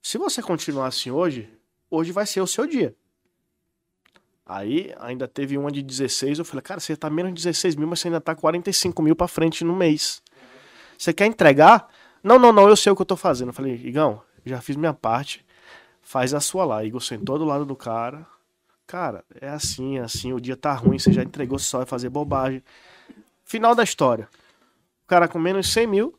Se 0.03 0.18
você 0.18 0.42
continuar 0.42 0.86
assim 0.86 1.11
hoje, 1.11 1.49
hoje 1.90 2.12
vai 2.12 2.26
ser 2.26 2.40
o 2.40 2.47
seu 2.47 2.66
dia. 2.66 2.94
Aí 4.44 4.94
ainda 5.01 5.26
teve 5.26 5.59
uma 5.59 5.72
de 5.72 5.82
16, 5.82 6.38
eu 6.38 6.44
falei, 6.44 6.62
cara, 6.62 6.78
você 6.78 6.97
tá 6.97 7.11
menos 7.11 7.34
de 7.34 7.42
16 7.42 7.75
mil, 7.75 7.88
mas 7.88 7.99
você 7.99 8.07
ainda 8.07 8.20
tá 8.20 8.34
45 8.34 9.03
mil 9.03 9.16
pra 9.16 9.26
frente 9.26 9.64
no 9.64 9.75
mês. 9.75 10.22
Você 10.96 11.12
quer 11.12 11.26
entregar? 11.26 11.88
Não, 12.22 12.38
não, 12.38 12.53
não, 12.53 12.68
eu 12.68 12.76
sei 12.76 12.92
o 12.92 12.96
que 12.96 13.03
eu 13.03 13.07
tô 13.07 13.16
fazendo. 13.16 13.49
Eu 13.49 13.53
falei, 13.53 13.75
Igão, 13.75 14.22
já 14.45 14.61
fiz 14.61 14.76
minha 14.76 14.95
parte, 14.95 15.45
faz 16.00 16.33
a 16.33 16.41
sua 16.41 16.64
lá. 16.64 16.84
Igor 16.84 17.03
sentou 17.03 17.38
do 17.38 17.45
lado 17.45 17.64
do 17.64 17.75
cara. 17.75 18.25
Cara, 18.87 19.25
é 19.41 19.49
assim, 19.49 19.99
é 19.99 20.03
assim, 20.03 20.33
o 20.33 20.41
dia 20.41 20.57
tá 20.57 20.72
ruim, 20.72 20.99
você 20.99 21.12
já 21.12 21.25
entregou, 21.25 21.58
você 21.58 21.64
só 21.66 21.79
vai 21.79 21.87
fazer 21.87 22.08
bobagem. 22.08 22.62
Final 23.45 23.75
da 23.75 23.83
história. 23.83 24.29
O 25.04 25.07
cara 25.08 25.26
com 25.26 25.41
menos 25.41 25.72
100 25.72 25.87
mil. 25.88 26.18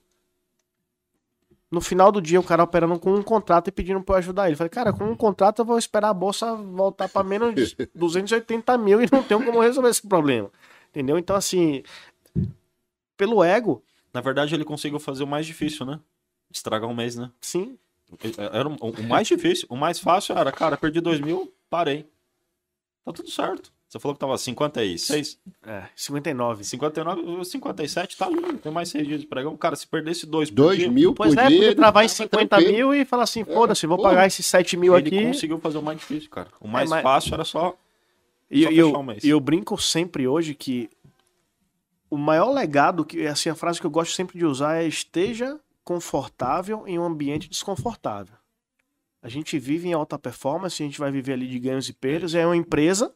No 1.69 1.81
final 1.81 2.11
do 2.11 2.21
dia, 2.21 2.39
o 2.39 2.43
cara 2.43 2.63
operando 2.63 2.97
com 2.97 3.13
um 3.13 3.21
contrato 3.21 3.67
e 3.67 3.71
pedindo 3.71 4.01
pra 4.01 4.15
eu 4.15 4.19
ajudar 4.19 4.47
ele. 4.47 4.55
Falei, 4.55 4.69
cara, 4.69 4.93
com 4.93 5.03
um 5.03 5.15
contrato 5.15 5.59
eu 5.59 5.65
vou 5.65 5.77
esperar 5.77 6.09
a 6.09 6.13
bolsa 6.13 6.55
voltar 6.55 7.09
pra 7.09 7.23
menos 7.23 7.53
de 7.53 7.75
280 7.93 8.77
mil 8.77 9.01
e 9.01 9.07
não 9.11 9.21
tenho 9.21 9.43
como 9.43 9.59
resolver 9.59 9.89
esse 9.89 10.07
problema. 10.07 10.49
Entendeu? 10.89 11.17
Então, 11.17 11.35
assim, 11.35 11.83
pelo 13.17 13.43
ego, 13.43 13.83
Na 14.13 14.21
verdade, 14.21 14.55
ele 14.55 14.63
conseguiu 14.63 14.99
fazer 14.99 15.23
o 15.23 15.27
mais 15.27 15.45
difícil, 15.45 15.85
né? 15.85 15.99
Estragar 16.51 16.89
um 16.89 16.95
mês, 16.95 17.15
né? 17.15 17.29
sim. 17.41 17.77
Era 18.53 18.69
o 18.69 18.73
o 18.73 19.03
mais 19.03 19.27
difícil. 19.27 19.67
O 19.69 19.75
mais 19.75 19.99
fácil 19.99 20.37
era, 20.37 20.49
cara, 20.49 20.77
perdi 20.77 21.01
2 21.01 21.19
mil, 21.19 21.53
parei. 21.69 22.09
Tá 23.03 23.11
tudo 23.11 23.29
certo. 23.29 23.69
Você 23.89 23.99
falou 23.99 24.15
que 24.15 24.19
tava 24.19 24.37
56, 24.37 25.39
É, 25.65 25.83
59. 25.95 26.63
59, 26.65 27.45
57, 27.45 28.17
tá 28.17 28.27
lindo. 28.29 28.57
Tem 28.57 28.69
mais 28.71 28.89
6 28.89 29.07
dias 29.07 29.21
de 29.21 29.27
pregão. 29.27 29.55
Cara, 29.55 29.75
se 29.77 29.87
perdesse 29.87 30.25
2 30.25 30.49
por 30.49 30.55
2 30.55 30.79
dia, 30.79 30.91
mil 30.91 31.13
Pois 31.13 31.33
por 31.33 31.41
é, 31.41 31.47
dia. 31.47 31.65
ele 31.67 31.75
travar 31.75 32.03
em 32.03 32.07
tava 32.07 32.17
50 32.17 32.47
tranquilo. 32.57 32.73
mil 32.73 32.93
e 32.93 33.05
falar 33.05 33.23
assim, 33.23 33.45
foda-se, 33.45 33.87
vou 33.87 33.95
porra. 33.97 34.09
pagar 34.09 34.27
esses 34.27 34.45
7 34.45 34.75
mil 34.75 34.97
ele 34.97 35.07
aqui. 35.07 35.25
conseguiu 35.27 35.57
fazer 35.59 35.77
o 35.77 35.81
mais 35.81 35.97
difícil, 35.99 36.29
cara. 36.29 36.49
O 36.59 36.67
mais 36.67 36.89
mas- 36.89 37.01
fácil 37.01 37.33
era 37.33 37.45
só... 37.45 37.75
E, 38.51 38.63
Só 38.63 38.71
e 38.71 38.77
eu, 38.77 39.03
mês. 39.03 39.23
e 39.25 39.29
eu 39.29 39.39
brinco 39.41 39.77
sempre 39.77 40.25
hoje 40.27 40.53
que 40.53 40.89
o 42.09 42.17
maior 42.17 42.49
legado, 42.53 43.03
que 43.03 43.27
assim, 43.27 43.49
a 43.49 43.55
frase 43.55 43.79
que 43.79 43.85
eu 43.85 43.91
gosto 43.91 44.13
sempre 44.13 44.37
de 44.39 44.45
usar 44.45 44.81
é 44.81 44.87
esteja 44.87 45.59
confortável 45.83 46.83
em 46.87 46.97
um 46.97 47.03
ambiente 47.03 47.49
desconfortável. 47.49 48.35
A 49.21 49.27
gente 49.27 49.59
vive 49.59 49.89
em 49.89 49.93
alta 49.93 50.17
performance, 50.17 50.81
a 50.81 50.85
gente 50.85 50.97
vai 50.99 51.11
viver 51.11 51.33
ali 51.33 51.45
de 51.47 51.59
ganhos 51.59 51.89
e 51.89 51.93
perdas, 51.93 52.33
é 52.35 52.45
uma 52.45 52.55
empresa. 52.55 53.13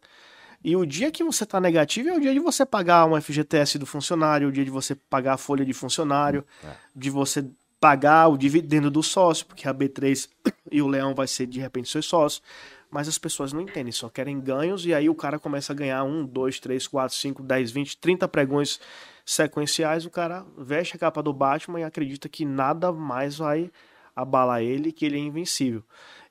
E 0.63 0.75
o 0.75 0.85
dia 0.85 1.11
que 1.11 1.23
você 1.23 1.43
está 1.43 1.59
negativo 1.59 2.09
é 2.09 2.13
o 2.15 2.19
dia 2.19 2.33
de 2.33 2.39
você 2.39 2.65
pagar 2.65 3.05
um 3.05 3.19
FGTS 3.19 3.79
do 3.79 3.85
funcionário, 3.85 4.49
o 4.49 4.51
dia 4.51 4.63
de 4.63 4.69
você 4.71 4.93
pagar 4.95 5.33
a 5.33 5.37
folha 5.37 5.65
de 5.65 5.73
funcionário, 5.73 6.45
É. 6.63 6.73
de 6.95 7.09
você 7.09 7.45
pagar 7.79 8.27
o 8.27 8.37
dividendo 8.37 8.91
do 8.91 9.01
sócio, 9.01 9.45
porque 9.45 9.67
a 9.67 9.73
B3 9.73 10.29
e 10.71 10.81
o 10.81 10.87
Leão 10.87 11.15
vai 11.15 11.27
ser 11.27 11.47
de 11.47 11.59
repente 11.59 11.89
seus 11.89 12.05
sócios. 12.05 12.43
Mas 12.91 13.07
as 13.07 13.17
pessoas 13.17 13.53
não 13.53 13.61
entendem, 13.61 13.91
só 13.91 14.09
querem 14.09 14.39
ganhos, 14.39 14.85
e 14.85 14.93
aí 14.93 15.09
o 15.09 15.15
cara 15.15 15.39
começa 15.39 15.71
a 15.71 15.75
ganhar 15.75 16.03
um, 16.03 16.25
dois, 16.25 16.59
três, 16.59 16.85
quatro, 16.87 17.15
cinco, 17.15 17.41
dez, 17.41 17.71
vinte, 17.71 17.97
trinta 17.97 18.27
pregões 18.27 18.81
sequenciais, 19.25 20.05
o 20.05 20.09
cara 20.09 20.45
veste 20.57 20.95
a 20.95 20.99
capa 20.99 21.23
do 21.23 21.31
Batman 21.31 21.79
e 21.79 21.83
acredita 21.83 22.27
que 22.27 22.43
nada 22.43 22.91
mais 22.91 23.37
vai 23.37 23.71
abalar 24.15 24.61
ele, 24.61 24.91
que 24.91 25.05
ele 25.05 25.15
é 25.15 25.19
invencível. 25.21 25.83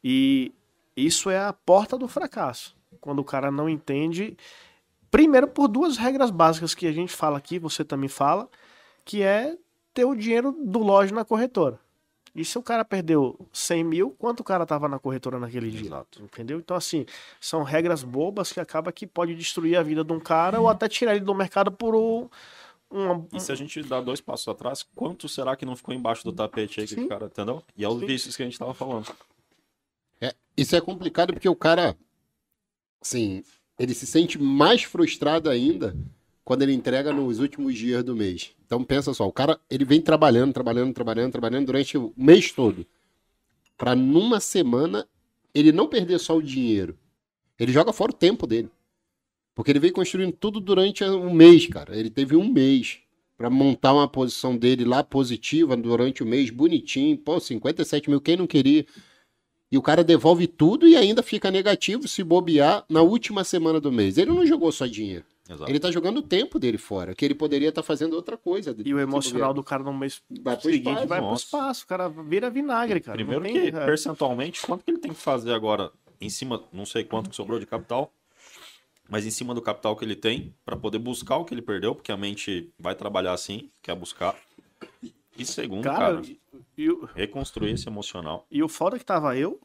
E 0.05 0.53
isso 0.95 1.31
é 1.31 1.39
a 1.39 1.53
porta 1.53 1.97
do 1.97 2.07
fracasso. 2.07 2.77
Quando 3.01 3.21
o 3.21 3.25
cara 3.25 3.51
não 3.51 3.69
entende, 3.69 4.37
primeiro 5.11 5.49
por 5.49 5.69
duas 5.69 5.97
regras 5.97 6.31
básicas 6.31 6.75
que 6.75 6.87
a 6.87 6.93
gente 6.93 7.13
fala 7.13 7.39
aqui, 7.39 7.59
você 7.59 7.85
também 7.85 8.09
fala, 8.09 8.49
que 9.05 9.23
é 9.23 9.57
ter 9.95 10.05
o 10.05 10.15
dinheiro 10.15 10.53
do 10.53 10.79
loja 10.81 11.15
na 11.15 11.25
corretora. 11.25 11.79
E 12.33 12.45
se 12.45 12.57
o 12.57 12.63
cara 12.63 12.85
perdeu 12.85 13.37
100 13.53 13.83
mil, 13.83 14.11
quanto 14.13 14.41
o 14.41 14.45
cara 14.45 14.65
tava 14.65 14.89
na 14.89 15.01
corretora 15.01 15.41
naquele 15.41 15.69
dia? 15.69 15.87
Exato. 15.89 16.23
Entendeu? 16.23 16.59
Então, 16.61 16.77
assim, 16.77 17.05
são 17.41 17.65
regras 17.65 18.05
bobas 18.05 18.53
que 18.53 18.61
acaba 18.61 18.93
que 18.93 19.05
pode 19.05 19.35
destruir 19.35 19.77
a 19.77 19.83
vida 19.83 20.05
de 20.05 20.13
um 20.13 20.21
cara 20.21 20.61
ou 20.61 20.69
até 20.69 20.89
tirar 20.89 21.17
ele 21.17 21.25
do 21.25 21.35
mercado 21.35 21.73
por 21.73 21.97
um. 21.97 22.29
uma- 22.89 23.27
E 23.33 23.41
se 23.41 23.51
a 23.51 23.55
gente 23.57 23.83
dá 23.83 24.01
dois 24.01 24.21
passos 24.21 24.47
atrás, 24.47 24.85
quanto 24.95 25.29
será 25.29 25.57
que 25.57 25.67
não 25.67 25.75
ficou 25.75 25.93
embaixo 25.93 26.23
do 26.23 26.33
tapete 26.33 26.81
aí 26.81 26.87
que 26.87 27.01
o 27.01 27.09
cara, 27.09 27.27
entendeu? 27.27 27.65
E 27.77 27.83
é 27.85 27.89
os 27.89 27.99
Sim. 27.99 28.07
vícios 28.07 28.37
que 28.37 28.43
a 28.43 28.47
gente 28.47 28.59
tava 28.59 28.75
falando. 28.75 29.11
É, 30.21 30.33
isso 30.57 30.77
é 30.77 30.81
complicado 30.81 31.33
porque 31.33 31.49
o 31.49 31.57
cara, 31.57 31.97
assim, 33.01 33.43
ele 33.79 33.95
se 33.95 34.07
sente 34.07 34.39
mais 34.39 34.83
frustrado 34.83 35.49
ainda 35.49 35.97
quando 36.45 36.63
ele 36.63 36.75
entrega 36.75 37.13
nos 37.13 37.39
últimos 37.39 37.77
dias 37.77 38.03
do 38.05 38.17
mês. 38.17 38.53
Então 38.67 38.83
pensa 38.85 39.15
só, 39.15 39.27
o 39.27 39.33
cara, 39.33 39.59
ele 39.71 39.85
vem 39.85 40.01
trabalhando, 40.01 40.53
trabalhando, 40.53 40.93
trabalhando, 40.93 41.33
trabalhando 41.33 41.67
durante 41.67 41.97
o 41.97 42.13
mês 42.17 42.53
todo. 42.53 42.87
Pra 43.77 43.95
numa 43.95 44.41
semana 44.41 45.07
ele 45.55 45.73
não 45.73 45.87
perder 45.87 46.19
só 46.19 46.37
o 46.37 46.43
dinheiro. 46.43 46.99
Ele 47.59 47.73
joga 47.73 47.93
fora 47.93 48.11
o 48.11 48.15
tempo 48.15 48.47
dele. 48.47 48.71
Porque 49.55 49.71
ele 49.71 49.81
veio 49.81 49.93
construindo 49.93 50.33
tudo 50.33 50.61
durante 50.61 51.05
um 51.05 51.33
mês, 51.33 51.67
cara. 51.67 51.97
Ele 51.97 52.11
teve 52.11 52.37
um 52.37 52.51
mês 52.51 52.99
pra 53.37 53.51
montar 53.51 53.93
uma 53.93 54.09
posição 54.09 54.57
dele 54.57 54.85
lá 54.85 55.03
positiva 55.03 55.77
durante 55.77 56.23
o 56.23 56.27
mês, 56.27 56.51
bonitinho. 56.51 57.17
Pô, 57.19 57.41
57 57.41 58.09
mil, 58.09 58.21
quem 58.21 58.37
não 58.37 58.47
queria? 58.47 58.87
E 59.71 59.79
o 59.79 59.83
cara 59.83 60.03
devolve 60.03 60.47
tudo 60.47 60.87
e 60.89 60.97
ainda 60.97 61.23
fica 61.23 61.51
negativo 61.51 62.09
se 62.09 62.25
bobear 62.25 62.85
na 62.89 63.03
última 63.03 63.45
semana 63.45 63.81
do 63.81 63.93
mês. 63.93 64.19
Ele 64.19 64.31
não 64.33 64.45
jogou 64.45 64.73
só 64.73 64.87
dinheiro. 64.87 65.25
Exato. 65.49 65.71
Ele 65.71 65.81
tá 65.81 65.91
jogando 65.91 66.19
o 66.19 66.23
tempo 66.23 66.59
dele 66.59 66.79
fora, 66.79 67.15
que 67.15 67.25
ele 67.25 67.35
poderia 67.35 67.71
estar 67.71 67.83
fazendo 67.83 68.15
outra 68.15 68.37
coisa. 68.37 68.75
E 68.85 68.95
o 68.95 69.01
emocional 69.01 69.53
do 69.53 69.63
cara 69.65 69.83
no 69.83 69.93
mês 69.93 70.23
Vai 70.43 70.57
pro 70.57 70.71
seguinte 70.71 70.89
espaço, 70.89 71.07
vai 71.09 71.21
pro 71.21 71.35
espaço. 71.35 71.85
O 71.85 71.87
cara 71.89 72.09
vira 72.09 72.49
vinagre, 72.51 73.01
cara. 73.01 73.17
Primeiro 73.17 73.43
tem- 73.43 73.53
que, 73.53 73.77
é. 73.77 73.85
percentualmente, 73.85 74.63
quanto 74.63 74.85
que 74.85 74.91
ele 74.93 74.99
tem 74.99 75.13
que 75.13 75.19
fazer 75.19 75.53
agora 75.53 75.91
em 76.21 76.29
cima, 76.29 76.63
não 76.73 76.87
sei 76.87 77.03
quanto 77.03 77.31
que 77.31 77.37
sobrou 77.37 77.59
de 77.59 77.67
capital, 77.67 78.13
mas 79.09 79.27
em 79.27 79.31
cima 79.31 79.53
do 79.55 79.61
capital 79.63 79.97
que 79.97 80.05
ele 80.05 80.15
tem, 80.15 80.55
para 80.65 80.77
poder 80.77 80.99
buscar 80.99 81.37
o 81.37 81.45
que 81.45 81.53
ele 81.53 81.63
perdeu, 81.63 81.95
porque 81.97 82.13
a 82.13 82.17
mente 82.17 82.71
vai 82.79 82.95
trabalhar 82.95 83.33
assim, 83.33 83.69
quer 83.83 83.97
buscar. 83.97 84.37
E 85.37 85.45
segundo, 85.45 85.83
Cara, 85.83 86.17
cara, 86.17 86.23
o, 86.89 87.05
reconstruir 87.15 87.73
esse 87.73 87.89
emocional, 87.89 88.47
e 88.51 88.63
o 88.63 88.69
foda 88.69 88.99
que 88.99 89.05
tava 89.05 89.37
eu, 89.37 89.61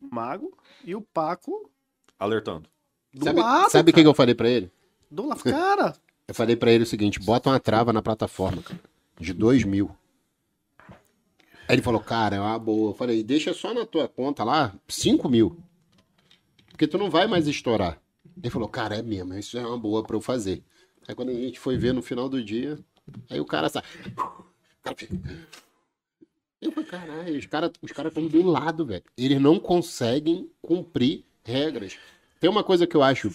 o 0.00 0.14
Mago, 0.14 0.56
e 0.84 0.94
o 0.94 1.00
Paco 1.00 1.70
alertando. 2.18 2.68
do 3.12 3.24
Sabe, 3.24 3.40
lado. 3.40 3.70
sabe 3.70 3.90
o 3.90 3.94
que, 3.94 4.00
eu 4.00 4.14
falei 4.14 4.34
pra 4.34 4.48
ele? 4.48 4.70
Do 5.10 5.26
lado. 5.26 5.42
Cara, 5.42 5.94
Eu 6.26 6.34
falei 6.34 6.56
pra 6.56 6.72
ele 6.72 6.84
o 6.84 6.86
seguinte: 6.86 7.20
bota 7.20 7.50
uma 7.50 7.60
trava 7.60 7.92
na 7.92 8.02
plataforma, 8.02 8.62
cara, 8.62 8.80
de 9.20 9.32
2 9.32 9.64
mil. 9.64 9.94
Aí 11.66 11.76
ele 11.76 11.82
falou, 11.82 12.00
cara, 12.00 12.36
é 12.36 12.40
uma 12.40 12.58
boa. 12.58 12.90
Eu 12.90 12.94
falei, 12.94 13.22
deixa 13.22 13.54
só 13.54 13.72
na 13.72 13.86
tua 13.86 14.06
conta 14.06 14.44
lá 14.44 14.74
5 14.86 15.28
mil. 15.28 15.58
Porque 16.68 16.86
tu 16.86 16.98
não 16.98 17.10
vai 17.10 17.26
mais 17.26 17.46
estourar. 17.46 18.00
Ele 18.36 18.50
falou, 18.50 18.68
cara, 18.68 18.96
é 18.96 19.02
mesmo, 19.02 19.34
isso 19.34 19.56
é 19.56 19.66
uma 19.66 19.78
boa 19.78 20.02
pra 20.02 20.16
eu 20.16 20.20
fazer. 20.20 20.62
Aí 21.06 21.14
quando 21.14 21.30
a 21.30 21.34
gente 21.34 21.58
foi 21.58 21.76
ver 21.76 21.94
no 21.94 22.02
final 22.02 22.28
do 22.28 22.42
dia, 22.42 22.78
aí 23.30 23.40
o 23.40 23.46
cara 23.46 23.68
sai. 23.68 23.82
Eu 26.68 26.72
falei, 26.72 26.88
caralho, 26.88 27.38
os 27.38 27.46
caras 27.46 27.70
os 27.82 27.92
cara 27.92 28.08
estão 28.08 28.26
do 28.26 28.42
lado, 28.42 28.86
velho. 28.86 29.02
Eles 29.16 29.40
não 29.40 29.58
conseguem 29.58 30.50
cumprir 30.62 31.24
regras. 31.44 31.98
Tem 32.40 32.48
uma 32.48 32.64
coisa 32.64 32.86
que 32.86 32.96
eu 32.96 33.02
acho 33.02 33.30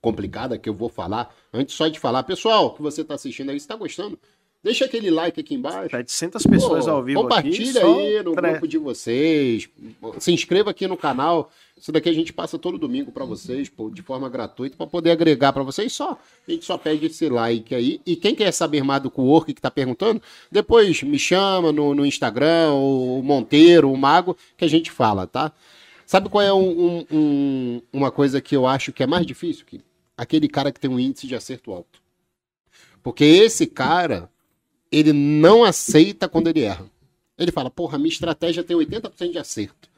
complicada 0.00 0.58
que 0.58 0.68
eu 0.68 0.74
vou 0.74 0.88
falar, 0.88 1.34
antes 1.52 1.74
só 1.74 1.88
de 1.88 1.98
falar, 1.98 2.22
pessoal, 2.22 2.74
que 2.74 2.82
você 2.82 3.02
tá 3.02 3.14
assistindo 3.14 3.50
aí, 3.50 3.58
se 3.58 3.66
tá 3.66 3.74
gostando, 3.74 4.18
deixa 4.66 4.84
aquele 4.84 5.10
like 5.10 5.40
aqui 5.40 5.54
embaixo. 5.54 5.90
700 5.90 6.42
pessoas 6.44 6.84
Pô, 6.84 6.90
ao 6.90 7.02
vivo 7.02 7.22
Compartilha 7.22 7.80
aqui. 7.80 7.88
aí 8.16 8.22
no 8.22 8.34
tre- 8.34 8.50
grupo 8.50 8.68
de 8.68 8.78
vocês. 8.78 9.68
Se 10.18 10.32
inscreva 10.32 10.70
aqui 10.70 10.86
no 10.86 10.96
canal. 10.96 11.50
Isso 11.78 11.92
daqui 11.92 12.08
a 12.08 12.12
gente 12.12 12.32
passa 12.32 12.58
todo 12.58 12.78
domingo 12.78 13.12
pra 13.12 13.26
vocês, 13.26 13.68
pô, 13.68 13.90
de 13.90 14.00
forma 14.00 14.30
gratuita, 14.30 14.76
pra 14.78 14.86
poder 14.86 15.10
agregar 15.10 15.52
pra 15.52 15.62
vocês. 15.62 15.92
Só 15.92 16.12
a 16.48 16.50
gente 16.50 16.64
só 16.64 16.78
pede 16.78 17.04
esse 17.06 17.28
like 17.28 17.74
aí. 17.74 18.00
E 18.06 18.16
quem 18.16 18.34
quer 18.34 18.50
saber 18.52 18.82
mais 18.82 19.02
do 19.02 19.10
co-work 19.10 19.52
que 19.52 19.60
tá 19.60 19.70
perguntando, 19.70 20.22
depois 20.50 21.02
me 21.02 21.18
chama 21.18 21.70
no, 21.72 21.94
no 21.94 22.06
Instagram, 22.06 22.72
o 22.72 23.20
Monteiro, 23.22 23.92
o 23.92 23.96
Mago, 23.96 24.34
que 24.56 24.64
a 24.64 24.68
gente 24.68 24.90
fala, 24.90 25.26
tá? 25.26 25.52
Sabe 26.06 26.30
qual 26.30 26.42
é 26.42 26.50
um- 26.52 26.86
um- 26.86 27.06
um- 27.12 27.82
uma 27.92 28.10
coisa 28.10 28.40
que 28.40 28.56
eu 28.56 28.66
acho 28.66 28.90
que 28.90 29.02
é 29.02 29.06
mais 29.06 29.26
difícil? 29.26 29.66
Que 29.66 29.80
aquele 30.16 30.48
cara 30.48 30.72
que 30.72 30.80
tem 30.80 30.90
um 30.90 30.98
índice 30.98 31.26
de 31.26 31.34
acerto 31.34 31.72
alto. 31.72 32.00
Porque 33.02 33.22
esse 33.24 33.66
cara, 33.66 34.30
ele 34.90 35.12
não 35.12 35.64
aceita 35.64 36.28
quando 36.28 36.48
ele 36.48 36.62
erra. 36.62 36.86
Ele 37.38 37.52
fala, 37.52 37.70
porra, 37.70 37.98
minha 37.98 38.08
estratégia 38.08 38.62
tem 38.62 38.76
80% 38.76 39.30
de 39.30 39.38
acerto. 39.38 39.88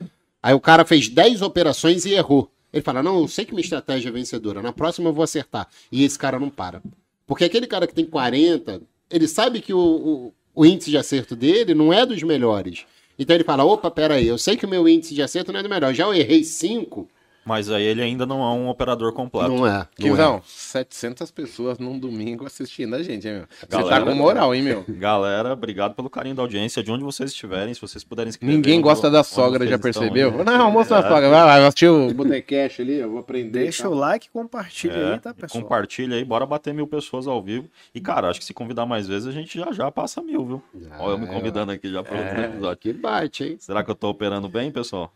Aí 0.42 0.54
o 0.54 0.60
cara 0.60 0.84
fez 0.84 1.08
10 1.08 1.42
operações 1.42 2.04
e 2.04 2.14
errou. 2.14 2.50
Ele 2.72 2.82
fala, 2.82 3.02
não, 3.02 3.20
eu 3.20 3.28
sei 3.28 3.44
que 3.44 3.52
minha 3.52 3.62
estratégia 3.62 4.08
é 4.08 4.12
vencedora, 4.12 4.60
na 4.60 4.72
próxima 4.72 5.08
eu 5.08 5.12
vou 5.12 5.22
acertar. 5.22 5.68
E 5.90 6.04
esse 6.04 6.18
cara 6.18 6.38
não 6.38 6.50
para. 6.50 6.82
Porque 7.26 7.44
aquele 7.44 7.66
cara 7.66 7.86
que 7.86 7.94
tem 7.94 8.04
40, 8.04 8.82
ele 9.10 9.28
sabe 9.28 9.60
que 9.60 9.72
o, 9.72 9.78
o, 9.78 10.34
o 10.54 10.66
índice 10.66 10.90
de 10.90 10.98
acerto 10.98 11.34
dele 11.36 11.74
não 11.74 11.92
é 11.92 12.04
dos 12.04 12.22
melhores. 12.22 12.84
Então 13.18 13.34
ele 13.34 13.44
fala, 13.44 13.64
opa, 13.64 13.90
peraí, 13.90 14.26
eu 14.26 14.38
sei 14.38 14.56
que 14.56 14.66
o 14.66 14.68
meu 14.68 14.88
índice 14.88 15.14
de 15.14 15.22
acerto 15.22 15.52
não 15.52 15.60
é 15.60 15.62
do 15.62 15.68
melhor. 15.68 15.92
Já 15.94 16.04
eu 16.04 16.14
errei 16.14 16.44
5, 16.44 17.08
Mas 17.48 17.70
aí 17.70 17.82
ele 17.82 18.02
ainda 18.02 18.26
não 18.26 18.42
é 18.42 18.52
um 18.54 18.68
operador 18.68 19.10
completo. 19.14 19.48
não 19.48 19.66
é. 19.66 19.70
Não 19.70 19.78
é. 19.80 19.86
Quinzão, 19.96 20.42
700 20.44 21.30
pessoas 21.30 21.78
num 21.78 21.98
domingo 21.98 22.44
assistindo 22.46 22.94
a 22.94 23.02
gente, 23.02 23.26
hein, 23.26 23.34
meu? 23.38 23.44
Você 23.48 23.66
tá 23.66 23.78
Galera- 23.78 24.04
com 24.04 24.14
moral, 24.14 24.54
hein, 24.54 24.62
meu? 24.62 24.84
Galera, 24.86 25.54
obrigado 25.54 25.94
pelo 25.94 26.10
carinho 26.10 26.34
da 26.34 26.42
audiência, 26.42 26.82
de 26.82 26.92
onde 26.92 27.02
vocês 27.02 27.30
estiverem, 27.30 27.72
se 27.72 27.80
vocês 27.80 28.04
puderem 28.04 28.28
escrever. 28.28 28.52
Ninguém 28.54 28.74
onde- 28.74 28.82
gosta 28.82 29.10
da 29.10 29.24
sogra, 29.24 29.66
já 29.66 29.76
estão 29.76 29.90
percebeu? 29.92 30.38
aí. 30.38 30.44
Não, 30.44 30.62
almoço 30.62 30.90
da 30.90 30.98
É. 30.98 31.02
sogra. 31.02 31.20
Vai 31.30 31.40
lá, 31.40 31.46
vai 31.46 31.64
assistir 31.66 31.88
o 31.88 32.12
Botecash 32.12 32.80
ali, 32.80 32.94
eu 32.98 33.10
vou 33.10 33.20
aprender. 33.20 33.60
Deixa 33.60 33.84
tá? 33.84 33.88
o 33.88 33.94
like, 33.94 34.28
compartilha 34.30 34.92
É, 34.92 35.12
aí, 35.14 35.18
tá, 35.18 35.32
pessoal? 35.32 35.62
compartilha 35.62 36.16
aí, 36.16 36.24
bora 36.24 36.44
bater 36.44 36.74
mil 36.74 36.86
pessoas 36.86 37.26
ao 37.26 37.42
vivo. 37.42 37.66
E, 37.94 38.00
cara, 38.00 38.28
acho 38.28 38.40
que 38.40 38.44
se 38.44 38.52
convidar 38.52 38.84
mais 38.84 39.08
vezes, 39.08 39.26
a 39.26 39.32
gente 39.32 39.58
já 39.58 39.72
já 39.72 39.90
passa 39.90 40.20
mil, 40.20 40.44
viu? 40.44 40.62
Olha 40.98 41.12
eu 41.12 41.18
me 41.18 41.24
é, 41.24 41.28
convidando 41.28 41.72
aqui 41.72 41.90
já 41.90 42.02
para 42.02 42.18
outro 42.18 42.40
episódio. 42.42 42.76
Que 42.78 42.92
bate, 42.92 43.44
hein? 43.44 43.56
Será 43.58 43.82
que 43.82 43.90
eu 43.90 43.94
tô 43.94 44.10
operando 44.10 44.48
bem, 44.50 44.70
pessoal? 44.70 45.10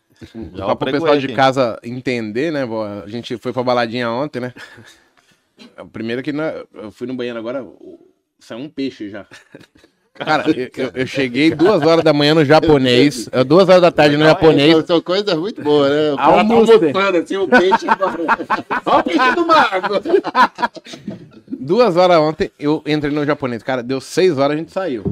Já 0.55 0.59
Só 0.67 0.75
pro 0.75 0.89
apregoei 0.89 1.01
pessoal 1.01 1.19
de 1.19 1.29
casa 1.35 1.79
entender, 1.83 2.51
né? 2.53 2.63
A 3.05 3.09
gente 3.09 3.37
foi 3.39 3.53
pra 3.53 3.63
baladinha 3.63 4.11
ontem, 4.11 4.41
né? 4.41 4.53
Primeiro 5.93 6.23
que 6.23 6.33
na- 6.33 6.55
eu 6.75 6.91
fui 6.91 7.07
no 7.07 7.15
banheiro 7.15 7.39
agora, 7.39 7.63
o- 7.63 7.99
saiu 8.39 8.61
um 8.61 8.69
peixe 8.69 9.09
já. 9.11 9.27
Cara, 10.15 10.45
eu, 10.51 10.91
eu- 10.95 11.07
cheguei 11.07 11.55
duas 11.55 11.81
horas 11.83 12.05
da 12.05 12.13
manhã 12.13 12.35
no 12.35 12.45
japonês, 12.45 13.31
duas 13.47 13.67
horas 13.71 13.81
da 13.81 13.91
tarde 13.91 14.17
no 14.19 14.25
japonês. 14.25 14.73
São, 14.77 14.87
são 14.87 15.01
coisas 15.01 15.35
muito 15.39 15.63
boas, 15.63 15.91
né? 15.91 16.13
O 16.13 16.17
cara 16.17 16.33
tá 16.33 16.39
almoçando 16.41 17.19
assim, 17.19 17.37
o 17.39 17.49
peixe. 17.49 17.87
Olha 18.85 18.99
o 18.99 19.03
peixe 19.05 19.35
do 19.35 19.47
mago. 19.47 19.95
Duas 21.49 21.97
horas 21.97 22.19
ontem, 22.19 22.51
eu 22.59 22.83
entrei 22.87 23.11
no 23.11 23.25
japonês. 23.25 23.63
Cara, 23.63 23.83
deu 23.83 24.01
seis 24.03 24.37
horas, 24.37 24.55
a 24.55 24.59
gente 24.59 24.71
saiu. 24.71 25.03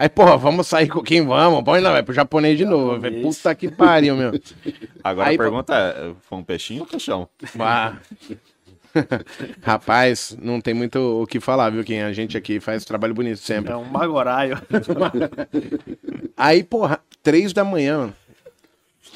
Aí, 0.00 0.08
porra, 0.08 0.34
vamos 0.38 0.66
sair 0.66 0.88
com 0.88 1.02
quem 1.02 1.26
vamos? 1.26 1.62
Põe 1.62 1.82
não, 1.82 1.92
vai 1.92 2.02
pro 2.02 2.14
japonês 2.14 2.56
de 2.56 2.64
novo. 2.64 2.98
Falei, 2.98 3.20
Puta 3.20 3.54
que 3.54 3.70
pariu, 3.70 4.16
meu. 4.16 4.32
Agora 5.04 5.28
Aí, 5.28 5.34
a 5.34 5.38
pergunta 5.38 5.74
é: 5.74 6.12
foi 6.22 6.38
um 6.38 6.42
peixinho 6.42 6.80
ou 6.80 6.86
peixão? 6.86 7.28
Bah. 7.54 7.98
Rapaz, 9.60 10.34
não 10.40 10.58
tem 10.58 10.72
muito 10.72 10.98
o 11.22 11.26
que 11.26 11.38
falar, 11.38 11.68
viu? 11.68 11.84
Quem 11.84 12.00
a 12.00 12.14
gente 12.14 12.34
aqui 12.34 12.58
faz 12.60 12.82
trabalho 12.82 13.12
bonito 13.12 13.40
sempre. 13.40 13.72
É 13.74 13.76
um 13.76 13.84
magoraio. 13.84 14.56
Aí, 16.34 16.64
porra, 16.64 16.98
três 17.22 17.52
da 17.52 17.62
manhã, 17.62 17.98
mano. 17.98 18.16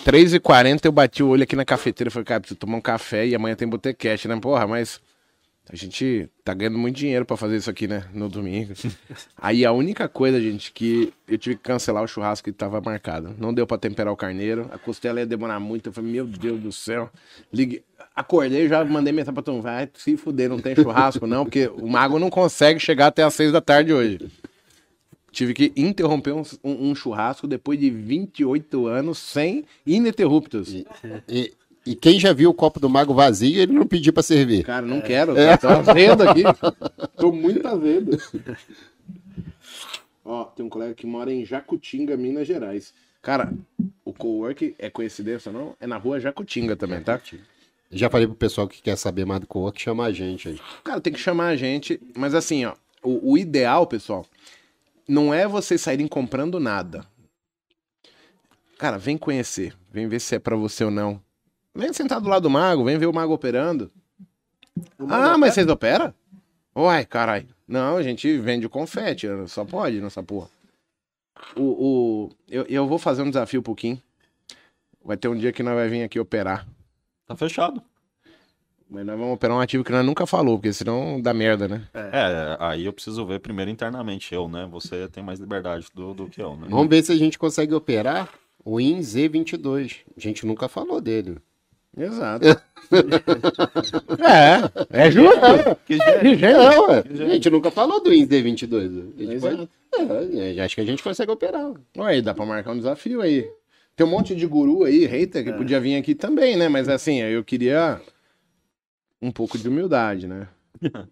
Três 0.05 0.35
e 0.35 0.39
quarenta 0.39 0.87
eu 0.87 0.93
bati 0.93 1.23
o 1.23 1.29
olho 1.29 1.45
aqui 1.45 1.57
na 1.57 1.65
cafeteira 1.65 2.09
e 2.09 2.13
falei, 2.13 2.27
cara, 2.27 2.41
preciso 2.41 2.61
tomar 2.61 2.77
um 2.77 2.83
café 2.83 3.27
e 3.27 3.35
amanhã 3.35 3.57
tem 3.57 3.67
botecash, 3.67 4.27
né? 4.27 4.39
Porra, 4.39 4.67
mas 4.67 5.01
a 5.71 5.75
gente 5.77 6.29
tá 6.45 6.53
ganhando 6.53 6.77
muito 6.79 6.97
dinheiro 6.97 7.25
pra 7.25 7.37
fazer 7.39 7.57
isso 7.57 7.71
aqui, 7.71 7.87
né? 7.89 8.05
No 8.13 8.29
domingo. 8.29 8.75
Aí 9.37 9.65
a 9.65 9.73
única 9.73 10.07
coisa, 10.09 10.41
gente, 10.41 10.71
que 10.73 11.13
eu 11.27 11.39
tive 11.39 11.57
que 11.57 11.63
cancelar 11.63 12.03
o 12.05 12.07
churrasco 12.07 12.45
que 12.45 12.53
tava 12.53 12.81
marcado. 12.83 13.35
Não 13.39 13.53
deu 13.53 13.67
pra 13.67 13.79
temperar 13.79 14.13
o 14.13 14.17
carneiro. 14.17 14.69
A 14.71 14.79
costela 14.79 15.21
ia 15.21 15.27
demorar 15.27 15.59
muito. 15.59 15.89
Eu 15.89 15.93
falei, 15.93 16.13
meu 16.13 16.27
Deus 16.27 16.61
do 16.61 16.71
céu. 16.71 17.11
Liguei. 17.53 17.83
Acordei, 18.15 18.69
já 18.69 18.85
mandei 18.85 19.13
mensagem 19.13 19.43
pra 19.43 19.53
mundo. 19.53 19.63
Vai 19.63 19.89
se 19.95 20.17
fuder, 20.17 20.49
não 20.49 20.61
tem 20.61 20.77
churrasco, 20.77 21.27
não, 21.27 21.45
porque 21.45 21.67
o 21.69 21.89
mago 21.89 22.19
não 22.19 22.31
consegue 22.31 22.79
chegar 22.79 23.07
até 23.09 23.23
às 23.25 23.35
seis 23.35 23.51
da 23.51 23.61
tarde 23.61 23.93
hoje. 23.93 24.19
Tive 25.33 25.53
que 25.53 25.73
interromper 25.75 26.33
um, 26.33 26.43
um- 26.63 26.91
um 26.91 26.95
churrasco 26.95 27.49
depois 27.49 27.77
de 27.81 27.91
28 27.91 28.87
anos 28.87 29.19
sem 29.19 29.65
ininterruptos. 29.85 30.73
E, 30.73 30.87
e 31.29 31.53
quem 31.93 32.21
já 32.21 32.33
viu 32.33 32.51
o 32.51 32.55
copo 32.55 32.79
do 32.79 32.89
mago 32.89 33.13
vazio, 33.13 33.61
ele 33.61 33.73
não 33.73 33.87
pediu 33.87 34.13
pra 34.13 34.23
servir. 34.23 34.65
Cara, 34.65 34.87
não 34.87 35.01
quero. 35.01 35.35
Tô 35.61 35.69
azedo 35.69 36.23
aqui. 36.23 36.43
Tô 37.19 37.33
muito 37.33 37.67
azedo. 37.67 38.17
Ó, 40.25 40.45
tem 40.45 40.65
um 40.65 40.71
colega 40.71 40.95
que 40.95 41.07
mora 41.07 41.33
em 41.33 41.45
Jacutinga, 41.45 42.17
Minas 42.17 42.47
Gerais. 42.47 42.95
Cara, 43.21 43.53
o 44.05 44.13
cowork 44.13 44.75
é 44.79 44.89
coincidência, 44.89 45.53
não? 45.53 45.75
É 45.81 45.87
na 45.87 45.97
rua 45.97 46.21
Jacutinga 46.21 46.77
também, 46.77 47.03
tá? 47.03 47.21
Já 47.91 48.09
falei 48.09 48.27
pro 48.27 48.37
pessoal 48.37 48.67
que 48.67 48.83
quer 48.83 48.97
saber 48.97 49.25
mais 49.25 49.41
do 49.41 49.47
co-work, 49.47 49.81
chama 49.81 50.05
a 50.05 50.13
gente 50.13 50.49
aí. 50.49 50.61
Cara, 50.83 51.01
tem 51.01 51.13
que 51.13 51.19
chamar 51.19 51.49
a 51.49 51.57
gente. 51.57 52.01
Mas 52.17 52.35
assim, 52.35 52.65
ó, 52.65 52.75
o, 53.03 53.33
o 53.33 53.39
ideal, 53.39 53.87
pessoal, 53.87 54.27
não 55.07 55.33
é 55.33 55.47
vocês 55.47 55.81
saírem 55.81 56.09
comprando 56.09 56.59
nada. 56.59 57.07
Cara, 58.79 58.99
vem 58.99 59.17
conhecer. 59.17 59.75
Vem 59.93 60.09
ver 60.09 60.21
se 60.21 60.35
é 60.35 60.39
pra 60.39 60.57
você 60.57 60.85
ou 60.85 60.91
não. 60.91 61.23
Vem 61.75 61.93
sentar 61.93 62.21
do 62.21 62.29
lado 62.29 62.43
do 62.43 62.51
mago, 62.51 62.85
vem 62.85 62.99
ver 62.99 63.07
o 63.07 63.13
mago 63.13 63.33
operando. 63.33 63.91
ah, 65.09 65.37
mas 65.37 65.55
vocês 65.55 65.67
operam? 65.67 66.15
Uai, 66.75 67.05
caralho. 67.05 67.49
Não, 67.67 67.97
a 67.97 68.03
gente 68.03 68.37
vende 68.39 68.67
o 68.67 68.71
confete, 68.71 69.27
só 69.49 69.65
pode 69.65 70.01
nessa 70.01 70.23
porra. 70.23 70.49
O, 71.57 71.63
o, 71.63 72.31
eu, 72.49 72.65
eu 72.69 72.87
vou 72.87 72.99
fazer 72.99 73.23
um 73.23 73.29
desafio 73.29 73.63
pro 73.63 73.75
Kim. 73.75 74.01
Vai 75.05 75.17
ter 75.17 75.29
um 75.29 75.37
dia 75.37 75.53
que 75.53 75.63
nós 75.63 75.75
vai 75.75 75.89
vir 75.89 76.03
aqui 76.03 76.19
operar. 76.19 76.67
Tá 77.27 77.37
fechado. 77.37 77.83
Mas 78.89 79.05
nós 79.05 79.19
vamos 79.19 79.35
operar 79.35 79.57
um 79.57 79.61
ativo 79.61 79.83
que 79.83 79.91
nós 79.91 80.05
nunca 80.05 80.27
falou, 80.27 80.59
porque 80.59 80.73
senão 80.73 81.21
dá 81.21 81.35
merda, 81.35 81.67
né? 81.67 81.89
É, 81.93 82.57
aí 82.61 82.85
eu 82.85 82.93
preciso 82.93 83.27
ver 83.27 83.41
primeiro 83.41 83.71
internamente 83.71 84.35
eu, 84.35 84.49
né? 84.49 84.69
Você 84.71 85.09
tem 85.09 85.23
mais 85.23 85.41
liberdade 85.41 85.89
do, 85.95 86.15
do 86.15 86.29
que 86.29 86.41
eu, 86.41 86.57
né? 86.57 86.67
Vamos 86.71 86.89
ver 86.89 87.03
se 87.03 87.11
a 87.11 87.17
gente 87.17 87.39
consegue 87.39 87.75
operar 87.75 88.31
o 88.65 88.81
IN 88.81 89.01
Z22. 89.01 90.01
A 90.17 90.21
gente 90.21 90.47
nunca 90.47 90.69
falou 90.69 91.01
dele. 91.01 91.39
Exato. 91.97 92.47
é, 94.91 95.05
é 95.07 95.11
justo. 95.11 95.41
Que 95.87 95.95
É. 95.95 97.25
A 97.25 97.33
gente 97.35 97.51
nunca 97.51 97.71
falou 97.71 98.03
do 98.03 98.13
IN 98.13 98.27
Z22. 98.27 99.13
A 99.17 99.23
gente 99.23 99.33
Exato. 99.35 99.69
pode- 99.91 100.41
é, 100.41 100.61
acho 100.63 100.75
que 100.75 100.81
a 100.81 100.85
gente 100.85 101.03
consegue 101.03 101.31
operar. 101.31 101.73
Ué, 101.97 102.21
dá 102.21 102.35
pra 102.35 102.45
marcar 102.45 102.73
um 102.73 102.77
desafio 102.79 103.21
aí. 103.21 103.49
Tem 103.97 104.05
um 104.07 104.11
monte 104.11 104.35
de 104.35 104.45
guru 104.47 104.83
aí, 104.85 105.07
hater, 105.07 105.45
que 105.45 105.53
podia 105.53 105.79
vir 105.81 105.97
aqui 105.97 106.15
também, 106.17 106.57
né? 106.57 106.69
Mas 106.69 106.89
assim, 106.89 107.21
eu 107.23 107.45
queria 107.45 108.01
um 109.23 109.31
pouco 109.31 109.57
de 109.57 109.69
humildade, 109.69 110.27
né? 110.27 110.49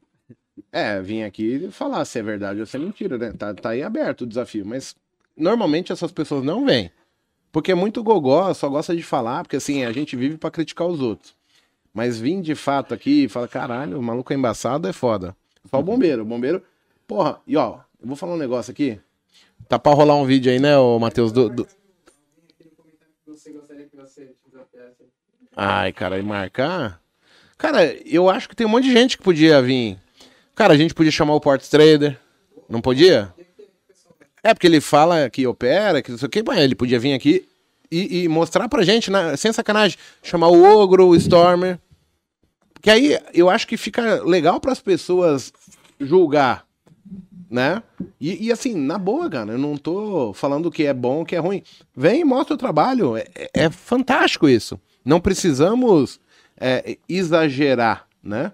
É, 0.70 1.00
vim 1.00 1.22
aqui 1.22 1.68
falar 1.70 2.04
se 2.04 2.18
é 2.18 2.22
verdade 2.22 2.60
ou 2.60 2.66
se 2.66 2.76
é 2.76 2.80
mentira, 2.80 3.16
né? 3.18 3.32
Tá, 3.32 3.54
tá 3.54 3.70
aí 3.70 3.82
aberto 3.82 4.22
o 4.22 4.26
desafio. 4.26 4.64
Mas 4.66 4.94
normalmente 5.36 5.92
essas 5.92 6.12
pessoas 6.12 6.44
não 6.44 6.64
vêm. 6.64 6.90
Porque 7.52 7.70
é 7.70 7.74
muito 7.74 8.02
gogó, 8.02 8.52
só 8.54 8.68
gosta 8.68 8.96
de 8.96 9.02
falar, 9.02 9.42
porque 9.42 9.56
assim, 9.56 9.84
a 9.84 9.92
gente 9.92 10.16
vive 10.16 10.38
pra 10.38 10.50
criticar 10.50 10.88
os 10.88 11.00
outros. 11.00 11.34
Mas 11.92 12.18
vir 12.18 12.40
de 12.40 12.54
fato 12.54 12.94
aqui 12.94 13.24
e 13.24 13.28
falar, 13.28 13.46
caralho, 13.46 13.98
o 13.98 14.02
maluco 14.02 14.32
é 14.32 14.36
embaçado 14.36 14.88
é 14.88 14.92
foda. 14.92 15.36
Só 15.70 15.78
o 15.78 15.82
bombeiro. 15.82 16.22
O 16.22 16.24
bombeiro. 16.24 16.62
Porra, 17.06 17.40
e 17.46 17.54
ó, 17.56 17.80
eu 18.00 18.08
vou 18.08 18.16
falar 18.16 18.32
um 18.32 18.38
negócio 18.38 18.70
aqui. 18.70 18.98
Tá 19.68 19.78
pra 19.78 19.92
rolar 19.92 20.16
um 20.16 20.24
vídeo 20.24 20.50
aí, 20.50 20.58
né, 20.58 20.78
ô 20.78 20.98
Matheus? 20.98 21.30
Do, 21.30 21.50
do... 21.50 21.68
Ai, 25.54 25.92
cara, 25.92 26.18
e 26.18 26.22
marcar? 26.22 27.02
Cara, 27.58 27.94
eu 28.06 28.30
acho 28.30 28.48
que 28.48 28.56
tem 28.56 28.66
um 28.66 28.70
monte 28.70 28.84
de 28.84 28.92
gente 28.92 29.18
que 29.18 29.22
podia 29.22 29.60
vir. 29.60 29.98
Cara, 30.54 30.72
a 30.72 30.76
gente 30.76 30.94
podia 30.94 31.12
chamar 31.12 31.34
o 31.34 31.40
Ports 31.40 31.68
Trader. 31.68 32.18
Não 32.68 32.80
podia? 32.80 33.32
É, 34.42 34.52
porque 34.52 34.66
ele 34.66 34.80
fala 34.80 35.30
que 35.30 35.46
opera, 35.46 36.02
que 36.02 36.10
não 36.10 36.18
sei 36.18 36.26
o 36.26 36.30
que, 36.30 36.42
mas 36.42 36.58
ele 36.58 36.74
podia 36.74 36.98
vir 36.98 37.14
aqui 37.14 37.46
e, 37.90 38.22
e 38.24 38.28
mostrar 38.28 38.68
pra 38.68 38.82
gente, 38.82 39.10
sem 39.36 39.52
sacanagem, 39.52 39.96
chamar 40.22 40.48
o 40.48 40.62
Ogro, 40.64 41.08
o 41.08 41.16
Stormer. 41.16 41.78
Porque 42.74 42.90
aí 42.90 43.18
eu 43.32 43.48
acho 43.48 43.66
que 43.68 43.76
fica 43.76 44.22
legal 44.24 44.58
pras 44.58 44.80
pessoas 44.80 45.52
julgar, 46.00 46.66
né? 47.48 47.82
E, 48.20 48.46
e, 48.46 48.50
assim, 48.52 48.74
na 48.74 48.98
boa, 48.98 49.30
cara, 49.30 49.52
eu 49.52 49.58
não 49.58 49.76
tô 49.76 50.32
falando 50.34 50.70
que 50.70 50.84
é 50.84 50.92
bom, 50.92 51.24
que 51.24 51.36
é 51.36 51.38
ruim. 51.38 51.62
Vem 51.94 52.22
e 52.22 52.24
mostra 52.24 52.54
o 52.54 52.58
trabalho. 52.58 53.16
É, 53.16 53.26
é- 53.36 53.50
é 53.64 53.70
fantástico 53.70 54.48
isso. 54.48 54.80
Não 55.04 55.20
precisamos 55.20 56.18
é, 56.58 56.96
exagerar, 57.08 58.08
né? 58.22 58.52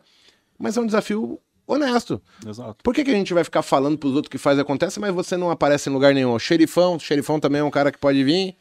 Mas 0.59 0.77
é 0.77 0.81
um 0.81 0.87
desafio 0.87 1.39
honesto. 1.69 2.21
Exato. 2.45 2.77
Por 2.83 2.95
que, 2.95 3.05
que 3.05 3.11
a 3.11 3.15
gente 3.15 3.35
vai 3.35 3.45
ficar 3.45 3.63
falando 3.63 3.99
pros 3.99 4.15
outros 4.15 4.31
que 4.31 4.39
faz 4.39 4.59
e 4.59 4.61
acontece, 4.63 4.99
mas 4.99 5.15
você 5.15 5.37
não 5.37 5.51
aparece 5.51 5.91
em 5.91 5.93
lugar 5.93 6.15
nenhum? 6.15 6.33
O 6.33 6.39
xerifão, 6.39 6.97
o 6.97 7.01
xerifão 7.01 7.39
também 7.39 7.61
é 7.61 7.65
um 7.65 7.71
cara 7.71 7.93
que 7.93 7.99
pode 7.99 8.25
vir. 8.25 8.57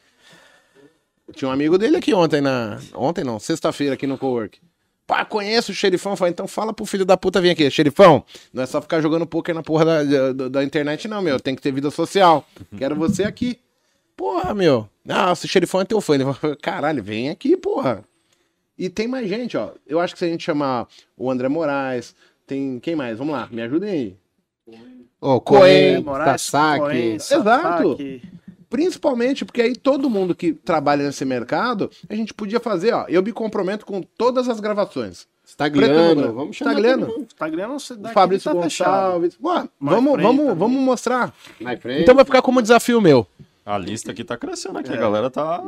Tinha 1.34 1.50
um 1.50 1.52
amigo 1.52 1.78
dele 1.78 1.98
aqui 1.98 2.14
ontem 2.14 2.42
na. 2.42 2.80
Ontem 2.94 3.24
não, 3.24 3.40
sexta-feira 3.40 3.96
aqui 3.96 4.06
no 4.06 4.18
Cowork. 4.18 4.60
Pá, 5.06 5.24
conheço 5.24 5.72
o 5.72 5.76
xerifão. 5.76 6.18
Falei, 6.18 6.34
então 6.34 6.48
fala 6.48 6.74
pro 6.74 6.86
filho 6.86 7.06
da 7.06 7.16
puta 7.16 7.40
vir 7.40 7.52
aqui. 7.52 7.70
Xerifão, 7.72 8.26
não 8.54 8.64
é 8.64 8.66
só 8.66 8.82
ficar 8.82 9.00
jogando 9.00 9.26
poker 9.26 9.56
na 9.56 9.64
porra 9.64 9.86
da, 9.86 10.34
da, 10.34 10.50
da 10.50 10.64
internet, 10.64 11.08
não, 11.08 11.22
meu. 11.22 11.40
Tem 11.40 11.56
que 11.56 11.62
ter 11.62 11.72
vida 11.72 11.90
social. 11.90 12.46
Quero 12.78 12.96
você 12.96 13.24
aqui. 13.24 13.58
Porra, 14.18 14.54
meu. 14.54 14.90
Ah, 15.08 15.32
o 15.32 15.36
xerifão 15.36 15.80
é 15.80 15.86
teu 15.86 16.02
fã. 16.02 16.16
Ele 16.16 16.26
falou, 16.26 16.58
Caralho, 16.58 17.02
vem 17.02 17.30
aqui, 17.30 17.56
porra. 17.56 18.04
E 18.78 18.90
tem 18.90 19.08
mais 19.08 19.28
gente, 19.28 19.58
ó. 19.58 19.72
Eu 19.88 20.00
acho 20.00 20.14
que 20.14 20.20
se 20.20 20.26
a 20.26 20.28
gente 20.28 20.44
chamar 20.44 20.88
o 21.16 21.32
André 21.32 21.48
Moraes, 21.48 22.14
tem. 22.48 22.80
Quem 22.80 22.96
mais? 22.96 23.18
Vamos 23.18 23.34
lá, 23.34 23.48
me 23.52 23.62
ajudem 23.62 23.90
aí. 23.90 24.18
Ô, 25.20 25.42
Coen, 25.42 26.04
Coen. 26.04 26.80
Coen, 26.80 27.16
Exato. 27.16 27.98
Principalmente 28.70 29.46
porque 29.46 29.62
aí 29.62 29.76
todo 29.76 30.10
mundo 30.10 30.36
que 30.36 30.54
trabalha 30.54 31.06
nesse 31.06 31.24
mercado, 31.24 31.90
a 32.10 32.16
gente 32.16 32.34
podia 32.34 32.60
fazer, 32.60 32.94
ó. 32.94 33.06
Eu 33.08 33.24
me 33.24 33.32
comprometo 33.32 33.86
com 33.86 34.02
todas 34.02 34.50
as 34.50 34.60
gravações. 34.60 35.28
Stagliano, 35.46 36.34
vamos 36.34 36.58
chamar 36.58 36.72
Stagliano. 36.72 37.26
daqui 38.00 38.14
Fabrício 38.14 38.52
tá. 38.52 38.60
Gonçalves. 38.60 39.38
Mais 39.40 39.70
vamos, 39.80 40.22
vamos, 40.22 40.58
vamos 40.58 40.82
mostrar. 40.82 41.34
Então 42.02 42.14
vai 42.14 42.26
ficar 42.26 42.42
como 42.42 42.62
desafio 42.62 43.00
meu. 43.00 43.26
A 43.66 43.78
lista 43.78 44.12
aqui 44.12 44.26
tá 44.26 44.36
crescendo 44.38 44.78
aqui, 44.78 44.92
a 44.92 44.98
galera 44.98 45.30
tá. 45.30 45.64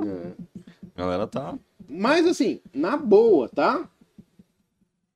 A 0.96 1.02
galera 1.02 1.28
tá. 1.28 1.54
Mas 1.88 2.28
assim, 2.28 2.60
na 2.74 2.98
boa, 2.98 3.48
tá? 3.48 3.88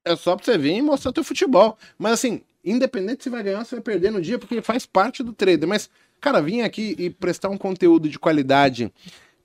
É 0.05 0.15
só 0.15 0.35
pra 0.35 0.45
você 0.45 0.57
vir 0.57 0.77
e 0.77 0.81
mostrar 0.81 1.13
teu 1.13 1.23
futebol. 1.23 1.77
Mas 1.97 2.13
assim, 2.13 2.41
independente 2.63 3.23
se 3.23 3.30
vai 3.30 3.43
ganhar 3.43 3.59
ou 3.59 3.65
se 3.65 3.71
vai 3.75 3.81
perder 3.81 4.11
no 4.11 4.21
dia, 4.21 4.38
porque 4.38 4.61
faz 4.61 4.85
parte 4.85 5.23
do 5.23 5.34
trader. 5.34 5.67
Mas, 5.67 5.89
cara, 6.19 6.41
vir 6.41 6.61
aqui 6.61 6.95
e 6.97 7.09
prestar 7.09 7.49
um 7.49 7.57
conteúdo 7.57 8.09
de 8.09 8.19
qualidade 8.19 8.91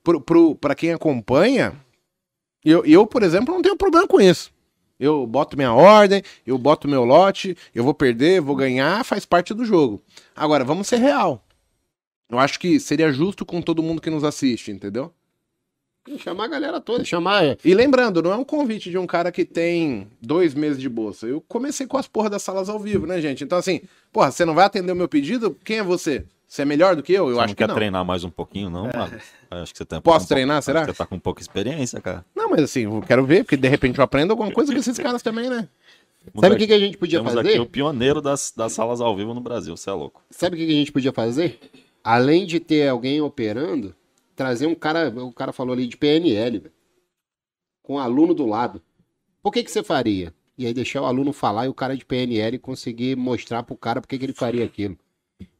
pro, 0.03 0.21
pro, 0.21 0.55
pra 0.55 0.75
quem 0.75 0.93
acompanha, 0.93 1.75
eu, 2.65 2.85
eu, 2.85 3.07
por 3.07 3.23
exemplo, 3.23 3.55
não 3.55 3.63
tenho 3.63 3.77
problema 3.77 4.07
com 4.07 4.21
isso. 4.21 4.53
Eu 4.99 5.25
boto 5.27 5.57
minha 5.57 5.73
ordem, 5.73 6.23
eu 6.45 6.59
boto 6.59 6.89
meu 6.89 7.05
lote, 7.05 7.57
eu 7.73 7.85
vou 7.85 7.95
perder, 7.95 8.41
vou 8.41 8.57
ganhar, 8.57 9.05
faz 9.05 9.25
parte 9.25 9.55
do 9.55 9.65
jogo. 9.65 10.03
Agora, 10.35 10.65
vamos 10.65 10.89
ser 10.89 10.97
real. 10.97 11.45
Eu 12.29 12.39
acho 12.39 12.59
que 12.59 12.81
seria 12.81 13.13
justo 13.13 13.47
com 13.47 13.63
todo 13.63 13.83
mundo 13.83 14.03
que 14.03 14.11
nos 14.11 14.25
assiste, 14.25 14.71
entendeu? 14.73 15.15
Chamar 16.17 16.45
a 16.45 16.49
galera 16.49 16.81
toda, 16.81 17.05
chamar. 17.05 17.57
E 17.65 17.75
lembrando, 17.75 18.23
não 18.23 18.33
é 18.33 18.37
um 18.37 18.45
convite 18.45 18.91
de 18.91 18.97
um 18.97 19.07
cara 19.07 19.31
que 19.33 19.45
tem 19.45 20.09
dois 20.23 20.55
meses 20.55 20.81
de 20.81 20.89
bolsa. 20.89 21.27
Eu 21.27 21.41
comecei 21.49 21.87
com 21.87 21.97
as 21.99 22.07
porra 22.07 22.31
das 22.31 22.43
salas 22.43 22.69
ao 22.69 22.79
vivo, 22.79 23.07
né, 23.07 23.21
gente? 23.21 23.45
Então, 23.45 23.59
assim, 23.59 23.81
porra, 24.13 24.31
você 24.31 24.45
não 24.45 24.55
vai 24.55 24.65
atender 24.65 24.93
o 24.93 24.97
meu 24.97 25.09
pedido? 25.09 25.57
Quem 25.65 25.79
é 25.79 25.83
você? 25.83 26.25
Você 26.47 26.63
é 26.63 26.65
melhor 26.65 26.97
do 26.97 27.03
que 27.03 27.13
eu? 27.13 27.29
Eu 27.29 27.35
você 27.35 27.41
acho 27.41 27.49
não 27.49 27.55
que 27.55 27.57
quer 27.57 27.69
não. 27.69 27.75
treinar 27.75 28.05
mais 28.07 28.25
um 28.25 28.31
pouquinho, 28.31 28.71
não, 28.71 28.85
mano? 28.85 29.21
Acho 29.51 29.73
que 29.73 29.79
você 29.79 29.85
tem 29.85 30.01
Posso 30.01 30.17
um 30.17 30.21
pouco- 30.21 30.29
treinar, 30.29 30.57
acho 30.59 30.65
será? 30.65 30.81
que 30.81 30.93
Você 30.93 30.97
tá 30.97 31.05
com 31.07 31.19
pouca 31.19 31.43
experiência, 31.43 32.01
cara. 32.01 32.25
Não, 32.35 32.49
mas 32.49 32.63
assim, 32.63 32.85
eu 32.85 33.03
quero 33.07 33.27
ver, 33.27 33.45
porque 33.45 33.57
de 33.57 33.69
repente 33.69 33.99
eu 33.99 34.05
aprendo 34.05 34.31
alguma 34.31 34.51
coisa 34.51 34.73
com 34.73 34.79
esses 34.79 34.99
caras 34.99 35.23
também, 35.23 35.51
né? 35.51 35.69
Sabe 36.41 36.55
o 36.55 36.59
que, 36.59 36.67
que 36.67 36.73
a 36.73 36.79
gente 36.79 36.97
podia 36.97 37.19
Temos 37.21 37.35
fazer? 37.35 37.49
aqui 37.51 37.59
o 37.59 37.67
pioneiro 37.67 38.21
das, 38.23 38.53
das 38.57 38.73
salas 38.73 39.01
ao 39.01 39.15
vivo 39.17 39.35
no 39.35 39.41
Brasil, 39.41 39.77
você 39.77 39.89
é 39.91 39.93
louco. 39.93 40.23
Sabe 40.31 40.57
o 40.57 40.59
que 40.59 40.67
que 40.67 40.73
a 40.73 40.77
gente 40.77 40.93
podia 40.93 41.13
fazer? 41.13 41.59
Além 42.03 42.47
de 42.47 42.59
ter 42.61 42.89
alguém 42.89 43.21
operando, 43.21 43.95
trazer 44.39 44.67
um 44.69 44.75
cara, 44.75 45.09
o 45.11 45.33
cara 45.33 45.53
falou 45.53 45.73
ali 45.75 45.87
de 45.89 45.97
PNL, 45.97 46.59
velho, 46.61 46.73
com 47.83 47.95
um 47.95 47.99
aluno 47.99 48.33
do 48.33 48.47
lado. 48.47 48.81
Por 49.43 49.53
que 49.53 49.65
que 49.65 49.71
você 49.71 49.83
faria? 49.83 50.33
E 50.57 50.65
aí 50.67 50.73
deixar 50.73 51.03
o 51.03 51.07
aluno 51.07 51.33
falar 51.33 51.67
e 51.67 51.69
o 51.69 51.75
cara 51.75 51.97
de 51.97 52.05
PNL 52.05 52.59
conseguir 52.59 53.17
mostrar 53.17 53.63
pro 53.65 53.77
cara 53.77 54.01
por 54.01 54.07
que 54.09 54.17
que 54.19 54.25
ele 54.25 54.33
faria 54.33 54.65
aquilo. 54.65 54.97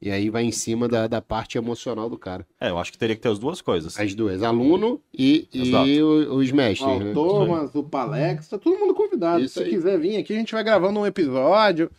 E 0.03 0.11
aí 0.11 0.29
vai 0.29 0.43
em 0.43 0.51
cima 0.51 0.89
da, 0.89 1.07
da 1.07 1.21
parte 1.23 1.57
emocional 1.57 2.09
do 2.11 2.19
cara. 2.19 2.45
É, 2.61 2.69
eu 2.71 2.79
acho 2.79 2.91
que 2.93 2.99
teria 2.99 3.15
que 3.15 3.23
ter 3.23 3.29
as 3.29 3.39
duas 3.39 3.61
coisas. 3.61 3.99
As 3.99 4.13
duas, 4.15 4.43
aluno 4.43 5.01
e, 5.17 5.49
Exato. 5.55 5.89
e 5.89 6.03
o- 6.03 6.35
os 6.37 6.51
mestres. 6.51 6.89
Ó, 6.89 6.99
né? 6.99 7.11
o 7.11 7.15
Thomas, 7.15 7.75
o 7.75 7.83
Palex, 7.85 8.49
tá 8.49 8.59
todo 8.59 8.77
mundo 8.79 8.95
convidado. 8.95 9.09
convidado. 9.39 9.45
Isso 9.45 9.55
Se 9.55 9.65
aí. 9.65 9.71
quiser 9.71 9.99
vir 9.99 10.17
aqui, 10.17 10.33
a 10.35 10.37
gente 10.39 10.53
vai 10.53 10.65
gravando 10.65 10.99
um 10.99 11.07
episódio. 11.07 11.91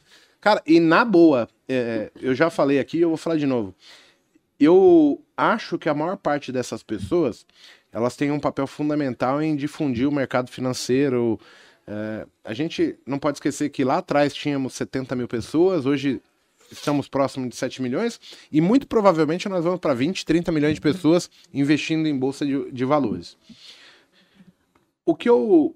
Cara, 0.41 0.61
e 0.67 0.79
na 0.79 1.03
boa, 1.05 1.47
é, 1.69 2.11
eu 2.21 2.33
já 2.35 2.49
falei 2.49 2.79
aqui, 2.79 2.99
eu 2.99 3.09
vou 3.09 3.17
falar 3.17 3.37
de 3.37 3.45
novo. 3.45 3.73
Eu 4.59 5.21
acho 5.39 5.77
que 5.77 5.87
a 5.87 5.93
maior 5.93 6.17
parte 6.17 6.51
dessas 6.51 6.83
pessoas, 6.83 7.45
elas 7.91 8.15
têm 8.15 8.31
um 8.31 8.39
papel 8.39 8.67
fundamental 8.67 9.41
em 9.41 9.55
difundir 9.55 10.07
o 10.07 10.11
mercado 10.11 10.51
financeiro. 10.51 11.39
É, 11.87 12.27
a 12.43 12.53
gente 12.53 12.97
não 13.05 13.17
pode 13.17 13.37
esquecer 13.37 13.69
que 13.69 13.83
lá 13.83 13.97
atrás 13.97 14.33
tínhamos 14.33 14.73
70 14.73 15.15
mil 15.15 15.27
pessoas, 15.27 15.85
hoje 15.85 16.21
estamos 16.71 17.07
próximos 17.07 17.49
de 17.49 17.55
7 17.55 17.81
milhões, 17.81 18.19
e 18.51 18.61
muito 18.61 18.85
provavelmente 18.85 19.49
nós 19.49 19.63
vamos 19.63 19.79
para 19.79 19.93
20, 19.93 20.25
30 20.25 20.51
milhões 20.51 20.75
de 20.75 20.81
pessoas 20.81 21.29
investindo 21.53 22.07
em 22.07 22.17
bolsa 22.17 22.45
de, 22.45 22.71
de 22.71 22.85
valores. 22.85 23.37
O 25.05 25.15
que 25.15 25.27
eu 25.27 25.75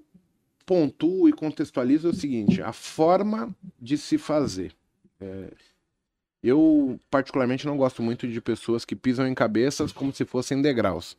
pontuo 0.64 1.28
e 1.28 1.32
contextualizo 1.32 2.08
é 2.08 2.10
o 2.10 2.14
seguinte: 2.14 2.62
a 2.62 2.72
forma 2.72 3.54
de 3.80 3.98
se 3.98 4.18
fazer. 4.18 4.72
É, 5.20 5.52
eu, 6.48 7.00
particularmente, 7.10 7.66
não 7.66 7.76
gosto 7.76 8.02
muito 8.02 8.28
de 8.28 8.40
pessoas 8.40 8.84
que 8.84 8.94
pisam 8.94 9.26
em 9.26 9.34
cabeças 9.34 9.92
como 9.92 10.12
se 10.12 10.24
fossem 10.24 10.60
degraus. 10.60 11.16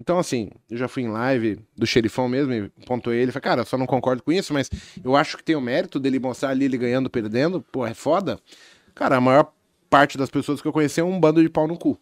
Então, 0.00 0.18
assim, 0.18 0.50
eu 0.68 0.76
já 0.76 0.88
fui 0.88 1.04
em 1.04 1.08
live 1.08 1.60
do 1.76 1.86
xerifão 1.86 2.28
mesmo 2.28 2.52
e 2.52 2.68
pontuei 2.84 3.20
ele. 3.20 3.32
Falei, 3.32 3.42
cara, 3.42 3.60
eu 3.62 3.64
só 3.64 3.78
não 3.78 3.86
concordo 3.86 4.22
com 4.22 4.32
isso, 4.32 4.52
mas 4.52 4.68
eu 5.02 5.14
acho 5.16 5.36
que 5.36 5.44
tem 5.44 5.54
o 5.54 5.60
mérito 5.60 6.00
dele 6.00 6.18
mostrar 6.18 6.50
ali 6.50 6.64
ele 6.64 6.76
ganhando, 6.76 7.08
perdendo. 7.08 7.62
Pô, 7.72 7.86
é 7.86 7.94
foda. 7.94 8.38
Cara, 8.94 9.16
a 9.16 9.20
maior 9.20 9.52
parte 9.88 10.18
das 10.18 10.28
pessoas 10.28 10.60
que 10.60 10.68
eu 10.68 10.72
conheci 10.72 11.00
é 11.00 11.04
um 11.04 11.18
bando 11.18 11.40
de 11.40 11.48
pau 11.48 11.66
no 11.66 11.78
cu. 11.78 11.98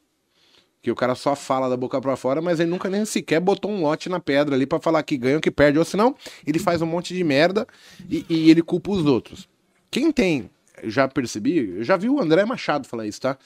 Que 0.80 0.90
o 0.90 0.96
cara 0.96 1.14
só 1.14 1.36
fala 1.36 1.68
da 1.68 1.76
boca 1.76 2.00
pra 2.00 2.16
fora, 2.16 2.42
mas 2.42 2.58
ele 2.58 2.70
nunca 2.70 2.90
nem 2.90 3.04
sequer 3.04 3.38
botou 3.38 3.70
um 3.70 3.82
lote 3.82 4.08
na 4.08 4.18
pedra 4.18 4.56
ali 4.56 4.66
pra 4.66 4.80
falar 4.80 5.02
que 5.04 5.16
ganha 5.16 5.36
ou 5.36 5.40
que 5.40 5.50
perde. 5.50 5.78
Ou 5.78 5.84
senão, 5.84 6.16
ele 6.44 6.58
faz 6.58 6.82
um 6.82 6.86
monte 6.86 7.14
de 7.14 7.22
merda 7.22 7.68
e, 8.10 8.26
e 8.28 8.50
ele 8.50 8.62
culpa 8.62 8.90
os 8.90 9.06
outros. 9.06 9.48
Quem 9.90 10.10
tem, 10.10 10.50
já 10.84 11.08
percebi, 11.08 11.76
eu 11.78 11.84
já 11.84 11.96
vi 11.96 12.08
o 12.08 12.20
André 12.20 12.44
Machado 12.44 12.86
falar 12.86 13.06
isso, 13.06 13.20
tá? 13.20 13.36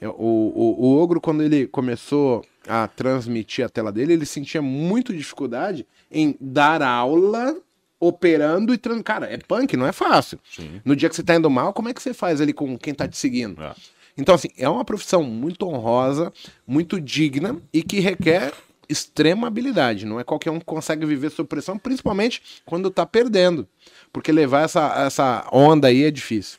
É, 0.00 0.08
O, 0.08 0.12
o, 0.12 0.84
o 0.84 1.02
Ogro, 1.02 1.20
quando 1.20 1.42
ele 1.42 1.66
começou 1.66 2.44
a 2.68 2.86
transmitir 2.88 3.64
a 3.64 3.68
tela 3.68 3.92
dele, 3.92 4.12
ele 4.12 4.26
sentia 4.26 4.60
muito 4.60 5.14
dificuldade 5.14 5.86
em 6.10 6.36
dar 6.40 6.82
aula 6.82 7.56
operando 7.98 8.74
e... 8.74 8.78
Trans... 8.78 9.02
Cara, 9.02 9.26
é 9.26 9.38
punk, 9.38 9.76
não 9.76 9.86
é 9.86 9.92
fácil. 9.92 10.38
Sim. 10.50 10.80
No 10.84 10.94
dia 10.94 11.08
que 11.08 11.16
você 11.16 11.22
tá 11.22 11.34
indo 11.34 11.48
mal, 11.48 11.72
como 11.72 11.88
é 11.88 11.94
que 11.94 12.02
você 12.02 12.12
faz 12.12 12.40
ali 12.40 12.52
com 12.52 12.76
quem 12.78 12.94
tá 12.94 13.08
te 13.08 13.16
seguindo? 13.16 13.62
É. 13.62 13.74
Então, 14.18 14.34
assim, 14.34 14.48
é 14.56 14.68
uma 14.68 14.84
profissão 14.84 15.22
muito 15.22 15.66
honrosa, 15.66 16.32
muito 16.66 17.00
digna 17.00 17.56
e 17.72 17.82
que 17.82 18.00
requer 18.00 18.52
extrema 18.88 19.46
habilidade. 19.46 20.06
Não 20.06 20.18
é 20.18 20.24
qualquer 20.24 20.50
um 20.50 20.58
que 20.58 20.64
consegue 20.64 21.04
viver 21.04 21.30
sob 21.30 21.48
pressão, 21.48 21.78
principalmente 21.78 22.42
quando 22.64 22.90
tá 22.90 23.04
perdendo. 23.04 23.66
Porque 24.12 24.32
levar 24.32 24.62
essa, 24.62 25.04
essa 25.06 25.46
onda 25.52 25.88
aí 25.88 26.04
é 26.04 26.10
difícil. 26.10 26.58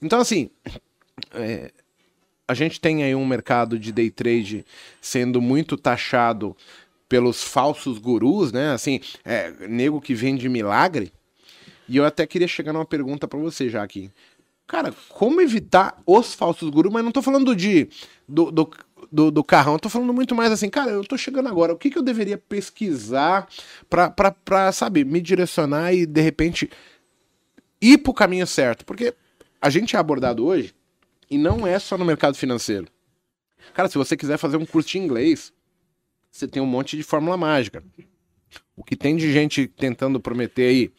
Então, 0.00 0.20
assim, 0.20 0.50
é, 1.32 1.72
a 2.46 2.54
gente 2.54 2.80
tem 2.80 3.02
aí 3.02 3.14
um 3.14 3.26
mercado 3.26 3.78
de 3.78 3.92
day 3.92 4.10
trade 4.10 4.64
sendo 5.00 5.40
muito 5.40 5.76
taxado 5.76 6.56
pelos 7.08 7.42
falsos 7.42 7.98
gurus, 7.98 8.52
né? 8.52 8.72
Assim, 8.72 9.00
é, 9.24 9.52
nego 9.68 10.00
que 10.00 10.14
vende 10.14 10.48
milagre. 10.48 11.12
E 11.88 11.96
eu 11.96 12.04
até 12.04 12.26
queria 12.26 12.46
chegar 12.46 12.72
numa 12.72 12.84
pergunta 12.84 13.26
pra 13.26 13.38
você 13.38 13.68
já 13.68 13.82
aqui. 13.82 14.10
Cara, 14.66 14.94
como 15.08 15.40
evitar 15.40 15.98
os 16.06 16.34
falsos 16.34 16.68
gurus? 16.68 16.92
Mas 16.92 17.02
não 17.02 17.10
tô 17.10 17.22
falando 17.22 17.56
de 17.56 17.88
do, 18.28 18.50
do, 18.50 18.70
do, 19.10 19.30
do 19.30 19.42
carrão, 19.42 19.74
eu 19.74 19.78
tô 19.78 19.88
falando 19.88 20.12
muito 20.12 20.34
mais 20.34 20.52
assim, 20.52 20.68
cara, 20.68 20.90
eu 20.90 21.02
tô 21.02 21.16
chegando 21.16 21.48
agora, 21.48 21.72
o 21.72 21.78
que, 21.78 21.90
que 21.90 21.96
eu 21.96 22.02
deveria 22.02 22.36
pesquisar 22.36 23.48
pra, 23.88 24.10
pra, 24.10 24.30
pra, 24.30 24.70
sabe, 24.70 25.04
me 25.04 25.22
direcionar 25.22 25.94
e 25.94 26.04
de 26.04 26.20
repente 26.20 26.70
ir 27.80 27.96
pro 27.98 28.12
caminho 28.12 28.46
certo? 28.46 28.84
Porque 28.84 29.14
a 29.60 29.70
gente 29.70 29.96
é 29.96 29.98
abordado 29.98 30.44
hoje 30.44 30.74
e 31.30 31.36
não 31.38 31.66
é 31.66 31.78
só 31.78 31.96
no 31.98 32.04
mercado 32.04 32.36
financeiro. 32.36 32.86
Cara, 33.74 33.88
se 33.88 33.98
você 33.98 34.16
quiser 34.16 34.38
fazer 34.38 34.56
um 34.56 34.64
curso 34.66 34.88
de 34.90 34.98
inglês, 34.98 35.52
você 36.30 36.46
tem 36.46 36.62
um 36.62 36.66
monte 36.66 36.96
de 36.96 37.02
fórmula 37.02 37.36
mágica. 37.36 37.82
O 38.76 38.82
que 38.84 38.96
tem 38.96 39.16
de 39.16 39.30
gente 39.32 39.66
tentando 39.66 40.20
prometer 40.20 40.68
aí 40.68 40.92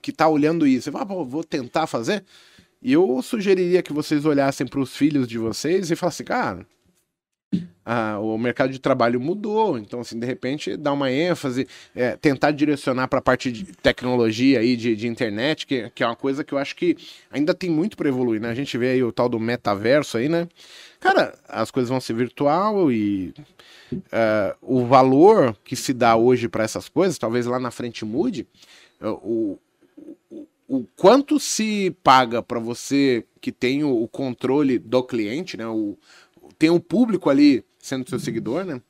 que 0.02 0.12
tá 0.12 0.28
olhando 0.28 0.66
isso, 0.68 0.86
você 0.86 0.92
fala, 0.92 1.06
"Pô, 1.06 1.24
vou 1.24 1.44
tentar 1.44 1.88
fazer. 1.88 2.26
Eu 2.84 3.22
sugeriria 3.22 3.84
que 3.84 3.94
vocês 3.94 4.26
olhassem 4.26 4.66
pros 4.68 4.96
filhos 4.98 5.28
de 5.28 5.38
vocês 5.38 5.92
e 5.92 5.96
falassem, 5.96 6.26
cara, 6.26 6.62
ah, 6.62 6.66
o 8.22 8.38
mercado 8.38 8.72
de 8.72 8.80
trabalho 8.80 9.20
mudou, 9.20 9.78
então 9.78 10.00
assim, 10.00 10.18
de 10.20 10.26
repente 10.26 10.78
dar 10.78 10.94
uma 10.94 11.12
ênfase, 11.12 11.68
é, 11.96 12.16
tentar 12.16 12.52
direcionar 12.52 13.08
para 13.08 13.20
a 13.20 13.22
parte 13.22 13.52
de 13.52 13.66
tecnologia 13.66 14.60
aí, 14.60 14.76
de, 14.78 14.96
de 14.96 15.08
internet, 15.08 15.66
que, 15.66 15.90
que 15.90 16.04
é 16.04 16.06
uma 16.06 16.16
coisa 16.16 16.44
que 16.44 16.54
eu 16.54 16.58
acho 16.58 16.76
que 16.76 16.96
ainda 17.30 17.54
tem 17.54 17.70
muito 17.70 17.98
para 17.98 18.08
evoluir, 18.08 18.40
né? 18.40 18.50
A 18.50 18.56
gente 18.56 18.78
vê 18.78 18.92
aí 18.92 19.04
o 19.04 19.12
tal 19.12 19.28
do 19.28 19.40
metaverso 19.40 20.18
aí, 20.18 20.30
né? 20.30 20.48
Cara, 21.00 21.34
as 21.50 21.72
coisas 21.72 21.90
vão 21.90 22.00
ser 22.00 22.14
virtual 22.14 22.92
e 22.92 23.34
é, 24.12 24.56
o 24.62 24.86
valor 24.86 25.58
que 25.64 25.76
se 25.76 25.94
dá 25.94 26.16
hoje 26.16 26.48
para 26.48 26.64
essas 26.64 26.88
coisas, 26.88 27.18
talvez 27.18 27.46
lá 27.46 27.60
na 27.60 27.72
frente 27.72 28.06
mude, 28.06 28.48
é, 29.02 29.08
o, 29.08 29.58
o, 30.30 30.48
o 30.68 30.86
quanto 30.96 31.40
se 31.40 31.96
paga 32.04 32.42
para 32.42 32.60
você 32.60 33.26
que 33.42 33.52
tem 33.52 33.84
o, 33.84 34.04
o 34.04 34.08
controle 34.08 34.78
do 34.78 35.04
cliente, 35.04 35.58
né? 35.58 35.68
O, 35.68 35.98
tem 36.58 36.70
o 36.70 36.80
público 36.80 37.30
ali 37.30 37.66
sendo 37.82 38.10
seu 38.10 38.20
seguidor, 38.20 38.64
né? 38.64 38.82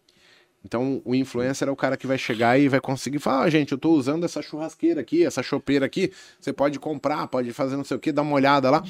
Então, 0.63 1.01
o 1.03 1.15
influencer 1.15 1.67
é 1.67 1.71
o 1.71 1.75
cara 1.75 1.97
que 1.97 2.05
vai 2.05 2.19
chegar 2.19 2.59
e 2.59 2.69
vai 2.69 2.79
conseguir 2.79 3.17
falar, 3.17 3.45
ah, 3.45 3.49
gente, 3.49 3.71
eu 3.71 3.79
tô 3.79 3.93
usando 3.93 4.23
essa 4.23 4.43
churrasqueira 4.43 5.01
aqui, 5.01 5.25
essa 5.25 5.41
chopeira 5.41 5.87
aqui, 5.87 6.11
você 6.39 6.53
pode 6.53 6.79
comprar, 6.79 7.27
pode 7.27 7.51
fazer 7.51 7.75
não 7.75 7.83
sei 7.83 7.97
o 7.97 7.99
que, 7.99 8.11
dar 8.11 8.21
uma 8.21 8.35
olhada 8.35 8.69
lá. 8.69 8.83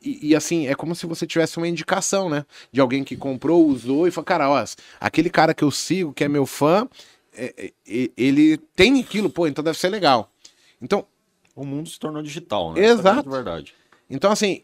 E, 0.00 0.28
e, 0.28 0.36
assim, 0.36 0.68
é 0.68 0.76
como 0.76 0.94
se 0.94 1.06
você 1.06 1.26
tivesse 1.26 1.56
uma 1.56 1.66
indicação, 1.66 2.30
né? 2.30 2.46
De 2.70 2.80
alguém 2.80 3.02
que 3.02 3.16
comprou, 3.16 3.66
usou 3.66 4.06
e 4.06 4.12
falou, 4.12 4.26
cara, 4.26 4.48
ó, 4.48 4.64
aquele 5.00 5.28
cara 5.28 5.52
que 5.52 5.64
eu 5.64 5.72
sigo, 5.72 6.12
que 6.12 6.22
é 6.22 6.28
meu 6.28 6.46
fã, 6.46 6.88
é, 7.34 7.72
é, 7.84 8.10
ele 8.16 8.56
tem 8.76 9.00
aquilo, 9.00 9.28
pô, 9.28 9.48
então 9.48 9.64
deve 9.64 9.78
ser 9.78 9.88
legal. 9.88 10.32
Então... 10.80 11.04
O 11.56 11.64
mundo 11.64 11.88
se 11.88 11.98
tornou 11.98 12.22
digital, 12.22 12.74
né? 12.74 12.84
Exato. 12.84 13.28
É 13.28 13.32
verdade. 13.32 13.74
Então, 14.08 14.30
assim, 14.30 14.62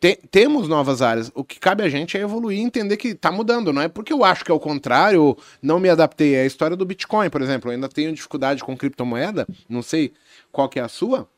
te, 0.00 0.16
temos 0.30 0.68
novas 0.68 1.02
áreas. 1.02 1.30
O 1.34 1.42
que 1.42 1.58
cabe 1.58 1.82
a 1.82 1.88
gente 1.88 2.16
é 2.16 2.20
evoluir 2.20 2.58
e 2.58 2.62
entender 2.62 2.96
que 2.96 3.08
está 3.08 3.32
mudando. 3.32 3.72
Não 3.72 3.82
é 3.82 3.88
porque 3.88 4.12
eu 4.12 4.24
acho 4.24 4.44
que 4.44 4.50
é 4.50 4.54
o 4.54 4.60
contrário, 4.60 5.22
ou 5.22 5.38
não 5.62 5.80
me 5.80 5.88
adaptei. 5.88 6.34
É 6.34 6.42
a 6.42 6.46
história 6.46 6.76
do 6.76 6.84
Bitcoin, 6.84 7.30
por 7.30 7.42
exemplo. 7.42 7.70
Eu 7.70 7.74
ainda 7.74 7.88
tenho 7.88 8.12
dificuldade 8.12 8.62
com 8.62 8.76
criptomoeda, 8.76 9.46
não 9.68 9.82
sei 9.82 10.12
qual 10.52 10.68
que 10.68 10.78
é 10.78 10.82
a 10.82 10.88
sua, 10.88 11.28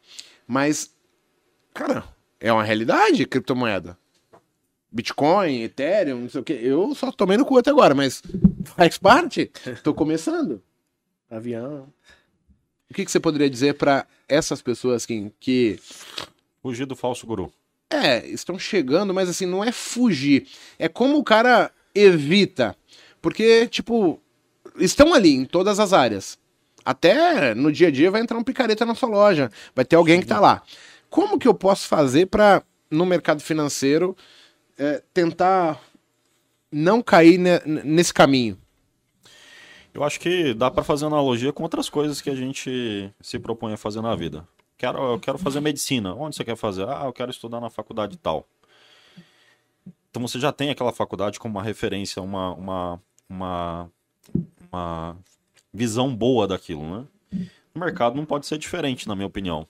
mas, 0.47 0.95
cara, 1.73 2.05
é 2.39 2.53
uma 2.53 2.65
realidade 2.65 3.25
criptomoeda. 3.27 3.97
Bitcoin, 4.93 5.63
Ethereum, 5.63 6.23
não 6.23 6.29
sei 6.29 6.41
o 6.41 6.45
quê. 6.45 6.59
Eu 6.61 6.95
só 6.95 7.13
tomei 7.13 7.37
no 7.37 7.45
cu 7.45 7.59
até 7.59 7.71
agora, 7.71 7.95
mas 7.95 8.23
faz 8.65 8.99
parte. 8.99 9.51
Estou 9.67 9.95
começando. 9.95 10.61
Avião. 11.31 11.93
O 12.91 12.95
que, 12.95 13.05
que 13.05 13.11
você 13.11 13.21
poderia 13.21 13.49
dizer 13.49 13.75
para 13.75 14.05
essas 14.29 14.61
pessoas 14.61 15.07
que, 15.07 15.33
que. 15.39 15.79
Fugir 16.61 16.87
do 16.87 16.97
falso 16.97 17.27
guru. 17.27 17.53
É, 17.91 18.25
estão 18.29 18.57
chegando, 18.57 19.13
mas 19.13 19.29
assim, 19.29 19.47
não 19.47 19.65
é 19.65 19.73
fugir. 19.73 20.47
É 20.79 20.89
como 20.89 21.19
o 21.19 21.25
cara 21.25 21.73
evita. 21.93 22.77
Porque, 23.21 23.67
tipo, 23.67 24.21
estão 24.77 25.13
ali 25.13 25.35
em 25.35 25.45
todas 25.45 25.81
as 25.81 25.93
áreas. 25.93 26.39
Até 26.85 27.53
no 27.55 27.73
dia 27.73 27.89
a 27.89 27.91
dia 27.91 28.11
vai 28.11 28.21
entrar 28.21 28.39
um 28.39 28.45
picareta 28.45 28.87
na 28.87 28.95
sua 28.95 29.09
loja. 29.09 29.51
Vai 29.75 29.85
ter 29.85 29.97
alguém 29.97 30.21
que 30.21 30.27
tá 30.27 30.39
lá. 30.39 30.63
Como 31.11 31.39
que 31.39 31.49
eu 31.49 31.55
posso 31.55 31.89
fazer 31.89 32.27
para 32.27 32.63
no 32.89 33.05
mercado 33.05 33.43
financeiro 33.43 34.17
é, 34.79 35.03
tentar 35.13 35.81
não 36.71 37.03
cair 37.03 37.39
ne 37.39 37.61
nesse 37.85 38.15
caminho? 38.15 38.57
Eu 39.93 40.05
acho 40.05 40.21
que 40.21 40.55
dá 40.55 40.71
para 40.71 40.85
fazer 40.85 41.07
analogia 41.07 41.53
com 41.53 41.65
outras 41.65 41.91
coisas 41.91 42.21
que 42.21 42.31
a 42.31 42.37
gente 42.37 43.13
se 43.21 43.39
propõe 43.41 43.73
a 43.73 43.77
fazer 43.77 44.01
na 44.01 44.15
vida 44.15 44.47
quero, 44.81 44.99
eu 45.13 45.21
quero 45.21 45.37
fazer 45.37 45.61
medicina. 45.61 46.15
Onde 46.15 46.35
você 46.35 46.45
quer 46.45 46.57
fazer? 46.57 46.89
Ah, 46.89 47.03
eu 47.05 47.13
quero 47.13 47.31
estudar 47.31 47.61
na 47.61 47.69
faculdade 47.69 48.17
tal. 48.17 48.49
Então 50.11 50.27
você 50.27 50.41
já 50.41 50.51
tem 50.51 50.71
aquela 50.71 50.91
faculdade 50.93 51.39
como 51.39 51.59
uma 51.59 51.63
referência, 51.63 52.23
uma, 52.23 52.55
uma, 52.55 53.03
uma, 53.29 53.91
uma 54.73 55.17
visão 55.73 56.15
boa 56.15 56.49
daquilo, 56.49 56.83
né? 56.83 57.07
O 57.75 57.79
mercado 57.79 58.17
não 58.17 58.25
pode 58.25 58.47
ser 58.47 58.59
diferente, 58.59 59.07
na 59.07 59.15
minha 59.15 59.27
opinião. 59.27 59.69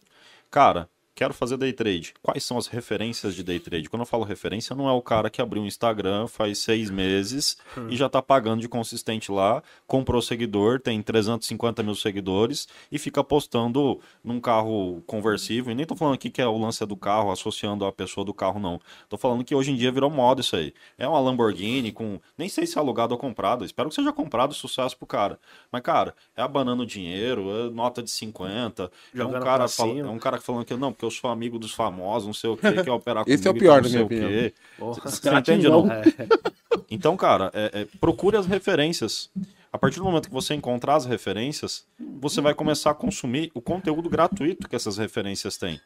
Cara, 0.51 0.89
quero 1.21 1.35
fazer 1.35 1.59
day 1.59 1.71
trade. 1.71 2.15
Quais 2.23 2.43
são 2.43 2.57
as 2.57 2.67
referências 2.67 3.35
de 3.35 3.43
day 3.43 3.61
trade? 3.61 3.91
Quando 3.91 4.01
eu 4.01 4.07
falo 4.07 4.25
referência, 4.25 4.75
não 4.75 4.89
é 4.89 4.93
o 4.93 5.03
cara 5.03 5.29
que 5.29 5.43
abriu 5.43 5.63
um 5.63 5.67
Instagram 5.67 6.27
faz 6.27 6.57
seis 6.61 6.89
meses 6.89 7.59
hum. 7.77 7.89
e 7.91 7.97
já 7.97 8.09
tá 8.09 8.23
pagando 8.23 8.63
de 8.63 8.69
consistente 8.71 9.31
lá, 9.31 9.63
comprou 9.87 10.23
seguidor, 10.23 10.81
tem 10.81 11.03
350 11.03 11.83
mil 11.83 11.95
seguidores 11.95 12.67
e 12.91 12.99
fica 12.99 13.23
postando 13.23 14.01
num 14.25 14.41
carro 14.41 15.03
conversível. 15.07 15.71
E 15.71 15.75
nem 15.75 15.85
tô 15.85 15.95
falando 15.95 16.15
aqui 16.15 16.31
que 16.31 16.41
é 16.41 16.47
o 16.47 16.57
lance 16.57 16.87
do 16.87 16.97
carro, 16.97 17.31
associando 17.31 17.85
a 17.85 17.93
pessoa 17.93 18.25
do 18.25 18.33
carro, 18.33 18.59
não. 18.59 18.81
Tô 19.07 19.19
falando 19.19 19.45
que 19.45 19.55
hoje 19.55 19.73
em 19.73 19.77
dia 19.77 19.93
virou 19.93 20.09
moda 20.09 20.41
isso 20.41 20.57
aí. 20.57 20.73
É 20.97 21.07
uma 21.07 21.21
Lamborghini 21.21 21.93
com. 21.93 22.19
Nem 22.39 22.49
sei 22.49 22.67
se 22.67 22.79
é 22.79 22.81
alugado 22.81 23.13
ou 23.13 23.21
comprado. 23.21 23.63
Espero 23.63 23.91
que 23.91 23.95
seja 23.95 24.11
comprado 24.11 24.55
sucesso 24.55 24.97
pro 24.97 25.07
cara. 25.07 25.39
Mas, 25.71 25.83
cara, 25.83 26.15
é 26.35 26.41
abanando 26.41 26.87
dinheiro, 26.87 27.51
é 27.51 27.69
nota 27.69 28.03
de 28.03 28.11
50. 28.11 28.91
é 29.15 29.23
um, 29.23 29.33
cara 29.33 29.69
fala, 29.69 29.99
é 29.99 30.07
um 30.07 30.19
cara 30.19 30.41
falando 30.41 30.65
que 30.65 30.75
não, 30.75 30.91
porque 30.93 31.05
eu 31.05 31.10
sou 31.11 31.31
amigo 31.31 31.59
dos 31.59 31.73
famosos, 31.73 32.27
não 32.27 32.35
sei 32.35 32.51
o 32.51 32.57
que, 32.57 32.83
quer 32.83 32.91
operar 32.91 33.25
comigo. 33.25 33.35
Esse 33.41 33.49
é 33.49 33.51
o 33.51 33.55
pior, 33.55 33.83
na 33.83 33.89
minha 33.89 34.05
opinião. 34.05 34.53
Você 34.79 35.35
entende, 35.35 35.69
não? 35.69 35.91
É. 35.91 36.03
Então, 36.89 37.17
cara, 37.17 37.51
é, 37.53 37.81
é, 37.81 37.87
procure 38.01 38.37
as 38.37 38.47
referências. 38.47 39.31
A 39.73 39.79
partir 39.79 39.99
do 39.99 40.05
momento 40.05 40.29
que 40.29 40.35
você 40.35 40.55
encontrar 40.55 40.97
as 40.97 41.05
referências, 41.05 41.87
você 42.21 42.41
vai 42.41 42.55
começar 42.55 42.91
a 42.91 42.95
consumir 42.95 43.51
o 43.55 43.61
conteúdo 43.61 44.09
gratuito 44.09 44.69
que 44.69 44.75
essas 44.75 44.99
referências 44.99 45.57
têm. 45.57 45.81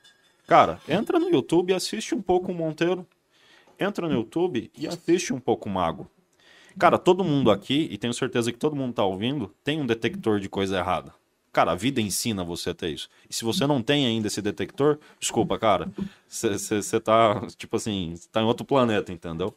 Cara, 0.46 0.78
entra 0.88 1.18
no 1.18 1.28
YouTube 1.28 1.70
e 1.70 1.74
assiste 1.74 2.14
um 2.14 2.22
pouco 2.22 2.52
o 2.52 2.54
Monteiro. 2.54 3.06
Entra 3.78 4.08
no 4.08 4.14
YouTube 4.14 4.70
e 4.76 4.86
assiste 4.86 5.32
um 5.32 5.40
pouco 5.40 5.68
o 5.68 5.72
Mago. 5.72 6.08
Cara, 6.78 6.98
todo 6.98 7.22
mundo 7.22 7.50
aqui, 7.50 7.88
e 7.90 7.98
tenho 7.98 8.12
certeza 8.12 8.50
que 8.50 8.58
todo 8.58 8.74
mundo 8.74 8.94
tá 8.94 9.04
ouvindo, 9.04 9.54
tem 9.62 9.80
um 9.80 9.86
detector 9.86 10.40
de 10.40 10.48
coisa 10.48 10.78
errada. 10.78 11.14
Cara, 11.54 11.70
a 11.70 11.76
vida 11.76 12.00
ensina 12.00 12.42
você 12.42 12.70
a 12.70 12.74
ter 12.74 12.88
isso. 12.88 13.08
E 13.30 13.32
se 13.32 13.44
você 13.44 13.64
não 13.64 13.80
tem 13.80 14.06
ainda 14.06 14.26
esse 14.26 14.42
detector, 14.42 14.98
desculpa, 15.20 15.56
cara, 15.56 15.88
você 16.26 16.98
tá, 16.98 17.46
tipo 17.56 17.76
assim, 17.76 18.14
tá 18.32 18.42
em 18.42 18.44
outro 18.44 18.66
planeta, 18.66 19.12
entendeu? 19.12 19.54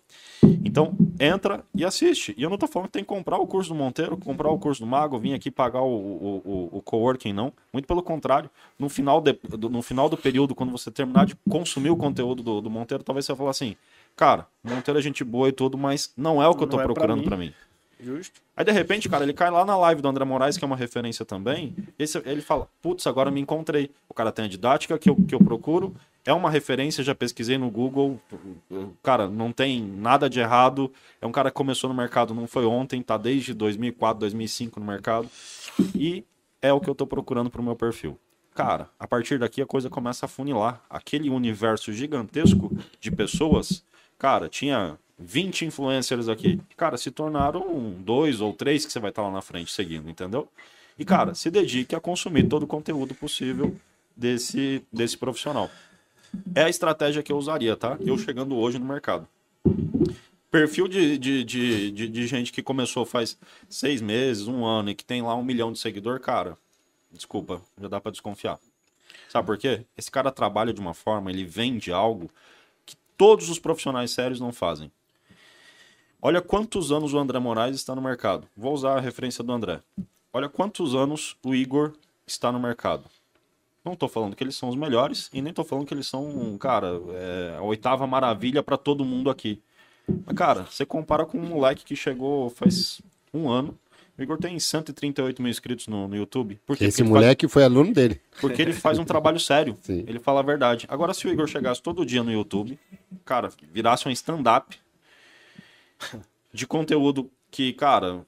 Então, 0.64 0.96
entra 1.20 1.66
e 1.74 1.84
assiste. 1.84 2.36
E 2.38 2.44
eu 2.44 2.52
não 2.52 2.58
tô 2.58 2.68
falando 2.68 2.90
que 2.90 2.94
tem 2.94 3.04
que 3.04 3.08
comprar 3.08 3.38
o 3.40 3.48
curso 3.48 3.70
do 3.70 3.76
Monteiro, 3.76 4.16
comprar 4.16 4.52
o 4.52 4.60
curso 4.60 4.82
do 4.82 4.86
Mago, 4.86 5.18
vir 5.18 5.34
aqui 5.34 5.50
pagar 5.50 5.82
o, 5.82 5.88
o, 5.88 6.42
o, 6.46 6.78
o 6.78 6.82
coworking, 6.84 7.34
não. 7.34 7.52
Muito 7.74 7.88
pelo 7.88 8.04
contrário. 8.04 8.48
No 8.78 8.90
final, 8.90 9.20
de, 9.20 9.36
no 9.68 9.82
final 9.82 10.08
do 10.08 10.16
período, 10.16 10.54
quando 10.54 10.72
você 10.72 10.92
terminar 10.92 11.26
de 11.26 11.36
consumir 11.50 11.90
o 11.90 11.98
conteúdo 11.98 12.44
do, 12.44 12.62
do 12.62 12.70
Monteiro, 12.70 13.04
talvez 13.04 13.26
você 13.26 13.32
vai 13.32 13.38
falar 13.40 13.50
assim, 13.50 13.76
cara, 14.16 14.46
Monteiro 14.64 15.00
é 15.00 15.02
gente 15.02 15.24
boa 15.24 15.50
e 15.50 15.52
tudo, 15.52 15.80
mas 15.80 16.14
não 16.16 16.44
é 16.44 16.48
o 16.48 16.54
que 16.54 16.64
eu 16.64 16.68
tô 16.68 16.80
é 16.80 16.84
procurando 16.84 17.24
para 17.24 17.38
mim. 17.38 17.52
Justo. 18.00 18.42
Aí 18.56 18.64
de 18.64 18.72
repente, 18.72 19.10
cara, 19.10 19.24
ele 19.24 19.34
cai 19.34 19.50
lá 19.50 19.66
na 19.66 19.76
live 19.78 20.02
do 20.02 20.08
André 20.08 20.24
Moraes, 20.24 20.58
que 20.58 20.64
é 20.64 20.68
uma 20.68 20.76
referência 20.76 21.26
também. 21.26 21.76
Esse, 21.98 22.22
ele 22.26 22.42
fala: 22.42 22.70
Putz, 22.82 23.08
agora 23.08 23.32
me 23.32 23.42
encontrei. 23.42 23.92
O 24.08 24.14
cara 24.14 24.32
tem 24.32 24.46
a 24.46 24.48
didática 24.48 24.98
que 25.00 25.10
eu, 25.10 25.16
que 25.16 25.34
eu 25.34 25.40
procuro, 25.40 25.96
é 26.28 26.34
uma 26.34 26.50
referência, 26.50 27.04
já 27.04 27.16
pesquisei 27.16 27.58
no 27.58 27.72
Google. 27.72 28.20
Cara, 29.02 29.30
não 29.30 29.52
tem 29.52 29.82
nada 29.82 30.30
de 30.30 30.40
errado. 30.40 30.92
É 31.22 31.26
um 31.26 31.32
cara 31.32 31.50
que 31.50 31.56
começou 31.56 31.90
no 31.90 31.96
mercado, 31.96 32.34
não 32.34 32.46
foi 32.46 32.66
ontem, 32.66 33.02
tá 33.02 33.18
desde 33.18 33.54
2004, 33.54 34.20
2005 34.20 34.80
no 34.80 34.86
mercado. 34.86 35.30
E 35.96 36.26
é 36.62 36.72
o 36.74 36.82
que 36.82 36.90
eu 36.90 36.96
tô 36.96 37.08
procurando 37.08 37.50
pro 37.50 37.64
meu 37.64 37.76
perfil. 37.76 38.20
Cara, 38.54 38.90
a 39.00 39.08
partir 39.08 39.40
daqui 39.40 39.62
a 39.62 39.66
coisa 39.66 39.90
começa 39.90 40.26
a 40.26 40.30
funilar. 40.30 40.82
Aquele 40.90 41.30
universo 41.30 41.94
gigantesco 41.94 42.76
de 43.00 43.10
pessoas, 43.10 43.84
cara, 44.18 44.50
tinha 44.50 44.98
20 45.20 45.66
influencers 45.66 46.30
aqui. 46.30 46.60
Cara, 46.76 46.98
se 46.98 47.10
tornaram 47.12 47.96
dois 48.00 48.40
ou 48.42 48.54
três 48.54 48.86
que 48.86 48.92
você 48.92 49.00
vai 49.00 49.10
estar 49.10 49.24
lá 49.24 49.32
na 49.32 49.42
frente 49.42 49.72
seguindo, 49.72 50.10
entendeu? 50.10 50.48
E, 50.98 51.06
cara, 51.06 51.34
se 51.34 51.50
dedique 51.50 51.96
a 51.96 52.00
consumir 52.00 52.48
todo 52.48 52.64
o 52.64 52.68
conteúdo 52.68 53.14
possível 53.14 53.76
desse, 54.16 54.84
desse 54.92 55.18
profissional. 55.18 55.70
É 56.56 56.64
a 56.64 56.70
estratégia 56.70 57.24
que 57.24 57.32
eu 57.32 57.38
usaria, 57.38 57.76
tá? 57.76 57.98
Eu 58.00 58.18
chegando 58.18 58.56
hoje 58.56 58.80
no 58.80 58.86
mercado. 58.86 59.28
Perfil 60.50 60.88
de, 60.88 61.18
de, 61.18 61.44
de, 61.44 61.92
de, 61.92 62.08
de 62.08 62.28
gente 62.28 62.52
que 62.52 62.64
começou 62.64 63.06
faz 63.06 63.38
seis 63.70 64.02
meses, 64.02 64.48
um 64.48 64.66
ano 64.66 64.90
e 64.90 64.96
que 64.96 65.04
tem 65.04 65.22
lá 65.22 65.36
um 65.36 65.44
milhão 65.44 65.72
de 65.72 65.80
seguidor, 65.80 66.20
cara, 66.20 66.58
desculpa, 67.12 67.62
já 67.80 67.88
dá 67.88 68.00
para 68.00 68.12
desconfiar. 68.12 68.58
Sabe 69.30 69.46
por 69.46 69.58
quê? 69.58 69.86
Esse 69.98 70.10
cara 70.10 70.32
trabalha 70.32 70.74
de 70.74 70.80
uma 70.80 70.94
forma, 70.94 71.30
ele 71.30 71.44
vende 71.44 71.92
algo 71.92 72.30
que 72.86 72.96
todos 73.18 73.50
os 73.50 73.60
profissionais 73.60 74.12
sérios 74.12 74.40
não 74.40 74.54
fazem. 74.54 74.92
Olha 76.22 76.42
quantos 76.42 76.92
anos 76.92 77.14
o 77.14 77.20
André 77.20 77.40
Moraes 77.40 77.76
está 77.76 77.94
no 77.94 78.02
mercado. 78.02 78.48
Vou 78.56 78.74
usar 78.74 78.98
a 78.98 79.00
referência 79.00 79.44
do 79.44 79.54
André. 79.54 79.82
Olha 80.34 80.50
quantos 80.50 80.96
anos 80.96 81.38
o 81.44 81.54
Igor 81.54 81.94
está 82.26 82.52
no 82.52 82.60
mercado. 82.60 83.06
Não 83.86 83.94
estou 83.94 84.10
falando 84.10 84.36
que 84.36 84.44
eles 84.44 84.56
são 84.56 84.68
os 84.68 84.76
melhores 84.76 85.30
e 85.32 85.42
nem 85.42 85.52
estou 85.52 85.64
falando 85.64 85.86
que 85.86 85.94
eles 85.94 86.08
são, 86.08 86.58
cara, 86.58 87.00
é, 87.12 87.56
a 87.58 87.62
oitava 87.62 88.06
maravilha 88.06 88.62
para 88.62 88.78
todo 88.78 89.06
mundo 89.06 89.30
aqui. 89.30 89.62
Mas, 90.26 90.36
cara, 90.36 90.64
você 90.64 90.86
compara 90.86 91.26
com 91.26 91.38
um 91.38 91.46
moleque 91.46 91.86
que 91.86 91.96
chegou 91.96 92.50
faz 92.50 93.02
um 93.34 93.50
ano. 93.50 93.78
O 94.18 94.24
Igor 94.24 94.38
tem 94.40 94.60
138 94.60 95.42
mil 95.42 95.52
inscritos 95.52 95.88
no, 95.88 96.08
no 96.08 96.16
YouTube. 96.16 96.60
Por 96.66 96.82
Esse 96.82 97.04
moleque 97.04 97.46
faz... 97.46 97.54
foi 97.54 97.64
aluno 97.64 97.94
dele. 97.94 98.20
Porque 98.42 98.62
ele 98.62 98.74
faz 98.74 98.98
um 98.98 99.06
trabalho 99.06 99.40
sério. 99.40 99.78
Sim. 99.84 100.04
Ele 100.08 100.20
fala 100.20 100.40
a 100.40 100.44
verdade. 100.44 100.88
Agora, 100.90 101.14
se 101.14 101.28
o 101.28 101.32
Igor 101.32 101.48
chegasse 101.48 101.82
todo 101.82 102.06
dia 102.06 102.24
no 102.24 102.32
YouTube, 102.32 102.80
cara, 103.24 103.52
virasse 103.72 104.08
um 104.08 104.12
stand-up, 104.12 104.80
de 106.54 106.66
conteúdo 106.68 107.30
que, 107.50 107.74
cara, 107.74 108.26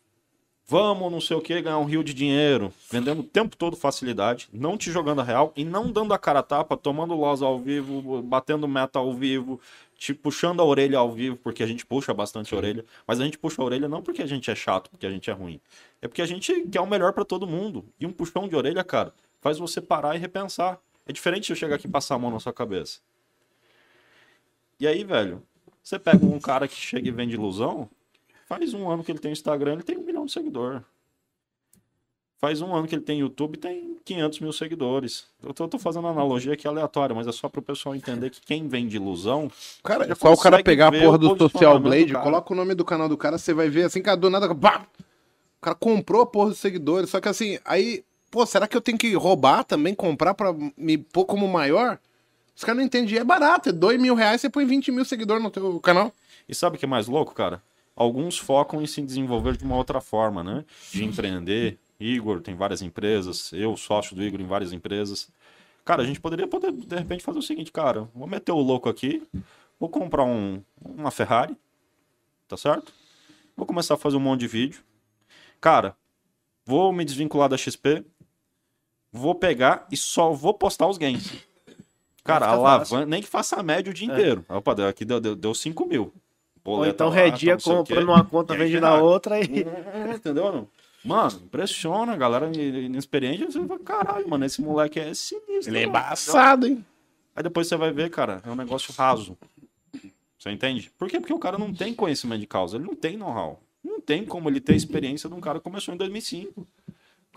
vamos 0.69 1.11
não 1.11 1.19
sei 1.19 1.35
o 1.35 1.41
que, 1.41 1.61
ganhar 1.61 1.79
um 1.79 1.85
rio 1.85 2.03
de 2.03 2.13
dinheiro, 2.13 2.71
vendendo 2.91 3.21
o 3.21 3.23
tempo 3.23 3.57
todo 3.57 3.75
facilidade, 3.75 4.47
não 4.53 4.77
te 4.77 4.91
jogando 4.91 5.21
a 5.21 5.23
real 5.23 5.51
e 5.55 5.65
não 5.65 5.91
dando 5.91 6.13
a 6.13 6.19
cara 6.19 6.39
a 6.39 6.43
tapa, 6.43 6.77
tomando 6.77 7.15
loss 7.15 7.41
ao 7.41 7.57
vivo, 7.57 8.21
batendo 8.21 8.67
meta 8.67 8.99
ao 8.99 9.11
vivo, 9.13 9.59
te 9.97 10.13
puxando 10.13 10.61
a 10.61 10.63
orelha 10.63 10.99
ao 10.99 11.11
vivo, 11.11 11.35
porque 11.37 11.63
a 11.63 11.65
gente 11.65 11.85
puxa 11.85 12.13
bastante 12.13 12.53
a 12.53 12.57
orelha, 12.57 12.85
mas 13.07 13.19
a 13.19 13.25
gente 13.25 13.37
puxa 13.37 13.61
a 13.61 13.65
orelha 13.65 13.89
não 13.89 14.01
porque 14.01 14.21
a 14.21 14.27
gente 14.27 14.49
é 14.51 14.55
chato, 14.55 14.91
porque 14.91 15.07
a 15.07 15.11
gente 15.11 15.29
é 15.29 15.33
ruim. 15.33 15.59
É 16.01 16.07
porque 16.07 16.21
a 16.21 16.25
gente 16.25 16.61
quer 16.67 16.81
o 16.81 16.87
melhor 16.87 17.13
para 17.13 17.25
todo 17.25 17.47
mundo. 17.47 17.83
E 17.99 18.05
um 18.05 18.11
puxão 18.11 18.47
de 18.47 18.55
orelha, 18.55 18.83
cara, 18.83 19.13
faz 19.41 19.57
você 19.57 19.81
parar 19.81 20.15
e 20.15 20.19
repensar. 20.19 20.79
É 21.05 21.11
diferente 21.11 21.47
de 21.47 21.51
eu 21.51 21.55
chegar 21.55 21.75
aqui 21.75 21.87
e 21.87 21.89
passar 21.89 22.15
a 22.15 22.19
mão 22.19 22.31
na 22.31 22.39
sua 22.39 22.53
cabeça. 22.53 22.99
E 24.79 24.87
aí, 24.87 25.03
velho, 25.03 25.43
você 25.89 25.97
pega 25.97 26.23
um 26.23 26.39
cara 26.39 26.67
que 26.67 26.75
chega 26.75 27.07
e 27.07 27.11
vende 27.11 27.33
ilusão, 27.33 27.89
faz 28.47 28.75
um 28.75 28.87
ano 28.91 29.03
que 29.03 29.11
ele 29.11 29.17
tem 29.17 29.31
Instagram, 29.31 29.73
ele 29.73 29.81
tem 29.81 29.97
um 29.97 30.03
milhão 30.03 30.23
de 30.23 30.31
seguidor. 30.31 30.83
Faz 32.37 32.61
um 32.61 32.75
ano 32.75 32.87
que 32.87 32.93
ele 32.93 33.01
tem 33.01 33.21
YouTube 33.21 33.55
e 33.55 33.57
tem 33.57 33.97
500 34.05 34.39
mil 34.39 34.53
seguidores. 34.53 35.25
Eu 35.43 35.51
tô, 35.51 35.67
tô 35.67 35.79
fazendo 35.79 36.03
uma 36.03 36.11
analogia 36.11 36.53
aqui 36.53 36.67
aleatória, 36.67 37.15
mas 37.15 37.25
é 37.25 37.31
só 37.31 37.49
para 37.49 37.59
o 37.59 37.63
pessoal 37.63 37.95
entender 37.95 38.29
que 38.29 38.39
quem 38.39 38.67
vende 38.67 38.97
ilusão. 38.97 39.51
Cara, 39.83 40.05
é 40.05 40.13
só 40.13 40.31
o 40.31 40.37
cara 40.37 40.63
pegar 40.63 40.89
a 40.89 40.91
porra 40.91 41.17
do 41.17 41.35
Social 41.35 41.79
do 41.79 41.89
Blade, 41.89 42.13
cara. 42.13 42.23
coloca 42.23 42.53
o 42.53 42.55
nome 42.55 42.75
do 42.75 42.85
canal 42.85 43.09
do 43.09 43.17
cara, 43.17 43.39
você 43.39 43.51
vai 43.51 43.67
ver 43.67 43.85
assim, 43.85 44.01
cara, 44.01 44.15
do 44.15 44.29
nada. 44.29 44.53
Pá! 44.53 44.85
O 45.57 45.61
cara 45.61 45.75
comprou 45.75 46.21
a 46.21 46.25
porra 46.27 46.49
dos 46.49 46.59
seguidores. 46.59 47.09
Só 47.09 47.19
que 47.19 47.27
assim, 47.27 47.57
aí, 47.65 48.05
pô, 48.29 48.45
será 48.45 48.67
que 48.67 48.77
eu 48.77 48.81
tenho 48.81 48.97
que 48.97 49.11
roubar 49.15 49.63
também, 49.63 49.95
comprar 49.95 50.35
pra 50.35 50.53
me 50.77 50.99
pôr 50.99 51.25
como 51.25 51.47
maior? 51.47 51.99
Os 52.59 52.65
caras 52.65 52.79
não 52.79 52.85
entendem. 52.85 53.17
É 53.17 53.23
barato, 53.23 53.69
é 53.69 53.71
2 53.71 54.01
mil 54.01 54.13
reais, 54.13 54.41
você 54.41 54.49
põe 54.49 54.65
20 54.65 54.91
mil 54.91 55.05
seguidores 55.05 55.41
no 55.41 55.49
teu 55.49 55.79
canal. 55.79 56.13
E 56.45 56.53
sabe 56.53 56.75
o 56.75 56.79
que 56.79 56.83
é 56.83 56.87
mais 56.89 57.07
louco, 57.07 57.33
cara? 57.33 57.63
Alguns 57.95 58.37
focam 58.37 58.81
em 58.81 58.85
se 58.85 59.01
desenvolver 59.01 59.55
de 59.55 59.63
uma 59.63 59.77
outra 59.77 60.01
forma, 60.01 60.43
né? 60.43 60.65
De 60.91 61.05
empreender. 61.05 61.79
Igor 61.97 62.41
tem 62.41 62.55
várias 62.55 62.81
empresas, 62.81 63.53
eu, 63.53 63.77
sócio 63.77 64.13
do 64.13 64.21
Igor, 64.21 64.41
em 64.41 64.45
várias 64.45 64.73
empresas. 64.73 65.29
Cara, 65.85 66.01
a 66.03 66.05
gente 66.05 66.19
poderia, 66.19 66.49
poder, 66.49 66.73
de 66.73 66.95
repente, 66.97 67.23
fazer 67.23 67.39
o 67.39 67.41
seguinte, 67.41 67.71
cara, 67.71 68.09
vou 68.13 68.27
meter 68.27 68.51
o 68.51 68.59
louco 68.59 68.89
aqui, 68.89 69.23
vou 69.79 69.87
comprar 69.87 70.25
um, 70.25 70.61
uma 70.81 71.11
Ferrari, 71.11 71.55
tá 72.45 72.57
certo? 72.57 72.91
Vou 73.55 73.65
começar 73.65 73.93
a 73.93 73.97
fazer 73.97 74.17
um 74.17 74.21
monte 74.21 74.41
de 74.41 74.47
vídeo. 74.47 74.81
Cara, 75.61 75.95
vou 76.65 76.91
me 76.91 77.05
desvincular 77.05 77.47
da 77.47 77.55
XP, 77.55 78.03
vou 79.13 79.33
pegar 79.33 79.87
e 79.89 79.95
só 79.95 80.33
vou 80.33 80.53
postar 80.53 80.87
os 80.87 80.97
games. 80.97 81.47
Cara, 82.23 82.47
alavanca, 82.47 83.05
nem 83.05 83.21
que 83.21 83.27
faça 83.27 83.55
a 83.59 83.63
média 83.63 83.89
o 83.91 83.93
dia 83.93 84.07
inteiro. 84.07 84.45
Opa, 84.49 84.87
aqui 84.87 85.05
deu, 85.05 85.19
deu, 85.19 85.35
deu 85.35 85.53
5 85.53 85.85
mil. 85.85 86.13
Ou 86.65 86.75
Boleta 86.75 86.93
então 86.93 87.09
lá, 87.09 87.15
redia, 87.15 87.53
não 87.53 87.59
sei 87.59 87.73
o 87.73 87.83
quê. 87.83 87.93
compra 87.95 88.05
numa 88.05 88.23
conta, 88.23 88.55
vende 88.55 88.73
já- 88.73 88.81
na 88.81 88.95
outra 89.01 89.39
e. 89.39 89.43
É, 89.93 90.15
Entendeu? 90.15 90.51
Não? 90.51 90.67
Mano, 91.03 91.31
impressiona, 91.43 92.13
a 92.13 92.17
galera 92.17 92.51
inexperiente. 92.55 93.45
Você 93.45 93.65
fala, 93.65 93.79
caralho, 93.79 94.29
mano, 94.29 94.45
esse 94.45 94.61
moleque 94.61 94.99
é 94.99 95.13
sinistro. 95.13 95.69
Ele 95.71 95.77
é 95.79 95.85
mano." 95.87 95.89
embaçado, 95.97 96.67
hein? 96.67 96.85
Aí 97.35 97.41
depois 97.41 97.67
você 97.67 97.77
vai 97.77 97.91
ver, 97.91 98.09
cara, 98.09 98.41
é 98.45 98.49
um 98.49 98.55
negócio 98.55 98.93
raso. 98.93 99.37
Você 100.37 100.51
entende? 100.51 100.91
Por 100.97 101.09
quê? 101.09 101.19
Porque 101.19 101.33
o 101.33 101.39
cara 101.39 101.57
não 101.57 101.73
tem 101.73 101.93
conhecimento 101.93 102.39
de 102.41 102.47
causa, 102.47 102.77
ele 102.77 102.85
não 102.85 102.95
tem 102.95 103.17
know-how. 103.17 103.61
Não 103.83 103.99
tem 104.01 104.25
como 104.25 104.49
ele 104.49 104.59
ter 104.59 104.75
experiência 104.75 105.29
de 105.29 105.35
um 105.35 105.39
cara 105.39 105.57
que 105.59 105.63
começou 105.63 105.93
em 105.93 105.97
2005. 105.97 106.67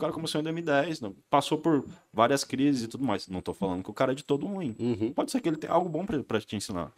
O 0.02 0.04
cara 0.04 0.12
começou 0.12 0.40
em 0.40 0.42
2010, 0.44 1.00
não- 1.00 1.14
passou 1.30 1.56
por 1.58 1.84
várias 2.12 2.42
crises 2.42 2.82
e 2.82 2.88
tudo 2.88 3.04
mais. 3.04 3.28
Não 3.28 3.40
tô 3.40 3.54
falando 3.54 3.84
que 3.84 3.90
o 3.90 3.94
cara 3.94 4.10
é 4.10 4.14
de 4.16 4.24
todo 4.24 4.44
ruim. 4.44 4.74
Uhum. 4.76 5.12
Pode 5.12 5.30
ser 5.30 5.40
que 5.40 5.48
ele 5.48 5.56
tenha 5.56 5.72
algo 5.72 5.88
bom 5.88 6.04
pra, 6.04 6.20
pra 6.24 6.40
te 6.40 6.56
ensinar. 6.56 6.90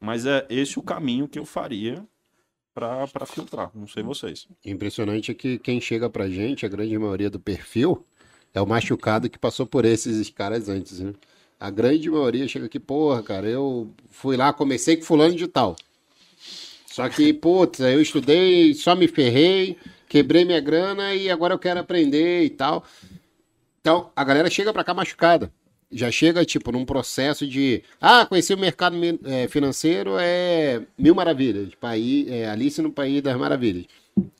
Mas 0.00 0.24
é 0.24 0.46
esse 0.48 0.78
o 0.78 0.82
caminho 0.82 1.26
que 1.26 1.40
eu 1.40 1.44
faria 1.44 2.06
pra, 2.72 3.08
pra 3.08 3.26
filtrar. 3.26 3.72
Não 3.74 3.88
sei 3.88 4.04
vocês. 4.04 4.46
Impressionante 4.64 5.32
é 5.32 5.34
que 5.34 5.58
quem 5.58 5.80
chega 5.80 6.08
pra 6.08 6.28
gente, 6.28 6.64
a 6.64 6.68
grande 6.68 6.96
maioria 6.96 7.28
do 7.28 7.40
perfil, 7.40 8.06
é 8.54 8.60
o 8.60 8.66
machucado 8.66 9.28
que 9.28 9.36
passou 9.36 9.66
por 9.66 9.84
esses 9.84 10.30
caras 10.30 10.68
antes, 10.68 11.00
né? 11.00 11.12
A 11.58 11.68
grande 11.68 12.08
maioria 12.08 12.46
chega 12.46 12.66
aqui, 12.66 12.78
porra, 12.78 13.24
cara, 13.24 13.48
eu 13.48 13.90
fui 14.12 14.36
lá, 14.36 14.52
comecei 14.52 14.96
com 14.96 15.02
fulano 15.02 15.34
de 15.34 15.48
tal. 15.48 15.74
Só 16.86 17.08
que, 17.08 17.32
putz, 17.32 17.80
eu 17.80 18.00
estudei, 18.00 18.72
só 18.72 18.94
me 18.94 19.08
ferrei, 19.08 19.76
quebrei 20.14 20.44
minha 20.44 20.60
grana 20.60 21.12
e 21.12 21.28
agora 21.28 21.54
eu 21.54 21.58
quero 21.58 21.80
aprender 21.80 22.44
e 22.44 22.50
tal. 22.50 22.84
Então, 23.80 24.12
a 24.14 24.22
galera 24.22 24.48
chega 24.48 24.72
pra 24.72 24.84
cá 24.84 24.94
machucada. 24.94 25.50
Já 25.90 26.08
chega, 26.08 26.44
tipo, 26.44 26.70
num 26.70 26.84
processo 26.84 27.44
de. 27.44 27.82
Ah, 28.00 28.24
conheci 28.24 28.54
o 28.54 28.58
mercado 28.58 28.96
eh, 29.24 29.48
financeiro, 29.48 30.12
é 30.18 30.82
mil 30.96 31.16
maravilhas. 31.16 31.74
País, 31.80 32.28
é 32.28 32.48
Alice 32.48 32.80
no 32.80 32.92
País 32.92 33.22
das 33.22 33.36
Maravilhas. 33.36 33.86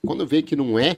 Quando 0.07 0.25
vê 0.27 0.43
que 0.43 0.55
não 0.57 0.79
é, 0.79 0.97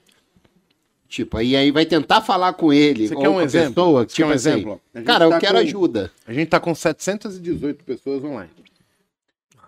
tipo, 1.09 1.39
aí, 1.39 1.57
aí 1.57 1.71
vai 1.71 1.87
tentar 1.87 2.21
falar 2.21 2.53
com 2.53 2.71
ele. 2.73 3.09
Você 3.09 3.15
ou 3.15 3.21
quer 3.23 3.29
um 3.31 3.41
exemplo? 3.41 3.69
Pessoa, 3.75 4.01
Você 4.03 4.07
quer 4.09 4.13
tipo 4.15 4.29
um 4.29 4.33
assim, 4.33 4.49
exemplo? 4.51 4.81
Cara, 5.05 5.25
eu 5.25 5.31
tá 5.31 5.41
quero 5.41 5.55
com- 5.55 5.61
ajuda. 5.61 6.13
A 6.27 6.33
gente 6.35 6.49
tá 6.49 6.61
com 6.61 6.75
718 6.75 7.83
pessoas 7.83 8.23
online. 8.23 8.51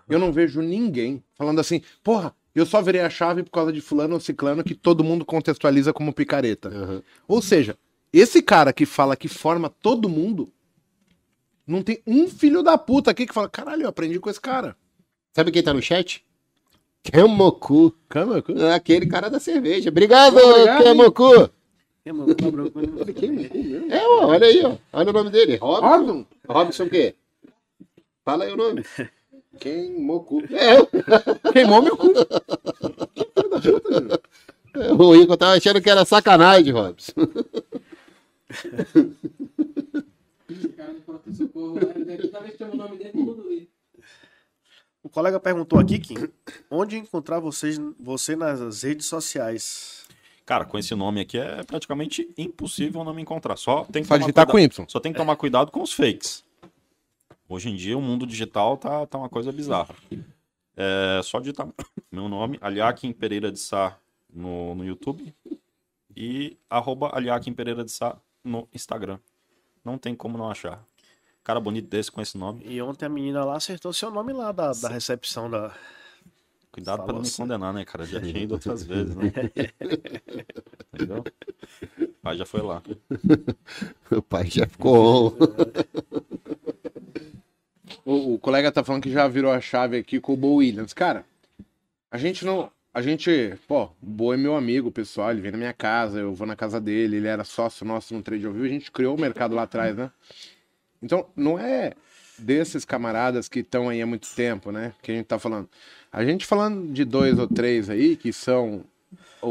Eu 0.07 0.19
não 0.19 0.31
vejo 0.31 0.61
ninguém 0.61 1.23
falando 1.35 1.59
assim, 1.59 1.81
porra, 2.03 2.33
eu 2.53 2.65
só 2.65 2.81
virei 2.81 3.01
a 3.01 3.09
chave 3.09 3.43
por 3.43 3.51
causa 3.51 3.71
de 3.71 3.81
fulano 3.81 4.15
ou 4.15 4.19
ciclano 4.19 4.63
que 4.63 4.75
todo 4.75 5.03
mundo 5.03 5.25
contextualiza 5.25 5.93
como 5.93 6.13
picareta. 6.13 6.69
Aham. 6.69 7.03
Ou 7.27 7.41
seja, 7.41 7.77
esse 8.11 8.41
cara 8.41 8.73
que 8.73 8.85
fala 8.85 9.15
que 9.15 9.27
forma 9.27 9.69
todo 9.69 10.09
mundo, 10.09 10.51
não 11.65 11.83
tem 11.83 12.01
um 12.05 12.27
filho 12.27 12.63
da 12.63 12.77
puta 12.77 13.11
aqui 13.11 13.27
que 13.27 13.33
fala, 13.33 13.47
caralho, 13.47 13.83
eu 13.83 13.89
aprendi 13.89 14.19
com 14.19 14.29
esse 14.29 14.41
cara. 14.41 14.75
Sabe 15.33 15.51
quem 15.51 15.61
tá 15.61 15.73
no 15.73 15.81
chat? 15.81 16.25
Kemoku. 17.03 17.95
Calma, 18.09 18.43
Aquele 18.75 19.05
cara 19.05 19.29
da 19.29 19.39
cerveja. 19.39 19.89
Obrigado, 19.89 20.37
Obrigado, 20.37 20.81
hein? 20.81 20.83
Kemoku. 20.83 21.49
É, 22.05 22.11
tá 22.11 22.51
né? 23.31 23.87
É, 23.89 24.07
ó, 24.07 24.27
olha 24.27 24.47
aí, 24.47 24.65
ó. 24.65 24.75
Olha 24.91 25.09
o 25.09 25.13
nome 25.13 25.29
dele. 25.29 25.57
Robson. 25.57 25.87
Robson, 25.87 26.25
Robson 26.47 26.83
o 26.85 26.89
quê? 26.89 27.15
Fala 28.25 28.45
aí 28.45 28.53
o 28.53 28.57
nome. 28.57 28.83
queimou 29.59 30.23
cu. 30.23 30.41
É, 30.53 30.77
Queimou 31.53 31.81
meu 31.81 31.95
cu. 31.97 32.07
o 34.99 35.15
Igor 35.15 35.37
tava 35.37 35.53
achando 35.53 35.81
que 35.81 35.89
era 35.89 36.05
sacanagem, 36.05 36.71
Robson. 36.73 37.13
O 41.53 41.75
o. 43.15 43.69
O 45.01 45.07
colega 45.09 45.39
perguntou 45.39 45.79
aqui, 45.79 45.97
Kim, 45.97 46.15
onde 46.69 46.97
encontrar 46.97 47.39
vocês, 47.39 47.79
você 47.99 48.35
nas 48.35 48.83
redes 48.83 49.05
sociais? 49.05 50.05
Cara, 50.45 50.65
com 50.65 50.77
esse 50.77 50.93
nome 50.93 51.21
aqui 51.21 51.37
é 51.37 51.63
praticamente 51.63 52.29
impossível 52.37 53.03
não 53.03 53.13
me 53.13 53.21
encontrar. 53.21 53.55
Só 53.55 53.85
tem 53.85 54.01
que 54.01 54.07
Só 54.07 54.15
tomar 54.15 54.25
digitar 54.25 54.45
cuida- 54.47 54.51
com 54.75 54.81
Y. 54.83 54.85
Só 54.89 54.99
tem 54.99 55.11
que 55.13 55.17
tomar 55.17 55.35
cuidado 55.37 55.71
com 55.71 55.81
os 55.81 55.93
fakes. 55.93 56.43
Hoje 57.51 57.67
em 57.67 57.75
dia 57.75 57.97
o 57.97 58.01
mundo 58.01 58.27
digital 58.27 58.77
tá, 58.77 59.07
tá 59.07 59.17
uma 59.17 59.27
coisa 59.27 59.51
bizarra. 59.51 59.95
É 60.77 61.19
só 61.23 61.39
digitar 61.39 61.67
meu 62.11 62.29
nome, 62.29 62.59
Aliakim 62.61 63.11
Pereira 63.11 63.51
de 63.51 63.57
Sá 63.57 63.97
no, 64.31 64.75
no 64.75 64.85
YouTube 64.85 65.33
e 66.15 66.55
arroba 66.69 67.09
Aliakim 67.11 67.51
Pereira 67.51 67.83
de 67.83 67.91
Sá 67.91 68.15
no 68.43 68.69
Instagram. 68.71 69.17
Não 69.83 69.97
tem 69.97 70.13
como 70.13 70.37
não 70.37 70.51
achar. 70.51 70.85
Cara 71.43 71.59
bonito 71.59 71.89
desse 71.89 72.11
com 72.11 72.21
esse 72.21 72.37
nome. 72.37 72.63
E 72.63 72.79
ontem 72.83 73.07
a 73.07 73.09
menina 73.09 73.43
lá 73.43 73.55
acertou 73.55 73.91
seu 73.93 74.11
nome 74.11 74.31
lá 74.31 74.51
da, 74.51 74.71
da 74.71 74.89
recepção 74.89 75.49
da. 75.49 75.73
Cuidado 76.71 77.03
pra 77.03 77.13
não 77.13 77.21
me 77.21 77.27
assim. 77.27 77.41
condenar, 77.41 77.73
né, 77.73 77.83
cara? 77.83 78.05
Já 78.05 78.21
tinha 78.21 78.43
ido 78.43 78.53
outras 78.53 78.83
vezes, 78.83 79.15
né? 79.15 79.33
Entendeu? 80.93 81.23
O 81.99 82.07
pai 82.21 82.37
já 82.37 82.45
foi 82.45 82.61
lá. 82.61 82.83
O 84.11 84.21
pai 84.21 84.45
já 84.49 84.67
ficou 84.67 85.27
on. 85.27 85.33
O, 88.09 88.33
o 88.33 88.39
colega 88.39 88.71
tá 88.71 88.83
falando 88.83 89.03
que 89.03 89.11
já 89.11 89.27
virou 89.27 89.51
a 89.51 89.61
chave 89.61 89.95
aqui 89.97 90.19
com 90.19 90.33
o 90.33 90.37
Bo 90.37 90.55
Williams. 90.55 90.93
Cara, 90.93 91.23
a 92.09 92.17
gente 92.17 92.43
não. 92.43 92.71
A 92.91 93.03
gente, 93.03 93.53
pô, 93.67 93.89
Bo 94.01 94.33
é 94.33 94.37
meu 94.37 94.55
amigo 94.55 94.91
pessoal, 94.91 95.29
ele 95.29 95.41
vem 95.41 95.51
na 95.51 95.59
minha 95.59 95.73
casa, 95.73 96.19
eu 96.19 96.33
vou 96.33 96.47
na 96.47 96.55
casa 96.55 96.81
dele, 96.81 97.17
ele 97.17 97.27
era 97.27 97.43
sócio 97.43 97.85
nosso 97.85 98.15
no 98.15 98.23
Trade 98.23 98.47
ao 98.47 98.51
Vivo, 98.51 98.65
a 98.65 98.69
gente 98.69 98.91
criou 98.91 99.15
o 99.15 99.21
mercado 99.21 99.53
lá 99.53 99.61
atrás, 99.61 99.95
né? 99.95 100.09
Então, 101.01 101.27
não 101.35 101.59
é 101.59 101.93
desses 102.37 102.83
camaradas 102.85 103.47
que 103.47 103.59
estão 103.59 103.89
aí 103.89 104.01
há 104.01 104.07
muito 104.07 104.27
tempo, 104.35 104.71
né? 104.71 104.91
Que 105.03 105.11
a 105.11 105.15
gente 105.15 105.27
tá 105.27 105.37
falando. 105.37 105.69
A 106.11 106.25
gente 106.25 106.47
falando 106.47 106.91
de 106.91 107.05
dois 107.05 107.37
ou 107.37 107.47
três 107.47 107.91
aí, 107.91 108.15
que 108.15 108.33
são, 108.33 108.83
o, 109.39 109.49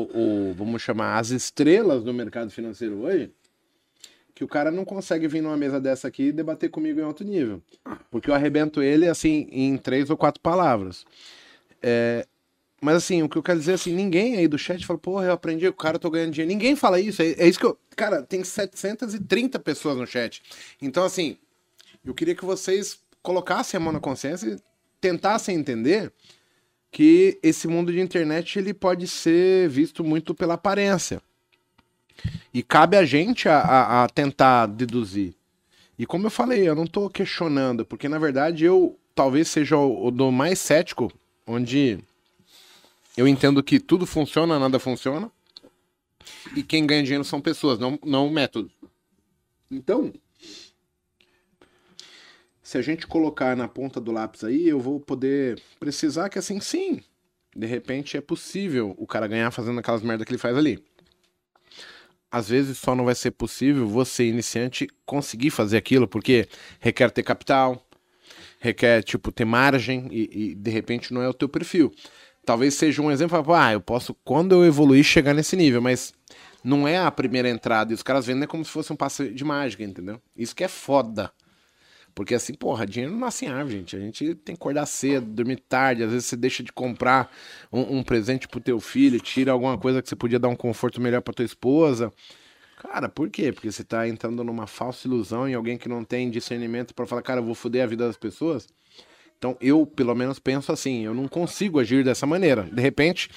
o- 0.51 0.55
vamos 0.55 0.82
chamar, 0.82 1.16
as 1.18 1.30
estrelas 1.30 2.02
do 2.02 2.12
mercado 2.12 2.51
financeiro 2.51 2.97
hoje, 3.02 3.30
que 4.39 4.44
o 4.44 4.48
cara 4.48 4.70
não 4.70 4.85
consegue 4.85 5.27
vir 5.27 5.43
numa 5.43 5.56
mesa 5.56 5.81
dessa 5.81 6.06
aqui 6.06 6.27
e 6.27 6.32
debater 6.32 6.70
comigo 6.70 7.01
em 7.01 7.02
alto 7.02 7.24
nível. 7.24 7.60
Porque 8.09 8.31
eu 8.31 8.35
arrebento 8.35 8.81
ele, 8.81 9.09
assim, 9.09 9.48
em 9.51 9.77
três 9.77 10.10
ou 10.10 10.16
quatro 10.16 10.40
palavras. 10.40 11.05
É, 11.82 12.24
mas, 12.81 12.94
assim, 12.94 13.20
o 13.20 13.28
que 13.28 13.36
eu 13.36 13.43
quero 13.43 13.59
dizer, 13.59 13.73
assim, 13.73 13.93
ninguém 13.93 14.36
aí 14.36 14.47
do 14.47 14.56
chat 14.56 14.86
fala, 14.86 14.97
porra, 14.97 15.24
eu 15.24 15.32
aprendi 15.32 15.66
o 15.66 15.73
cara, 15.73 15.98
tô 15.98 16.09
ganhando 16.09 16.31
dinheiro. 16.31 16.52
Ninguém 16.52 16.77
fala 16.77 17.01
isso. 17.01 17.20
É, 17.20 17.32
é 17.32 17.48
isso 17.48 17.59
que 17.59 17.66
eu... 17.66 17.77
Cara, 17.97 18.23
tem 18.23 18.44
730 18.44 19.59
pessoas 19.59 19.97
no 19.97 20.06
chat. 20.06 20.40
Então, 20.81 21.02
assim, 21.02 21.36
eu 22.05 22.15
queria 22.15 22.36
que 22.36 22.44
vocês 22.44 23.01
colocassem 23.20 23.77
a 23.77 23.81
mão 23.81 23.93
na 23.93 23.98
consciência 23.98 24.47
e 24.47 24.56
tentassem 25.01 25.56
entender 25.56 26.12
que 26.93 27.40
esse 27.43 27.66
mundo 27.66 27.90
de 27.90 28.01
internet, 28.01 28.56
ele 28.56 28.73
pode 28.73 29.09
ser 29.09 29.69
visto 29.69 30.05
muito 30.05 30.32
pela 30.32 30.55
aparência. 30.55 31.20
E 32.53 32.62
cabe 32.62 32.97
a 32.97 33.05
gente 33.05 33.49
a, 33.49 33.59
a- 33.59 34.05
a 34.05 34.09
tentar 34.09 34.66
deduzir. 34.66 35.35
E 35.99 36.07
como 36.07 36.27
eu 36.27 36.31
falei, 36.31 36.69
eu 36.69 36.74
não 36.74 36.86
tô 36.86 37.11
questionando, 37.11 37.85
porque 37.85 38.09
na 38.09 38.19
verdade 38.19 38.65
eu 38.65 38.99
talvez 39.15 39.49
seja 39.49 39.77
o, 39.77 40.07
o 40.07 40.11
do 40.11 40.31
mais 40.31 40.59
cético, 40.59 41.12
onde 41.47 41.99
eu 43.16 43.27
entendo 43.27 43.62
que 43.62 43.81
tudo 43.81 44.07
funciona, 44.07 44.59
nada 44.59 44.78
funciona. 44.78 45.31
E 46.55 46.62
quem 46.62 46.86
ganha 46.86 47.03
dinheiro 47.03 47.24
são 47.24 47.40
pessoas, 47.40 47.78
não, 47.78 47.99
não 48.05 48.31
métodos. 48.31 48.73
Então, 49.70 50.12
se 52.62 52.78
a 52.78 52.82
gente 52.82 53.07
colocar 53.07 53.57
na 53.57 53.66
ponta 53.66 54.01
do 54.01 54.12
lápis 54.12 54.45
aí, 54.45 54.69
eu 54.69 54.78
vou 54.78 55.01
poder 55.01 55.61
precisar 55.81 56.28
que 56.28 56.39
assim, 56.39 56.61
sim, 56.61 57.01
de 57.57 57.66
repente 57.66 58.16
é 58.16 58.20
possível 58.20 58.95
o 58.99 59.07
cara 59.07 59.27
ganhar 59.27 59.51
fazendo 59.51 59.81
aquelas 59.81 60.03
merda 60.03 60.24
que 60.24 60.31
ele 60.31 60.39
faz 60.39 60.57
ali. 60.57 60.82
Às 62.30 62.48
vezes 62.48 62.78
só 62.78 62.94
não 62.94 63.05
vai 63.05 63.14
ser 63.14 63.30
possível 63.32 63.86
você, 63.86 64.24
iniciante, 64.24 64.88
conseguir 65.06 65.50
fazer 65.50 65.76
aquilo, 65.76 66.06
porque 66.06 66.48
requer 66.78 67.10
ter 67.10 67.22
capital, 67.22 67.86
requer, 68.60 69.02
tipo, 69.02 69.32
ter 69.32 69.44
margem 69.44 70.09
e, 70.10 70.50
e, 70.50 70.55
de 70.55 70.70
repente 70.70 71.12
não 71.12 71.22
é 71.22 71.28
o 71.28 71.34
teu 71.34 71.48
perfil. 71.48 71.92
Talvez 72.44 72.74
seja 72.74 73.02
um 73.02 73.10
exemplo, 73.10 73.55
ah, 73.55 73.72
eu 73.72 73.80
posso, 73.80 74.14
quando 74.24 74.55
eu 74.55 74.64
evoluir, 74.64 75.05
chegar 75.05 75.34
nesse 75.34 75.56
nível, 75.56 75.80
mas 75.80 76.12
não 76.64 76.88
é 76.88 76.98
a 76.98 77.10
primeira 77.10 77.48
entrada 77.48 77.92
e 77.92 77.94
os 77.94 78.02
caras 78.02 78.26
vendem 78.26 78.48
como 78.48 78.64
se 78.64 78.70
fosse 78.70 78.92
um 78.92 78.96
passe 78.96 79.30
de 79.30 79.44
mágica, 79.44 79.82
entendeu? 79.82 80.20
Isso 80.36 80.55
que 80.55 80.64
é 80.64 80.68
foda. 80.68 81.30
Porque 82.19 82.35
assim, 82.35 82.53
porra, 82.53 82.85
dinheiro 82.85 83.12
não 83.12 83.20
nasce 83.20 83.45
em 83.45 83.49
árvore, 83.49 83.77
gente. 83.77 83.95
A 83.95 84.01
gente 84.01 84.35
tem 84.35 84.57
que 84.57 84.61
acordar 84.61 84.86
cedo, 84.86 85.24
dormir 85.24 85.62
tarde. 85.69 86.03
Às 86.03 86.11
vezes 86.11 86.27
você 86.27 86.36
deixa 86.36 86.65
de 86.65 86.73
comprar 86.73 87.31
um, 87.73 87.99
um 87.99 88.03
presente 88.03 88.49
pro 88.49 88.59
teu 88.59 88.81
filho, 88.81 89.20
tira 89.20 89.53
alguma 89.53 89.78
coisa 89.78 90.03
que 90.03 90.09
você 90.09 90.16
podia 90.16 90.40
dar 90.40 90.49
um 90.49 90.57
conforto 90.57 91.01
melhor 91.01 91.23
pra 91.23 91.32
tua 91.32 91.45
esposa. 91.45 92.12
Cara, 92.82 93.09
por 93.09 93.31
quê? 93.31 93.53
Porque 93.53 93.70
você 93.70 93.85
tá 93.85 94.09
entrando 94.09 94.43
numa 94.43 94.66
falsa 94.66 95.07
ilusão 95.07 95.49
em 95.49 95.55
alguém 95.55 95.78
que 95.78 95.89
não 95.89 96.03
tem 96.03 96.28
discernimento 96.28 96.93
para 96.93 97.07
falar, 97.07 97.23
cara, 97.23 97.39
eu 97.39 97.45
vou 97.45 97.55
foder 97.55 97.85
a 97.85 97.86
vida 97.86 98.05
das 98.05 98.16
pessoas. 98.16 98.66
Então 99.39 99.57
eu, 99.61 99.86
pelo 99.86 100.12
menos, 100.12 100.40
penso 100.40 100.73
assim, 100.73 101.05
eu 101.05 101.15
não 101.15 101.28
consigo 101.28 101.78
agir 101.78 102.03
dessa 102.03 102.27
maneira. 102.27 102.65
De 102.65 102.82
repente, 102.82 103.31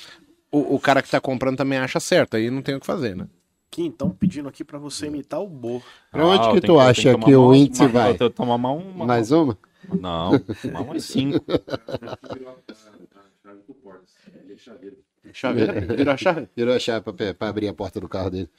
o, 0.51 0.73
o 0.73 0.79
cara 0.79 1.03
que 1.03 1.09
tá 1.11 1.21
comprando 1.21 1.57
também 1.57 1.77
acha 1.77 1.99
certo, 1.99 2.35
aí 2.35 2.49
não 2.49 2.63
tem 2.63 2.73
o 2.73 2.79
que 2.79 2.87
fazer, 2.87 3.15
né? 3.15 3.27
Aqui, 3.73 3.83
então, 3.85 4.09
pedindo 4.09 4.49
aqui 4.49 4.65
pra 4.65 4.77
você 4.77 5.07
imitar 5.07 5.39
o 5.41 5.47
Bo. 5.47 5.81
Pra 6.11 6.27
onde 6.27 6.45
Ah, 6.45 6.51
que 6.51 6.59
tu 6.59 6.77
acha 6.77 7.03
tem 7.03 7.15
que, 7.15 7.21
tomar 7.21 7.37
o 7.37 7.45
uma- 7.47 7.55
índice 7.57 7.83
uma- 7.83 7.87
vai? 7.89 8.09
Eu 8.11 8.15
que 8.29 8.31
tomar 8.31 8.55
uma, 8.55 8.69
uma- 8.71 9.05
Mais 9.05 9.31
uma? 9.31 9.57
Não, 9.97 10.37
tomar 10.61 10.83
mais 10.83 11.05
cinco. 11.05 11.39
Chaveira, 15.33 15.79
virou 15.95 16.13
a 16.13 16.17
chave. 16.17 16.49
Virou 16.55 16.75
a 16.75 16.79
chave 16.79 17.05
pra 17.37 17.47
abrir 17.47 17.67
a 17.69 17.73
porta 17.73 17.99
do 18.01 18.09
carro 18.09 18.29
dele. 18.29 18.49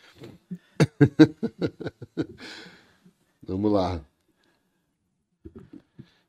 Vamos 3.46 3.70
lá. 3.70 4.00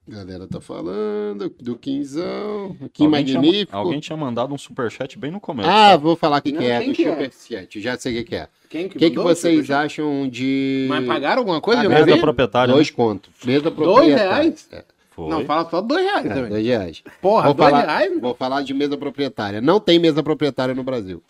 Galera 0.05 0.45
tá 0.47 0.59
falando 0.59 1.49
do 1.61 1.77
Quinzão. 1.77 2.75
Que 2.91 3.03
Alguém 3.05 3.23
tinha- 3.23 3.39
magnífico. 3.39 3.75
alguém 3.77 3.99
tinha 4.01 4.17
mandado 4.17 4.53
um 4.53 4.57
superchat 4.57 5.17
bem 5.17 5.31
no 5.31 5.39
começo. 5.39 5.69
Ah, 5.69 5.91
tá? 5.91 5.97
vou 5.97 6.15
falar 6.17 6.39
o 6.39 6.41
que, 6.41 6.51
que 6.51 6.65
é 6.65 6.81
do 6.83 6.91
que 6.93 7.05
é? 7.05 7.09
Superchat. 7.29 7.79
Já 7.79 7.97
sei 7.97 8.11
o 8.13 8.15
que, 8.17 8.23
que 8.31 8.35
é. 8.35 8.47
Quem 8.69 8.87
O 8.87 8.89
que, 8.89 8.99
que 8.99 9.09
mandou? 9.17 9.23
vocês 9.23 9.71
acham 9.71 10.27
de. 10.27 10.87
Mas 10.89 11.05
pagaram 11.05 11.39
alguma 11.39 11.61
coisa? 11.61 11.83
Não 11.83 11.89
Mesa 11.89 12.17
proprietária. 12.17 12.73
Dois 12.73 12.89
né? 12.89 12.95
contos. 12.95 13.31
Mesa 13.45 13.61
Dois 13.71 13.75
proprietária. 13.75 14.29
reais? 14.33 14.67
É, 14.73 14.83
Foi. 15.11 15.29
Não, 15.29 15.45
fala 15.45 15.69
só 15.69 15.79
dois 15.79 16.03
reais 16.03 16.25
é, 16.25 16.29
também. 16.33 16.49
dois 16.49 16.65
reais. 16.65 17.03
Porra, 17.21 17.45
Vou 17.45 17.53
dois 17.53 17.69
falar, 17.69 17.85
reais? 17.85 18.19
vou 18.21 18.35
falar 18.35 18.61
de 18.61 18.73
mesa 18.73 18.97
proprietária. 18.97 19.61
Não 19.61 19.79
tem 19.79 19.99
mesa 19.99 20.21
proprietária 20.21 20.75
no 20.75 20.83
Brasil. 20.83 21.23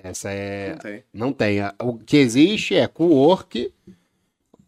Essa 0.00 0.30
é. 0.30 0.70
Não 0.70 0.78
tem. 0.78 1.02
Não 1.12 1.32
tem. 1.32 1.60
A- 1.60 1.74
O 1.82 1.94
que 1.98 2.16
existe 2.18 2.76
é 2.76 2.86
co-work 2.86 3.72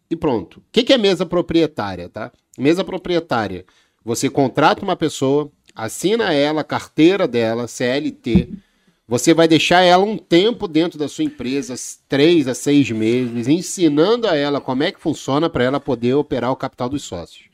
e 0.09 0.15
pronto. 0.15 0.59
O 0.59 0.63
que, 0.71 0.83
que 0.83 0.93
é 0.93 0.97
mesa 0.97 1.25
proprietária, 1.25 2.09
tá? 2.09 2.31
Mesa 2.57 2.83
proprietária. 2.83 3.65
Você 4.03 4.29
contrata 4.29 4.83
uma 4.83 4.95
pessoa, 4.95 5.51
assina 5.75 6.33
ela, 6.33 6.63
carteira 6.63 7.27
dela, 7.27 7.67
CLT. 7.67 8.49
Você 9.07 9.33
vai 9.33 9.47
deixar 9.47 9.81
ela 9.81 10.03
um 10.03 10.17
tempo 10.17 10.67
dentro 10.67 10.97
da 10.97 11.07
sua 11.07 11.23
empresa, 11.23 11.75
três 12.09 12.47
a 12.47 12.53
seis 12.53 12.89
meses, 12.91 13.47
ensinando 13.47 14.27
a 14.27 14.35
ela 14.35 14.59
como 14.59 14.83
é 14.83 14.91
que 14.91 14.99
funciona 14.99 15.49
para 15.49 15.63
ela 15.63 15.79
poder 15.79 16.13
operar 16.13 16.51
o 16.51 16.57
capital 16.57 16.89
dos 16.89 17.03
sócios. 17.03 17.45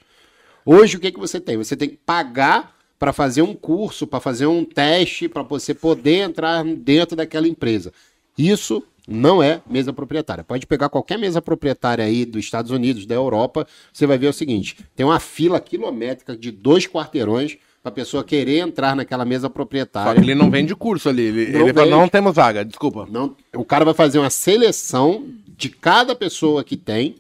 Hoje, 0.65 0.97
o 0.97 0.99
que, 0.99 1.11
que 1.11 1.19
você 1.19 1.39
tem? 1.39 1.57
Você 1.57 1.75
tem 1.75 1.89
que 1.89 1.97
pagar 1.97 2.75
para 2.97 3.11
fazer 3.11 3.41
um 3.41 3.53
curso, 3.53 4.07
para 4.07 4.19
fazer 4.19 4.45
um 4.45 4.63
teste, 4.63 5.27
para 5.27 5.43
você 5.43 5.73
poder 5.73 6.21
entrar 6.21 6.63
dentro 6.63 7.17
daquela 7.17 7.47
empresa. 7.47 7.91
Isso 8.37 8.83
não 9.07 9.43
é 9.43 9.61
mesa 9.69 9.91
proprietária. 9.91 10.43
Pode 10.43 10.65
pegar 10.65 10.89
qualquer 10.89 11.17
mesa 11.17 11.41
proprietária 11.41 12.05
aí 12.05 12.25
dos 12.25 12.43
Estados 12.43 12.71
Unidos, 12.71 13.05
da 13.05 13.15
Europa, 13.15 13.67
você 13.91 14.07
vai 14.07 14.17
ver 14.17 14.27
o 14.27 14.33
seguinte: 14.33 14.77
tem 14.95 15.05
uma 15.05 15.19
fila 15.19 15.59
quilométrica 15.59 16.35
de 16.37 16.51
dois 16.51 16.87
quarteirões 16.87 17.57
para 17.81 17.89
a 17.89 17.93
pessoa 17.95 18.23
querer 18.23 18.59
entrar 18.59 18.95
naquela 18.95 19.25
mesa 19.25 19.47
Só 19.47 19.49
proprietária. 19.49 20.13
que 20.15 20.21
ele 20.25 20.35
não 20.35 20.49
vende 20.49 20.73
curso 20.73 21.09
ali. 21.09 21.23
Ele, 21.23 21.51
Não 21.51 21.61
ele 21.61 21.73
fala, 21.73 21.91
não 21.91 22.07
temos 22.07 22.33
vaga, 22.33 22.63
desculpa. 22.63 23.05
Não, 23.11 23.35
o 23.53 23.65
cara 23.65 23.83
vai 23.83 23.93
fazer 23.93 24.19
uma 24.19 24.29
seleção 24.29 25.25
de 25.57 25.67
cada 25.69 26.15
pessoa 26.15 26.63
que 26.63 26.77
tem. 26.77 27.15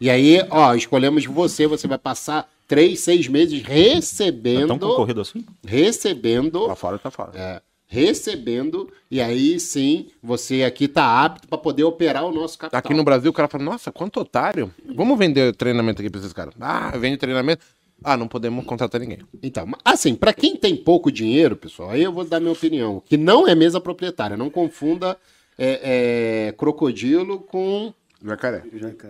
E 0.00 0.08
aí, 0.08 0.42
ó, 0.50 0.74
escolhemos 0.74 1.26
você, 1.26 1.66
você 1.66 1.86
vai 1.86 1.98
passar 1.98 2.48
três, 2.66 3.00
seis 3.00 3.28
meses 3.28 3.62
recebendo. 3.62 4.68
tão 4.68 4.78
concorrido 4.78 5.20
assim? 5.20 5.44
recebendo, 5.66 6.66
Lá 6.66 6.74
fora 6.74 6.98
tá 6.98 7.10
fora. 7.10 7.30
é, 7.34 7.60
recebendo, 7.86 8.90
e 9.10 9.20
aí 9.20 9.58
sim, 9.60 10.08
você 10.22 10.64
aqui 10.64 10.88
tá 10.88 11.24
apto 11.24 11.48
para 11.48 11.58
poder 11.58 11.84
operar 11.84 12.24
o 12.24 12.32
nosso 12.32 12.58
capital. 12.58 12.78
Aqui 12.78 12.92
no 12.92 13.04
Brasil, 13.04 13.30
o 13.30 13.34
cara 13.34 13.48
fala, 13.48 13.64
nossa, 13.64 13.92
quanto 13.92 14.20
otário. 14.20 14.72
Vamos 14.94 15.18
vender 15.18 15.54
treinamento 15.54 16.02
aqui 16.02 16.10
pra 16.10 16.20
esses 16.20 16.32
caras. 16.32 16.54
Ah, 16.60 16.96
vende 16.98 17.16
treinamento. 17.16 17.64
Ah, 18.04 18.16
não 18.16 18.28
podemos 18.28 18.64
contratar 18.64 19.00
ninguém. 19.00 19.20
Então, 19.42 19.66
assim, 19.84 20.14
para 20.14 20.32
quem 20.32 20.56
tem 20.56 20.76
pouco 20.76 21.10
dinheiro, 21.10 21.56
pessoal, 21.56 21.90
aí 21.90 22.02
eu 22.02 22.12
vou 22.12 22.24
dar 22.24 22.40
minha 22.40 22.52
opinião, 22.52 23.02
que 23.04 23.16
não 23.16 23.48
é 23.48 23.54
mesa 23.54 23.80
proprietária, 23.80 24.36
não 24.36 24.50
confunda 24.50 25.16
é, 25.56 26.48
é, 26.48 26.52
crocodilo 26.52 27.40
com 27.40 27.94
Jacaré. 28.22 28.62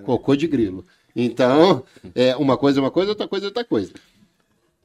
cocô 0.04 0.36
de 0.36 0.46
grilo. 0.46 0.86
Então, 1.14 1.82
é, 2.14 2.36
uma 2.36 2.56
coisa 2.56 2.78
é 2.78 2.82
uma 2.82 2.90
coisa, 2.90 3.10
outra 3.10 3.26
coisa 3.26 3.46
é 3.46 3.48
outra 3.48 3.64
coisa. 3.64 3.92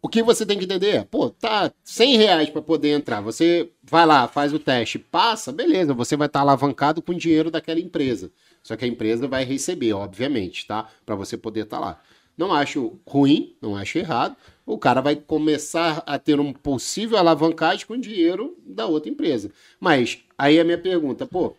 O 0.03 0.09
que 0.09 0.23
você 0.23 0.45
tem 0.45 0.57
que 0.57 0.65
entender 0.65 1.05
pô, 1.05 1.29
tá 1.29 1.71
100 1.83 2.17
reais 2.17 2.49
para 2.49 2.61
poder 2.61 2.89
entrar. 2.89 3.21
Você 3.21 3.69
vai 3.83 4.05
lá, 4.05 4.27
faz 4.27 4.51
o 4.51 4.57
teste, 4.57 4.97
passa, 4.97 5.51
beleza, 5.51 5.93
você 5.93 6.17
vai 6.17 6.25
estar 6.25 6.39
alavancado 6.39 7.01
com 7.01 7.11
o 7.11 7.17
dinheiro 7.17 7.51
daquela 7.51 7.79
empresa. 7.79 8.31
Só 8.63 8.75
que 8.75 8.83
a 8.83 8.87
empresa 8.87 9.27
vai 9.27 9.43
receber, 9.43 9.93
obviamente, 9.93 10.65
tá? 10.65 10.87
Para 11.05 11.15
você 11.15 11.37
poder 11.37 11.65
estar 11.65 11.79
lá. 11.79 12.01
Não 12.35 12.51
acho 12.51 12.99
ruim, 13.07 13.55
não 13.61 13.75
acho 13.75 13.99
errado. 13.99 14.35
O 14.65 14.77
cara 14.77 15.01
vai 15.01 15.15
começar 15.15 16.01
a 16.07 16.17
ter 16.17 16.39
um 16.39 16.51
possível 16.51 17.17
alavancagem 17.17 17.85
com 17.85 17.93
o 17.93 18.01
dinheiro 18.01 18.57
da 18.65 18.87
outra 18.87 19.11
empresa. 19.11 19.51
Mas 19.79 20.19
aí 20.35 20.59
a 20.59 20.63
minha 20.63 20.77
pergunta, 20.77 21.27
pô, 21.27 21.55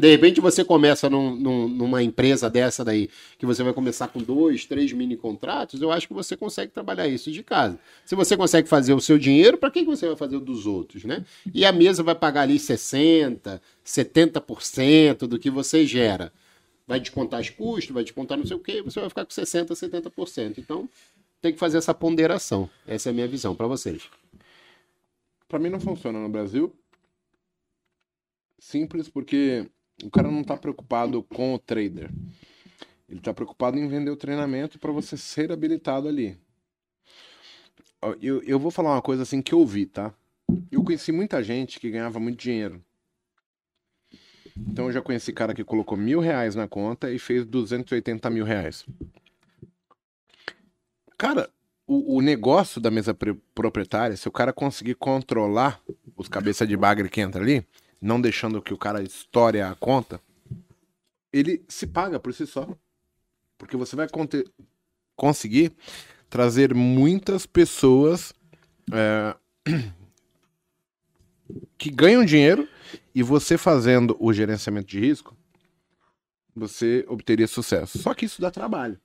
de 0.00 0.10
repente 0.10 0.40
você 0.40 0.64
começa 0.64 1.08
num- 1.10 1.34
num- 1.36 1.68
numa 1.68 2.02
empresa 2.02 2.48
dessa 2.48 2.84
daí, 2.84 3.08
que 3.38 3.44
você 3.46 3.62
vai 3.62 3.72
começar 3.72 4.08
com 4.08 4.20
dois, 4.20 4.64
três 4.66 4.92
mini 4.92 5.16
contratos, 5.16 5.80
eu 5.80 5.90
acho 5.90 6.06
que 6.08 6.14
você 6.14 6.36
consegue 6.36 6.72
trabalhar 6.72 7.06
isso 7.08 7.30
de 7.30 7.42
casa. 7.42 7.78
Se 8.04 8.14
você 8.14 8.36
consegue 8.36 8.68
fazer 8.68 8.94
o 8.94 9.00
seu 9.00 9.18
dinheiro, 9.18 9.58
para 9.58 9.70
que 9.70 9.82
você 9.84 10.06
vai 10.06 10.16
fazer 10.16 10.36
o 10.36 10.40
dos 10.40 10.66
outros, 10.66 11.04
né? 11.04 11.24
E 11.52 11.64
a 11.64 11.72
mesa 11.72 12.02
vai 12.02 12.14
pagar 12.14 12.42
ali 12.42 12.58
60%, 12.58 13.60
70% 13.84 15.26
do 15.26 15.38
que 15.38 15.50
você 15.50 15.86
gera. 15.86 16.32
Vai 16.86 16.98
descontar 17.00 17.40
os 17.40 17.50
custos, 17.50 17.92
vai 17.92 18.02
descontar 18.02 18.38
não 18.38 18.46
sei 18.46 18.56
o 18.56 18.60
quê, 18.60 18.80
você 18.82 18.98
vai 19.00 19.08
ficar 19.08 19.24
com 19.24 19.30
60%, 19.30 19.74
70%. 19.74 20.58
Então, 20.58 20.88
tem 21.40 21.52
que 21.52 21.58
fazer 21.58 21.78
essa 21.78 21.92
ponderação. 21.94 22.68
Essa 22.86 23.08
é 23.08 23.10
a 23.10 23.14
minha 23.14 23.28
visão 23.28 23.54
para 23.54 23.66
vocês. 23.66 24.02
Pra 25.46 25.58
mim 25.58 25.68
não 25.68 25.78
funciona 25.80 26.18
no 26.18 26.28
Brasil. 26.28 26.74
Simples 28.58 29.08
porque 29.08 29.66
o 30.02 30.10
cara 30.10 30.30
não 30.30 30.44
tá 30.44 30.56
preocupado 30.56 31.22
com 31.22 31.54
o 31.54 31.58
trader. 31.58 32.10
Ele 33.08 33.20
tá 33.20 33.32
preocupado 33.32 33.78
em 33.78 33.88
vender 33.88 34.10
o 34.10 34.16
treinamento 34.16 34.78
para 34.78 34.92
você 34.92 35.16
ser 35.16 35.50
habilitado 35.50 36.08
ali. 36.08 36.38
Eu, 38.20 38.42
eu 38.42 38.58
vou 38.58 38.70
falar 38.70 38.92
uma 38.92 39.02
coisa 39.02 39.22
assim 39.22 39.42
que 39.42 39.52
eu 39.52 39.66
vi, 39.66 39.86
tá? 39.86 40.14
Eu 40.70 40.84
conheci 40.84 41.10
muita 41.10 41.42
gente 41.42 41.80
que 41.80 41.90
ganhava 41.90 42.20
muito 42.20 42.38
dinheiro. 42.38 42.82
Então 44.56 44.86
eu 44.86 44.92
já 44.92 45.00
conheci 45.00 45.32
cara 45.32 45.54
que 45.54 45.64
colocou 45.64 45.96
mil 45.96 46.20
reais 46.20 46.54
na 46.54 46.68
conta 46.68 47.10
e 47.10 47.18
fez 47.18 47.44
280 47.44 48.30
mil 48.30 48.44
reais. 48.44 48.84
Cara, 51.16 51.50
o, 51.86 52.16
o 52.16 52.20
negócio 52.20 52.80
da 52.80 52.90
mesa 52.90 53.16
proprietária, 53.54 54.16
se 54.16 54.28
o 54.28 54.32
cara 54.32 54.52
conseguir 54.52 54.94
controlar 54.94 55.80
os 56.16 56.28
cabeça 56.28 56.66
de 56.66 56.76
bagre 56.76 57.08
que 57.08 57.20
entra 57.20 57.42
ali, 57.42 57.66
não 58.00 58.20
deixando 58.20 58.62
que 58.62 58.72
o 58.72 58.78
cara 58.78 59.02
estoure 59.02 59.60
a 59.60 59.74
conta, 59.74 60.20
ele 61.32 61.64
se 61.68 61.86
paga 61.86 62.18
por 62.18 62.32
si 62.32 62.46
só. 62.46 62.68
Porque 63.56 63.76
você 63.76 63.96
vai 63.96 64.06
conseguir 65.16 65.72
trazer 66.30 66.74
muitas 66.74 67.44
pessoas 67.44 68.32
é, 68.92 69.36
que 71.76 71.90
ganham 71.90 72.24
dinheiro 72.24 72.68
e 73.14 73.22
você 73.22 73.58
fazendo 73.58 74.16
o 74.20 74.32
gerenciamento 74.32 74.86
de 74.86 75.00
risco, 75.00 75.36
você 76.54 77.04
obteria 77.08 77.46
sucesso. 77.46 77.98
Só 77.98 78.14
que 78.14 78.26
isso 78.26 78.40
dá 78.40 78.50
trabalho. 78.50 79.00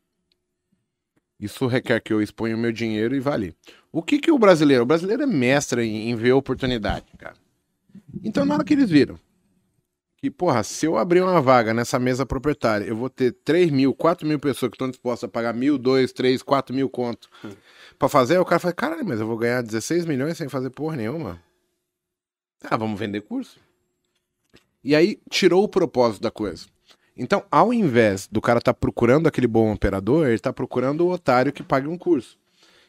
Isso 1.40 1.68
requer 1.68 2.00
que 2.00 2.14
eu 2.14 2.22
exponha 2.22 2.56
o 2.56 2.60
meu 2.60 2.72
dinheiro 2.72 3.16
e 3.16 3.20
vale. 3.20 3.56
O 3.92 4.02
que 4.02 4.20
que 4.20 4.32
o 4.32 4.40
brasileiro? 4.40 4.84
O 4.84 4.86
brasileiro 4.86 5.24
é 5.24 5.26
mestre 5.26 5.84
em, 5.84 6.10
em 6.10 6.16
ver 6.16 6.32
oportunidade, 6.34 7.06
cara. 7.18 7.36
Então, 8.24 8.46
na 8.46 8.56
hora 8.56 8.64
que 8.64 8.74
eles 8.74 8.90
viram 8.90 9.20
que, 10.24 10.32
porra, 10.32 10.64
se 10.64 10.86
eu 10.86 10.98
abrir 10.98 11.22
uma 11.22 11.42
vaga 11.42 11.74
nessa 11.74 12.00
mesa 12.00 12.26
proprietária, 12.26 12.86
eu 12.86 12.96
vou 12.96 13.10
ter 13.10 13.34
3 13.44 13.70
mil, 13.70 13.94
4 13.94 14.26
mil 14.26 14.40
pessoas 14.40 14.70
que 14.70 14.76
estão 14.76 14.90
dispostas 14.90 15.28
a 15.28 15.32
pagar 15.32 15.54
mil, 15.54 15.78
2, 15.78 16.14
3, 16.14 16.42
4 16.42 16.74
mil 16.74 16.90
conto 16.90 17.30
pra 18.00 18.08
fazer, 18.08 18.40
o 18.40 18.46
cara 18.46 18.58
fala, 18.58 18.74
caralho, 18.74 19.06
mas 19.06 19.20
eu 19.20 19.28
vou 19.28 19.38
ganhar 19.38 19.62
16 19.62 20.06
milhões 20.06 20.38
sem 20.38 20.48
fazer 20.48 20.70
porra 20.70 20.96
nenhuma. 20.96 21.42
Ah, 22.64 22.78
vamos 22.78 22.98
vender 22.98 23.20
curso. 23.20 23.60
E 24.82 24.96
aí 24.96 25.20
tirou 25.30 25.62
o 25.62 25.68
propósito 25.68 26.22
da 26.22 26.32
coisa. 26.32 26.68
Então, 27.18 27.44
ao 27.52 27.74
invés 27.74 28.26
do 28.26 28.40
cara 28.40 28.60
estar 28.60 28.74
procurando 28.74 29.28
aquele 29.28 29.46
bom 29.46 29.74
operador, 29.74 30.28
ele 30.28 30.36
está 30.36 30.54
procurando 30.54 31.06
o 31.06 31.12
otário 31.12 31.52
que 31.52 31.62
pague 31.62 31.90
um 31.90 31.98
curso. 31.98 32.40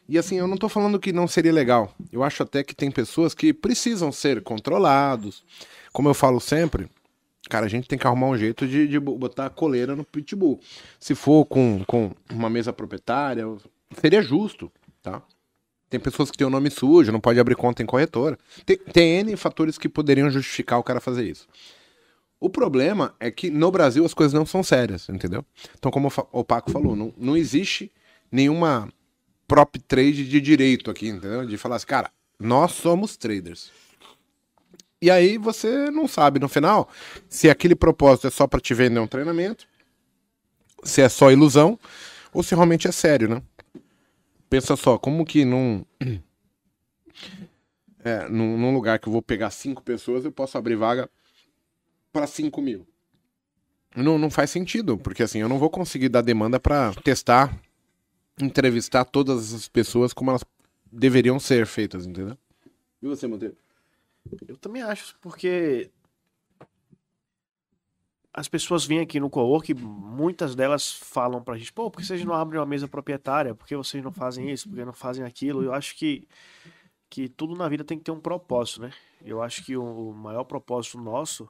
E 0.07 0.17
assim, 0.17 0.37
eu 0.37 0.47
não 0.47 0.57
tô 0.57 0.69
falando 0.69 0.99
que 0.99 1.11
não 1.11 1.27
seria 1.27 1.51
legal. 1.51 1.93
Eu 2.11 2.23
acho 2.23 2.43
até 2.43 2.63
que 2.63 2.75
tem 2.75 2.91
pessoas 2.91 3.33
que 3.33 3.53
precisam 3.53 4.11
ser 4.11 4.41
controlados. 4.43 5.43
Como 5.91 6.07
eu 6.07 6.13
falo 6.13 6.39
sempre, 6.39 6.87
cara, 7.49 7.65
a 7.65 7.69
gente 7.69 7.87
tem 7.87 7.97
que 7.97 8.05
arrumar 8.05 8.27
um 8.27 8.37
jeito 8.37 8.67
de, 8.67 8.87
de 8.87 8.99
botar 8.99 9.47
a 9.47 9.49
coleira 9.49 9.95
no 9.95 10.03
pitbull. 10.03 10.59
Se 10.99 11.15
for 11.15 11.45
com, 11.45 11.83
com 11.87 12.11
uma 12.31 12.49
mesa 12.49 12.71
proprietária, 12.71 13.45
seria 13.99 14.21
justo, 14.21 14.71
tá? 15.01 15.23
Tem 15.89 15.99
pessoas 15.99 16.29
que 16.29 16.37
têm 16.37 16.45
o 16.45 16.51
nome 16.51 16.69
sujo, 16.69 17.11
não 17.11 17.19
pode 17.19 17.39
abrir 17.39 17.55
conta 17.55 17.81
em 17.81 17.85
corretora. 17.85 18.37
Tem, 18.65 18.77
tem 18.77 19.19
N 19.19 19.35
fatores 19.35 19.77
que 19.77 19.89
poderiam 19.89 20.29
justificar 20.29 20.79
o 20.79 20.83
cara 20.83 20.99
fazer 20.99 21.27
isso. 21.27 21.47
O 22.39 22.49
problema 22.49 23.15
é 23.19 23.31
que 23.31 23.49
no 23.49 23.71
Brasil 23.71 24.05
as 24.05 24.13
coisas 24.13 24.33
não 24.33 24.45
são 24.45 24.61
sérias, 24.61 25.07
entendeu? 25.09 25.43
Então, 25.77 25.91
como 25.91 26.11
o 26.31 26.43
Paco 26.43 26.69
falou, 26.69 26.95
não, 26.95 27.13
não 27.17 27.37
existe 27.37 27.91
nenhuma 28.31 28.89
prop 29.47 29.77
trade 29.87 30.27
de 30.27 30.41
direito 30.41 30.89
aqui, 30.89 31.07
entendeu? 31.07 31.45
De 31.45 31.57
falar 31.57 31.77
assim, 31.77 31.87
cara, 31.87 32.11
nós 32.39 32.71
somos 32.71 33.15
traders. 33.17 33.71
E 35.01 35.11
aí 35.11 35.37
você 35.37 35.91
não 35.91 36.07
sabe 36.07 36.39
no 36.39 36.47
final 36.47 36.89
se 37.29 37.49
aquele 37.49 37.75
propósito 37.75 38.27
é 38.27 38.29
só 38.29 38.47
para 38.47 38.59
te 38.59 38.73
vender 38.73 38.99
um 38.99 39.07
treinamento, 39.07 39.67
se 40.83 41.01
é 41.01 41.09
só 41.09 41.31
ilusão, 41.31 41.79
ou 42.33 42.43
se 42.43 42.55
realmente 42.55 42.87
é 42.87 42.91
sério, 42.91 43.29
né? 43.29 43.41
Pensa 44.49 44.75
só, 44.75 44.97
como 44.97 45.25
que 45.25 45.45
num. 45.45 45.85
É, 48.07 48.29
num, 48.29 48.55
num 48.55 48.71
lugar 48.71 48.99
que 48.99 49.07
eu 49.07 49.11
vou 49.11 49.21
pegar 49.21 49.49
cinco 49.49 49.81
pessoas, 49.81 50.23
eu 50.23 50.31
posso 50.31 50.59
abrir 50.59 50.75
vaga 50.75 51.09
para 52.13 52.27
5 52.27 52.61
mil. 52.61 52.85
Não, 53.95 54.19
não 54.19 54.29
faz 54.29 54.51
sentido, 54.51 54.95
porque 54.95 55.23
assim, 55.23 55.39
eu 55.39 55.49
não 55.49 55.57
vou 55.57 55.71
conseguir 55.71 56.09
dar 56.09 56.21
demanda 56.21 56.59
para 56.59 56.93
testar, 57.03 57.59
entrevistar 58.41 59.05
todas 59.05 59.53
as 59.53 59.67
pessoas 59.67 60.13
como 60.13 60.31
elas 60.31 60.43
deveriam 60.91 61.39
ser 61.39 61.65
feitas, 61.65 62.05
entendeu? 62.05 62.37
E 63.01 63.07
você, 63.07 63.27
Monteiro? 63.27 63.55
Eu 64.47 64.57
também 64.57 64.81
acho, 64.81 65.15
porque 65.21 65.91
as 68.33 68.47
pessoas 68.47 68.85
vêm 68.85 68.99
aqui 68.99 69.19
no 69.19 69.29
co-work, 69.29 69.73
muitas 69.73 70.55
delas 70.55 70.91
falam 70.91 71.41
pra 71.41 71.57
gente, 71.57 71.71
pô, 71.71 71.89
por 71.89 72.01
que 72.01 72.05
vocês 72.05 72.25
não 72.25 72.33
abrem 72.33 72.59
uma 72.59 72.65
mesa 72.65 72.87
proprietária? 72.87 73.55
Por 73.55 73.65
que 73.65 73.75
vocês 73.75 74.03
não 74.03 74.11
fazem 74.11 74.51
isso? 74.51 74.67
Por 74.67 74.75
que 74.75 74.83
não 74.83 74.91
fazem 74.91 75.23
aquilo? 75.23 75.63
Eu 75.63 75.73
acho 75.73 75.95
que, 75.95 76.27
que 77.09 77.29
tudo 77.29 77.55
na 77.55 77.69
vida 77.69 77.83
tem 77.83 77.97
que 77.97 78.03
ter 78.03 78.11
um 78.11 78.19
propósito, 78.19 78.81
né? 78.81 78.91
Eu 79.23 79.41
acho 79.41 79.63
que 79.63 79.77
o 79.77 80.11
maior 80.11 80.43
propósito 80.43 80.97
nosso 80.97 81.47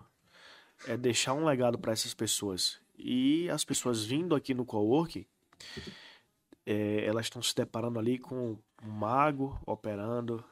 é 0.87 0.95
deixar 0.95 1.33
um 1.33 1.45
legado 1.45 1.79
para 1.79 1.91
essas 1.91 2.13
pessoas. 2.13 2.79
E 2.97 3.49
as 3.49 3.65
pessoas 3.65 4.05
vindo 4.05 4.35
aqui 4.35 4.53
no 4.53 4.63
coworking, 4.63 5.25
é, 6.65 7.05
elas 7.05 7.27
estão 7.27 7.41
se 7.41 7.55
deparando 7.55 7.99
ali 7.99 8.17
com 8.17 8.57
um 8.83 8.89
mago 8.89 9.59
operando, 9.65 10.43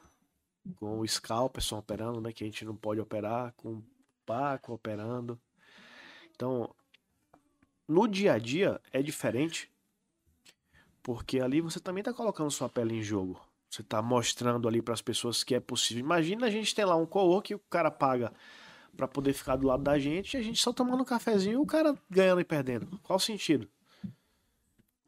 com 0.76 1.00
o 1.00 1.08
scalperson 1.08 1.78
operando, 1.78 2.20
né, 2.20 2.32
que 2.32 2.44
a 2.44 2.46
gente 2.46 2.64
não 2.64 2.76
pode 2.76 3.00
operar, 3.00 3.52
com 3.56 3.74
o 3.74 3.84
Paco 4.24 4.72
operando. 4.72 5.38
Então, 6.34 6.74
no 7.86 8.08
dia 8.08 8.32
a 8.32 8.38
dia 8.38 8.80
é 8.92 9.02
diferente, 9.02 9.70
porque 11.02 11.40
ali 11.40 11.60
você 11.60 11.78
também 11.78 12.00
está 12.00 12.12
colocando 12.12 12.50
sua 12.50 12.68
pele 12.68 12.94
em 12.94 13.02
jogo. 13.02 13.38
Você 13.68 13.82
está 13.82 14.00
mostrando 14.00 14.68
ali 14.68 14.80
para 14.80 14.94
as 14.94 15.02
pessoas 15.02 15.42
que 15.42 15.54
é 15.54 15.60
possível. 15.60 16.02
Imagina 16.02 16.46
a 16.46 16.50
gente 16.50 16.74
ter 16.74 16.84
lá 16.84 16.96
um 16.96 17.04
co-work 17.04 17.52
e 17.52 17.56
o 17.56 17.58
cara 17.68 17.90
paga 17.90 18.32
para 18.96 19.08
poder 19.08 19.32
ficar 19.32 19.56
do 19.56 19.66
lado 19.66 19.82
da 19.82 19.98
gente 19.98 20.34
e 20.34 20.36
a 20.36 20.42
gente 20.42 20.62
só 20.62 20.72
tomando 20.72 21.02
um 21.02 21.04
cafezinho 21.04 21.54
e 21.54 21.62
o 21.62 21.66
cara 21.66 21.94
ganhando 22.08 22.40
e 22.40 22.44
perdendo. 22.44 22.86
Qual 23.02 23.16
o 23.16 23.20
sentido? 23.20 23.68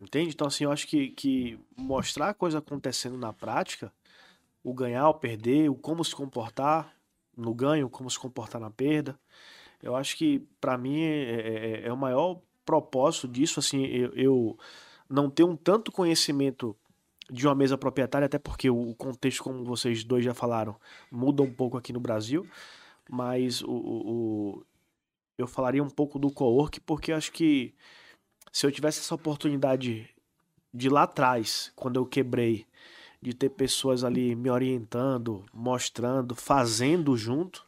Entende? 0.00 0.30
Então, 0.30 0.46
assim, 0.46 0.64
eu 0.64 0.72
acho 0.72 0.86
que, 0.86 1.08
que 1.10 1.58
mostrar 1.76 2.30
a 2.30 2.34
coisa 2.34 2.58
acontecendo 2.58 3.16
na 3.16 3.32
prática, 3.32 3.92
o 4.62 4.74
ganhar, 4.74 5.08
o 5.08 5.14
perder, 5.14 5.70
o 5.70 5.74
como 5.74 6.04
se 6.04 6.14
comportar 6.14 6.94
no 7.36 7.54
ganho, 7.54 7.88
como 7.88 8.10
se 8.10 8.18
comportar 8.18 8.60
na 8.60 8.70
perda, 8.70 9.18
eu 9.82 9.94
acho 9.94 10.16
que, 10.16 10.40
para 10.60 10.76
mim, 10.76 11.00
é, 11.00 11.22
é, 11.22 11.70
é, 11.84 11.86
é, 11.86 11.92
o 11.92 11.96
maior 11.96 12.40
propósito 12.64 13.28
disso, 13.28 13.60
assim, 13.60 13.84
eu, 13.86 14.12
eu 14.14 14.58
não 15.08 15.30
ter 15.30 15.44
um 15.44 15.56
tanto 15.56 15.92
conhecimento 15.92 16.76
de 17.30 17.46
uma 17.46 17.54
mesa 17.54 17.76
proprietária, 17.76 18.26
até 18.26 18.38
porque 18.38 18.70
o 18.70 18.94
contexto, 18.94 19.42
como 19.42 19.64
vocês 19.64 20.04
dois 20.04 20.24
já 20.24 20.34
falaram, 20.34 20.76
muda 21.10 21.42
um 21.42 21.52
pouco 21.52 21.76
aqui 21.76 21.92
no 21.92 22.00
Brasil 22.00 22.46
mas 23.08 23.62
o, 23.62 23.70
o, 23.70 24.66
eu 25.38 25.46
falaria 25.46 25.82
um 25.82 25.90
pouco 25.90 26.18
do 26.18 26.30
co-work 26.30 26.80
porque 26.80 27.12
acho 27.12 27.32
que 27.32 27.74
se 28.56 28.64
eu 28.64 28.72
tivesse 28.72 29.00
essa 29.00 29.14
oportunidade 29.14 30.08
de 30.72 30.88
lá 30.88 31.02
atrás, 31.02 31.70
quando 31.76 31.96
eu 31.96 32.06
quebrei, 32.06 32.64
de 33.20 33.34
ter 33.34 33.50
pessoas 33.50 34.02
ali 34.02 34.34
me 34.34 34.48
orientando, 34.48 35.44
mostrando, 35.52 36.34
fazendo 36.34 37.14
junto, 37.18 37.66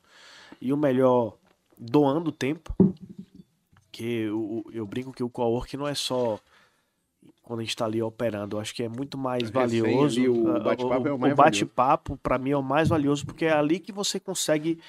e 0.58 0.72
o 0.72 0.78
melhor, 0.78 1.36
doando 1.76 2.32
tempo, 2.32 2.74
que 3.92 4.02
eu, 4.02 4.64
eu 4.72 4.86
brinco 4.86 5.12
que 5.12 5.22
o 5.22 5.28
co-work 5.28 5.76
não 5.76 5.86
é 5.86 5.94
só 5.94 6.40
quando 7.42 7.60
a 7.60 7.62
gente 7.64 7.72
está 7.72 7.84
ali 7.84 8.02
operando. 8.02 8.56
Eu 8.56 8.60
acho 8.60 8.74
que 8.74 8.82
é 8.82 8.88
muito 8.88 9.18
mais 9.18 9.50
valioso. 9.50 10.18
Ali, 10.18 10.26
o 10.26 10.58
bate-papo 10.58 11.06
é 11.06 11.12
o 11.12 11.18
mais 11.18 11.34
O 11.34 11.36
bate-papo, 11.36 12.16
para 12.16 12.38
mim, 12.38 12.52
é 12.52 12.56
o 12.56 12.62
mais 12.62 12.88
valioso, 12.88 13.26
porque 13.26 13.44
é 13.44 13.52
ali 13.52 13.78
que 13.78 13.92
você 13.92 14.18
consegue 14.18 14.80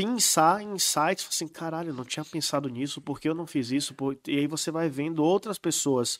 pensar 0.00 0.62
em 0.62 0.78
sites, 0.78 1.28
assim, 1.28 1.46
caralho, 1.46 1.90
eu 1.90 1.94
não 1.94 2.04
tinha 2.04 2.24
pensado 2.24 2.70
nisso, 2.70 3.02
por 3.02 3.20
que 3.20 3.28
eu 3.28 3.34
não 3.34 3.46
fiz 3.46 3.70
isso? 3.70 3.94
E 4.26 4.38
aí 4.38 4.46
você 4.46 4.70
vai 4.70 4.88
vendo 4.88 5.22
outras 5.22 5.58
pessoas 5.58 6.18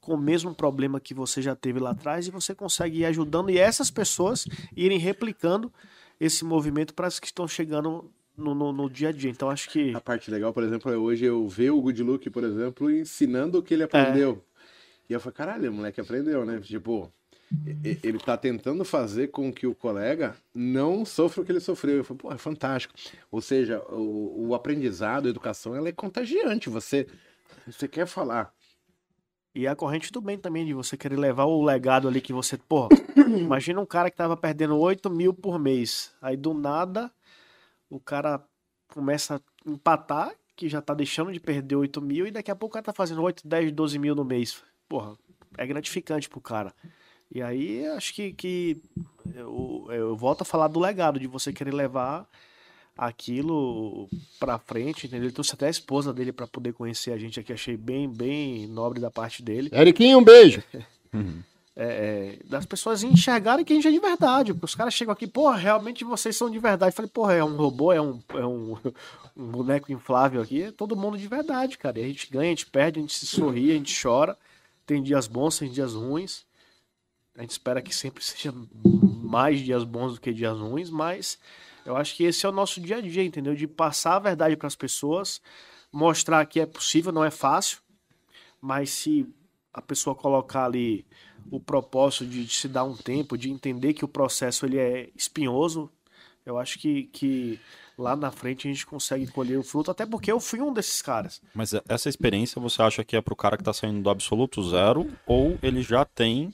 com 0.00 0.14
o 0.14 0.18
mesmo 0.18 0.54
problema 0.54 0.98
que 0.98 1.12
você 1.12 1.42
já 1.42 1.54
teve 1.54 1.78
lá 1.78 1.90
atrás 1.90 2.26
e 2.26 2.30
você 2.30 2.54
consegue 2.54 3.00
ir 3.00 3.04
ajudando 3.04 3.50
e 3.50 3.58
essas 3.58 3.90
pessoas 3.90 4.46
irem 4.74 4.98
replicando 4.98 5.70
esse 6.18 6.46
movimento 6.46 6.94
para 6.94 7.06
as 7.06 7.20
que 7.20 7.26
estão 7.26 7.46
chegando 7.46 8.10
no, 8.34 8.54
no, 8.54 8.72
no, 8.72 8.88
dia 8.88 9.10
a 9.10 9.12
dia. 9.12 9.30
Então 9.30 9.50
acho 9.50 9.68
que. 9.68 9.94
A 9.94 10.00
parte 10.00 10.30
legal, 10.30 10.54
por 10.54 10.62
exemplo, 10.62 10.90
é 10.90 10.96
hoje 10.96 11.26
eu 11.26 11.46
ver 11.46 11.70
o 11.70 11.80
Good 11.82 12.02
Look, 12.02 12.30
por 12.30 12.42
exemplo, 12.42 12.90
ensinando 12.90 13.58
o 13.58 13.62
que 13.62 13.74
ele 13.74 13.82
aprendeu. 13.82 14.42
É. 14.42 14.50
E 15.10 15.12
eu 15.12 15.20
falei, 15.20 15.34
caralho, 15.34 15.70
o 15.70 15.74
moleque 15.74 16.00
aprendeu, 16.00 16.46
né? 16.46 16.58
Tipo, 16.60 17.12
ele 17.74 18.16
está 18.16 18.36
tentando 18.36 18.84
fazer 18.84 19.28
com 19.28 19.52
que 19.52 19.66
o 19.66 19.74
colega 19.74 20.36
não 20.54 21.04
sofra 21.04 21.42
o 21.42 21.44
que 21.44 21.50
ele 21.50 21.60
sofreu. 21.60 21.96
Eu 21.96 22.04
falei, 22.04 22.18
pô, 22.18 22.32
é 22.32 22.38
fantástico. 22.38 22.94
Ou 23.30 23.40
seja, 23.40 23.80
o, 23.90 24.48
o 24.48 24.54
aprendizado, 24.54 25.26
a 25.26 25.30
educação, 25.30 25.74
ela 25.74 25.88
é 25.88 25.92
contagiante. 25.92 26.70
Você, 26.70 27.08
você 27.66 27.88
quer 27.88 28.06
falar. 28.06 28.52
E 29.52 29.66
a 29.66 29.74
corrente 29.74 30.12
do 30.12 30.20
bem 30.20 30.38
também, 30.38 30.64
de 30.64 30.72
você 30.72 30.96
querer 30.96 31.18
levar 31.18 31.44
o 31.44 31.64
legado 31.64 32.06
ali 32.06 32.20
que 32.20 32.32
você. 32.32 32.56
Porra, 32.56 32.90
imagina 33.36 33.80
um 33.80 33.86
cara 33.86 34.10
que 34.10 34.16
tava 34.16 34.36
perdendo 34.36 34.78
8 34.78 35.10
mil 35.10 35.34
por 35.34 35.58
mês. 35.58 36.12
Aí 36.22 36.36
do 36.36 36.54
nada, 36.54 37.10
o 37.88 37.98
cara 37.98 38.44
começa 38.86 39.36
a 39.36 39.70
empatar, 39.70 40.32
que 40.54 40.68
já 40.68 40.80
tá 40.80 40.94
deixando 40.94 41.32
de 41.32 41.40
perder 41.40 41.74
8 41.74 42.00
mil, 42.00 42.28
e 42.28 42.30
daqui 42.30 42.50
a 42.50 42.54
pouco 42.54 42.72
o 42.72 42.74
cara 42.74 42.84
tá 42.84 42.92
fazendo 42.92 43.22
8, 43.22 43.46
10, 43.46 43.72
12 43.72 43.98
mil 43.98 44.14
no 44.14 44.24
mês. 44.24 44.62
Porra, 44.88 45.16
é 45.58 45.66
gratificante 45.66 46.28
pro 46.28 46.40
cara. 46.40 46.72
E 47.32 47.40
aí 47.40 47.86
acho 47.88 48.12
que, 48.12 48.32
que 48.32 48.82
eu, 49.34 49.86
eu 49.90 50.16
volto 50.16 50.42
a 50.42 50.44
falar 50.44 50.68
do 50.68 50.80
legado, 50.80 51.20
de 51.20 51.26
você 51.26 51.52
querer 51.52 51.72
levar 51.72 52.28
aquilo 52.96 54.08
pra 54.38 54.58
frente, 54.58 55.06
entendeu? 55.06 55.26
Ele 55.26 55.32
trouxe 55.32 55.54
até 55.54 55.66
a 55.66 55.70
esposa 55.70 56.12
dele 56.12 56.32
para 56.32 56.46
poder 56.46 56.72
conhecer 56.72 57.12
a 57.12 57.18
gente 57.18 57.40
aqui, 57.40 57.52
achei 57.52 57.76
bem, 57.76 58.08
bem 58.08 58.66
nobre 58.66 59.00
da 59.00 59.10
parte 59.10 59.42
dele. 59.42 59.70
Eriquinho, 59.72 60.18
um 60.18 60.24
beijo. 60.24 60.62
É, 61.82 61.84
é, 61.84 62.38
das 62.44 62.66
pessoas 62.66 63.02
enxergarem 63.02 63.64
que 63.64 63.72
a 63.72 63.76
gente 63.76 63.88
é 63.88 63.90
de 63.90 63.98
verdade. 63.98 64.54
Os 64.60 64.74
caras 64.74 64.92
chegam 64.92 65.12
aqui, 65.12 65.26
porra, 65.26 65.56
realmente 65.56 66.04
vocês 66.04 66.36
são 66.36 66.50
de 66.50 66.58
verdade. 66.58 66.92
Eu 66.92 66.96
falei, 66.96 67.10
porra, 67.10 67.32
é 67.32 67.42
um 67.42 67.56
robô, 67.56 67.90
é 67.90 68.02
um, 68.02 68.20
é 68.34 68.44
um, 68.44 68.76
um 69.34 69.46
boneco 69.46 69.90
inflável 69.90 70.42
aqui, 70.42 70.64
é 70.64 70.72
todo 70.72 70.94
mundo 70.94 71.16
de 71.16 71.26
verdade, 71.26 71.78
cara. 71.78 71.98
E 71.98 72.04
a 72.04 72.06
gente 72.06 72.28
ganha, 72.30 72.48
a 72.48 72.50
gente 72.50 72.66
perde, 72.66 72.98
a 72.98 73.02
gente 73.02 73.14
se 73.14 73.24
sorri, 73.24 73.70
a 73.70 73.74
gente 73.74 73.98
chora. 73.98 74.36
Tem 74.84 75.02
dias 75.02 75.26
bons, 75.26 75.58
tem 75.58 75.70
dias 75.70 75.94
ruins. 75.94 76.44
A 77.36 77.42
gente 77.42 77.50
espera 77.50 77.80
que 77.82 77.94
sempre 77.94 78.22
seja 78.24 78.52
mais 79.22 79.60
dias 79.60 79.84
bons 79.84 80.14
do 80.14 80.20
que 80.20 80.32
dias 80.32 80.58
ruins, 80.58 80.90
mas 80.90 81.38
eu 81.84 81.96
acho 81.96 82.16
que 82.16 82.24
esse 82.24 82.44
é 82.44 82.48
o 82.48 82.52
nosso 82.52 82.80
dia 82.80 82.96
a 82.96 83.00
dia, 83.00 83.24
entendeu? 83.24 83.54
De 83.54 83.66
passar 83.66 84.16
a 84.16 84.20
verdade 84.20 84.56
para 84.56 84.66
as 84.66 84.76
pessoas, 84.76 85.40
mostrar 85.92 86.44
que 86.46 86.60
é 86.60 86.66
possível, 86.66 87.12
não 87.12 87.24
é 87.24 87.30
fácil, 87.30 87.78
mas 88.60 88.90
se 88.90 89.26
a 89.72 89.80
pessoa 89.80 90.14
colocar 90.14 90.64
ali 90.64 91.06
o 91.50 91.60
propósito 91.60 92.26
de, 92.26 92.44
de 92.44 92.54
se 92.54 92.68
dar 92.68 92.84
um 92.84 92.96
tempo, 92.96 93.38
de 93.38 93.50
entender 93.50 93.94
que 93.94 94.04
o 94.04 94.08
processo 94.08 94.66
ele 94.66 94.78
é 94.78 95.10
espinhoso, 95.14 95.90
eu 96.44 96.58
acho 96.58 96.78
que, 96.78 97.04
que 97.04 97.60
lá 97.96 98.16
na 98.16 98.30
frente 98.30 98.66
a 98.66 98.72
gente 98.72 98.86
consegue 98.86 99.26
colher 99.28 99.58
o 99.58 99.62
fruto, 99.62 99.90
até 99.90 100.06
porque 100.06 100.32
eu 100.32 100.40
fui 100.40 100.60
um 100.60 100.72
desses 100.72 101.00
caras. 101.02 101.40
Mas 101.54 101.72
essa 101.88 102.08
experiência 102.08 102.60
você 102.60 102.82
acha 102.82 103.04
que 103.04 103.16
é 103.16 103.20
para 103.20 103.34
o 103.34 103.36
cara 103.36 103.56
que 103.56 103.62
está 103.62 103.72
saindo 103.72 104.02
do 104.02 104.10
absoluto 104.10 104.62
zero 104.68 105.08
ou 105.26 105.58
ele 105.62 105.82
já 105.82 106.04
tem 106.04 106.52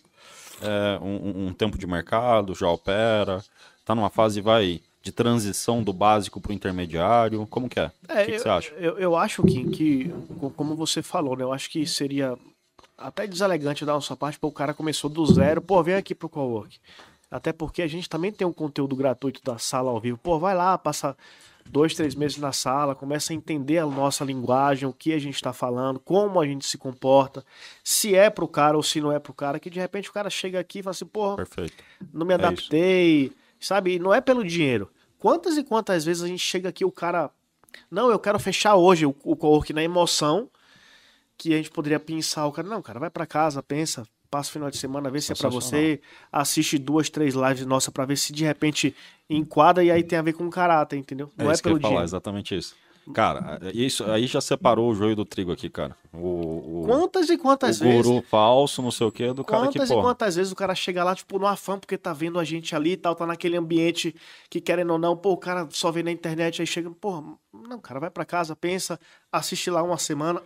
é, 0.62 0.98
um, 1.02 1.48
um, 1.48 1.52
tempo 1.52 1.78
de 1.78 1.86
mercado, 1.86 2.54
já 2.54 2.68
opera, 2.68 3.44
tá 3.84 3.94
numa 3.94 4.10
fase 4.10 4.40
vai 4.40 4.80
de 5.02 5.12
transição 5.12 5.82
do 5.82 5.92
básico 5.92 6.40
pro 6.40 6.52
intermediário? 6.52 7.46
Como 7.46 7.68
que 7.68 7.78
é? 7.78 7.92
É, 8.08 8.12
o 8.12 8.16
que, 8.18 8.24
que 8.24 8.32
eu, 8.32 8.38
você 8.40 8.48
acha? 8.48 8.74
Eu, 8.74 8.98
eu 8.98 9.16
acho 9.16 9.44
que, 9.44 9.64
que, 9.70 10.14
co- 10.40 10.50
como 10.50 10.74
você 10.74 11.02
falou, 11.02 11.36
né? 11.36 11.44
Eu 11.44 11.52
acho 11.52 11.70
que 11.70 11.86
seria 11.86 12.36
até 12.98 13.26
deselegante 13.26 13.84
da 13.84 13.92
nossa 13.92 14.16
parte, 14.16 14.38
porque 14.38 14.52
o 14.52 14.56
cara 14.56 14.74
começou 14.74 15.08
do 15.08 15.24
zero, 15.26 15.60
pô, 15.62 15.82
vem 15.82 15.94
aqui 15.94 16.14
pro 16.14 16.28
Cowork. 16.28 16.78
Até 17.30 17.52
porque 17.52 17.82
a 17.82 17.86
gente 17.86 18.08
também 18.08 18.32
tem 18.32 18.46
um 18.46 18.52
conteúdo 18.52 18.96
gratuito 18.96 19.40
da 19.44 19.58
sala 19.58 19.90
ao 19.90 20.00
vivo. 20.00 20.18
Pô, 20.18 20.38
vai 20.38 20.54
lá, 20.54 20.78
passa 20.78 21.16
dois, 21.70 21.94
três 21.94 22.14
meses 22.14 22.38
na 22.38 22.52
sala, 22.52 22.94
começa 22.94 23.32
a 23.32 23.36
entender 23.36 23.78
a 23.78 23.86
nossa 23.86 24.24
linguagem, 24.24 24.88
o 24.88 24.92
que 24.92 25.12
a 25.12 25.18
gente 25.18 25.34
está 25.34 25.52
falando, 25.52 25.98
como 26.00 26.40
a 26.40 26.46
gente 26.46 26.66
se 26.66 26.78
comporta, 26.78 27.44
se 27.84 28.14
é 28.14 28.30
pro 28.30 28.48
cara 28.48 28.76
ou 28.76 28.82
se 28.82 29.00
não 29.00 29.12
é 29.12 29.18
pro 29.18 29.34
cara, 29.34 29.58
que 29.60 29.68
de 29.70 29.78
repente 29.80 30.08
o 30.10 30.12
cara 30.12 30.30
chega 30.30 30.58
aqui 30.58 30.78
e 30.78 30.82
fala 30.82 30.92
assim, 30.92 31.06
porra, 31.06 31.36
Perfeito. 31.36 31.84
não 32.12 32.26
me 32.26 32.32
É 32.32 32.36
adaptei, 32.36 33.32
sabe? 33.60 33.94
E 33.94 33.98
não 33.98 34.12
é 34.14 34.20
pelo 34.20 34.44
dinheiro. 34.44 34.90
Quantas 35.18 35.56
e 35.56 35.64
quantas 35.64 36.04
vezes 36.04 36.22
a 36.22 36.26
gente 36.28 36.40
chega 36.42 36.68
aqui 36.68 36.84
o 36.84 36.92
cara, 36.92 37.30
não, 37.90 38.10
eu 38.10 38.18
quero 38.18 38.38
fechar 38.38 38.76
hoje 38.76 39.06
o, 39.06 39.14
o 39.24 39.36
co-work 39.36 39.72
na 39.72 39.82
emoção, 39.82 40.50
que 41.36 41.52
a 41.52 41.56
gente 41.56 41.70
poderia 41.70 42.00
pensar 42.00 42.46
o 42.46 42.52
cara, 42.52 42.68
não, 42.68 42.80
cara, 42.80 42.98
vai 43.00 43.10
pra 43.10 43.26
casa, 43.26 43.62
pensa, 43.62 44.06
passa 44.26 44.50
o 44.50 44.52
final 44.52 44.70
de 44.70 44.76
semana, 44.78 45.10
vê 45.10 45.20
se 45.20 45.32
é 45.32 45.34
pra 45.34 45.48
você, 45.48 46.00
assiste 46.30 46.78
duas, 46.78 47.08
três 47.08 47.34
lives 47.34 47.66
nossa 47.66 47.90
pra 47.90 48.04
ver 48.04 48.16
se 48.16 48.32
de 48.32 48.44
repente 48.44 48.94
enquadra 49.28 49.82
e 49.82 49.90
aí 49.90 50.02
tem 50.02 50.18
a 50.18 50.22
ver 50.22 50.32
com 50.32 50.48
caráter, 50.50 50.96
entendeu? 50.96 51.30
É 51.38 51.44
Não 51.44 51.50
é, 51.50 51.54
eu 51.54 51.58
pelo 51.62 51.76
ia 51.76 51.82
falar, 51.82 52.04
exatamente 52.04 52.56
isso. 52.56 52.74
Cara, 53.14 53.60
isso 53.72 54.04
aí 54.04 54.26
já 54.26 54.40
separou 54.40 54.90
o 54.90 54.94
joio 54.94 55.14
do 55.14 55.24
trigo 55.24 55.52
aqui, 55.52 55.70
cara. 55.70 55.96
O, 56.12 56.80
o, 56.80 56.82
Quantas 56.86 57.30
e 57.30 57.38
quantas 57.38 57.80
o 57.80 57.84
vezes? 57.84 58.04
guru 58.04 58.20
falso, 58.22 58.82
não 58.82 58.90
sei 58.90 59.06
o 59.06 59.12
quê, 59.12 59.32
do 59.32 59.44
cara 59.44 59.68
que, 59.68 59.78
Quantas 59.78 59.90
e 59.90 59.94
quantas 59.94 60.36
vezes 60.36 60.52
o 60.52 60.56
cara 60.56 60.74
chega 60.74 61.04
lá, 61.04 61.14
tipo, 61.14 61.38
no 61.38 61.46
afã, 61.46 61.78
porque 61.78 61.96
tá 61.96 62.12
vendo 62.12 62.38
a 62.38 62.44
gente 62.44 62.74
ali 62.74 62.92
e 62.92 62.96
tal, 62.96 63.14
tá 63.14 63.24
naquele 63.24 63.56
ambiente 63.56 64.14
que, 64.50 64.60
querendo 64.60 64.92
ou 64.92 64.98
não, 64.98 65.16
pô, 65.16 65.32
o 65.32 65.36
cara 65.36 65.68
só 65.70 65.92
vê 65.92 66.02
na 66.02 66.10
internet, 66.10 66.60
aí 66.60 66.66
chega, 66.66 66.90
pô, 66.90 67.38
não, 67.52 67.78
cara, 67.78 68.00
vai 68.00 68.10
pra 68.10 68.24
casa, 68.24 68.56
pensa, 68.56 68.98
assiste 69.30 69.70
lá 69.70 69.82
uma 69.84 69.98
semana. 69.98 70.42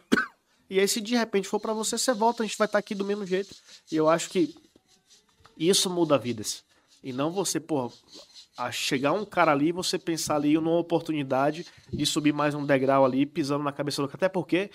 E 0.70 0.78
aí, 0.78 0.86
se 0.86 1.01
de 1.01 1.16
repente 1.16 1.48
for 1.48 1.59
pra 1.60 1.72
você, 1.74 1.98
você 1.98 2.14
volta, 2.14 2.42
a 2.42 2.47
gente 2.47 2.56
vai 2.56 2.66
estar 2.66 2.78
aqui 2.78 2.94
do 2.94 3.05
mesmo 3.05 3.26
jeito. 3.26 3.55
E 3.90 3.97
eu 3.97 4.09
acho 4.09 4.30
que 4.30 4.55
isso 5.59 5.90
muda 5.90 6.16
vidas. 6.16 6.62
E 7.02 7.12
não 7.12 7.30
você, 7.30 7.59
pô, 7.59 7.92
chegar 8.72 9.12
um 9.12 9.24
cara 9.24 9.52
ali 9.52 9.68
e 9.68 9.72
você 9.72 9.98
pensar 9.98 10.36
ali 10.36 10.55
numa 10.55 10.78
oportunidade 10.78 11.66
de 11.92 12.06
subir 12.06 12.32
mais 12.32 12.55
um 12.55 12.64
degrau 12.64 13.05
ali, 13.05 13.24
pisando 13.26 13.64
na 13.64 13.72
cabeça 13.72 14.01
do 14.02 14.09
cara. 14.09 14.16
Até 14.16 14.28
porque 14.28 14.70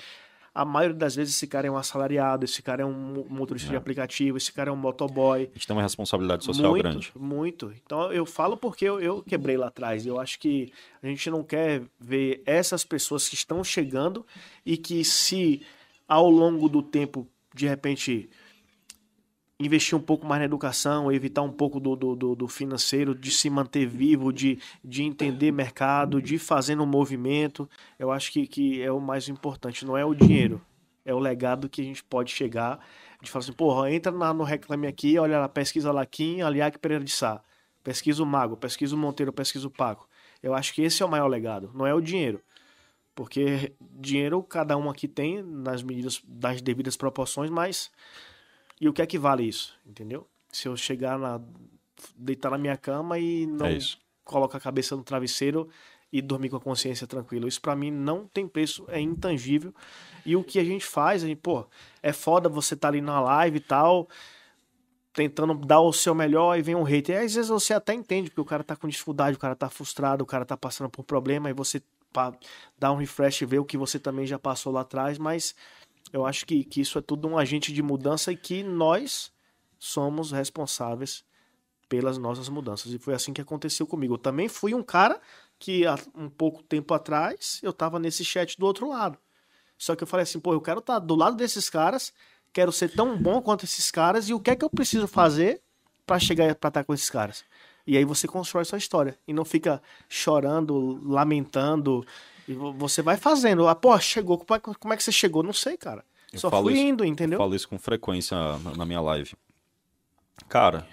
a 0.54 0.64
maioria 0.66 0.96
das 0.98 1.16
vezes 1.16 1.36
esse 1.36 1.46
cara 1.48 1.68
é 1.68 1.72
um 1.72 1.78
assalariado, 1.78 2.46
esse 2.46 2.62
cara 2.62 2.82
é 2.82 2.86
um 2.86 2.94
mo- 2.94 3.26
motorista 3.30 3.70
de 3.70 3.76
aplicativo, 3.76 4.38
esse 4.38 4.52
cara 4.52 4.70
é 4.70 4.74
um 4.74 4.78
motoboy. 4.78 5.42
a 5.44 5.54
gente 5.54 5.68
tem 5.68 5.76
uma 5.76 5.84
responsabilidade 5.84 6.46
social 6.46 6.72
muito, 6.72 6.84
grande. 6.84 7.12
Muito. 7.16 7.74
Então 7.86 8.12
eu 8.12 8.26
falo 8.26 8.58
porque 8.58 8.86
eu, 8.86 9.00
eu 9.00 9.22
quebrei 9.22 9.56
lá 9.58 9.68
atrás. 9.68 10.06
Eu 10.06 10.20
acho 10.20 10.40
que 10.40 10.72
a 11.04 11.08
gente 11.08 11.30
não 11.30 11.44
quer 11.44 11.84
ver 12.00 12.42
essas 12.46 12.84
pessoas 12.84 13.30
que 13.30 13.36
estão 13.36 13.64
chegando 13.64 14.26
e 14.66 14.78
que 14.78 15.04
se 15.06 15.62
ao 16.08 16.30
longo 16.30 16.70
do 16.70 16.82
tempo, 16.84 17.28
de 17.54 17.68
repente, 17.68 18.30
investir 19.60 19.98
um 19.98 20.02
pouco 20.02 20.26
mais 20.26 20.40
na 20.40 20.46
educação, 20.46 21.12
evitar 21.12 21.42
um 21.42 21.52
pouco 21.52 21.80
do, 21.80 21.96
do, 21.96 22.36
do- 22.36 22.48
financeiro, 22.48 23.16
de 23.16 23.32
se 23.32 23.50
manter 23.50 23.86
vivo, 23.88 24.32
de, 24.34 24.60
de 24.84 25.04
entender 25.04 25.52
mercado, 25.52 26.22
de 26.22 26.38
fazer 26.38 26.78
um 26.80 26.86
movimento, 26.86 27.70
eu 27.98 28.12
acho 28.12 28.32
que, 28.32 28.46
que 28.48 28.82
é 28.82 28.92
o 28.92 29.00
mais 29.00 29.30
importante. 29.30 29.86
Não 29.86 29.98
é 29.98 30.04
o 30.04 30.14
dinheiro, 30.14 30.62
é 31.06 31.14
o 31.14 31.20
legado 31.20 31.70
que 31.70 31.82
a 31.82 31.86
gente 31.86 32.04
pode 32.04 32.32
chegar 32.32 32.80
de 33.22 33.32
falar 33.32 33.44
assim, 33.46 33.54
porra, 33.54 33.90
entra 33.92 34.12
na- 34.12 34.34
no 34.34 34.44
Reclame 34.44 34.88
Aqui, 34.88 35.18
olha 35.18 35.40
lá, 35.40 35.48
pesquisa 35.50 35.92
Laquim, 35.92 36.42
Aliac 36.42 36.78
Pereira 36.78 37.04
de 37.04 37.12
Sá, 37.12 37.42
pesquisa 37.84 38.22
o 38.22 38.26
Mago, 38.26 38.58
pesquisa 38.58 38.94
o 38.96 38.98
Monteiro, 39.00 39.32
pesquisa 39.32 39.66
o 39.68 39.72
Paco. 39.72 40.08
Eu 40.44 40.54
acho 40.54 40.74
que 40.74 40.82
esse 40.82 41.02
é 41.02 41.06
o 41.06 41.10
maior 41.10 41.28
legado, 41.28 41.72
não 41.74 41.88
é 41.88 41.94
o 41.94 42.02
dinheiro. 42.02 42.42
Porque 43.16 43.74
dinheiro 43.80 44.44
cada 44.44 44.76
um 44.78 44.90
aqui 44.90 45.08
tem 45.08 45.42
nas 45.42 45.82
medidas 45.82 46.22
das 46.28 46.62
devidas 46.62 46.98
proporções, 46.98 47.50
mas 47.50 47.90
e 48.80 48.90
o 48.90 48.94
que 48.94 49.02
é 49.02 49.06
que 49.06 49.18
vale 49.18 49.48
isso, 49.48 49.74
entendeu? 49.86 50.28
Se 50.52 50.68
eu 50.68 50.76
chegar 50.76 51.18
na 51.18 51.42
deitar 52.16 52.52
na 52.52 52.58
minha 52.58 52.76
cama 52.76 53.18
e 53.18 53.46
não 53.46 53.66
É 53.66 53.80
colocar 54.26 54.58
a 54.58 54.62
cabeça 54.62 54.96
no 54.96 55.04
travesseiro 55.04 55.70
e 56.12 56.22
dormir 56.22 56.50
com 56.50 56.58
a 56.58 56.62
consciência 56.62 57.06
tranquila. 57.06 57.48
Isso 57.48 57.62
pra 57.62 57.76
mim 57.76 57.92
não 57.92 58.28
tem 58.28 58.48
preço, 58.48 58.86
é 58.90 59.00
intangível. 59.00 59.74
E 60.26 60.36
o 60.36 60.44
que 60.44 60.60
a 60.60 60.64
gente 60.64 60.84
faz, 60.86 61.24
a 61.24 61.28
gente, 61.28 61.40
pô, 61.40 61.66
é 62.02 62.12
foda 62.12 62.50
você 62.50 62.76
tá 62.76 62.88
ali 62.88 63.02
na 63.02 63.22
live 63.22 63.58
e 63.58 63.62
tal, 63.62 64.10
tentando 65.14 65.54
dar 65.54 65.82
o 65.82 65.94
seu 65.94 66.16
melhor 66.16 66.58
e 66.58 66.62
vem 66.62 66.76
um 66.76 66.84
hater. 66.84 67.22
E 67.22 67.26
às 67.26 67.36
vezes 67.36 67.50
você 67.50 67.74
até 67.74 67.94
entende, 67.94 68.30
porque 68.30 68.42
o 68.42 68.46
cara 68.46 68.64
tá 68.64 68.76
com 68.76 68.88
dificuldade, 68.88 69.38
o 69.38 69.40
cara 69.40 69.56
tá 69.56 69.70
frustrado, 69.70 70.24
o 70.24 70.28
cara 70.28 70.44
tá 70.44 70.58
passando 70.58 70.90
por 70.90 71.04
problema, 71.04 71.50
e 71.50 71.54
você 71.54 71.82
pá, 72.16 72.34
dá 72.80 72.94
um 72.94 72.96
refresh 72.96 73.42
e 73.42 73.46
vê 73.46 73.60
o 73.60 73.66
que 73.66 73.78
você 73.78 74.00
também 74.00 74.26
já 74.26 74.40
passou 74.40 74.72
lá 74.72 74.82
atrás, 74.82 75.18
mas 75.18 75.54
eu 76.14 76.26
acho 76.26 76.46
que, 76.46 76.64
que 76.64 76.80
isso 76.80 76.98
é 76.98 77.02
tudo 77.02 77.28
um 77.28 77.38
agente 77.38 77.74
de 77.74 77.84
mudança 77.84 78.32
e 78.32 78.38
que 78.38 78.64
nós 78.64 79.34
somos 79.78 80.32
responsáveis 80.32 81.26
pelas 81.90 82.18
nossas 82.18 82.48
mudanças. 82.48 82.94
E 82.94 82.98
foi 82.98 83.14
assim 83.14 83.34
que 83.34 83.42
aconteceu 83.42 83.86
comigo. 83.86 84.14
Eu 84.14 84.18
também 84.18 84.48
fui 84.48 84.74
um 84.74 84.82
cara 84.82 85.20
que 85.60 85.86
há 85.86 86.00
um 86.16 86.30
pouco 86.30 86.64
tempo 86.64 86.94
atrás 86.94 87.60
eu 87.62 87.74
tava 87.74 88.00
nesse 88.00 88.24
chat 88.24 88.58
do 88.58 88.66
outro 88.66 88.88
lado. 88.88 89.18
Só 89.78 89.94
que 89.94 90.04
eu 90.04 90.08
falei 90.08 90.24
assim, 90.24 90.40
pô, 90.40 90.54
eu 90.54 90.62
quero 90.62 90.80
estar 90.80 91.00
do 91.00 91.16
lado 91.16 91.36
desses 91.36 91.70
caras, 91.70 92.14
quero 92.54 92.72
ser 92.72 92.96
tão 92.96 93.22
bom 93.22 93.42
quanto 93.42 93.66
esses 93.66 93.92
caras, 93.92 94.30
e 94.30 94.34
o 94.34 94.40
que 94.40 94.52
é 94.52 94.56
que 94.56 94.64
eu 94.64 94.70
preciso 94.70 95.06
fazer 95.06 95.62
para 96.06 96.18
chegar 96.18 96.56
para 96.56 96.70
estar 96.70 96.84
com 96.86 96.94
esses 96.94 97.10
caras? 97.10 97.44
E 97.88 97.98
aí 97.98 98.04
você 98.06 98.28
constrói 98.28 98.66
sua 98.66 98.78
história 98.78 99.18
e 99.28 99.34
não 99.34 99.46
fica 99.46 99.82
chorando, 100.10 101.00
lamentando. 101.08 102.06
E 102.48 102.54
vo- 102.54 102.74
você 102.74 103.02
vai 103.02 103.18
fazendo. 103.18 103.68
Ah, 103.68 103.76
pô, 103.76 103.98
chegou. 104.00 104.38
Como 104.38 104.56
é, 104.56 104.60
que- 104.60 104.80
como 104.80 104.94
é 104.94 104.98
que 104.98 105.04
você 105.04 105.12
chegou? 105.12 105.44
Não 105.44 105.54
sei, 105.54 105.78
cara. 105.78 106.04
Eu 106.34 106.40
Só 106.40 106.50
fui 106.50 106.74
isso- 106.74 106.82
indo, 106.82 107.04
Eu 107.04 107.08
entendeu? 107.08 107.38
falo 107.40 107.56
isso 107.56 107.68
com 107.70 107.78
frequência 107.80 108.36
na, 108.36 108.76
na 108.78 108.86
minha 108.86 109.00
live. 109.02 109.34
Cara, 110.50 110.86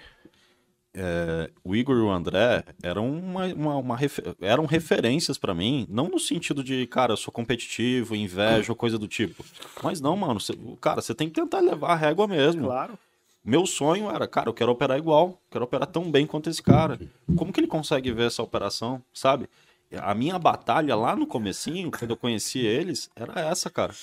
é, 0.93 1.49
o 1.63 1.75
Igor 1.75 1.97
e 1.97 2.01
o 2.01 2.11
André 2.11 2.63
eram, 2.81 3.09
uma, 3.11 3.45
uma- 3.47 3.75
uma 3.77 3.97
refe- 3.97 4.23
eram 4.39 4.65
referências 4.65 5.37
pra 5.37 5.53
mim, 5.53 5.85
não 5.89 6.07
no 6.07 6.19
sentido 6.19 6.63
de, 6.63 6.85
cara, 6.87 7.13
eu 7.13 7.17
sou 7.17 7.31
competitivo, 7.33 8.15
invejo, 8.15 8.71
ou 8.71 8.75
coisa 8.75 8.97
do 8.97 9.07
tipo. 9.07 9.43
Mas 9.83 9.99
não, 9.99 10.15
mano, 10.15 10.39
cê- 10.39 10.57
cara, 10.79 11.01
você 11.01 11.13
tem 11.15 11.27
que 11.27 11.33
tentar 11.33 11.59
levar 11.59 11.89
a 11.93 11.95
régua 11.95 12.27
mesmo. 12.27 12.65
Claro. 12.65 12.97
Meu 13.43 13.65
sonho 13.65 14.09
era, 14.09 14.25
cara, 14.27 14.49
eu 14.49 14.53
quero 14.53 14.71
operar 14.71 14.97
igual, 14.97 15.41
quero 15.51 15.65
operar 15.65 15.87
tão 15.87 16.09
bem 16.09 16.25
quanto 16.25 16.49
esse 16.49 16.63
cara. 16.63 16.97
Como 17.35 17.51
que 17.51 17.59
ele 17.59 17.67
consegue 17.67 18.11
ver 18.11 18.27
essa 18.27 18.41
operação, 18.41 19.03
sabe? 19.13 19.49
A 19.97 20.15
minha 20.15 20.39
batalha 20.39 20.95
lá 20.95 21.15
no 21.15 21.27
comecinho, 21.27 21.91
quando 21.91 22.11
eu 22.11 22.17
conheci 22.17 22.59
eles, 22.59 23.09
era 23.15 23.41
essa, 23.41 23.69
cara. 23.69 23.93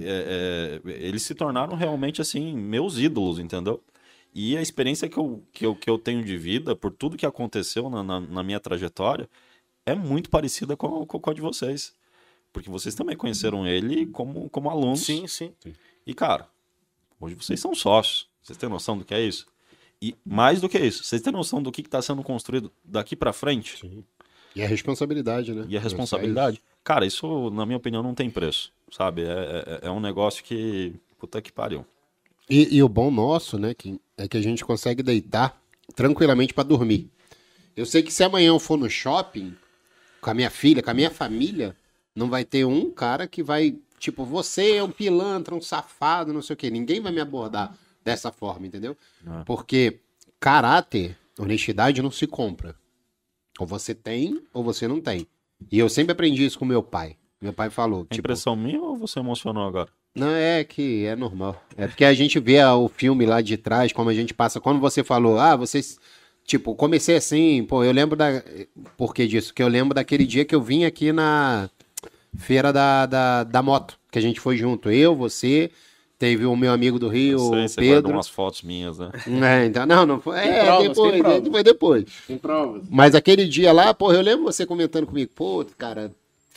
É, 0.00 0.80
é, 0.84 0.90
eles 0.90 1.22
se 1.22 1.34
tornaram 1.34 1.76
realmente, 1.76 2.22
assim, 2.22 2.56
meus 2.56 2.98
ídolos, 2.98 3.38
entendeu? 3.38 3.82
E 4.34 4.56
a 4.56 4.62
experiência 4.62 5.08
que 5.08 5.18
eu, 5.18 5.44
que 5.52 5.66
eu, 5.66 5.76
que 5.76 5.88
eu 5.88 5.98
tenho 5.98 6.24
de 6.24 6.36
vida, 6.36 6.74
por 6.74 6.90
tudo 6.90 7.16
que 7.16 7.26
aconteceu 7.26 7.90
na, 7.90 8.02
na, 8.02 8.20
na 8.20 8.42
minha 8.42 8.58
trajetória, 8.58 9.28
é 9.84 9.94
muito 9.94 10.30
parecida 10.30 10.76
com, 10.76 11.06
com, 11.06 11.20
com 11.20 11.30
a 11.30 11.34
de 11.34 11.42
vocês. 11.42 11.94
Porque 12.52 12.70
vocês 12.70 12.94
também 12.94 13.16
conheceram 13.16 13.66
ele 13.66 14.06
como, 14.06 14.48
como 14.48 14.70
alunos. 14.70 15.04
Sim, 15.04 15.26
sim. 15.26 15.52
E, 16.06 16.14
cara, 16.14 16.48
hoje 17.20 17.34
vocês 17.34 17.60
são 17.60 17.74
sócios. 17.74 18.28
Vocês 18.42 18.58
têm 18.58 18.68
noção 18.68 18.98
do 18.98 19.04
que 19.04 19.14
é 19.14 19.20
isso? 19.20 19.46
E 20.00 20.14
mais 20.24 20.60
do 20.60 20.68
que 20.68 20.78
isso, 20.78 21.02
vocês 21.02 21.22
têm 21.22 21.32
noção 21.32 21.62
do 21.62 21.72
que 21.72 21.80
está 21.80 22.02
sendo 22.02 22.22
construído 22.22 22.70
daqui 22.84 23.16
para 23.16 23.32
frente? 23.32 24.04
E 24.54 24.62
a 24.62 24.66
responsabilidade, 24.68 25.54
né? 25.54 25.64
E 25.68 25.76
a 25.76 25.80
responsabilidade? 25.80 26.62
Cara, 26.84 27.06
isso, 27.06 27.50
na 27.50 27.64
minha 27.64 27.78
opinião, 27.78 28.02
não 28.02 28.14
tem 28.14 28.28
preço. 28.28 28.70
Sabe? 28.90 29.22
É, 29.22 29.80
é, 29.82 29.86
é 29.88 29.90
um 29.90 30.00
negócio 30.00 30.44
que. 30.44 30.94
Puta 31.18 31.40
que 31.40 31.50
pariu. 31.50 31.86
E, 32.48 32.76
e 32.76 32.82
o 32.82 32.88
bom 32.88 33.10
nosso, 33.10 33.58
né, 33.58 33.72
que, 33.72 33.98
é 34.16 34.28
que 34.28 34.36
a 34.36 34.42
gente 34.42 34.64
consegue 34.64 35.02
deitar 35.02 35.58
tranquilamente 35.96 36.52
pra 36.52 36.62
dormir. 36.62 37.10
Eu 37.76 37.86
sei 37.86 38.02
que 38.02 38.12
se 38.12 38.22
amanhã 38.22 38.48
eu 38.48 38.58
for 38.58 38.76
no 38.76 38.88
shopping 38.88 39.56
com 40.20 40.30
a 40.30 40.34
minha 40.34 40.50
filha, 40.50 40.82
com 40.82 40.90
a 40.90 40.94
minha 40.94 41.10
família, 41.10 41.74
não 42.14 42.28
vai 42.28 42.44
ter 42.44 42.64
um 42.64 42.90
cara 42.90 43.26
que 43.26 43.42
vai, 43.42 43.76
tipo, 44.04 44.24
você 44.24 44.76
é 44.76 44.82
um 44.82 44.90
pilantra, 44.90 45.54
um 45.54 45.60
safado, 45.60 46.32
não 46.32 46.42
sei 46.42 46.54
o 46.54 46.56
quê. 46.56 46.70
Ninguém 46.70 47.00
vai 47.00 47.10
me 47.10 47.20
abordar 47.20 47.74
dessa 48.04 48.30
forma, 48.30 48.66
entendeu? 48.66 48.96
É. 49.26 49.44
Porque 49.44 50.00
caráter, 50.38 51.16
honestidade 51.38 52.02
não 52.02 52.10
se 52.10 52.26
compra. 52.26 52.76
Ou 53.58 53.66
você 53.66 53.94
tem, 53.94 54.42
ou 54.52 54.62
você 54.62 54.86
não 54.86 55.00
tem. 55.00 55.26
E 55.72 55.78
eu 55.78 55.88
sempre 55.88 56.12
aprendi 56.12 56.44
isso 56.44 56.58
com 56.58 56.64
meu 56.64 56.82
pai. 56.82 57.16
Meu 57.40 57.52
pai 57.52 57.70
falou, 57.70 58.02
É 58.10 58.14
tipo, 58.14 58.26
impressão 58.26 58.54
minha 58.54 58.80
ou 58.80 58.96
você 58.96 59.18
emocionou 59.18 59.66
agora? 59.66 59.88
não, 60.14 60.30
é 60.30 60.62
que 60.64 61.04
é 61.06 61.16
normal. 61.16 61.60
É 61.76 61.86
porque 61.88 62.04
a 62.04 62.14
gente 62.14 62.38
vê 62.38 62.62
o 62.62 62.88
filme 62.88 63.24
lá 63.26 63.40
de 63.40 63.56
trás, 63.56 63.92
como 63.92 64.10
a 64.10 64.14
gente 64.14 64.32
passa. 64.34 64.60
Quando 64.60 64.80
você 64.80 65.02
falou, 65.02 65.38
ah, 65.38 65.56
vocês. 65.56 65.98
Tipo, 66.46 66.74
comecei 66.74 67.16
assim, 67.16 67.64
pô, 67.64 67.82
eu 67.82 67.90
lembro 67.92 68.16
da. 68.16 68.42
Por 68.98 69.14
que 69.14 69.26
disso? 69.26 69.54
Que 69.54 69.62
eu 69.62 69.68
lembro 69.68 69.94
daquele 69.94 70.26
dia 70.26 70.44
que 70.44 70.54
eu 70.54 70.60
vim 70.60 70.84
aqui 70.84 71.10
na 71.10 71.70
feira 72.36 72.72
da, 72.72 73.06
da, 73.06 73.44
da 73.44 73.62
moto, 73.62 73.98
que 74.10 74.18
a 74.18 74.22
gente 74.22 74.40
foi 74.40 74.56
junto. 74.56 74.90
Eu, 74.90 75.14
você, 75.14 75.70
teve 76.18 76.46
o 76.46 76.56
meu 76.56 76.72
amigo 76.72 76.98
do 76.98 77.08
Rio, 77.08 77.38
Eu 77.38 77.50
sei, 77.50 77.68
você 77.68 77.80
Pedro. 77.80 78.12
umas 78.12 78.28
fotos 78.28 78.62
minhas, 78.62 78.98
né? 78.98 79.10
É, 79.62 79.66
então, 79.66 79.84
não, 79.84 80.06
não 80.06 80.20
foi. 80.20 80.38
É, 80.38 80.64
provas, 80.64 80.88
depois, 80.88 81.12
tem 81.12 81.22
provas. 81.22 81.48
foi 81.48 81.62
depois. 81.62 82.04
Tem 82.26 82.38
provas. 82.38 82.82
Mas 82.88 83.14
aquele 83.14 83.46
dia 83.46 83.72
lá, 83.72 83.92
porra, 83.92 84.14
eu 84.14 84.22
lembro 84.22 84.44
você 84.44 84.64
comentando 84.64 85.06
comigo, 85.06 85.30
pô, 85.34 85.64
cara, 85.76 86.12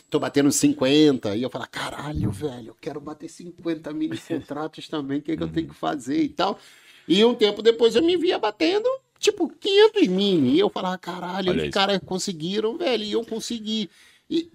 tô 0.08 0.18
batendo 0.18 0.50
50. 0.50 1.36
E 1.36 1.42
eu 1.42 1.50
falo, 1.50 1.66
caralho, 1.70 2.30
velho, 2.30 2.68
eu 2.68 2.76
quero 2.80 3.00
bater 3.00 3.28
50 3.28 3.92
mil 3.92 4.10
contratos 4.26 4.88
também, 4.88 5.18
o 5.18 5.22
que, 5.22 5.32
é 5.32 5.36
que 5.36 5.42
eu 5.42 5.48
tenho 5.48 5.68
que 5.68 5.74
fazer 5.74 6.22
e 6.22 6.28
tal. 6.28 6.58
E 7.06 7.24
um 7.24 7.34
tempo 7.34 7.62
depois 7.62 7.96
eu 7.96 8.02
me 8.02 8.16
via 8.16 8.38
batendo, 8.38 8.88
tipo, 9.18 9.48
500 9.48 10.08
mini. 10.08 10.54
E 10.54 10.58
eu 10.58 10.68
falava, 10.68 10.98
caralho, 10.98 11.50
Olha 11.50 11.64
os 11.64 11.70
caras 11.70 12.00
conseguiram, 12.04 12.76
velho, 12.76 13.04
e 13.04 13.12
eu 13.12 13.24
consegui. 13.24 13.90
E, 14.30 14.50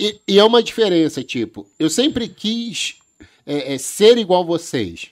e, 0.00 0.18
e 0.26 0.38
é 0.38 0.44
uma 0.44 0.62
diferença, 0.62 1.22
tipo, 1.22 1.68
eu 1.78 1.90
sempre 1.90 2.26
quis 2.26 2.96
é, 3.44 3.74
é, 3.74 3.78
ser 3.78 4.16
igual 4.16 4.46
vocês. 4.46 5.10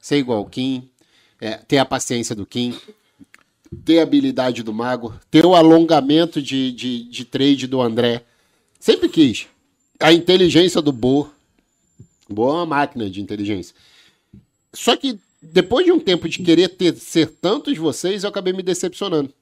Ser 0.00 0.18
igual 0.18 0.42
o 0.42 0.48
Kim, 0.48 0.88
é, 1.40 1.54
ter 1.54 1.78
a 1.78 1.84
paciência 1.84 2.32
do 2.32 2.46
Kim, 2.46 2.78
ter 3.84 3.98
a 3.98 4.04
habilidade 4.04 4.62
do 4.62 4.72
mago, 4.72 5.12
ter 5.28 5.44
o 5.44 5.56
alongamento 5.56 6.40
de, 6.40 6.70
de, 6.70 7.04
de 7.04 7.24
trade 7.24 7.66
do 7.66 7.80
André. 7.80 8.24
Sempre 8.78 9.08
quis. 9.08 9.46
A 9.98 10.12
inteligência 10.12 10.80
do 10.80 10.92
Bo. 10.92 11.28
Bo 12.28 12.48
é 12.48 12.52
uma 12.52 12.66
máquina 12.66 13.10
de 13.10 13.20
inteligência. 13.20 13.74
Só 14.72 14.96
que 14.96 15.18
depois 15.40 15.84
de 15.84 15.90
um 15.90 15.98
tempo 15.98 16.28
de 16.28 16.38
querer 16.38 16.68
ter, 16.68 16.94
ser 16.94 17.26
tantos 17.26 17.76
vocês, 17.76 18.22
eu 18.22 18.30
acabei 18.30 18.52
me 18.52 18.62
decepcionando. 18.62 19.34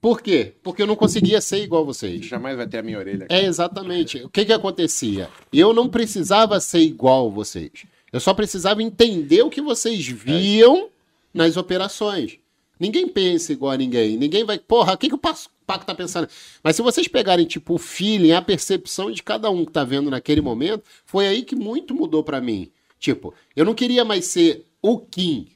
Por 0.00 0.22
quê? 0.22 0.54
Porque 0.62 0.80
eu 0.80 0.86
não 0.86 0.94
conseguia 0.94 1.40
ser 1.40 1.62
igual 1.62 1.84
vocês. 1.84 2.24
Jamais 2.24 2.56
vai 2.56 2.68
ter 2.68 2.78
a 2.78 2.82
minha 2.82 2.98
orelha 2.98 3.24
aqui. 3.24 3.34
É, 3.34 3.44
exatamente. 3.44 4.18
O 4.24 4.28
que 4.28 4.44
que 4.44 4.52
acontecia? 4.52 5.28
Eu 5.52 5.72
não 5.74 5.88
precisava 5.88 6.60
ser 6.60 6.80
igual 6.80 7.30
vocês. 7.30 7.84
Eu 8.12 8.20
só 8.20 8.32
precisava 8.32 8.82
entender 8.82 9.42
o 9.42 9.50
que 9.50 9.60
vocês 9.60 10.06
viam 10.06 10.88
nas 11.34 11.56
operações. 11.56 12.38
Ninguém 12.78 13.08
pensa 13.08 13.52
igual 13.52 13.72
a 13.72 13.76
ninguém. 13.76 14.16
Ninguém 14.16 14.44
vai. 14.44 14.58
Porra, 14.58 14.94
o 14.94 14.98
que, 14.98 15.08
que 15.08 15.14
o 15.14 15.18
Paco 15.18 15.84
tá 15.84 15.94
pensando? 15.94 16.28
Mas 16.62 16.76
se 16.76 16.82
vocês 16.82 17.08
pegarem, 17.08 17.44
tipo, 17.44 17.74
o 17.74 17.78
feeling, 17.78 18.32
a 18.32 18.40
percepção 18.40 19.10
de 19.10 19.22
cada 19.22 19.50
um 19.50 19.64
que 19.64 19.72
tá 19.72 19.82
vendo 19.82 20.10
naquele 20.10 20.40
momento, 20.40 20.84
foi 21.04 21.26
aí 21.26 21.42
que 21.42 21.56
muito 21.56 21.94
mudou 21.94 22.22
pra 22.22 22.40
mim. 22.40 22.70
Tipo, 23.00 23.34
eu 23.54 23.64
não 23.64 23.74
queria 23.74 24.04
mais 24.04 24.26
ser 24.26 24.64
o 24.80 24.98
Kim, 24.98 25.48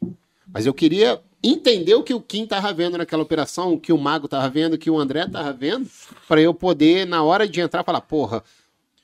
mas 0.53 0.67
eu 0.67 0.75
queria 0.75 1.21
entender 1.43 1.95
o 1.95 2.03
que 2.03 2.15
o 2.15 2.21
Kim 2.21 2.47
tava 2.47 2.73
vendo 2.73 2.97
naquela 2.99 3.23
operação, 3.23 3.73
o 3.75 3.81
que 3.81 3.93
o 3.93 3.99
Mago 3.99 4.29
tava 4.29 4.49
vendo, 4.49 4.75
o 4.75 4.79
que 4.79 4.91
o 4.91 4.99
André 4.99 5.27
tava 5.27 5.53
vendo, 5.53 5.89
pra 6.29 6.41
eu 6.41 6.55
poder, 6.55 7.07
na 7.07 7.23
hora 7.23 7.49
de 7.49 7.61
entrar, 7.61 7.83
falar, 7.85 8.01
porra, 8.03 8.43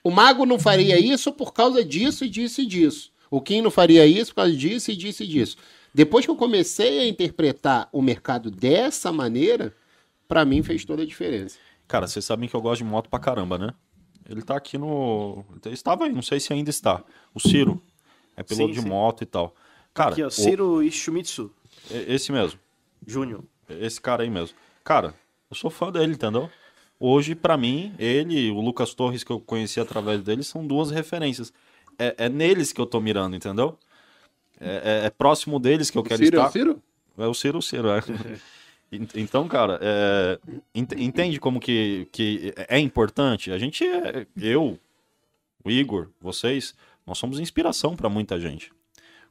o 0.04 0.10
Mago 0.10 0.46
não 0.46 0.58
faria 0.58 0.98
isso 0.98 1.32
por 1.32 1.52
causa 1.52 1.84
disso 1.84 2.24
e 2.24 2.28
disso 2.28 2.60
e 2.60 2.66
disso. 2.66 3.10
O 3.30 3.40
Kim 3.40 3.60
não 3.60 3.70
faria 3.70 4.06
isso 4.06 4.30
por 4.30 4.36
causa 4.36 4.52
disso 4.56 4.90
e 4.90 4.96
disso 4.96 5.22
e 5.22 5.26
disso. 5.26 5.56
Depois 5.92 6.24
que 6.24 6.30
eu 6.30 6.36
comecei 6.36 7.00
a 7.00 7.08
interpretar 7.08 7.88
o 7.92 8.00
mercado 8.00 8.50
dessa 8.50 9.10
maneira, 9.12 9.74
pra 10.28 10.44
mim 10.44 10.62
fez 10.62 10.84
toda 10.84 11.02
a 11.02 11.06
diferença. 11.06 11.56
Cara, 11.88 12.06
vocês 12.06 12.24
sabem 12.24 12.48
que 12.48 12.54
eu 12.54 12.60
gosto 12.60 12.78
de 12.84 12.88
moto 12.88 13.08
pra 13.08 13.18
caramba, 13.18 13.58
né? 13.58 13.70
Ele 14.28 14.42
tá 14.42 14.56
aqui 14.56 14.76
no. 14.78 15.44
Ele 15.64 15.74
estava 15.74 16.04
aí, 16.04 16.12
não 16.12 16.20
sei 16.22 16.38
se 16.38 16.52
ainda 16.52 16.68
está. 16.70 17.02
O 17.34 17.40
Ciro. 17.40 17.82
É 18.36 18.42
piloto 18.42 18.68
Sim, 18.68 18.74
de 18.74 18.82
sim. 18.82 18.88
moto 18.88 19.22
e 19.22 19.26
tal. 19.26 19.54
Cara, 19.94 20.12
Aqui, 20.12 20.22
ó, 20.22 20.28
o- 20.28 20.30
Ciro 20.30 20.82
Ishimitsu 20.82 21.50
e- 21.50 21.57
esse 21.90 22.32
mesmo. 22.32 22.58
Júnior. 23.06 23.44
Esse 23.68 24.00
cara 24.00 24.22
aí 24.22 24.30
mesmo. 24.30 24.56
Cara, 24.84 25.14
eu 25.50 25.56
sou 25.56 25.70
fã 25.70 25.90
dele, 25.90 26.12
entendeu? 26.12 26.50
Hoje, 27.00 27.34
pra 27.34 27.56
mim, 27.56 27.94
ele 27.98 28.46
e 28.46 28.50
o 28.50 28.60
Lucas 28.60 28.92
Torres, 28.94 29.22
que 29.22 29.30
eu 29.30 29.38
conheci 29.40 29.78
através 29.80 30.22
dele, 30.22 30.42
são 30.42 30.66
duas 30.66 30.90
referências. 30.90 31.52
É, 31.98 32.14
é 32.18 32.28
neles 32.28 32.72
que 32.72 32.80
eu 32.80 32.86
tô 32.86 33.00
mirando, 33.00 33.36
entendeu? 33.36 33.78
É, 34.60 35.00
é- 35.02 35.06
é 35.06 35.10
próximo 35.10 35.58
deles 35.60 35.90
que 35.90 35.98
eu 35.98 36.02
quero 36.02 36.24
Ciro, 36.24 36.36
é 36.36 36.40
o 36.40 36.42
estar. 36.42 36.52
Ciro? 36.52 36.82
É 37.18 37.26
o 37.26 37.34
Ciro, 37.34 37.58
o 37.58 37.62
Ciro, 37.62 37.88
é. 37.90 38.00
Ent- 38.90 39.14
Então, 39.16 39.46
cara, 39.46 39.78
é, 39.82 40.38
ent- 40.74 40.94
entende 40.98 41.38
como 41.38 41.60
que, 41.60 42.08
que 42.10 42.54
é 42.68 42.78
importante? 42.78 43.52
A 43.52 43.58
gente, 43.58 43.84
é, 43.86 44.26
eu, 44.40 44.78
o 45.62 45.70
Igor, 45.70 46.08
vocês, 46.20 46.74
nós 47.06 47.18
somos 47.18 47.38
inspiração 47.38 47.94
pra 47.94 48.08
muita 48.08 48.40
gente. 48.40 48.72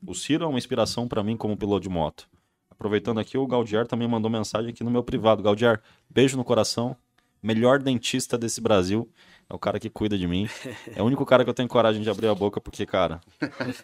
O 0.05 0.13
Ciro 0.13 0.45
é 0.45 0.47
uma 0.47 0.59
inspiração 0.59 1.07
pra 1.07 1.23
mim 1.23 1.35
como 1.35 1.57
piloto 1.57 1.81
de 1.81 1.89
moto. 1.89 2.29
Aproveitando 2.77 3.19
aqui, 3.19 3.37
o 3.37 3.47
Gaudier 3.47 3.87
também 3.87 4.07
mandou 4.07 4.29
mensagem 4.29 4.69
aqui 4.69 4.83
no 4.83 4.91
meu 4.91 5.03
privado. 5.03 5.41
Gaudier, 5.41 5.81
beijo 6.09 6.37
no 6.37 6.43
coração. 6.43 6.95
Melhor 7.41 7.79
dentista 7.79 8.37
desse 8.37 8.61
Brasil. 8.61 9.09
É 9.49 9.53
o 9.53 9.59
cara 9.59 9.79
que 9.79 9.89
cuida 9.89 10.17
de 10.17 10.27
mim. 10.27 10.47
É 10.95 11.01
o 11.01 11.05
único 11.05 11.25
cara 11.25 11.43
que 11.43 11.49
eu 11.49 11.53
tenho 11.53 11.67
coragem 11.67 12.01
de 12.01 12.09
abrir 12.09 12.27
a 12.27 12.35
boca, 12.35 12.59
porque, 12.61 12.85
cara, 12.85 13.21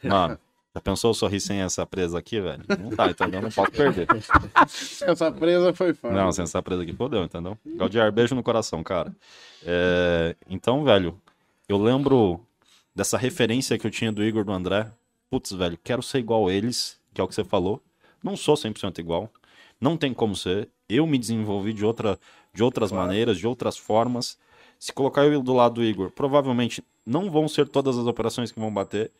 mano, 0.03 0.37
já 0.75 0.81
pensou 0.81 1.11
eu 1.11 1.13
sorrir 1.13 1.39
sem 1.39 1.61
essa 1.61 1.85
presa 1.85 2.19
aqui, 2.19 2.39
velho? 2.41 2.63
Não 2.79 2.89
tá, 2.89 3.09
entendeu? 3.09 3.41
Não 3.41 3.49
posso 3.49 3.71
perder. 3.71 4.07
Essa 5.07 5.31
presa 5.31 5.73
foi 5.73 5.93
foda. 5.93 6.13
Não, 6.13 6.31
sem 6.31 6.43
essa 6.43 6.61
presa 6.61 6.83
aqui 6.83 6.93
fodeu, 6.93 7.23
entendeu? 7.23 7.57
Gaudier, 7.65 8.11
beijo 8.11 8.35
no 8.35 8.43
coração, 8.43 8.83
cara. 8.83 9.15
É, 9.63 10.35
Então, 10.49 10.83
velho, 10.83 11.19
eu 11.69 11.77
lembro 11.77 12.41
dessa 12.95 13.17
referência 13.17 13.77
que 13.77 13.87
eu 13.87 13.91
tinha 13.91 14.11
do 14.11 14.23
Igor 14.23 14.43
do 14.43 14.51
André. 14.51 14.91
Putz, 15.29 15.51
velho, 15.51 15.77
quero 15.83 16.01
ser 16.03 16.19
igual 16.19 16.47
a 16.47 16.53
eles, 16.53 16.99
que 17.13 17.21
é 17.21 17.23
o 17.23 17.27
que 17.27 17.35
você 17.35 17.43
falou. 17.43 17.81
Não 18.23 18.37
sou 18.37 18.55
100% 18.55 18.99
igual. 18.99 19.29
Não 19.79 19.97
tem 19.97 20.13
como 20.13 20.35
ser. 20.35 20.69
Eu 20.87 21.05
me 21.05 21.17
desenvolvi 21.17 21.73
de, 21.73 21.85
outra, 21.85 22.17
de 22.53 22.63
outras 22.63 22.91
maneiras, 22.91 23.37
de 23.37 23.45
outras 23.45 23.77
formas. 23.77 24.37
Se 24.79 24.93
colocar 24.93 25.25
eu 25.25 25.41
do 25.41 25.53
lado 25.53 25.75
do 25.75 25.83
Igor, 25.83 26.09
provavelmente 26.11 26.83
não 27.05 27.29
vão 27.29 27.47
ser 27.47 27.67
todas 27.67 27.97
as 27.97 28.05
operações 28.05 28.51
que 28.51 28.59
vão 28.59 28.73
bater. 28.73 29.11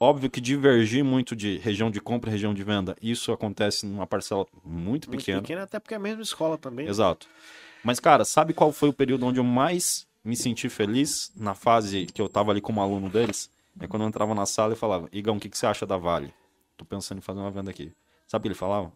Óbvio 0.00 0.28
que 0.28 0.40
divergir 0.40 1.04
muito 1.04 1.36
de 1.36 1.58
região 1.58 1.88
de 1.90 2.00
compra 2.00 2.28
e 2.28 2.32
região 2.32 2.52
de 2.52 2.64
venda, 2.64 2.96
isso 3.00 3.30
acontece 3.30 3.86
numa 3.86 4.06
parcela 4.06 4.44
muito 4.64 5.08
Muito 5.08 5.10
pequena. 5.10 5.40
pequena, 5.40 5.62
até 5.62 5.78
porque 5.78 5.94
é 5.94 5.96
a 5.96 6.00
mesma 6.00 6.22
escola 6.22 6.58
também. 6.58 6.88
Exato. 6.88 7.28
Mas, 7.84 8.00
cara, 8.00 8.24
sabe 8.24 8.52
qual 8.52 8.72
foi 8.72 8.88
o 8.88 8.92
período 8.92 9.24
onde 9.26 9.38
eu 9.38 9.44
mais 9.44 10.04
me 10.24 10.34
senti 10.36 10.68
feliz 10.68 11.30
na 11.36 11.54
fase 11.54 12.06
que 12.06 12.20
eu 12.20 12.28
tava 12.28 12.50
ali 12.50 12.60
como 12.60 12.80
aluno 12.80 13.08
deles? 13.08 13.48
É 13.78 13.86
quando 13.86 14.02
eu 14.02 14.08
entrava 14.08 14.34
na 14.34 14.44
sala 14.44 14.72
e 14.72 14.76
falava, 14.76 15.08
Igão, 15.12 15.36
o 15.36 15.40
que, 15.40 15.48
que 15.48 15.56
você 15.56 15.66
acha 15.66 15.86
da 15.86 15.96
Vale? 15.96 16.34
Tô 16.76 16.84
pensando 16.84 17.18
em 17.18 17.22
fazer 17.22 17.38
uma 17.38 17.50
venda 17.50 17.70
aqui. 17.70 17.92
Sabe 18.32 18.40
o 18.40 18.42
que 18.44 18.48
ele 18.48 18.54
falava? 18.54 18.90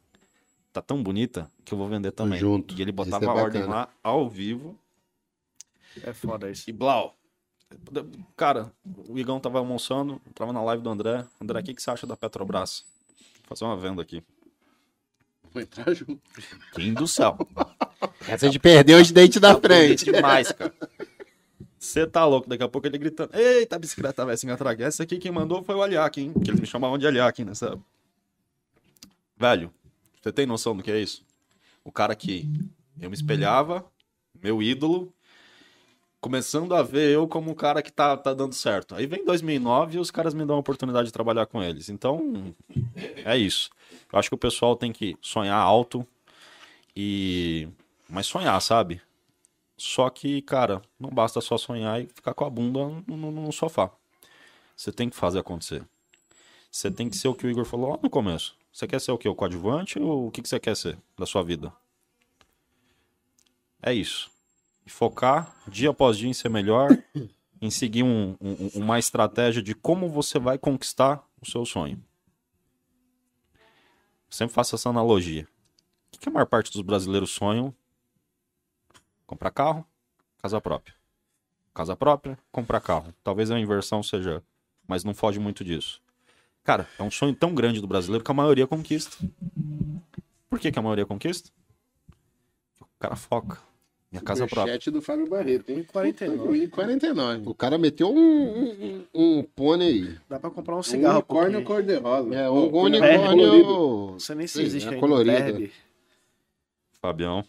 Tá 0.73 0.81
tão 0.81 1.03
bonita 1.03 1.53
que 1.63 1.75
eu 1.75 1.77
vou 1.77 1.87
vender 1.87 2.11
também. 2.11 2.39
junto. 2.39 2.75
E 2.75 2.81
ele 2.81 2.91
botava 2.91 3.23
é 3.23 3.29
a 3.29 3.35
ordem 3.35 3.65
lá 3.65 3.87
ao 4.03 4.31
vivo. 4.31 4.81
É 6.03 6.15
foda 6.15 6.51
isso. 6.51 6.71
E 6.71 6.73
Blau. 6.73 7.15
Cara, 8.35 8.73
o 9.07 9.19
Igão 9.19 9.39
tava 9.39 9.59
almoçando, 9.59 10.23
tava 10.35 10.55
na 10.55 10.63
live 10.63 10.83
do 10.83 10.89
André. 10.89 11.27
André, 11.39 11.61
o 11.61 11.63
que, 11.63 11.75
que 11.75 11.83
você 11.83 11.91
acha 11.91 12.07
da 12.07 12.17
Petrobras? 12.17 12.87
Vou 13.41 13.49
fazer 13.49 13.67
uma 13.67 13.77
venda 13.77 14.01
aqui. 14.01 14.25
Vou 15.53 15.61
entrar 15.61 15.93
junto. 15.93 16.19
Quem 16.73 16.95
do 16.95 17.07
céu? 17.07 17.37
Essa 18.27 18.49
de 18.49 18.59
perder 18.59 18.95
os 18.95 19.13
dentes 19.13 19.39
da 19.39 19.55
frente. 19.61 20.07
demais, 20.07 20.51
cara. 20.51 20.73
Você 21.79 22.07
tá 22.07 22.25
louco, 22.25 22.49
daqui 22.49 22.63
a 22.63 22.69
pouco 22.71 22.87
ele 22.87 22.97
gritando: 22.97 23.37
Eita, 23.37 23.77
a 23.77 23.79
bicicleta 23.79 24.25
vai 24.25 24.35
se 24.35 24.51
atrás. 24.51 24.81
Essa 24.81 25.03
aqui 25.03 25.19
quem 25.19 25.31
mandou 25.31 25.63
foi 25.63 25.75
o 25.75 25.83
Aliak, 25.83 26.19
hein? 26.19 26.33
Que 26.43 26.51
eles 26.51 26.61
me 26.61 26.67
chamavam 26.67 26.97
de 26.97 27.07
Aliak 27.07 27.45
nessa. 27.45 27.79
Velho, 29.37 29.73
você 30.21 30.33
tem 30.33 30.47
noção 30.47 30.77
do 30.77 30.83
que 30.83 30.91
é 30.91 31.01
isso? 31.01 31.25
O 31.85 31.93
cara 31.93 32.15
que 32.17 32.49
eu 33.01 33.11
me 33.11 33.17
espelhava, 33.17 33.85
meu 34.43 34.63
ídolo, 34.63 35.13
começando 36.21 36.75
a 36.75 36.83
ver 36.83 37.13
eu 37.13 37.29
como 37.29 37.51
um 37.51 37.55
cara 37.55 37.83
que 37.83 37.93
tá, 37.93 38.17
tá 38.17 38.35
dando 38.35 38.55
certo. 38.55 38.95
Aí 38.95 39.07
vem 39.07 39.25
2009 39.25 39.97
e 39.97 40.01
os 40.01 40.11
caras 40.11 40.35
me 40.35 40.45
dão 40.45 40.57
a 40.57 40.61
oportunidade 40.61 41.07
de 41.07 41.13
trabalhar 41.13 41.47
com 41.47 41.63
eles. 41.63 41.89
Então, 41.89 42.55
é 43.25 43.37
isso. 43.37 43.71
Eu 44.13 44.19
acho 44.19 44.29
que 44.29 44.35
o 44.35 44.39
pessoal 44.39 44.75
tem 44.77 44.93
que 44.93 45.17
sonhar 45.21 45.59
alto 45.59 46.07
e. 46.95 47.69
Mas 48.09 48.27
sonhar, 48.27 48.61
sabe? 48.63 49.01
Só 49.77 50.09
que, 50.11 50.41
cara, 50.43 50.81
não 50.99 51.11
basta 51.11 51.41
só 51.41 51.59
sonhar 51.59 52.01
e 52.03 52.07
ficar 52.07 52.35
com 52.35 52.45
a 52.45 52.51
bunda 52.51 52.81
no, 53.07 53.17
no- 53.17 53.31
no 53.33 53.53
sofá. 53.53 53.91
Você 54.77 54.93
tem 54.93 55.11
que 55.11 55.17
fazer 55.17 55.41
acontecer. 55.41 55.85
Você 56.71 56.91
tem 56.91 57.09
que 57.11 57.17
ser 57.17 57.29
o 57.29 57.35
que 57.35 57.47
o 57.47 57.51
Igor 57.51 57.65
falou 57.65 57.91
lá 57.93 57.99
no 58.03 58.11
começo. 58.11 58.57
Você 58.77 58.87
quer 58.87 59.01
ser 59.01 59.11
o 59.11 59.17
quê? 59.17 59.27
O 59.27 59.35
coadjuvante 59.35 59.99
ou 59.99 60.27
o 60.27 60.31
que, 60.31 60.43
que 60.43 60.49
você 60.51 60.61
quer 60.61 60.77
ser 60.77 60.99
da 61.17 61.25
sua 61.25 61.43
vida? 61.43 61.73
É 63.83 63.91
isso. 63.95 64.31
Focar 64.87 65.57
dia 65.67 65.89
após 65.89 66.19
dia 66.19 66.29
em 66.29 66.35
ser 66.35 66.51
melhor, 66.51 66.91
em 67.59 67.71
seguir 67.71 68.03
um- 68.03 68.37
um- 68.39 68.69
uma 68.75 68.99
estratégia 68.99 69.63
de 69.63 69.75
como 69.75 70.11
você 70.11 70.39
vai 70.39 70.59
conquistar 70.59 71.27
o 71.41 71.47
seu 71.51 71.65
sonho. 71.65 72.05
Sempre 74.29 74.55
faço 74.55 74.75
essa 74.75 74.91
analogia. 74.91 75.45
O 76.09 76.11
que, 76.11 76.19
que 76.19 76.29
a 76.29 76.33
maior 76.33 76.45
parte 76.45 76.71
dos 76.71 76.83
brasileiros 76.83 77.31
sonham 77.31 77.75
Comprar 79.27 79.53
carro, 79.53 79.87
casa 80.37 80.61
própria. 80.61 80.95
Casa 81.73 81.97
própria, 81.97 82.39
comprar 82.53 82.81
carro. 82.83 83.15
Talvez 83.25 83.51
a 83.51 83.59
inversão 83.59 84.03
seja, 84.03 84.45
mas 84.87 85.03
não 85.03 85.15
foge 85.15 85.41
muito 85.41 85.65
disso. 85.65 86.03
Cara, 86.67 86.89
é 86.99 87.03
um 87.05 87.11
sonho 87.13 87.33
tão 87.33 87.55
grande 87.55 87.81
do 87.81 87.87
brasileiro 87.87 88.25
que 88.25 88.31
a 88.31 88.35
maioria 88.35 88.67
conquista. 88.67 89.17
Por 90.51 90.59
que, 90.59 90.73
que 90.73 90.79
a 90.79 90.83
maioria 90.83 91.07
conquista? 91.07 91.49
O 92.81 92.87
cara 92.99 93.15
foca. 93.15 93.59
Minha 94.11 94.21
casa 94.21 94.49
própria. 94.49 94.75
Chat 94.75 94.91
do 94.91 95.01
Fábio 95.01 95.29
Barreto, 95.29 95.71
hein? 95.71 95.85
1,49. 95.85 96.69
1,49. 96.71 97.47
O 97.47 97.55
cara 97.55 97.79
meteu 97.79 98.09
um, 98.13 98.19
um, 98.19 99.05
um 99.15 99.43
pônei 99.45 99.89
aí. 99.89 100.19
Dá 100.29 100.41
pra 100.41 100.51
comprar 100.51 100.75
um 100.75 100.79
Um 100.79 100.83
cigarro. 100.83 101.19
unicórnio 101.19 101.63
porque 101.63 101.73
cor-de-rosa. 101.73 102.35
É, 102.35 102.51
um 102.51 102.69
colorido. 102.69 103.05
unicórnio. 103.05 104.11
Não 104.13 104.19
sei 104.19 104.35
nem 104.35 104.47
se 104.49 104.61
existe 104.61 104.93
é 104.93 104.99
colorido. 104.99 105.71
Fabião. 107.01 107.45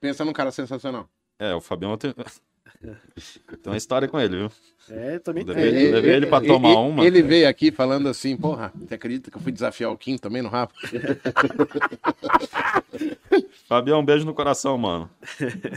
Pensa 0.00 0.24
num 0.24 0.32
cara 0.32 0.50
sensacional. 0.50 1.08
É, 1.38 1.54
o 1.54 1.60
Fabião 1.60 1.96
tem. 1.96 2.12
tem 2.80 3.72
uma 3.72 3.76
história 3.76 4.08
com 4.08 4.18
ele, 4.20 4.36
viu? 4.36 4.50
É, 4.90 5.18
também 5.18 5.44
Deve- 5.44 5.60
tem. 5.60 5.68
ele- 5.68 5.90
levei 5.92 6.14
ele 6.14 6.26
pra 6.26 6.40
tomar 6.40 6.68
ele, 6.70 6.78
uma. 6.78 7.04
Ele 7.06 7.22
veio 7.22 7.48
aqui 7.48 7.70
falando 7.72 8.08
assim, 8.08 8.36
porra, 8.36 8.72
você 8.76 8.94
acredita 8.94 9.30
que 9.30 9.36
eu 9.36 9.40
fui 9.40 9.50
desafiar 9.52 9.90
o 9.90 9.98
Kim 9.98 10.16
também 10.16 10.42
no 10.42 10.48
rap? 10.48 10.70
Fabião, 13.68 14.00
um 14.00 14.04
beijo 14.04 14.24
no 14.24 14.34
coração, 14.34 14.76
mano. 14.78 15.10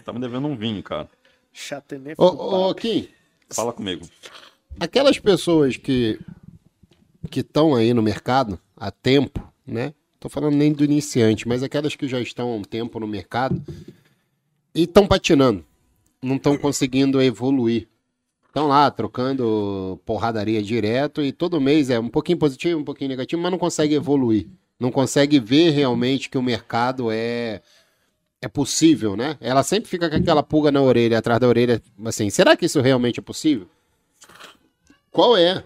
Tá 0.04 0.14
me 0.14 0.20
devendo 0.20 0.48
um 0.48 0.56
vinho, 0.56 0.82
cara. 0.84 1.10
Chatené 1.52 2.14
Ô, 2.18 2.70
ô, 2.70 2.76
Kim, 2.76 3.08
Fala 3.50 3.74
comigo. 3.74 4.08
aquelas 4.80 5.18
pessoas 5.20 5.76
que 5.78 6.20
que 7.30 7.42
estão 7.42 7.76
aí 7.76 7.94
no 7.94 8.02
mercado 8.02 8.58
há 8.78 8.90
tempo, 8.92 9.46
né? 9.68 9.94
Tô 10.20 10.30
falando 10.30 10.56
nem 10.56 10.72
do 10.72 10.84
iniciante, 10.86 11.48
mas 11.48 11.62
aquelas 11.64 11.96
que 11.96 12.08
já 12.08 12.20
estão 12.22 12.50
há 12.50 12.56
um 12.56 12.62
tempo 12.62 13.00
no 13.00 13.08
mercado 13.08 13.62
e 14.74 14.84
estão 14.84 15.06
patinando, 15.08 15.66
não 16.22 16.36
estão 16.36 16.58
conseguindo 16.58 17.22
evoluir. 17.22 17.88
Estão 18.48 18.68
lá 18.68 18.90
trocando 18.90 20.00
porradaria 20.06 20.62
direto 20.62 21.22
e 21.22 21.32
todo 21.32 21.62
mês 21.62 21.90
é 21.90 22.00
um 22.00 22.10
pouquinho 22.10 22.38
positivo, 22.38 22.80
um 22.80 22.84
pouquinho 22.84 23.10
negativo, 23.10 23.42
mas 23.42 23.52
não 23.52 23.60
consegue 23.60 23.94
evoluir. 23.94 24.48
Não 24.80 24.92
consegue 24.92 25.40
ver 25.40 25.70
realmente 25.72 26.30
que 26.30 26.38
o 26.38 26.42
mercado 26.44 27.12
é 27.12 27.62
é 28.42 28.48
possível, 28.48 29.18
né? 29.18 29.38
Ela 29.42 29.64
sempre 29.64 29.90
fica 29.90 30.10
com 30.10 30.16
aquela 30.16 30.42
pulga 30.42 30.72
na 30.72 30.82
orelha, 30.82 31.18
atrás 31.18 31.42
da 31.42 31.48
orelha, 31.48 31.82
assim, 32.06 32.30
será 32.30 32.56
que 32.56 32.66
isso 32.66 32.80
realmente 32.80 33.20
é 33.20 33.24
possível? 33.24 33.68
Qual 35.12 35.36
é, 35.36 35.64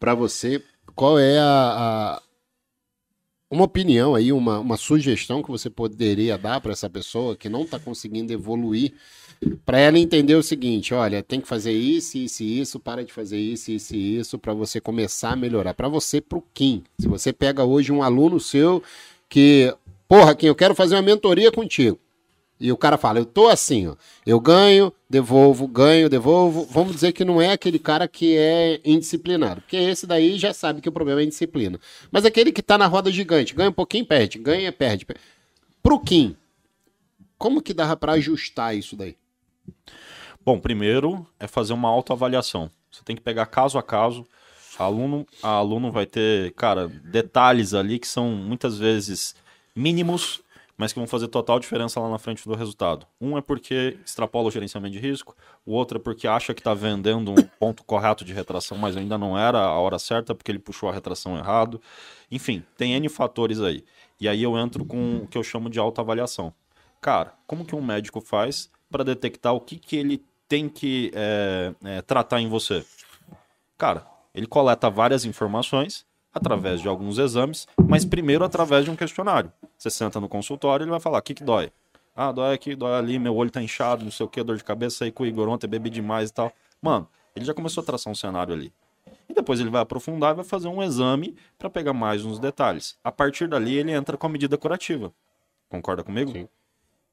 para 0.00 0.14
você, 0.14 0.62
qual 0.94 1.18
é 1.18 1.38
a, 1.38 1.44
a- 2.16 2.22
uma 3.50 3.64
opinião 3.64 4.14
aí, 4.14 4.32
uma, 4.32 4.58
uma 4.58 4.76
sugestão 4.76 5.42
que 5.42 5.50
você 5.50 5.70
poderia 5.70 6.36
dar 6.36 6.60
para 6.60 6.72
essa 6.72 6.90
pessoa 6.90 7.36
que 7.36 7.48
não 7.48 7.62
está 7.62 7.78
conseguindo 7.78 8.32
evoluir, 8.32 8.92
para 9.64 9.78
ela 9.78 9.98
entender 9.98 10.34
o 10.34 10.42
seguinte, 10.42 10.92
olha, 10.92 11.22
tem 11.22 11.40
que 11.40 11.46
fazer 11.46 11.72
isso, 11.72 12.18
isso 12.18 12.42
e 12.42 12.60
isso, 12.60 12.80
para 12.80 13.04
de 13.04 13.12
fazer 13.12 13.38
isso, 13.38 13.70
isso 13.70 13.94
e 13.94 14.18
isso, 14.18 14.38
para 14.38 14.52
você 14.52 14.80
começar 14.80 15.32
a 15.32 15.36
melhorar. 15.36 15.74
Para 15.74 15.88
você, 15.88 16.20
pro 16.20 16.42
Kim. 16.52 16.82
Se 17.00 17.06
você 17.06 17.32
pega 17.32 17.64
hoje 17.64 17.92
um 17.92 18.02
aluno 18.02 18.40
seu 18.40 18.82
que, 19.28 19.72
porra, 20.08 20.34
Kim, 20.34 20.46
eu 20.46 20.54
quero 20.54 20.74
fazer 20.74 20.96
uma 20.96 21.02
mentoria 21.02 21.52
contigo. 21.52 21.98
E 22.60 22.72
o 22.72 22.76
cara 22.76 22.98
fala, 22.98 23.20
eu 23.20 23.24
tô 23.24 23.48
assim, 23.48 23.86
ó. 23.86 23.94
Eu 24.26 24.40
ganho, 24.40 24.92
devolvo, 25.08 25.68
ganho, 25.68 26.08
devolvo. 26.08 26.64
Vamos 26.64 26.92
dizer 26.94 27.12
que 27.12 27.24
não 27.24 27.40
é 27.40 27.52
aquele 27.52 27.78
cara 27.78 28.08
que 28.08 28.36
é 28.36 28.80
indisciplinado. 28.84 29.60
Porque 29.60 29.76
esse 29.76 30.06
daí 30.06 30.36
já 30.36 30.52
sabe 30.52 30.80
que 30.80 30.88
o 30.88 30.92
problema 30.92 31.20
é 31.20 31.24
indisciplina. 31.24 31.78
Mas 32.10 32.24
aquele 32.24 32.50
que 32.50 32.60
tá 32.60 32.76
na 32.76 32.86
roda 32.86 33.12
gigante, 33.12 33.54
ganha 33.54 33.70
um 33.70 33.72
pouquinho, 33.72 34.04
perde, 34.04 34.38
ganha, 34.38 34.72
perde. 34.72 35.06
perde. 35.06 35.22
Pro 35.80 36.00
Kim, 36.00 36.36
como 37.38 37.62
que 37.62 37.72
dava 37.72 37.96
pra 37.96 38.14
ajustar 38.14 38.76
isso 38.76 38.96
daí? 38.96 39.14
Bom, 40.44 40.58
primeiro 40.58 41.26
é 41.38 41.46
fazer 41.46 41.72
uma 41.72 41.88
autoavaliação. 41.88 42.70
Você 42.90 43.02
tem 43.04 43.16
que 43.16 43.22
pegar 43.22 43.46
caso 43.46 43.78
a 43.78 43.82
caso. 43.82 44.26
Aluno 44.78 45.26
a 45.42 45.48
aluno 45.48 45.90
vai 45.90 46.06
ter, 46.06 46.52
cara, 46.54 46.88
detalhes 46.88 47.74
ali 47.74 47.98
que 47.98 48.06
são 48.06 48.30
muitas 48.30 48.78
vezes 48.78 49.34
mínimos, 49.74 50.40
mas 50.76 50.92
que 50.92 50.98
vão 51.00 51.08
fazer 51.08 51.26
total 51.26 51.58
diferença 51.58 51.98
lá 51.98 52.08
na 52.08 52.18
frente 52.18 52.48
do 52.48 52.54
resultado. 52.54 53.04
Um 53.20 53.36
é 53.36 53.40
porque 53.40 53.98
extrapola 54.06 54.46
o 54.46 54.50
gerenciamento 54.50 54.92
de 54.92 55.00
risco, 55.00 55.36
o 55.66 55.72
outro 55.72 55.98
é 55.98 56.00
porque 56.00 56.28
acha 56.28 56.54
que 56.54 56.60
está 56.60 56.72
vendendo 56.72 57.32
um 57.32 57.42
ponto 57.58 57.82
correto 57.82 58.24
de 58.24 58.32
retração, 58.32 58.78
mas 58.78 58.96
ainda 58.96 59.18
não 59.18 59.36
era 59.36 59.58
a 59.58 59.76
hora 59.78 59.98
certa 59.98 60.32
porque 60.32 60.52
ele 60.52 60.60
puxou 60.60 60.88
a 60.88 60.92
retração 60.92 61.36
errado. 61.36 61.82
Enfim, 62.30 62.64
tem 62.76 62.94
N 62.94 63.08
fatores 63.08 63.60
aí. 63.60 63.84
E 64.20 64.28
aí 64.28 64.42
eu 64.42 64.56
entro 64.56 64.84
com 64.84 65.24
o 65.24 65.26
que 65.26 65.36
eu 65.36 65.42
chamo 65.42 65.68
de 65.68 65.80
autoavaliação. 65.80 66.54
Cara, 67.00 67.34
como 67.46 67.64
que 67.64 67.74
um 67.74 67.82
médico 67.82 68.20
faz 68.20 68.70
para 68.90 69.04
detectar 69.04 69.54
o 69.54 69.60
que, 69.60 69.76
que 69.76 69.96
ele 69.96 70.24
tem 70.48 70.68
que 70.68 71.10
é, 71.14 71.74
é, 71.84 72.02
tratar 72.02 72.40
em 72.40 72.48
você? 72.48 72.84
Cara, 73.76 74.06
ele 74.34 74.46
coleta 74.46 74.88
várias 74.90 75.24
informações 75.24 76.06
através 76.32 76.80
de 76.80 76.88
alguns 76.88 77.18
exames, 77.18 77.66
mas 77.86 78.04
primeiro 78.04 78.44
através 78.44 78.84
de 78.84 78.90
um 78.90 78.96
questionário. 78.96 79.52
Você 79.76 79.90
senta 79.90 80.20
no 80.20 80.28
consultório, 80.28 80.84
ele 80.84 80.90
vai 80.90 81.00
falar: 81.00 81.18
o 81.18 81.22
que, 81.22 81.34
que 81.34 81.44
dói? 81.44 81.70
Ah, 82.14 82.32
dói 82.32 82.54
aqui, 82.54 82.74
dói 82.74 82.98
ali, 82.98 83.18
meu 83.18 83.36
olho 83.36 83.50
tá 83.50 83.62
inchado, 83.62 84.04
não 84.04 84.10
sei 84.10 84.26
o 84.26 84.28
que, 84.28 84.42
dor 84.42 84.56
de 84.56 84.64
cabeça 84.64 85.04
aí 85.04 85.12
com 85.12 85.22
o 85.22 85.26
Igor 85.26 85.48
ontem, 85.48 85.68
bebi 85.68 85.88
demais 85.88 86.30
e 86.30 86.32
tal. 86.32 86.52
Mano, 86.82 87.08
ele 87.34 87.44
já 87.44 87.54
começou 87.54 87.82
a 87.82 87.86
traçar 87.86 88.10
um 88.10 88.16
cenário 88.16 88.52
ali. 88.52 88.72
E 89.28 89.34
depois 89.34 89.60
ele 89.60 89.70
vai 89.70 89.82
aprofundar 89.82 90.32
e 90.32 90.36
vai 90.36 90.44
fazer 90.44 90.68
um 90.68 90.82
exame 90.82 91.36
para 91.56 91.70
pegar 91.70 91.92
mais 91.92 92.24
uns 92.24 92.38
detalhes. 92.38 92.98
A 93.04 93.12
partir 93.12 93.46
dali, 93.46 93.76
ele 93.76 93.92
entra 93.92 94.16
com 94.16 94.26
a 94.26 94.30
medida 94.30 94.56
curativa. 94.56 95.12
Concorda 95.68 96.02
comigo? 96.02 96.32
Sim. 96.32 96.48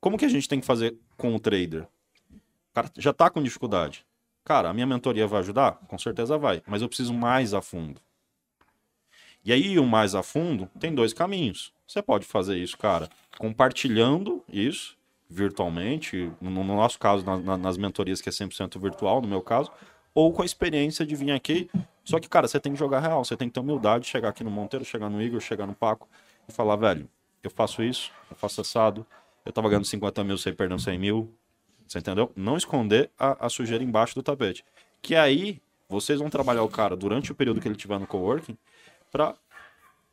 Como 0.05 0.19
que 0.19 0.25
a 0.25 0.29
gente 0.29 0.47
tem 0.47 0.59
que 0.59 0.67
fazer 0.67 0.95
com 1.17 1.33
o 1.33 1.39
trader? 1.39 1.81
O 1.81 2.73
cara 2.75 2.91
já 2.95 3.11
tá 3.11 3.27
com 3.27 3.41
dificuldade. 3.41 4.05
Cara, 4.43 4.69
a 4.69 4.73
minha 4.73 4.85
mentoria 4.85 5.25
vai 5.25 5.39
ajudar? 5.39 5.79
Com 5.87 5.97
certeza 5.97 6.37
vai, 6.37 6.61
mas 6.67 6.83
eu 6.83 6.87
preciso 6.87 7.11
mais 7.11 7.55
a 7.55 7.61
fundo. 7.63 7.99
E 9.43 9.51
aí, 9.51 9.79
o 9.79 9.83
mais 9.83 10.13
a 10.13 10.21
fundo 10.21 10.69
tem 10.79 10.93
dois 10.93 11.11
caminhos. 11.11 11.73
Você 11.87 12.03
pode 12.03 12.23
fazer 12.23 12.55
isso, 12.55 12.77
cara, 12.77 13.09
compartilhando 13.39 14.43
isso 14.47 14.95
virtualmente, 15.27 16.31
no, 16.39 16.51
no 16.51 16.63
nosso 16.63 16.99
caso, 16.99 17.25
na- 17.25 17.39
na- 17.39 17.57
nas 17.57 17.75
mentorias 17.75 18.21
que 18.21 18.29
é 18.29 18.31
100% 18.31 18.77
virtual, 18.79 19.23
no 19.23 19.27
meu 19.27 19.41
caso, 19.41 19.71
ou 20.13 20.31
com 20.31 20.43
a 20.43 20.45
experiência 20.45 21.03
de 21.03 21.15
vir 21.15 21.31
aqui. 21.31 21.67
Só 22.03 22.19
que, 22.19 22.29
cara, 22.29 22.47
você 22.47 22.59
tem 22.59 22.73
que 22.73 22.77
jogar 22.77 22.99
real, 22.99 23.25
você 23.25 23.35
tem 23.35 23.47
que 23.47 23.55
ter 23.55 23.59
humildade, 23.59 24.05
chegar 24.05 24.29
aqui 24.29 24.43
no 24.43 24.51
Monteiro, 24.51 24.85
chegar 24.85 25.09
no 25.09 25.19
Igor, 25.19 25.39
chegar 25.39 25.65
no 25.65 25.73
Paco 25.73 26.07
e 26.47 26.51
falar, 26.53 26.75
velho, 26.75 27.09
eu 27.41 27.49
faço 27.49 27.81
isso, 27.81 28.11
eu 28.29 28.35
faço 28.37 28.61
assado, 28.61 29.03
eu 29.45 29.53
tava 29.53 29.69
ganhando 29.69 29.85
50 29.85 30.23
mil, 30.23 30.37
você 30.37 30.51
perdendo 30.51 30.81
100 30.81 30.97
mil, 30.97 31.33
você 31.87 31.99
entendeu? 31.99 32.31
Não 32.35 32.57
esconder 32.57 33.11
a, 33.17 33.45
a 33.45 33.49
sujeira 33.49 33.83
embaixo 33.83 34.15
do 34.15 34.23
tapete. 34.23 34.65
Que 35.01 35.15
aí, 35.15 35.61
vocês 35.87 36.19
vão 36.19 36.29
trabalhar 36.29 36.63
o 36.63 36.69
cara 36.69 36.95
durante 36.95 37.31
o 37.31 37.35
período 37.35 37.61
que 37.61 37.67
ele 37.67 37.75
estiver 37.75 37.99
no 37.99 38.07
coworking 38.07 38.57
para 39.11 39.35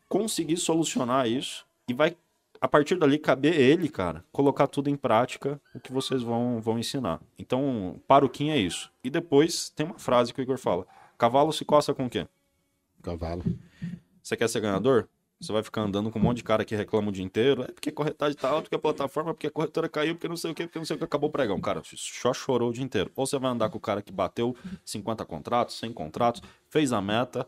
conseguir 0.09 0.59
solucionar 0.59 1.27
isso 1.27 1.65
e 1.89 1.95
vai 1.95 2.15
a 2.61 2.69
partir 2.69 2.95
dali 2.95 3.19
caber 3.19 3.59
ele, 3.59 3.89
cara, 3.89 4.25
colocar 4.31 4.69
tudo 4.69 4.89
em 4.89 4.97
prática 4.97 5.61
o 5.75 5.81
que 5.81 5.91
vocês 5.91 6.23
vão, 6.23 6.61
vão 6.61 6.79
ensinar. 6.79 7.21
Então, 7.37 8.01
para 8.07 8.25
o 8.25 8.29
Kim 8.29 8.51
é 8.51 8.57
isso. 8.57 8.93
E 9.03 9.11
depois 9.11 9.69
tem 9.71 9.85
uma 9.85 9.99
frase 9.99 10.33
que 10.33 10.41
o 10.41 10.43
Igor 10.43 10.59
fala: 10.59 10.87
cavalo 11.19 11.53
se 11.53 11.65
coça 11.65 11.93
com 11.93 12.07
o 12.07 12.11
quê? 12.11 12.29
Cavalo. 13.03 13.43
Você 14.23 14.37
quer 14.37 14.49
ser 14.49 14.61
ganhador? 14.61 15.09
Você 15.43 15.53
vai 15.53 15.63
ficar 15.63 15.83
andando 15.83 16.09
com 16.09 16.21
um 16.21 16.23
monte 16.23 16.37
de 16.37 16.45
cara 16.45 16.65
que 16.65 16.77
reclama 16.77 17.09
o 17.09 17.13
dia 17.13 17.25
inteiro. 17.25 17.65
É 17.65 17.73
porque 17.73 17.89
a 17.89 17.93
corretagem 17.93 18.37
tá 18.39 18.49
alta, 18.49 18.63
porque 18.63 18.77
a 18.77 18.79
plataforma, 18.79 19.35
porque 19.35 19.49
a 19.49 19.51
corretora 19.51 19.89
caiu, 19.89 20.15
porque 20.15 20.29
não 20.29 20.37
sei 20.37 20.53
o 20.53 20.55
que, 20.55 20.63
porque 20.65 20.79
não 20.79 20.87
sei 20.87 20.95
o 20.95 20.99
que, 20.99 21.05
acabou 21.05 21.29
o 21.29 21.33
pregão. 21.33 21.61
Cara, 21.61 21.83
só 21.85 22.33
chorou 22.33 22.71
o 22.71 22.73
dia 22.73 22.85
inteiro. 22.85 23.11
Ou 23.17 23.27
você 23.27 23.37
vai 23.41 23.51
andar 23.51 23.69
com 23.69 23.77
o 23.77 23.81
cara 23.81 24.01
que 24.01 24.13
bateu 24.13 24.55
50 24.85 25.25
contratos, 25.25 25.77
100 25.81 25.93
contratos, 25.93 26.43
fez 26.71 26.93
a 26.93 27.03
meta, 27.03 27.45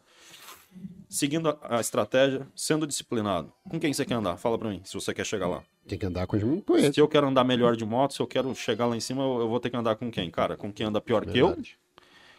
seguindo 1.09 1.57
a, 1.63 1.81
estratégia, 1.81 2.49
sendo 2.57 2.85
disciplinado. 2.85 3.53
Com 3.71 3.79
quem 3.79 3.93
você 3.93 4.05
quer 4.05 4.15
andar? 4.15 4.39
Fala 4.39 4.59
pra 4.59 4.71
mim, 4.71 4.81
se 4.83 4.95
você 4.95 5.15
quer 5.15 5.25
chegar 5.25 5.47
lá. 5.47 5.63
Tem 5.87 5.97
que 5.97 6.05
andar 6.05 6.27
com 6.27 6.61
com 6.63 6.77
esse. 6.77 6.95
Se 6.95 7.01
eu 7.01 7.07
quero 7.07 7.29
andar 7.29 7.45
melhor 7.45 7.77
de 7.77 7.85
moto, 7.85 8.15
se 8.15 8.21
eu 8.21 8.27
quero 8.27 8.53
chegar 8.57 8.87
lá 8.87 8.97
em 8.97 9.01
cima, 9.01 9.23
eu, 9.23 9.49
vou 9.49 9.61
ter 9.61 9.71
que 9.71 9.77
andar 9.77 9.95
com 9.95 10.11
quem? 10.11 10.29
Cara, 10.33 10.57
com 10.57 10.73
quem 10.73 10.85
anda 10.87 11.01
pior 11.01 11.25
que 11.25 11.39
eu, 11.39 11.47
Verdade. 11.47 11.79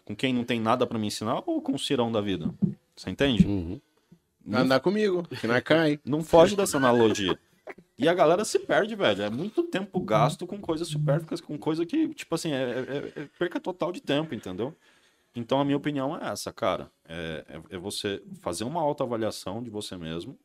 com 0.04 0.14
quem 0.14 0.34
não 0.34 0.44
tem 0.44 0.60
nada 0.60 0.86
pra 0.86 0.98
me 0.98 1.06
ensinar, 1.06 1.42
ou 1.46 1.62
com 1.62 1.72
o 1.72 1.78
cirão 1.78 2.12
da 2.12 2.20
vida? 2.20 2.52
Você 2.94 3.08
entende? 3.08 3.46
Uhum. 3.46 3.80
Andar 4.50 4.80
comigo, 4.80 5.26
que 5.40 5.46
não 5.46 5.60
cai. 5.60 5.98
Não 6.04 6.22
foge 6.22 6.54
dessa 6.54 6.76
analogia. 6.76 7.38
E 7.98 8.08
a 8.08 8.14
galera 8.14 8.44
se 8.44 8.58
perde, 8.58 8.94
velho. 8.94 9.22
É 9.22 9.30
muito 9.30 9.62
tempo 9.64 9.98
gasto 10.00 10.46
com 10.46 10.60
coisas 10.60 10.86
supérfluas, 10.88 11.40
com 11.40 11.58
coisa 11.58 11.84
que, 11.86 12.08
tipo 12.14 12.34
assim, 12.34 12.52
é, 12.52 12.62
é- 13.16 13.20
é 13.22 13.28
perca 13.38 13.58
total 13.58 13.90
de 13.90 14.00
tempo, 14.00 14.34
entendeu? 14.34 14.74
Então 15.34 15.60
a 15.60 15.64
minha 15.64 15.76
opinião 15.76 16.16
é 16.16 16.30
essa, 16.30 16.52
cara. 16.52 16.90
É, 17.08 17.44
é- 17.48 17.76
é 17.76 17.78
você 17.78 18.22
fazer 18.40 18.64
uma 18.64 18.80
autoavaliação 18.80 19.62
de 19.62 19.70
você 19.70 19.96
mesmo, 19.96 20.38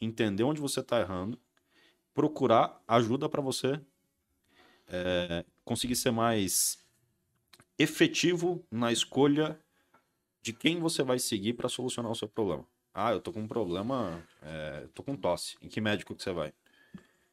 entender 0.00 0.44
onde 0.44 0.60
você 0.60 0.82
tá 0.82 1.00
errando, 1.00 1.38
procurar 2.14 2.80
ajuda 2.88 3.28
para 3.28 3.40
você 3.42 3.80
é, 4.88 5.44
conseguir 5.64 5.94
ser 5.94 6.10
mais 6.10 6.78
efetivo 7.78 8.64
na 8.70 8.90
escolha 8.92 9.58
de 10.42 10.52
quem 10.52 10.80
você 10.80 11.02
vai 11.02 11.18
seguir 11.18 11.52
para 11.54 11.68
solucionar 11.68 12.10
o 12.10 12.14
seu 12.14 12.28
problema. 12.28 12.66
Ah, 12.92 13.12
eu 13.12 13.20
tô 13.20 13.32
com 13.32 13.40
um 13.40 13.48
problema, 13.48 14.20
é, 14.42 14.86
tô 14.94 15.02
com 15.02 15.16
tosse. 15.16 15.56
Em 15.62 15.68
que 15.68 15.80
médico 15.80 16.14
que 16.14 16.22
você 16.22 16.32
vai? 16.32 16.52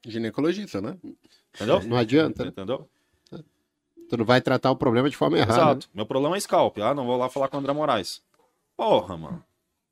Ginecologista, 0.05 0.79
né? 0.81 0.97
Entendeu? 1.55 1.81
Não 1.83 1.97
adianta, 1.97 2.43
né? 2.43 2.49
Entendeu? 2.49 2.87
Tu 4.09 4.15
não 4.15 4.23
vai 4.23 4.39
tratar 4.39 4.71
o 4.71 4.75
problema 4.75 5.09
de 5.09 5.17
forma 5.17 5.37
errada. 5.37 5.53
né? 5.57 5.61
Exato. 5.63 5.89
Meu 5.93 6.05
problema 6.05 6.37
é 6.37 6.39
scalp. 6.39 6.77
Ah, 6.77 6.93
não 6.93 7.05
vou 7.05 7.17
lá 7.17 7.29
falar 7.29 7.49
com 7.49 7.57
o 7.57 7.59
André 7.59 7.73
Moraes. 7.73 8.21
Porra, 8.77 9.17
mano. 9.17 9.43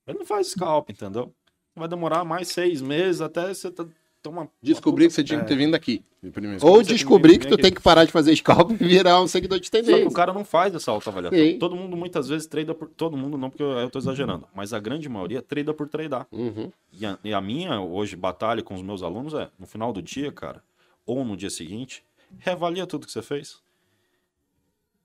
Ele 0.08 0.20
não 0.20 0.26
faz 0.26 0.48
scalp, 0.52 0.90
entendeu? 0.90 1.34
Vai 1.76 1.88
demorar 1.90 2.24
mais 2.24 2.48
seis 2.48 2.82
meses 2.82 3.20
até 3.20 3.54
você 3.54 3.70
tá 3.70 3.86
toma. 4.30 4.50
Descobri 4.62 5.08
que 5.08 5.14
você 5.14 5.24
tinha 5.24 5.40
que 5.40 5.48
ter 5.48 5.56
vindo 5.56 5.76
aqui. 5.76 6.04
Primeiro. 6.34 6.66
Ou 6.66 6.84
vem- 6.84 6.98
que 6.98 7.06
vem 7.06 7.40
tu 7.40 7.56
tem 7.58 7.72
que 7.72 7.82
parar 7.82 8.04
de 8.06 8.12
fazer 8.12 8.36
scalp 8.36 8.72
e 8.72 8.76
virar 8.76 9.22
um 9.22 9.28
seguidor 9.28 9.60
de 9.60 9.68
Só 9.68 9.72
que 9.72 9.84
tendência. 9.84 10.08
o 10.08 10.12
cara 10.12 10.34
não 10.34 10.44
faz 10.44 10.74
essa 10.74 10.90
autoavaliação. 10.92 11.38
Sim. 11.38 11.60
Todo 11.60 11.76
mundo 11.76 11.96
muitas 11.96 12.28
vezes 12.28 12.48
trada 12.48 12.74
por. 12.74 12.90
Todo 12.90 13.16
mundo 13.16 13.38
não, 13.38 13.50
porque 13.50 13.62
eu, 13.64 13.68
eu 13.72 13.90
tô 13.90 14.00
exagerando. 14.00 14.48
Mas 14.56 14.74
a 14.74 14.80
grande 14.80 15.08
maioria 15.08 15.42
trada 15.42 15.74
por 15.74 15.88
tradar. 15.88 16.28
Uhum. 16.32 16.72
E 16.92 17.06
a, 17.06 17.18
e 17.24 17.34
a 17.34 17.40
minha, 17.40 17.80
hoje, 17.80 18.16
batalha 18.16 18.64
com 18.64 18.74
os 18.74 18.82
meus 18.82 19.04
alunos 19.04 19.34
é, 19.36 19.50
no 19.60 19.68
final 19.68 19.94
do 19.94 20.02
dia, 20.02 20.32
cara, 20.32 20.64
ou 21.06 21.24
no 21.24 21.38
dia 21.38 21.50
seguinte, 21.50 22.04
reavalia 22.40 22.88
tudo 22.88 23.06
que 23.06 23.12
você 23.12 23.22
fez. 23.22 23.60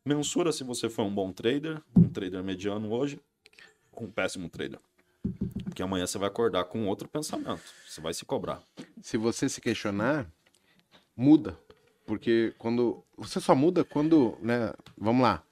Mensura 0.04 0.50
se 0.52 0.64
você 0.64 0.88
foi 0.88 1.04
um 1.04 1.14
bom 1.14 1.30
trader, 1.30 1.80
um 1.94 2.08
trader 2.08 2.42
mediano 2.42 2.90
hoje, 2.92 3.20
ou 3.92 4.04
um 4.04 4.10
péssimo 4.10 4.48
trader. 4.48 4.78
Porque 5.64 5.82
amanhã 5.82 6.06
você 6.06 6.18
vai 6.18 6.28
acordar 6.28 6.64
com 6.64 6.86
outro 6.86 7.08
pensamento. 7.08 7.62
Você 7.86 8.00
vai 8.00 8.12
se 8.12 8.24
cobrar. 8.24 8.62
Se 9.00 9.16
você 9.16 9.48
se 9.48 9.60
questionar, 9.60 10.30
muda. 11.16 11.58
Porque 12.06 12.52
quando. 12.58 13.04
Você 13.16 13.40
só 13.40 13.54
muda 13.54 13.84
quando. 13.84 14.36
Né, 14.42 14.72
vamos 14.98 15.22
lá. 15.22 15.42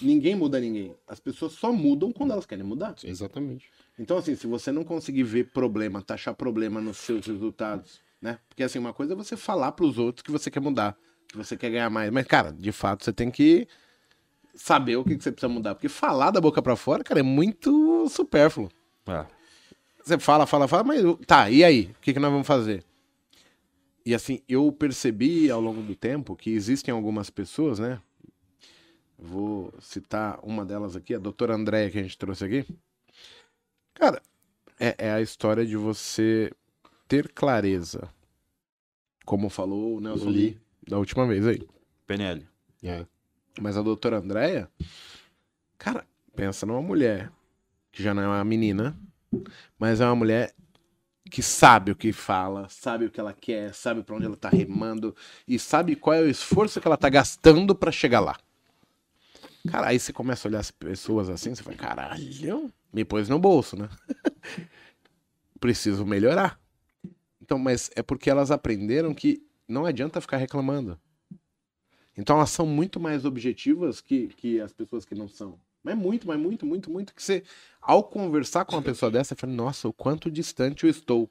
Ninguém 0.00 0.34
muda 0.34 0.58
ninguém. 0.58 0.96
As 1.06 1.20
pessoas 1.20 1.52
só 1.52 1.72
mudam 1.72 2.12
quando 2.12 2.32
elas 2.32 2.46
querem 2.46 2.64
mudar. 2.64 2.94
Exatamente. 3.04 3.70
Então, 3.98 4.16
assim, 4.16 4.34
se 4.34 4.46
você 4.46 4.72
não 4.72 4.84
conseguir 4.84 5.22
ver 5.22 5.50
problema, 5.52 6.02
taxar 6.02 6.34
problema 6.34 6.80
nos 6.80 6.96
seus 6.96 7.26
resultados, 7.26 8.00
né? 8.20 8.38
Porque, 8.48 8.62
assim, 8.62 8.78
uma 8.78 8.92
coisa 8.92 9.12
é 9.12 9.16
você 9.16 9.36
falar 9.36 9.72
pros 9.72 9.98
outros 9.98 10.22
que 10.22 10.30
você 10.30 10.50
quer 10.50 10.60
mudar, 10.60 10.96
que 11.28 11.36
você 11.36 11.56
quer 11.56 11.70
ganhar 11.70 11.90
mais. 11.90 12.10
Mas, 12.10 12.26
cara, 12.26 12.52
de 12.52 12.72
fato, 12.72 13.04
você 13.04 13.12
tem 13.12 13.30
que 13.30 13.68
saber 14.54 14.96
o 14.96 15.04
que, 15.04 15.16
que 15.16 15.22
você 15.22 15.30
precisa 15.30 15.52
mudar. 15.52 15.74
Porque 15.74 15.88
falar 15.88 16.30
da 16.30 16.40
boca 16.40 16.60
pra 16.60 16.74
fora, 16.74 17.04
cara, 17.04 17.20
é 17.20 17.22
muito 17.22 18.08
supérfluo. 18.08 18.70
É. 19.06 19.26
Você 20.04 20.18
fala, 20.18 20.46
fala, 20.46 20.66
fala, 20.66 20.84
mas 20.84 21.00
tá, 21.26 21.48
e 21.48 21.62
aí? 21.62 21.90
O 21.96 22.00
que, 22.00 22.12
que 22.12 22.18
nós 22.18 22.30
vamos 22.30 22.46
fazer? 22.46 22.84
E 24.04 24.14
assim, 24.14 24.40
eu 24.48 24.70
percebi 24.72 25.48
ao 25.50 25.60
longo 25.60 25.80
do 25.80 25.94
tempo 25.94 26.34
que 26.34 26.50
existem 26.50 26.92
algumas 26.92 27.30
pessoas, 27.30 27.78
né? 27.78 28.00
Vou 29.16 29.72
citar 29.80 30.40
uma 30.42 30.64
delas 30.64 30.96
aqui, 30.96 31.14
a 31.14 31.18
doutora 31.18 31.54
Andréia, 31.54 31.88
que 31.90 31.98
a 31.98 32.02
gente 32.02 32.18
trouxe 32.18 32.44
aqui. 32.44 32.66
Cara, 33.94 34.20
é, 34.80 34.96
é 34.98 35.12
a 35.12 35.20
história 35.20 35.64
de 35.64 35.76
você 35.76 36.50
ter 37.06 37.28
clareza. 37.32 38.08
Como 39.24 39.48
falou 39.48 39.96
o 39.96 40.00
Nelson 40.00 40.30
Lee. 40.30 40.60
Da 40.88 40.98
última 40.98 41.24
vez 41.28 41.46
aí. 41.46 41.64
PNL. 42.04 42.44
É. 42.82 43.06
Mas 43.60 43.76
a 43.76 43.82
doutora 43.82 44.18
Andréia, 44.18 44.68
cara, 45.78 46.04
pensa 46.34 46.66
numa 46.66 46.82
mulher 46.82 47.30
que 47.92 48.02
já 48.02 48.14
não 48.14 48.22
é 48.22 48.26
uma 48.26 48.44
menina, 48.44 48.98
mas 49.78 50.00
é 50.00 50.06
uma 50.06 50.16
mulher 50.16 50.54
que 51.30 51.42
sabe 51.42 51.92
o 51.92 51.96
que 51.96 52.12
fala, 52.12 52.68
sabe 52.68 53.06
o 53.06 53.10
que 53.10 53.20
ela 53.20 53.32
quer, 53.32 53.74
sabe 53.74 54.02
pra 54.02 54.16
onde 54.16 54.26
ela 54.26 54.36
tá 54.36 54.48
remando 54.48 55.14
e 55.46 55.58
sabe 55.58 55.94
qual 55.94 56.14
é 56.14 56.20
o 56.20 56.28
esforço 56.28 56.80
que 56.80 56.88
ela 56.88 56.96
tá 56.96 57.08
gastando 57.08 57.74
pra 57.74 57.92
chegar 57.92 58.20
lá. 58.20 58.36
Cara, 59.70 59.88
aí 59.88 59.98
você 59.98 60.12
começa 60.12 60.46
a 60.46 60.50
olhar 60.50 60.58
as 60.58 60.70
pessoas 60.70 61.28
assim, 61.28 61.54
você 61.54 61.62
fala, 61.62 61.76
caralho, 61.76 62.72
me 62.92 63.04
pôs 63.04 63.28
no 63.28 63.38
bolso, 63.38 63.76
né? 63.76 63.88
Preciso 65.60 66.04
melhorar. 66.04 66.60
Então, 67.40 67.58
mas 67.58 67.90
é 67.94 68.02
porque 68.02 68.28
elas 68.28 68.50
aprenderam 68.50 69.14
que 69.14 69.42
não 69.68 69.86
adianta 69.86 70.20
ficar 70.20 70.36
reclamando. 70.36 70.98
Então 72.16 72.36
elas 72.36 72.50
são 72.50 72.66
muito 72.66 73.00
mais 73.00 73.24
objetivas 73.24 74.00
que, 74.00 74.28
que 74.28 74.60
as 74.60 74.72
pessoas 74.72 75.04
que 75.04 75.14
não 75.14 75.28
são. 75.28 75.58
Mas 75.82 75.96
muito, 75.96 76.26
mas 76.26 76.38
muito, 76.38 76.64
muito, 76.64 76.90
muito 76.90 77.14
que 77.14 77.22
você, 77.22 77.42
ao 77.80 78.04
conversar 78.04 78.64
com 78.64 78.76
uma 78.76 78.82
pessoa 78.82 79.10
dessa, 79.10 79.34
você 79.34 79.40
fala, 79.40 79.52
nossa, 79.52 79.88
o 79.88 79.92
quanto 79.92 80.30
distante 80.30 80.84
eu 80.84 80.90
estou. 80.90 81.28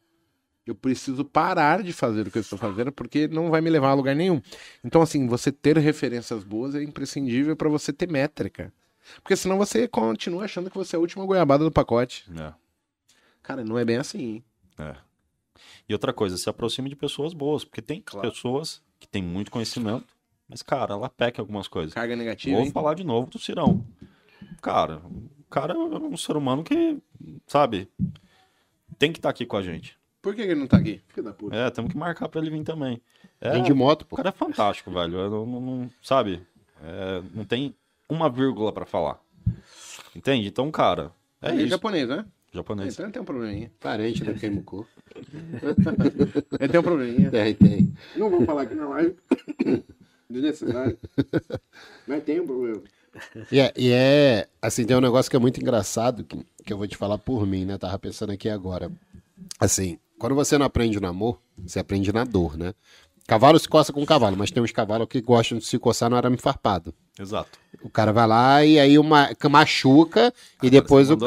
Eu 0.66 0.76
preciso 0.76 1.26
parar 1.26 1.82
de 1.82 1.92
fazer 1.92 2.28
o 2.28 2.32
que 2.32 2.38
eu 2.38 2.42
estou 2.42 2.58
fazendo 2.60 2.92
porque 2.92 3.28
não 3.28 3.50
vai 3.50 3.62
me 3.62 3.70
levar 3.70 3.90
a 3.90 3.94
lugar 3.94 4.16
nenhum. 4.16 4.42
Então, 4.84 5.02
assim, 5.02 5.26
você 5.28 5.52
ter 5.52 5.78
referências 5.78 6.44
boas 6.44 6.76
é 6.76 6.84
imprescindível 6.84 7.56
para 7.56 7.68
você 7.68 7.92
ter 7.92 8.08
métrica. 8.08 8.72
Porque 9.24 9.36
senão 9.36 9.58
você 9.58 9.88
continua 9.88 10.46
achando 10.46 10.70
que 10.70 10.78
você 10.78 10.96
é 10.96 10.98
a 10.98 11.00
última 11.00 11.26
goiabada 11.26 11.64
do 11.64 11.72
pacote. 11.72 12.26
É. 12.40 12.54
Cara, 13.42 13.64
não 13.64 13.78
é 13.78 13.84
bem 13.84 13.98
assim? 13.98 14.44
É. 14.78 14.96
E 15.90 15.94
outra 15.94 16.14
coisa, 16.14 16.38
se 16.38 16.50
aproxime 16.50 16.90
de 16.90 16.96
pessoas 16.96 17.34
boas, 17.34 17.64
porque 17.64 17.82
tem 17.82 18.04
pessoas 18.22 18.82
que 19.00 19.08
têm 19.08 19.24
muito 19.24 19.50
conhecimento, 19.50 20.14
mas, 20.48 20.62
cara, 20.62 20.94
ela 20.94 21.10
peca 21.10 21.42
algumas 21.42 21.68
coisas. 21.68 21.94
Carga 21.94 22.16
negativa, 22.16 22.58
Vou 22.58 22.66
hein? 22.66 22.72
falar 22.72 22.94
de 22.94 23.04
novo 23.04 23.30
do 23.30 23.40
Cirão. 23.40 23.84
Cara, 24.62 24.98
o 25.06 25.30
cara 25.50 25.74
é 25.74 25.78
um 25.78 26.16
ser 26.18 26.36
humano 26.38 26.64
que, 26.64 26.98
sabe, 27.48 27.90
tem 29.00 29.12
que 29.12 29.20
estar 29.20 29.30
aqui 29.30 29.46
com 29.46 29.58
a 29.58 29.62
gente. 29.62 29.98
Por 30.22 30.36
que 30.36 30.44
que 30.46 30.52
ele 30.52 30.60
não 30.60 30.68
tá 30.68 30.78
aqui? 30.78 31.02
Filho 31.08 31.24
da 31.26 31.34
puta. 31.34 31.56
É, 31.56 31.70
temos 31.72 31.92
que 31.92 31.98
marcar 31.98 32.30
pra 32.30 32.40
ele 32.40 32.52
vir 32.52 32.64
também. 32.64 33.02
É, 33.40 33.52
Vem 33.54 33.64
de 33.64 33.74
moto, 33.74 34.04
o 34.04 34.06
pô. 34.06 34.16
cara 34.18 34.30
é 34.30 34.32
fantástico, 34.32 34.92
velho. 34.92 35.18
Eu 35.18 35.30
não, 35.32 35.46
não- 35.46 35.62
não- 35.62 35.92
sabe? 36.04 36.46
É, 36.84 37.24
não 37.34 37.44
tem 37.44 37.76
uma 38.08 38.30
vírgula 38.30 38.72
pra 38.72 38.86
falar. 38.86 39.20
Entende? 40.16 40.48
Então, 40.48 40.70
cara, 40.70 41.12
é 41.42 41.50
ele 41.50 41.56
é 41.56 41.62
isso. 41.62 41.70
japonês, 41.70 42.08
né? 42.08 42.24
Japonês. 42.54 42.94
Então 42.94 43.06
ele 43.06 43.14
tem 43.14 43.22
um 43.22 43.26
probleminha. 43.26 43.72
Parente 43.80 44.24
do 44.24 44.34
Keimuku. 44.36 44.86
Ele 46.60 46.68
tem 46.70 46.80
um 46.80 46.84
probleminha. 46.84 47.32
Tem, 47.32 47.54
tem. 47.56 47.94
Não 48.16 48.30
vou 48.30 48.46
falar 48.46 48.64
aqui 48.64 48.76
na 48.76 48.90
live. 48.90 49.16
Desnecessário. 50.30 50.98
Mas 52.06 52.24
tem 52.24 52.42
um 52.42 52.46
problema. 52.46 52.82
E 53.52 53.60
é, 53.60 53.74
e 53.76 53.92
é, 53.92 54.48
assim, 54.62 54.86
tem 54.86 54.96
um 54.96 55.02
negócio 55.02 55.30
que 55.30 55.36
é 55.36 55.40
muito 55.40 55.60
engraçado, 55.60 56.24
que, 56.24 56.46
que 56.66 56.72
eu 56.72 56.78
vou 56.78 56.88
te 56.88 56.96
falar 56.96 57.18
por 57.18 57.46
mim, 57.46 57.66
né? 57.66 57.78
Tava 57.78 57.98
pensando 58.00 58.32
aqui 58.32 58.50
agora. 58.50 58.92
Assim, 59.60 59.98
quando 60.20 60.36
você 60.36 60.58
não 60.58 60.66
aprende 60.66 61.00
no 61.00 61.08
amor, 61.08 61.42
você 61.58 61.80
aprende 61.80 62.12
na 62.14 62.24
dor, 62.24 62.58
né? 62.58 62.74
Cavalo 63.32 63.58
se 63.58 63.70
coça 63.70 63.94
com 63.94 64.06
cavalo, 64.06 64.36
mas 64.36 64.52
tem 64.52 64.62
uns 64.62 64.74
cavalos 64.74 65.08
que 65.10 65.22
gostam 65.22 65.58
de 65.58 65.64
se 65.64 65.80
coçar 65.80 66.10
no 66.10 66.18
arame 66.18 66.36
farpado. 66.36 66.94
Exato. 67.18 67.58
O 67.82 67.90
cara 67.90 68.12
vai 68.12 68.28
lá 68.28 68.66
e 68.66 68.78
aí 68.78 69.00
uma, 69.00 69.30
machuca 69.50 70.34
e 70.62 70.70
depois 70.70 71.10
o, 71.10 71.18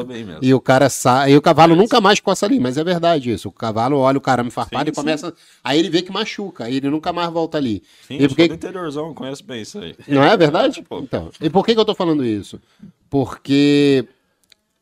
e 0.42 0.52
o 0.52 0.60
cara 0.60 0.90
sai. 0.90 1.32
E 1.32 1.36
o 1.38 1.40
cavalo 1.40 1.74
nunca 1.74 2.02
mais 2.02 2.20
coça 2.20 2.44
ali, 2.44 2.60
mas 2.60 2.76
é 2.76 2.84
verdade 2.84 3.30
isso. 3.30 3.48
O 3.48 3.52
cavalo 3.52 3.96
olha 3.96 4.18
o 4.18 4.20
carame 4.20 4.50
farpado 4.50 4.84
Sim, 4.84 4.90
e 4.90 4.94
começa. 4.94 5.34
Aí 5.64 5.78
ele 5.78 5.88
vê 5.88 6.02
que 6.02 6.12
machuca, 6.12 6.64
aí 6.64 6.76
ele 6.76 6.90
nunca 6.90 7.10
mais 7.10 7.30
volta 7.32 7.56
ali. 7.56 7.82
Sim, 8.06 8.18
e 8.18 8.24
eu 8.24 8.28
por 8.28 8.36
que- 8.36 8.42
sou 8.42 8.48
do 8.50 8.54
interiorzão, 8.54 9.06
eu 9.08 9.14
conheço 9.14 9.42
bem 9.42 9.62
isso 9.62 9.78
aí. 9.78 9.96
Não 10.06 10.22
é 10.22 10.36
verdade? 10.36 10.82
Pô. 10.82 10.98
Então, 10.98 11.30
e 11.40 11.48
por 11.48 11.64
que, 11.64 11.72
que 11.72 11.80
eu 11.80 11.86
tô 11.86 11.94
falando 11.94 12.22
isso? 12.22 12.60
Porque 13.08 14.06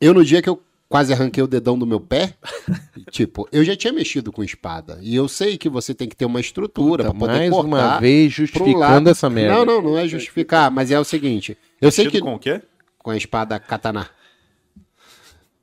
eu, 0.01 0.13
no 0.13 0.25
dia 0.25 0.41
que 0.41 0.49
eu 0.49 0.61
quase 0.93 1.11
arranquei 1.11 1.41
o 1.41 1.47
dedão 1.47 1.75
do 1.75 1.87
meu 1.87 1.99
pé, 1.99 2.35
tipo, 3.09 3.49
eu 3.51 3.63
já 3.63 3.75
tinha 3.75 3.91
mexido 3.91 4.31
com 4.31 4.43
espada. 4.43 4.99
E 5.01 5.15
eu 5.15 5.27
sei 5.27 5.57
que 5.57 5.67
você 5.67 5.91
tem 5.91 6.07
que 6.07 6.15
ter 6.15 6.23
uma 6.23 6.39
estrutura 6.39 7.05
para 7.05 7.13
poder 7.15 7.33
Mais 7.33 7.49
cortar. 7.49 7.67
uma 7.67 7.99
vez 7.99 8.31
justificando 8.31 9.09
essa 9.09 9.27
merda. 9.27 9.55
Não, 9.55 9.65
não, 9.65 9.81
não 9.81 9.97
é 9.97 10.07
justificar, 10.07 10.69
mas 10.69 10.91
é 10.91 10.99
o 10.99 11.03
seguinte. 11.03 11.57
Eu 11.81 11.89
sei 11.91 12.05
Mexido 12.05 12.23
que 12.23 12.29
com 12.29 12.35
o 12.35 12.39
quê? 12.39 12.61
com 12.99 13.09
a 13.09 13.17
espada 13.17 13.57
katana. 13.57 14.07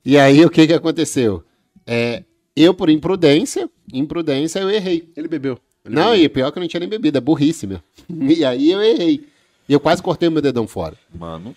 E 0.05 0.19
aí 0.19 0.44
o 0.44 0.51
que 0.51 0.66
que 0.66 0.74
aconteceu? 0.74 1.44
É, 1.86 2.24
eu 2.57 2.74
por 2.74 2.90
imprudência, 2.90 3.70
imprudência 3.93 4.59
eu 4.59 4.69
errei. 4.69 5.12
Ele 5.16 5.28
bebeu. 5.28 5.61
Ele 5.85 5.94
Não, 5.94 6.11
bebeu. 6.11 6.24
e 6.24 6.28
pior 6.28 6.51
que 6.51 6.59
eu 6.59 6.61
não 6.62 6.69
tinha 6.69 6.81
nem 6.81 6.89
bebida, 6.89 7.19
é 7.19 7.20
burrice, 7.20 7.69
meu. 7.69 7.81
E 8.36 8.44
aí 8.44 8.73
eu 8.73 8.82
errei. 8.82 9.28
E 9.69 9.73
eu 9.73 9.78
quase 9.78 10.02
cortei 10.02 10.28
o 10.28 10.32
meu 10.32 10.43
dedão 10.43 10.66
fora. 10.66 10.97
Mano, 11.15 11.55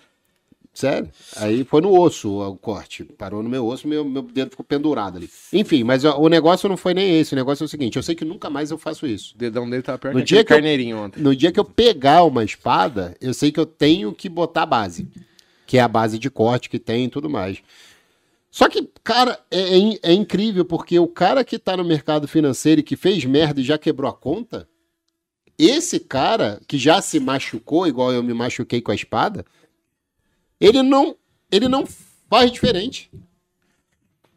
Sério? 0.73 1.07
Aí 1.37 1.63
foi 1.63 1.81
no 1.81 1.91
osso 1.99 2.39
o 2.41 2.57
corte. 2.57 3.03
Parou 3.03 3.43
no 3.43 3.49
meu 3.49 3.65
osso, 3.67 3.87
meu, 3.87 4.03
meu 4.03 4.23
dedo 4.23 4.49
ficou 4.49 4.65
pendurado 4.65 5.17
ali. 5.17 5.29
Enfim, 5.53 5.83
mas 5.83 6.03
o 6.03 6.27
negócio 6.27 6.67
não 6.67 6.75
foi 6.75 6.95
nem 6.95 7.19
esse. 7.19 7.33
O 7.33 7.35
negócio 7.35 7.63
é 7.63 7.65
o 7.65 7.69
seguinte: 7.69 7.95
eu 7.95 8.01
sei 8.01 8.15
que 8.15 8.25
nunca 8.25 8.49
mais 8.49 8.71
eu 8.71 8.77
faço 8.77 9.05
isso. 9.05 9.35
O 9.35 9.37
dedão 9.37 9.69
dele 9.69 9.83
tava 9.83 9.99
pior 9.99 10.13
No 10.15 10.23
dia 10.23 10.43
que 10.43 10.51
eu- 10.51 10.55
carneirinho 10.57 10.97
ontem. 10.97 11.21
No 11.21 11.35
dia 11.35 11.51
que 11.51 11.59
eu 11.59 11.63
pegar 11.65 12.23
uma 12.23 12.43
espada, 12.43 13.15
eu 13.21 13.33
sei 13.35 13.51
que 13.51 13.59
eu 13.59 13.67
tenho 13.67 14.11
que 14.13 14.27
botar 14.27 14.63
a 14.63 14.65
base. 14.65 15.07
Que 15.67 15.77
é 15.77 15.81
a 15.81 15.87
base 15.87 16.17
de 16.17 16.29
corte 16.31 16.69
que 16.71 16.79
tem 16.79 17.05
e 17.05 17.09
tudo 17.09 17.29
mais. 17.29 17.59
Só 18.49 18.67
que, 18.67 18.87
cara, 19.03 19.39
é, 19.51 19.77
é 19.79 19.99
é 20.03 20.13
incrível, 20.13 20.65
porque 20.65 20.97
o 20.99 21.07
cara 21.07 21.43
que 21.43 21.57
tá 21.59 21.77
no 21.77 21.83
mercado 21.83 22.27
financeiro 22.27 22.81
e 22.81 22.83
que 22.83 22.95
fez 22.95 23.23
merda 23.25 23.61
e 23.61 23.63
já 23.63 23.77
quebrou 23.77 24.09
a 24.09 24.13
conta, 24.13 24.67
esse 25.57 25.99
cara 25.99 26.59
que 26.67 26.77
já 26.79 26.99
se 27.01 27.19
machucou, 27.19 27.87
igual 27.87 28.11
eu 28.11 28.23
me 28.23 28.33
machuquei 28.33 28.81
com 28.81 28.91
a 28.91 28.95
espada, 28.95 29.45
ele 30.64 30.81
não, 30.81 31.15
ele 31.52 31.68
não 31.68 31.85
faz 32.30 32.49
diferente. 32.49 33.11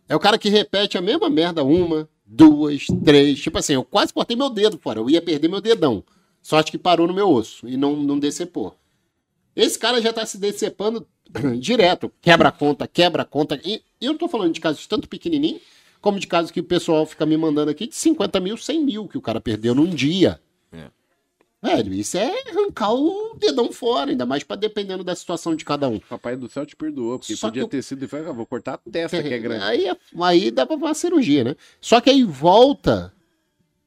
É 0.09 0.17
o 0.17 0.19
cara 0.19 0.37
que 0.37 0.49
repete 0.49 0.99
a 0.99 1.01
mesma 1.01 1.31
merda 1.31 1.63
uma, 1.63 2.09
duas, 2.25 2.87
três. 3.05 3.41
Tipo 3.41 3.59
assim, 3.59 3.75
eu 3.75 3.85
quase 3.85 4.13
cortei 4.13 4.37
meu 4.37 4.51
dedo 4.51 4.77
fora. 4.77 4.99
Eu 4.99 5.09
ia 5.09 5.23
perder 5.23 5.49
meu 5.49 5.61
dedão. 5.61 6.03
Sorte 6.43 6.73
que 6.73 6.79
parou 6.79 7.07
no 7.07 7.15
meu 7.15 7.31
osso 7.31 7.69
e 7.69 7.77
não, 7.77 7.97
não 7.97 8.19
decepou. 8.19 8.77
Esse 9.55 9.79
cara 9.79 10.03
já 10.03 10.13
tá 10.13 10.27
se 10.27 10.37
decepando 10.37 11.07
direto. 11.61 12.11
Quebra 12.21 12.51
conta, 12.51 12.89
quebra 12.89 13.25
conta. 13.25 13.61
E 13.65 13.83
eu 14.01 14.11
não 14.11 14.19
tô 14.19 14.27
falando 14.27 14.53
de 14.53 14.61
casos 14.61 14.85
tanto 14.89 15.09
pequenininho, 15.09 15.61
como 16.01 16.19
de 16.19 16.27
casos 16.27 16.51
que 16.51 16.61
o 16.61 16.65
pessoal 16.65 17.07
fica 17.07 17.25
me 17.25 17.37
mandando 17.37 17.71
aqui 17.71 17.87
de 17.87 17.95
50 17.95 18.41
mil, 18.41 18.57
100 18.57 18.85
mil 18.85 19.09
que 19.09 19.17
o 19.17 19.23
cara 19.23 19.41
perdeu 19.41 19.77
num 19.77 19.87
dia. 19.87 20.41
É. 21.63 21.77
Velho, 21.77 21.93
isso 21.95 22.17
é 22.19 22.51
arrancar 22.51 22.93
o 22.93 23.35
dedão 23.39 23.73
fora, 23.73 24.11
ainda 24.11 24.27
mais 24.27 24.45
pra 24.45 24.57
dependendo 24.57 25.03
da 25.03 25.15
situação 25.15 25.55
de 25.57 25.65
cada 25.65 25.89
um. 25.89 25.99
Papai 25.99 26.37
do 26.37 26.49
céu 26.49 26.65
te 26.67 26.77
perdoou, 26.77 27.19
porque 27.19 27.35
Só 27.35 27.49
podia 27.49 27.63
que 27.63 27.65
eu- 27.65 27.69
ter 27.71 27.83
sido 27.83 28.05
e 28.05 28.09
ah, 28.17 28.33
vou 28.33 28.47
cortar 28.47 28.75
a 28.75 28.79
testa 28.79 29.23
que 29.23 29.33
é 29.35 29.39
grande. 29.39 29.65
Aí, 29.65 29.87
aí 30.21 30.51
dá 30.51 30.65
pra 30.67 30.77
fazer 30.77 30.87
uma 30.89 30.95
cirurgia, 30.95 31.45
né? 31.45 31.57
Só 31.81 32.01
que 32.01 32.11
aí 32.11 32.23
volta 32.23 33.13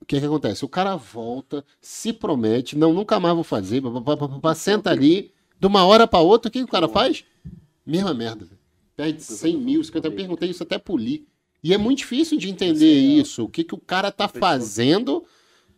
que 0.09 0.19
que 0.19 0.25
acontece? 0.25 0.65
O 0.65 0.69
cara 0.69 0.95
volta, 0.95 1.63
se 1.79 2.11
promete, 2.11 2.75
não, 2.75 2.91
nunca 2.91 3.19
mais 3.19 3.35
vou 3.35 3.43
fazer, 3.43 3.79
pá, 3.79 3.91
pá, 3.91 4.17
pá, 4.17 4.27
pá, 4.27 4.39
pá, 4.39 4.55
senta 4.55 4.89
ali, 4.89 5.31
de 5.59 5.67
uma 5.67 5.85
hora 5.85 6.07
pra 6.07 6.19
outra, 6.19 6.49
o 6.49 6.51
que, 6.51 6.59
que 6.59 6.65
o 6.65 6.67
cara 6.67 6.87
faz? 6.87 7.23
Mesma 7.85 8.11
merda. 8.13 8.43
velho. 8.45 8.57
Perde 8.97 9.23
100 9.23 9.57
mil, 9.57 9.83
50 9.83 10.07
Eu 10.07 10.11
perguntei 10.13 10.49
isso 10.49 10.63
até 10.63 10.79
pro 10.79 10.95
Lee. 10.95 11.27
E 11.63 11.73
é 11.73 11.77
muito 11.77 11.99
difícil 11.99 12.37
de 12.39 12.49
entender 12.49 12.91
isso. 12.91 13.43
O 13.43 13.49
que, 13.49 13.63
que 13.63 13.75
o 13.75 13.77
cara 13.77 14.11
tá 14.11 14.27
fazendo 14.27 15.23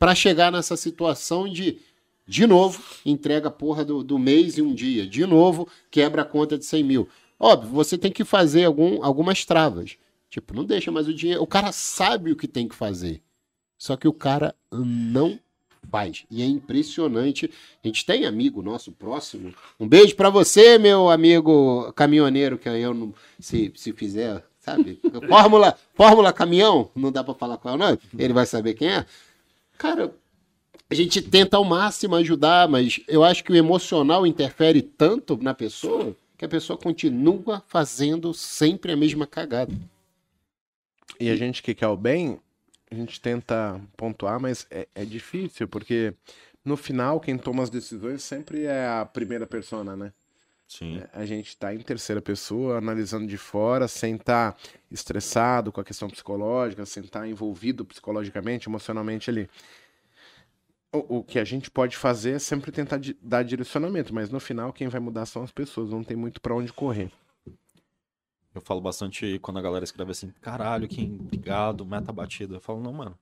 pra 0.01 0.15
chegar 0.15 0.51
nessa 0.51 0.75
situação 0.75 1.47
de, 1.47 1.77
de 2.25 2.47
novo, 2.47 2.83
entrega 3.05 3.49
a 3.49 3.51
porra 3.51 3.85
do, 3.85 4.03
do 4.03 4.17
mês 4.17 4.57
em 4.57 4.63
um 4.63 4.73
dia. 4.73 5.05
De 5.05 5.27
novo, 5.27 5.67
quebra 5.91 6.23
a 6.23 6.25
conta 6.25 6.57
de 6.57 6.65
100 6.65 6.83
mil. 6.83 7.07
Óbvio, 7.39 7.69
você 7.69 7.99
tem 7.99 8.11
que 8.11 8.23
fazer 8.23 8.63
algum, 8.63 9.05
algumas 9.05 9.45
travas. 9.45 9.97
Tipo, 10.27 10.55
não 10.55 10.65
deixa 10.65 10.91
mais 10.91 11.07
o 11.07 11.13
dinheiro. 11.13 11.43
O 11.43 11.45
cara 11.45 11.71
sabe 11.71 12.31
o 12.31 12.35
que 12.35 12.47
tem 12.47 12.67
que 12.67 12.73
fazer. 12.73 13.21
Só 13.77 13.95
que 13.95 14.07
o 14.07 14.13
cara 14.13 14.55
não 14.71 15.39
faz. 15.91 16.25
E 16.31 16.41
é 16.41 16.47
impressionante. 16.47 17.51
A 17.83 17.87
gente 17.87 18.03
tem 18.03 18.25
amigo 18.25 18.63
nosso 18.63 18.91
próximo. 18.91 19.53
Um 19.79 19.87
beijo 19.87 20.15
pra 20.15 20.31
você, 20.31 20.79
meu 20.79 21.11
amigo 21.11 21.93
caminhoneiro, 21.93 22.57
que 22.57 22.67
eu 22.67 22.95
não. 22.95 23.13
Se, 23.39 23.71
se 23.75 23.93
fizer, 23.93 24.43
sabe? 24.57 24.99
Fórmula, 25.29 25.77
Fórmula 25.93 26.33
Caminhão, 26.33 26.89
não 26.95 27.11
dá 27.11 27.23
pra 27.23 27.35
falar 27.35 27.57
qual 27.57 27.75
é 27.75 27.77
o 27.77 27.79
nome. 27.79 27.99
Ele 28.17 28.33
vai 28.33 28.47
saber 28.47 28.73
quem 28.73 28.87
é. 28.87 29.05
Cara, 29.81 30.13
a 30.91 30.93
gente 30.93 31.23
tenta 31.23 31.57
ao 31.57 31.63
máximo 31.63 32.15
ajudar, 32.15 32.69
mas 32.69 33.01
eu 33.07 33.23
acho 33.23 33.43
que 33.43 33.51
o 33.51 33.55
emocional 33.55 34.27
interfere 34.27 34.79
tanto 34.79 35.35
na 35.41 35.55
pessoa 35.55 36.15
que 36.37 36.45
a 36.45 36.47
pessoa 36.47 36.77
continua 36.77 37.63
fazendo 37.67 38.31
sempre 38.31 38.91
a 38.91 38.95
mesma 38.95 39.25
cagada. 39.25 39.73
E 41.19 41.31
a 41.31 41.35
gente 41.35 41.63
que 41.63 41.73
quer 41.73 41.87
o 41.87 41.97
bem, 41.97 42.39
a 42.91 42.93
gente 42.93 43.19
tenta 43.19 43.81
pontuar, 43.97 44.39
mas 44.39 44.67
é, 44.69 44.87
é 44.93 45.03
difícil, 45.03 45.67
porque 45.67 46.13
no 46.63 46.77
final 46.77 47.19
quem 47.19 47.35
toma 47.35 47.63
as 47.63 47.71
decisões 47.71 48.21
sempre 48.21 48.65
é 48.65 48.87
a 48.87 49.03
primeira 49.03 49.47
persona, 49.47 49.95
né? 49.95 50.13
Sim. 50.71 51.03
A 51.11 51.25
gente 51.25 51.57
tá 51.57 51.75
em 51.75 51.79
terceira 51.79 52.21
pessoa, 52.21 52.77
analisando 52.77 53.27
de 53.27 53.37
fora, 53.37 53.89
sem 53.89 54.15
estar 54.15 54.57
estressado 54.89 55.69
com 55.69 55.81
a 55.81 55.83
questão 55.83 56.09
psicológica, 56.09 56.85
sem 56.85 57.03
estar 57.03 57.27
envolvido 57.27 57.83
psicologicamente, 57.83 58.69
emocionalmente 58.69 59.29
ali. 59.29 59.49
O, 60.93 61.17
o 61.17 61.23
que 61.25 61.39
a 61.39 61.43
gente 61.43 61.69
pode 61.69 61.97
fazer 61.97 62.35
é 62.35 62.39
sempre 62.39 62.71
tentar 62.71 62.99
di- 62.99 63.17
dar 63.21 63.43
direcionamento, 63.43 64.13
mas 64.13 64.29
no 64.29 64.39
final 64.39 64.71
quem 64.71 64.87
vai 64.87 65.01
mudar 65.01 65.25
são 65.25 65.43
as 65.43 65.51
pessoas, 65.51 65.89
não 65.89 66.05
tem 66.05 66.15
muito 66.15 66.39
pra 66.39 66.55
onde 66.55 66.71
correr. 66.71 67.11
Eu 68.55 68.61
falo 68.61 68.79
bastante 68.79 69.39
quando 69.39 69.59
a 69.59 69.61
galera 69.61 69.83
escreve 69.83 70.11
assim, 70.11 70.31
caralho, 70.39 70.87
Kim, 70.87 71.17
obrigado, 71.19 71.85
meta 71.85 72.13
batida. 72.13 72.55
Eu 72.55 72.61
falo, 72.61 72.81
não, 72.81 72.93
mano. 72.93 73.19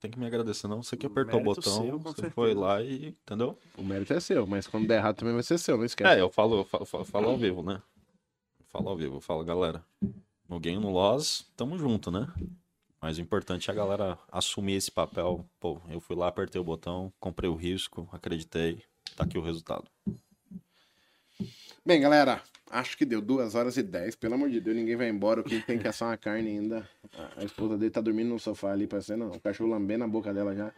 Tem 0.00 0.10
que 0.10 0.18
me 0.18 0.26
agradecer, 0.26 0.68
não. 0.68 0.82
Você 0.82 0.96
que 0.96 1.06
apertou 1.06 1.40
o 1.40 1.42
Mérito 1.42 1.60
botão, 1.60 1.82
seu, 1.84 1.98
você 1.98 2.14
certeza. 2.16 2.34
foi 2.34 2.54
lá 2.54 2.80
e. 2.82 3.08
Entendeu? 3.08 3.58
O 3.76 3.82
mérito 3.82 4.12
é 4.12 4.20
seu, 4.20 4.46
mas 4.46 4.66
quando 4.66 4.86
der 4.86 4.98
errado 4.98 5.16
também 5.16 5.34
vai 5.34 5.42
ser 5.42 5.58
seu, 5.58 5.76
não 5.76 5.84
esquece. 5.84 6.14
É, 6.14 6.20
eu 6.20 6.30
falo, 6.30 6.58
eu 6.58 6.64
falo, 6.64 6.84
falo- 6.84 7.04
falo 7.04 7.28
ao 7.28 7.36
vivo, 7.36 7.62
né? 7.62 7.82
Falo 8.68 8.88
ao 8.90 8.96
vivo, 8.96 9.16
eu 9.16 9.20
falo, 9.20 9.44
galera. 9.44 9.84
No 10.48 10.60
game, 10.60 10.80
no 10.80 10.90
loss, 10.90 11.44
tamo 11.56 11.76
junto, 11.76 12.10
né? 12.12 12.28
Mas 13.00 13.18
o 13.18 13.20
importante 13.20 13.68
é 13.70 13.72
a 13.72 13.76
galera 13.76 14.18
assumir 14.30 14.74
esse 14.74 14.90
papel. 14.90 15.44
Pô, 15.58 15.80
eu 15.88 16.00
fui 16.00 16.14
lá, 16.16 16.28
apertei 16.28 16.60
o 16.60 16.64
botão, 16.64 17.12
comprei 17.18 17.50
o 17.50 17.54
risco, 17.54 18.08
acreditei, 18.12 18.82
tá 19.16 19.24
aqui 19.24 19.36
o 19.36 19.42
resultado. 19.42 19.84
Bem, 21.84 22.00
galera, 22.00 22.42
acho 22.70 22.96
que 22.96 23.04
deu 23.04 23.20
duas 23.20 23.54
horas 23.54 23.76
e 23.76 23.82
dez. 23.82 24.14
Pelo 24.14 24.34
amor 24.34 24.50
de 24.50 24.60
Deus, 24.60 24.76
ninguém 24.76 24.96
vai 24.96 25.08
embora. 25.08 25.40
O 25.40 25.44
que 25.44 25.60
tem 25.60 25.78
que 25.78 25.88
assar 25.88 26.08
uma 26.10 26.16
carne 26.16 26.50
ainda. 26.50 26.88
A- 27.36 27.44
esposa 27.44 27.76
dele 27.76 27.90
tá 27.90 28.00
dormindo 28.00 28.28
no 28.28 28.38
sofá 28.38 28.72
ali, 28.72 28.86
parecendo 28.86 29.26
o 29.26 29.40
cachorro 29.40 29.70
lambendo 29.70 30.04
a 30.04 30.08
boca 30.08 30.32
dela 30.32 30.54
já. 30.54 30.72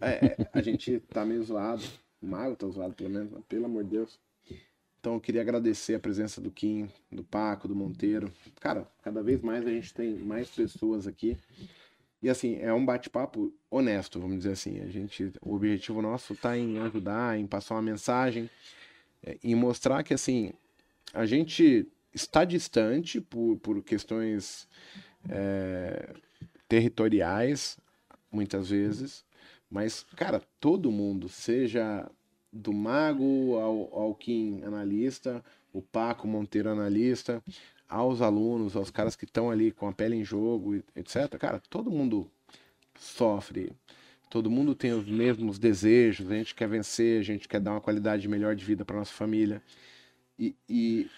É, 0.00 0.26
é, 0.26 0.48
a 0.52 0.62
gente 0.62 1.00
tá 1.00 1.24
meio 1.24 1.42
zoado. 1.42 1.82
O 2.20 2.26
Mago 2.26 2.54
tá 2.56 2.66
zoado, 2.68 2.94
pelo 2.94 3.10
menos. 3.10 3.32
Pelo 3.48 3.64
amor 3.66 3.84
de 3.84 3.90
Deus. 3.90 4.18
Então 5.00 5.14
eu 5.14 5.20
queria 5.20 5.40
agradecer 5.40 5.96
a 5.96 5.98
presença 5.98 6.40
do 6.40 6.50
Kim, 6.50 6.88
do 7.10 7.24
Paco, 7.24 7.66
do 7.66 7.74
Monteiro. 7.74 8.32
Cara, 8.60 8.86
cada 9.02 9.20
vez 9.22 9.42
mais 9.42 9.66
a 9.66 9.70
gente 9.70 9.92
tem 9.92 10.14
mais 10.14 10.48
pessoas 10.48 11.08
aqui. 11.08 11.36
E 12.22 12.30
assim, 12.30 12.58
é 12.60 12.72
um 12.72 12.86
bate-papo 12.86 13.52
honesto, 13.68 14.20
vamos 14.20 14.36
dizer 14.36 14.52
assim. 14.52 14.80
A 14.80 14.86
gente, 14.86 15.32
o 15.42 15.56
objetivo 15.56 16.00
nosso 16.00 16.36
tá 16.36 16.56
em 16.56 16.78
ajudar, 16.78 17.36
em 17.36 17.48
passar 17.48 17.74
uma 17.74 17.82
mensagem 17.82 18.48
é, 19.24 19.38
em 19.42 19.54
mostrar 19.54 20.02
que 20.02 20.12
assim 20.14 20.52
a 21.12 21.26
gente 21.26 21.86
está 22.14 22.44
distante 22.44 23.20
por, 23.20 23.56
por 23.58 23.82
questões 23.82 24.68
é, 25.28 26.14
territoriais 26.68 27.78
muitas 28.30 28.70
vezes 28.70 29.24
mas 29.70 30.04
cara 30.16 30.42
todo 30.60 30.90
mundo 30.90 31.28
seja 31.28 32.10
do 32.52 32.72
mago 32.72 33.56
ao, 33.58 33.94
ao 33.94 34.14
Kim 34.14 34.62
analista 34.62 35.42
o 35.72 35.80
Paco 35.80 36.26
Monteiro 36.26 36.68
analista 36.68 37.42
aos 37.88 38.20
alunos 38.20 38.76
aos 38.76 38.90
caras 38.90 39.16
que 39.16 39.24
estão 39.24 39.50
ali 39.50 39.70
com 39.70 39.88
a 39.88 39.92
pele 39.92 40.16
em 40.16 40.24
jogo 40.24 40.82
etc 40.94 41.36
cara 41.38 41.60
todo 41.70 41.90
mundo 41.90 42.30
sofre 42.98 43.72
todo 44.32 44.50
mundo 44.50 44.74
tem 44.74 44.94
os 44.94 45.04
mesmos 45.04 45.58
desejos, 45.58 46.30
a 46.30 46.34
gente 46.34 46.54
quer 46.54 46.66
vencer, 46.66 47.20
a 47.20 47.22
gente 47.22 47.46
quer 47.46 47.60
dar 47.60 47.72
uma 47.72 47.82
qualidade 47.82 48.26
melhor 48.26 48.56
de 48.56 48.64
vida 48.64 48.82
para 48.82 48.96
nossa 48.96 49.12
família. 49.12 49.62
E, 50.38 50.54
e, 50.68 51.10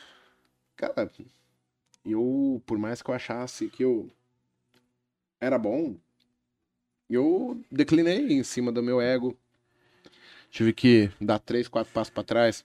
cara, 0.76 1.10
eu, 2.04 2.62
por 2.66 2.78
mais 2.78 3.00
que 3.00 3.10
eu 3.10 3.14
achasse 3.14 3.68
que 3.68 3.84
eu 3.84 4.10
era 5.40 5.58
bom, 5.58 5.96
eu 7.08 7.60
declinei 7.70 8.32
em 8.32 8.42
cima 8.42 8.72
do 8.72 8.82
meu 8.82 9.00
ego. 9.00 9.36
Tive 10.50 10.72
que 10.72 11.10
dar 11.20 11.38
três, 11.38 11.68
quatro 11.68 11.92
passos 11.92 12.12
para 12.12 12.22
trás, 12.22 12.62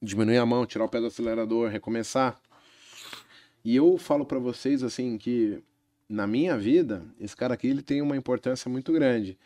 diminuir 0.00 0.38
a 0.38 0.46
mão, 0.46 0.66
tirar 0.66 0.84
o 0.84 0.88
pé 0.88 1.00
do 1.00 1.06
acelerador, 1.06 1.70
recomeçar. 1.70 2.40
E 3.64 3.76
eu 3.76 3.96
falo 3.96 4.24
para 4.24 4.38
vocês 4.38 4.82
assim 4.82 5.16
que 5.16 5.62
na 6.08 6.26
minha 6.26 6.58
vida, 6.58 7.04
esse 7.18 7.36
cara 7.36 7.54
aqui 7.54 7.68
ele 7.68 7.82
tem 7.82 8.02
uma 8.02 8.16
importância 8.16 8.70
muito 8.70 8.92
grande 8.92 9.38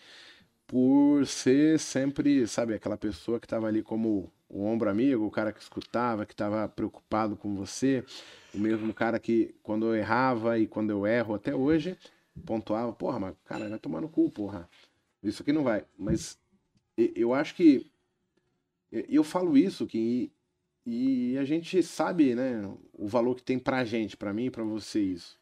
por 0.67 1.25
ser 1.27 1.79
sempre, 1.79 2.47
sabe, 2.49 2.75
aquela 2.75 2.97
pessoa 2.97 3.39
que 3.39 3.47
estava 3.47 3.69
ali 3.69 3.83
como 3.83 4.33
o 4.49 4.65
ombro 4.65 4.89
amigo, 4.89 5.25
o 5.25 5.31
cara 5.31 5.53
que 5.53 5.61
escutava, 5.61 6.25
que 6.25 6.33
estava 6.33 6.69
preocupado 6.69 7.37
com 7.37 7.55
você, 7.55 8.05
o 8.55 8.59
mesmo 8.59 8.93
cara 8.95 9.19
que 9.19 9.55
quando 9.63 9.87
eu 9.87 9.95
errava 9.95 10.59
e 10.59 10.67
quando 10.67 10.91
eu 10.91 11.07
erro 11.07 11.35
até 11.35 11.55
hoje, 11.55 11.97
pontuava, 12.45 12.93
porra, 12.93 13.19
mas 13.19 13.35
cara, 13.45 13.69
vai 13.69 13.79
tomar 13.79 14.01
no 14.01 14.09
cu, 14.09 14.31
porra. 14.31 14.69
Isso 15.23 15.43
aqui 15.43 15.53
não 15.53 15.65
vai. 15.65 15.85
Mas 15.99 16.39
eu 16.97 17.35
acho 17.35 17.55
que 17.55 17.91
eu 18.91 19.25
falo 19.25 19.57
isso 19.57 19.87
que 19.87 20.31
e 20.89 21.37
a 21.37 21.45
gente 21.45 21.83
sabe, 21.83 22.37
né, 22.37 22.63
o 22.93 23.09
valor 23.09 23.35
que 23.35 23.43
tem 23.43 23.59
pra 23.59 23.85
gente, 23.85 24.17
pra 24.17 24.33
mim 24.33 24.45
e 24.45 24.51
pra 24.51 24.63
você 24.63 25.01
isso. 25.01 25.37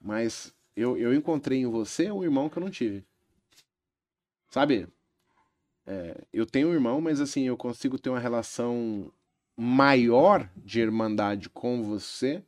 Mas 0.00 0.54
eu, 0.74 0.96
eu 0.96 1.14
encontrei 1.14 1.58
em 1.58 1.66
você 1.66 2.10
um 2.10 2.24
irmão 2.24 2.48
que 2.48 2.56
eu 2.56 2.62
não 2.62 2.70
tive. 2.70 3.04
Sabe? 4.48 4.88
É, 5.86 6.20
eu 6.32 6.44
tenho 6.44 6.68
um 6.68 6.72
irmão, 6.72 7.00
mas 7.00 7.20
assim, 7.20 7.44
eu 7.46 7.56
consigo 7.56 7.98
ter 7.98 8.10
uma 8.10 8.18
relação 8.18 9.10
maior 9.56 10.50
de 10.56 10.80
irmandade 10.80 11.48
com 11.48 11.82
você 11.82 12.42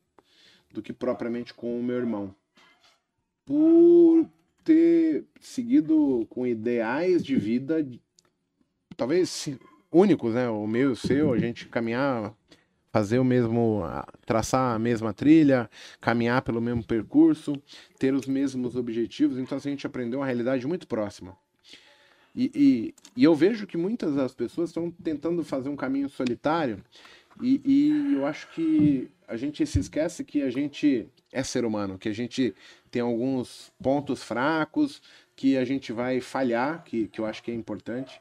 do 0.73 0.82
que 0.82 0.93
propriamente 0.93 1.55
com 1.55 1.78
o 1.78 1.82
meu 1.82 1.97
irmão. 1.97 2.35
Por 3.47 4.28
ter 4.65 5.24
seguido 5.40 6.27
com 6.28 6.47
ideais 6.47 7.24
de 7.24 7.36
vida, 7.36 7.86
talvez 8.97 9.48
únicos, 9.90 10.35
né? 10.35 10.48
O 10.51 10.66
meu 10.66 10.90
e 10.90 10.93
o 10.93 10.97
seu, 10.97 11.32
a 11.32 11.39
gente 11.39 11.69
caminhar, 11.69 12.35
fazer 12.93 13.19
o 13.19 13.24
mesmo, 13.24 13.82
traçar 14.27 14.74
a 14.74 14.78
mesma 14.78 15.15
trilha, 15.15 15.70
caminhar 16.01 16.43
pelo 16.43 16.60
mesmo 16.60 16.85
percurso, 16.85 17.55
ter 17.98 18.12
os 18.12 18.27
mesmos 18.27 18.77
objetivos. 18.77 19.39
Então, 19.39 19.56
assim, 19.56 19.70
a 19.70 19.73
gente 19.73 19.86
aprendeu 19.86 20.20
uma 20.20 20.27
realidade 20.27 20.66
muito 20.66 20.86
próxima. 20.86 21.35
E, 22.39 22.52
e, 22.55 22.94
e 23.16 23.24
eu 23.24 23.35
vejo 23.35 23.66
que 23.66 23.77
muitas 23.77 24.15
das 24.15 24.32
pessoas 24.32 24.70
estão 24.70 24.93
tentando 24.93 25.43
fazer 25.43 25.69
um 25.69 25.74
caminho 25.74 26.09
solitário 26.09 26.81
e, 27.43 27.60
e 27.65 28.15
eu 28.15 28.24
acho 28.24 28.48
que 28.52 29.10
a 29.27 29.36
gente 29.36 29.66
se 29.66 29.81
esquece 29.81 30.23
que 30.23 30.43
a 30.43 30.48
gente 30.48 31.09
é 31.32 31.43
ser 31.43 31.65
humano, 31.65 31.98
que 31.98 32.09
a 32.09 32.12
gente 32.12 32.55
tem 32.93 33.02
alguns 33.02 33.73
pontos 33.82 34.23
fracos, 34.23 35.02
que 35.35 35.56
a 35.56 35.65
gente 35.65 35.93
vai 35.93 36.20
falhar, 36.20 36.85
que, 36.85 37.09
que 37.09 37.20
eu 37.20 37.27
acho 37.27 37.43
que 37.43 37.51
é 37.51 37.55
importante. 37.55 38.20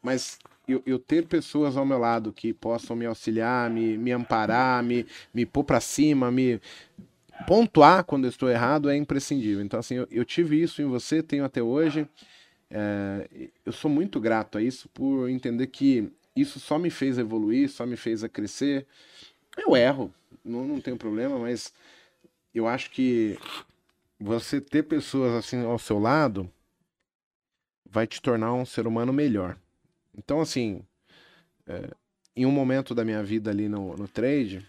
Mas 0.00 0.38
eu, 0.68 0.80
eu 0.86 0.96
ter 0.96 1.26
pessoas 1.26 1.76
ao 1.76 1.84
meu 1.84 1.98
lado 1.98 2.32
que 2.32 2.52
possam 2.52 2.94
me 2.94 3.04
auxiliar, 3.04 3.68
me, 3.68 3.98
me 3.98 4.12
amparar, 4.12 4.80
me, 4.80 5.04
me 5.32 5.44
pôr 5.44 5.64
pra 5.64 5.80
cima, 5.80 6.30
me 6.30 6.60
pontuar 7.48 8.04
quando 8.04 8.24
eu 8.26 8.30
estou 8.30 8.48
errado 8.48 8.88
é 8.88 8.96
imprescindível. 8.96 9.64
Então, 9.64 9.80
assim, 9.80 9.96
eu, 9.96 10.06
eu 10.08 10.24
tive 10.24 10.62
isso 10.62 10.80
em 10.80 10.86
você, 10.86 11.20
tenho 11.20 11.44
até 11.44 11.60
hoje. 11.60 12.08
É, 12.76 13.50
eu 13.64 13.72
sou 13.72 13.88
muito 13.88 14.20
grato 14.20 14.58
a 14.58 14.62
isso 14.62 14.88
por 14.88 15.28
entender 15.30 15.68
que 15.68 16.10
isso 16.34 16.58
só 16.58 16.76
me 16.76 16.90
fez 16.90 17.18
evoluir, 17.18 17.70
só 17.70 17.86
me 17.86 17.96
fez 17.96 18.24
a 18.24 18.28
crescer. 18.28 18.84
Eu 19.56 19.76
erro, 19.76 20.12
não, 20.44 20.66
não 20.66 20.80
tenho 20.80 20.96
problema, 20.96 21.38
mas 21.38 21.72
eu 22.52 22.66
acho 22.66 22.90
que 22.90 23.38
você 24.18 24.60
ter 24.60 24.82
pessoas 24.82 25.34
assim 25.34 25.64
ao 25.64 25.78
seu 25.78 26.00
lado 26.00 26.50
vai 27.88 28.08
te 28.08 28.20
tornar 28.20 28.52
um 28.52 28.66
ser 28.66 28.88
humano 28.88 29.12
melhor. 29.12 29.56
Então, 30.12 30.40
assim, 30.40 30.82
é, 31.68 31.90
em 32.34 32.44
um 32.44 32.50
momento 32.50 32.92
da 32.92 33.04
minha 33.04 33.22
vida 33.22 33.52
ali 33.52 33.68
no, 33.68 33.96
no 33.96 34.08
trade, 34.08 34.66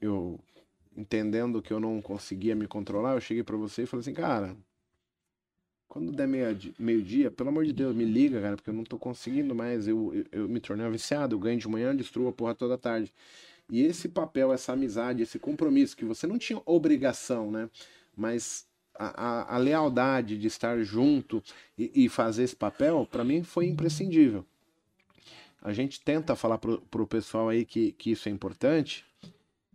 eu 0.00 0.40
entendendo 0.96 1.60
que 1.60 1.74
eu 1.74 1.78
não 1.78 2.00
conseguia 2.00 2.54
me 2.54 2.66
controlar, 2.66 3.14
eu 3.14 3.20
cheguei 3.20 3.42
pra 3.42 3.56
você 3.56 3.82
e 3.82 3.86
falei 3.86 4.00
assim, 4.00 4.14
cara, 4.14 4.56
quando 5.88 6.12
der 6.12 6.28
meio-dia, 6.28 6.74
meio 6.78 7.30
pelo 7.30 7.48
amor 7.48 7.64
de 7.64 7.72
Deus, 7.72 7.96
me 7.96 8.04
liga, 8.04 8.40
cara, 8.40 8.56
porque 8.56 8.68
eu 8.68 8.74
não 8.74 8.84
tô 8.84 8.98
conseguindo 8.98 9.54
mais. 9.54 9.88
Eu, 9.88 10.12
eu, 10.14 10.42
eu 10.42 10.48
me 10.48 10.60
tornei 10.60 10.86
um 10.86 10.90
viciado, 10.90 11.34
eu 11.34 11.38
ganho 11.38 11.58
de 11.58 11.66
manhã, 11.66 11.96
destruo 11.96 12.28
a 12.28 12.32
porra 12.32 12.54
toda 12.54 12.76
tarde. 12.76 13.12
E 13.70 13.82
esse 13.82 14.08
papel, 14.08 14.52
essa 14.52 14.72
amizade, 14.72 15.22
esse 15.22 15.38
compromisso, 15.38 15.96
que 15.96 16.04
você 16.04 16.26
não 16.26 16.38
tinha 16.38 16.60
obrigação, 16.66 17.50
né? 17.50 17.68
Mas 18.16 18.66
a, 18.94 19.54
a, 19.54 19.54
a 19.54 19.58
lealdade 19.58 20.38
de 20.38 20.46
estar 20.46 20.82
junto 20.82 21.42
e, 21.76 22.04
e 22.04 22.08
fazer 22.08 22.42
esse 22.42 22.56
papel, 22.56 23.06
para 23.10 23.24
mim 23.24 23.42
foi 23.42 23.66
imprescindível. 23.66 24.44
A 25.62 25.72
gente 25.72 26.00
tenta 26.00 26.36
falar 26.36 26.58
pro, 26.58 26.80
pro 26.82 27.06
pessoal 27.06 27.48
aí 27.48 27.64
que, 27.64 27.92
que 27.92 28.10
isso 28.10 28.28
é 28.28 28.32
importante, 28.32 29.04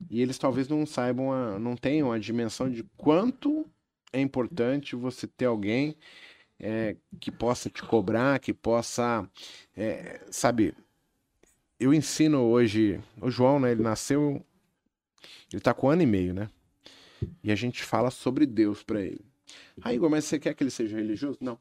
e 0.10 0.22
eles 0.22 0.38
talvez 0.38 0.68
não 0.68 0.86
saibam, 0.86 1.32
a, 1.32 1.60
não 1.60 1.76
tenham 1.76 2.12
a 2.12 2.20
dimensão 2.20 2.70
de 2.70 2.84
quanto 2.98 3.66
é 4.14 4.22
importante 4.22 4.96
você 4.96 5.28
ter 5.28 5.46
alguém 5.46 5.98
é, 6.60 6.96
que 7.20 7.32
possa 7.32 7.70
te 7.70 7.82
cobrar, 7.84 8.40
que 8.40 8.54
possa, 8.54 9.30
é, 9.76 10.22
sabe? 10.32 10.74
Eu 11.80 11.94
ensino 11.94 12.44
hoje, 12.44 13.02
o 13.20 13.30
João, 13.30 13.60
né? 13.60 13.72
Ele 13.72 13.82
nasceu, 13.82 14.46
ele 15.52 15.62
tá 15.62 15.74
com 15.74 15.88
um 15.88 15.90
ano 15.90 16.04
e 16.04 16.06
meio, 16.06 16.34
né? 16.34 16.50
E 17.44 17.52
a 17.52 17.56
gente 17.56 17.84
fala 17.84 18.10
sobre 18.12 18.46
Deus 18.46 18.84
para 18.84 19.02
ele. 19.02 19.26
Ah, 19.82 19.94
Igor, 19.94 20.10
mas 20.10 20.26
você 20.26 20.40
quer 20.40 20.54
que 20.54 20.64
ele 20.64 20.72
seja 20.72 20.96
religioso? 20.96 21.40
Não. 21.42 21.60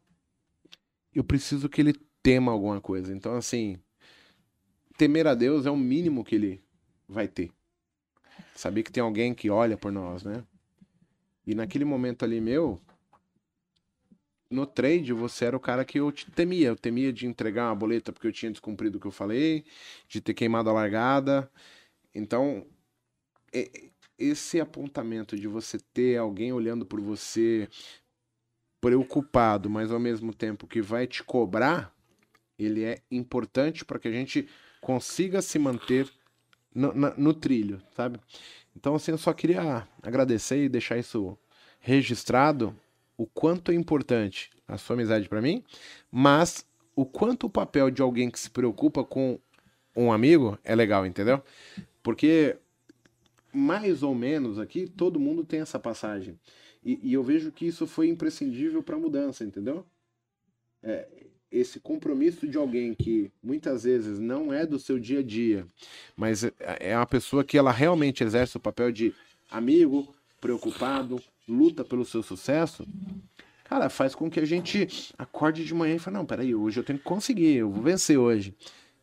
Eu 1.14 1.24
preciso 1.24 1.68
que 1.68 1.80
ele 1.80 1.94
tema 2.22 2.52
alguma 2.52 2.80
coisa. 2.80 3.12
Então, 3.14 3.34
assim, 3.34 3.78
temer 4.96 5.26
a 5.26 5.34
Deus 5.34 5.66
é 5.66 5.70
o 5.70 5.76
mínimo 5.76 6.24
que 6.24 6.34
ele 6.34 6.62
vai 7.08 7.26
ter. 7.26 7.50
Saber 8.54 8.82
que 8.82 8.92
tem 8.92 9.02
alguém 9.02 9.34
que 9.34 9.50
olha 9.50 9.76
por 9.76 9.90
nós, 9.90 10.22
né? 10.22 10.44
E 11.46 11.54
naquele 11.54 11.84
momento 11.84 12.24
ali 12.24 12.40
meu, 12.40 12.80
no 14.50 14.66
trade, 14.66 15.12
você 15.12 15.46
era 15.46 15.56
o 15.56 15.60
cara 15.60 15.84
que 15.84 15.98
eu 15.98 16.12
temia. 16.34 16.68
Eu 16.68 16.76
temia 16.76 17.12
de 17.12 17.26
entregar 17.26 17.68
uma 17.68 17.74
boleta 17.74 18.12
porque 18.12 18.26
eu 18.26 18.32
tinha 18.32 18.52
descumprido 18.52 18.98
o 18.98 19.00
que 19.00 19.06
eu 19.06 19.12
falei, 19.12 19.64
de 20.08 20.20
ter 20.20 20.34
queimado 20.34 20.70
a 20.70 20.72
largada. 20.72 21.50
Então, 22.14 22.66
esse 24.18 24.60
apontamento 24.60 25.36
de 25.36 25.48
você 25.48 25.78
ter 25.92 26.16
alguém 26.18 26.52
olhando 26.52 26.86
por 26.86 27.00
você 27.00 27.68
preocupado, 28.80 29.70
mas 29.70 29.90
ao 29.90 30.00
mesmo 30.00 30.34
tempo 30.34 30.66
que 30.66 30.82
vai 30.82 31.06
te 31.06 31.22
cobrar, 31.22 31.94
ele 32.58 32.84
é 32.84 33.00
importante 33.10 33.84
para 33.84 33.98
que 33.98 34.08
a 34.08 34.12
gente 34.12 34.48
consiga 34.80 35.40
se 35.40 35.58
manter 35.58 36.10
no, 36.74 36.92
no, 36.92 37.14
no 37.16 37.34
trilho, 37.34 37.80
sabe? 37.94 38.18
Então, 38.76 38.94
assim, 38.94 39.12
eu 39.12 39.18
só 39.18 39.32
queria 39.32 39.86
agradecer 40.02 40.64
e 40.64 40.68
deixar 40.68 40.98
isso 40.98 41.36
registrado 41.80 42.74
o 43.16 43.26
quanto 43.26 43.70
é 43.70 43.74
importante 43.74 44.50
a 44.66 44.78
sua 44.78 44.94
amizade 44.94 45.28
para 45.28 45.42
mim, 45.42 45.62
mas 46.10 46.66
o 46.96 47.04
quanto 47.04 47.46
o 47.46 47.50
papel 47.50 47.90
de 47.90 48.02
alguém 48.02 48.30
que 48.30 48.38
se 48.38 48.50
preocupa 48.50 49.04
com 49.04 49.38
um 49.96 50.12
amigo 50.12 50.58
é 50.64 50.74
legal, 50.74 51.04
entendeu? 51.04 51.42
Porque 52.02 52.56
mais 53.52 54.02
ou 54.02 54.14
menos 54.14 54.58
aqui 54.58 54.88
todo 54.88 55.20
mundo 55.20 55.44
tem 55.44 55.60
essa 55.60 55.78
passagem. 55.78 56.38
E, 56.84 56.98
e 57.02 57.12
eu 57.12 57.22
vejo 57.22 57.52
que 57.52 57.66
isso 57.66 57.86
foi 57.86 58.08
imprescindível 58.08 58.82
para 58.82 58.96
a 58.96 58.98
mudança, 58.98 59.44
entendeu? 59.44 59.86
É, 60.82 61.06
esse 61.52 61.78
compromisso 61.78 62.48
de 62.48 62.56
alguém 62.56 62.94
que 62.94 63.30
muitas 63.42 63.84
vezes 63.84 64.18
não 64.18 64.52
é 64.52 64.64
do 64.64 64.78
seu 64.78 64.98
dia 64.98 65.20
a 65.20 65.22
dia, 65.22 65.66
mas 66.16 66.42
é, 66.44 66.52
é 66.80 66.96
uma 66.96 67.06
pessoa 67.06 67.44
que 67.44 67.58
ela 67.58 67.70
realmente 67.70 68.24
exerce 68.24 68.56
o 68.56 68.60
papel 68.60 68.90
de 68.90 69.14
amigo, 69.50 70.14
preocupado, 70.40 71.22
luta 71.46 71.84
pelo 71.84 72.04
seu 72.04 72.22
sucesso, 72.22 72.86
cara, 73.64 73.90
faz 73.90 74.14
com 74.14 74.30
que 74.30 74.40
a 74.40 74.44
gente 74.46 75.14
acorde 75.18 75.64
de 75.64 75.74
manhã 75.74 75.96
e 75.96 75.98
fale, 75.98 76.16
não, 76.16 76.24
peraí, 76.24 76.54
hoje 76.54 76.80
eu 76.80 76.84
tenho 76.84 76.98
que 76.98 77.04
conseguir, 77.04 77.56
eu 77.56 77.70
vou 77.70 77.82
vencer 77.82 78.18
hoje. 78.18 78.54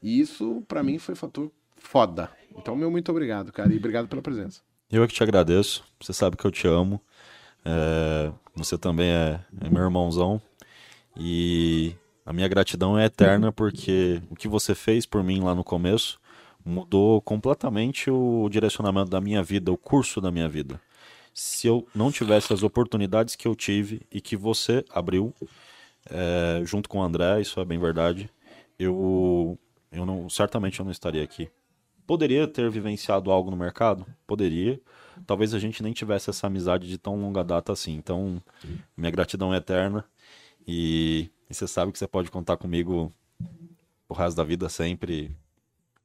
E 0.01 0.19
isso, 0.19 0.63
para 0.67 0.81
mim, 0.81 0.97
foi 0.97 1.13
fator 1.13 1.51
foda. 1.77 2.31
Então, 2.57 2.75
meu 2.75 2.89
muito 2.89 3.11
obrigado, 3.11 3.51
cara, 3.51 3.71
e 3.71 3.77
obrigado 3.77 4.07
pela 4.07 4.21
presença. 4.21 4.61
Eu 4.91 5.03
é 5.03 5.07
que 5.07 5.13
te 5.13 5.21
agradeço, 5.21 5.83
você 6.01 6.13
sabe 6.13 6.35
que 6.35 6.45
eu 6.45 6.51
te 6.51 6.67
amo, 6.67 6.99
é... 7.63 8.31
você 8.55 8.77
também 8.77 9.09
é, 9.09 9.39
é 9.61 9.69
meu 9.69 9.83
irmãozão, 9.83 10.41
e 11.15 11.93
a 12.29 12.33
minha 12.33 12.47
gratidão 12.47 12.95
é 12.95 13.05
eterna 13.05 13.51
porque 13.51 14.21
o 14.29 14.35
que 14.35 14.47
você 14.47 14.75
fez 14.75 15.03
por 15.03 15.23
mim 15.23 15.39
lá 15.41 15.55
no 15.55 15.63
começo 15.63 16.19
mudou 16.63 17.19
completamente 17.19 18.11
o 18.11 18.47
direcionamento 18.51 19.09
da 19.09 19.19
minha 19.19 19.41
vida, 19.41 19.71
o 19.71 19.77
curso 19.77 20.21
da 20.21 20.29
minha 20.29 20.47
vida. 20.47 20.79
Se 21.33 21.65
eu 21.65 21.87
não 21.95 22.11
tivesse 22.11 22.53
as 22.53 22.61
oportunidades 22.61 23.35
que 23.35 23.47
eu 23.47 23.55
tive 23.55 24.03
e 24.11 24.21
que 24.21 24.37
você 24.37 24.85
abriu, 24.91 25.33
é, 26.07 26.61
junto 26.65 26.87
com 26.87 26.99
o 26.99 27.01
André, 27.01 27.41
isso 27.41 27.59
é 27.59 27.65
bem 27.65 27.79
verdade, 27.79 28.29
eu, 28.77 29.57
eu 29.91 30.05
não, 30.05 30.29
certamente 30.29 30.79
eu 30.79 30.85
não 30.85 30.91
estaria 30.91 31.23
aqui. 31.23 31.49
Poderia 32.05 32.47
ter 32.47 32.69
vivenciado 32.69 33.31
algo 33.31 33.49
no 33.49 33.57
mercado? 33.57 34.05
Poderia. 34.27 34.79
Talvez 35.25 35.55
a 35.55 35.57
gente 35.57 35.81
nem 35.81 35.93
tivesse 35.93 36.29
essa 36.29 36.45
amizade 36.45 36.87
de 36.87 36.99
tão 36.99 37.19
longa 37.19 37.43
data 37.43 37.71
assim. 37.71 37.95
Então, 37.95 38.39
minha 38.95 39.09
gratidão 39.09 39.51
é 39.51 39.57
eterna. 39.57 40.05
E 40.67 41.31
e 41.49 41.53
você 41.53 41.67
sabe 41.67 41.91
que 41.91 41.97
você 41.97 42.07
pode 42.07 42.29
contar 42.29 42.57
comigo 42.57 43.13
o 44.07 44.13
resto 44.13 44.37
da 44.37 44.43
vida 44.43 44.69
sempre. 44.69 45.35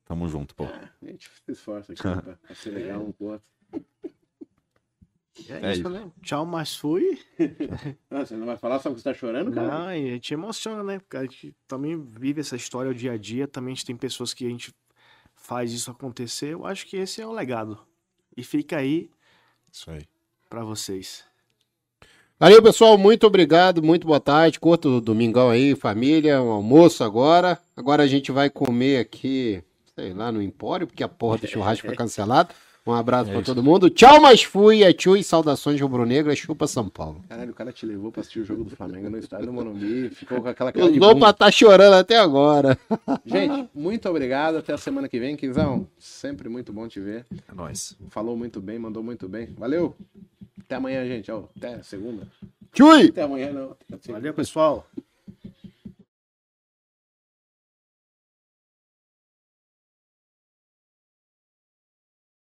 Tamo 0.04 0.28
junto, 0.28 0.54
pô. 0.54 0.64
É, 0.64 0.90
a 1.02 1.06
gente 1.06 1.28
se 1.28 1.52
esforça 1.52 1.92
aqui 1.92 2.02
pra, 2.02 2.20
pra 2.36 2.54
ser 2.54 2.70
legal 2.70 3.02
um 3.02 3.12
com 3.12 3.24
o 3.24 3.32
outro. 3.32 3.48
É, 5.48 5.70
é 5.70 5.72
isso, 5.72 5.88
né? 5.88 6.10
Tchau, 6.22 6.46
mas 6.46 6.76
fui. 6.76 7.18
Ah, 8.10 8.24
você 8.24 8.36
não 8.36 8.46
vai 8.46 8.56
falar 8.56 8.78
só 8.78 8.90
que 8.90 9.00
você 9.00 9.04
tá 9.04 9.14
chorando, 9.14 9.52
cara? 9.52 9.66
Não, 9.66 9.86
a 9.88 9.96
gente 9.96 10.32
emociona, 10.32 10.84
né? 10.84 10.98
Porque 11.00 11.16
a 11.16 11.22
gente 11.22 11.56
também 11.66 12.00
vive 12.00 12.40
essa 12.40 12.54
história 12.54 12.90
o 12.90 12.94
dia 12.94 13.12
a 13.12 13.16
dia. 13.16 13.48
Também 13.48 13.72
a 13.72 13.74
gente 13.74 13.86
tem 13.86 13.96
pessoas 13.96 14.32
que 14.32 14.46
a 14.46 14.48
gente 14.48 14.72
faz 15.34 15.72
isso 15.72 15.90
acontecer. 15.90 16.52
Eu 16.52 16.64
acho 16.64 16.86
que 16.86 16.96
esse 16.96 17.20
é 17.20 17.26
o 17.26 17.32
legado. 17.32 17.84
E 18.36 18.44
fica 18.44 18.76
aí. 18.76 19.10
Isso 19.72 19.90
aí. 19.90 20.06
Pra 20.48 20.62
vocês. 20.62 21.24
Valeu, 22.38 22.60
pessoal. 22.60 22.98
Muito 22.98 23.26
obrigado. 23.26 23.80
Muito 23.80 24.08
boa 24.08 24.18
tarde. 24.18 24.58
Curto 24.58 24.96
o 24.96 25.00
domingão 25.00 25.50
aí, 25.50 25.76
família. 25.76 26.42
Um 26.42 26.50
almoço 26.50 27.04
agora. 27.04 27.58
Agora 27.76 28.02
a 28.02 28.06
gente 28.08 28.32
vai 28.32 28.50
comer 28.50 28.98
aqui, 28.98 29.62
sei 29.94 30.12
lá, 30.12 30.32
no 30.32 30.42
Empório, 30.42 30.86
porque 30.86 31.04
a 31.04 31.08
porra 31.08 31.38
do 31.38 31.46
churrasco 31.46 31.86
foi 31.86 31.94
cancelado. 31.94 32.52
Um 32.86 32.92
abraço 32.92 33.30
é 33.30 33.32
pra 33.32 33.42
todo 33.42 33.62
mundo. 33.62 33.88
Tchau, 33.88 34.20
mas 34.20 34.42
fui. 34.42 34.82
É 34.82 34.92
tchu 34.92 35.16
e 35.16 35.24
saudações 35.24 35.80
rubro-negra. 35.80 36.36
Chupa 36.36 36.66
São 36.66 36.86
Paulo. 36.88 37.24
Caralho, 37.28 37.50
o 37.50 37.54
cara 37.54 37.72
te 37.72 37.86
levou 37.86 38.12
pra 38.12 38.20
assistir 38.20 38.40
o 38.40 38.44
jogo 38.44 38.62
do 38.64 38.76
Flamengo 38.76 39.08
no 39.08 39.18
estádio 39.18 39.46
do 39.46 39.52
Morumbi. 39.54 40.10
Ficou 40.10 40.42
com 40.42 40.48
aquela 40.48 40.70
cara 40.70 40.92
de 40.92 40.98
O 40.98 41.02
Lopa 41.02 41.32
tá 41.32 41.50
chorando 41.50 41.94
até 41.94 42.18
agora. 42.18 42.78
Gente, 43.24 43.70
muito 43.74 44.06
obrigado. 44.08 44.58
Até 44.58 44.74
a 44.74 44.78
semana 44.78 45.08
que 45.08 45.18
vem. 45.18 45.34
Quinzão, 45.34 45.86
sempre 45.98 46.48
muito 46.50 46.74
bom 46.74 46.86
te 46.86 47.00
ver. 47.00 47.24
É 47.50 47.54
nóis. 47.54 47.96
Falou 48.10 48.36
muito 48.36 48.60
bem, 48.60 48.78
mandou 48.78 49.02
muito 49.02 49.26
bem. 49.28 49.48
Valeu. 49.56 49.96
Até 50.60 50.76
amanhã, 50.76 51.06
gente. 51.06 51.30
Até 51.30 51.82
segunda. 51.82 52.26
Tchui! 52.72 53.08
Até 53.08 53.22
amanhã, 53.22 53.52
não. 53.52 53.76
Valeu, 54.08 54.34
pessoal. 54.34 54.86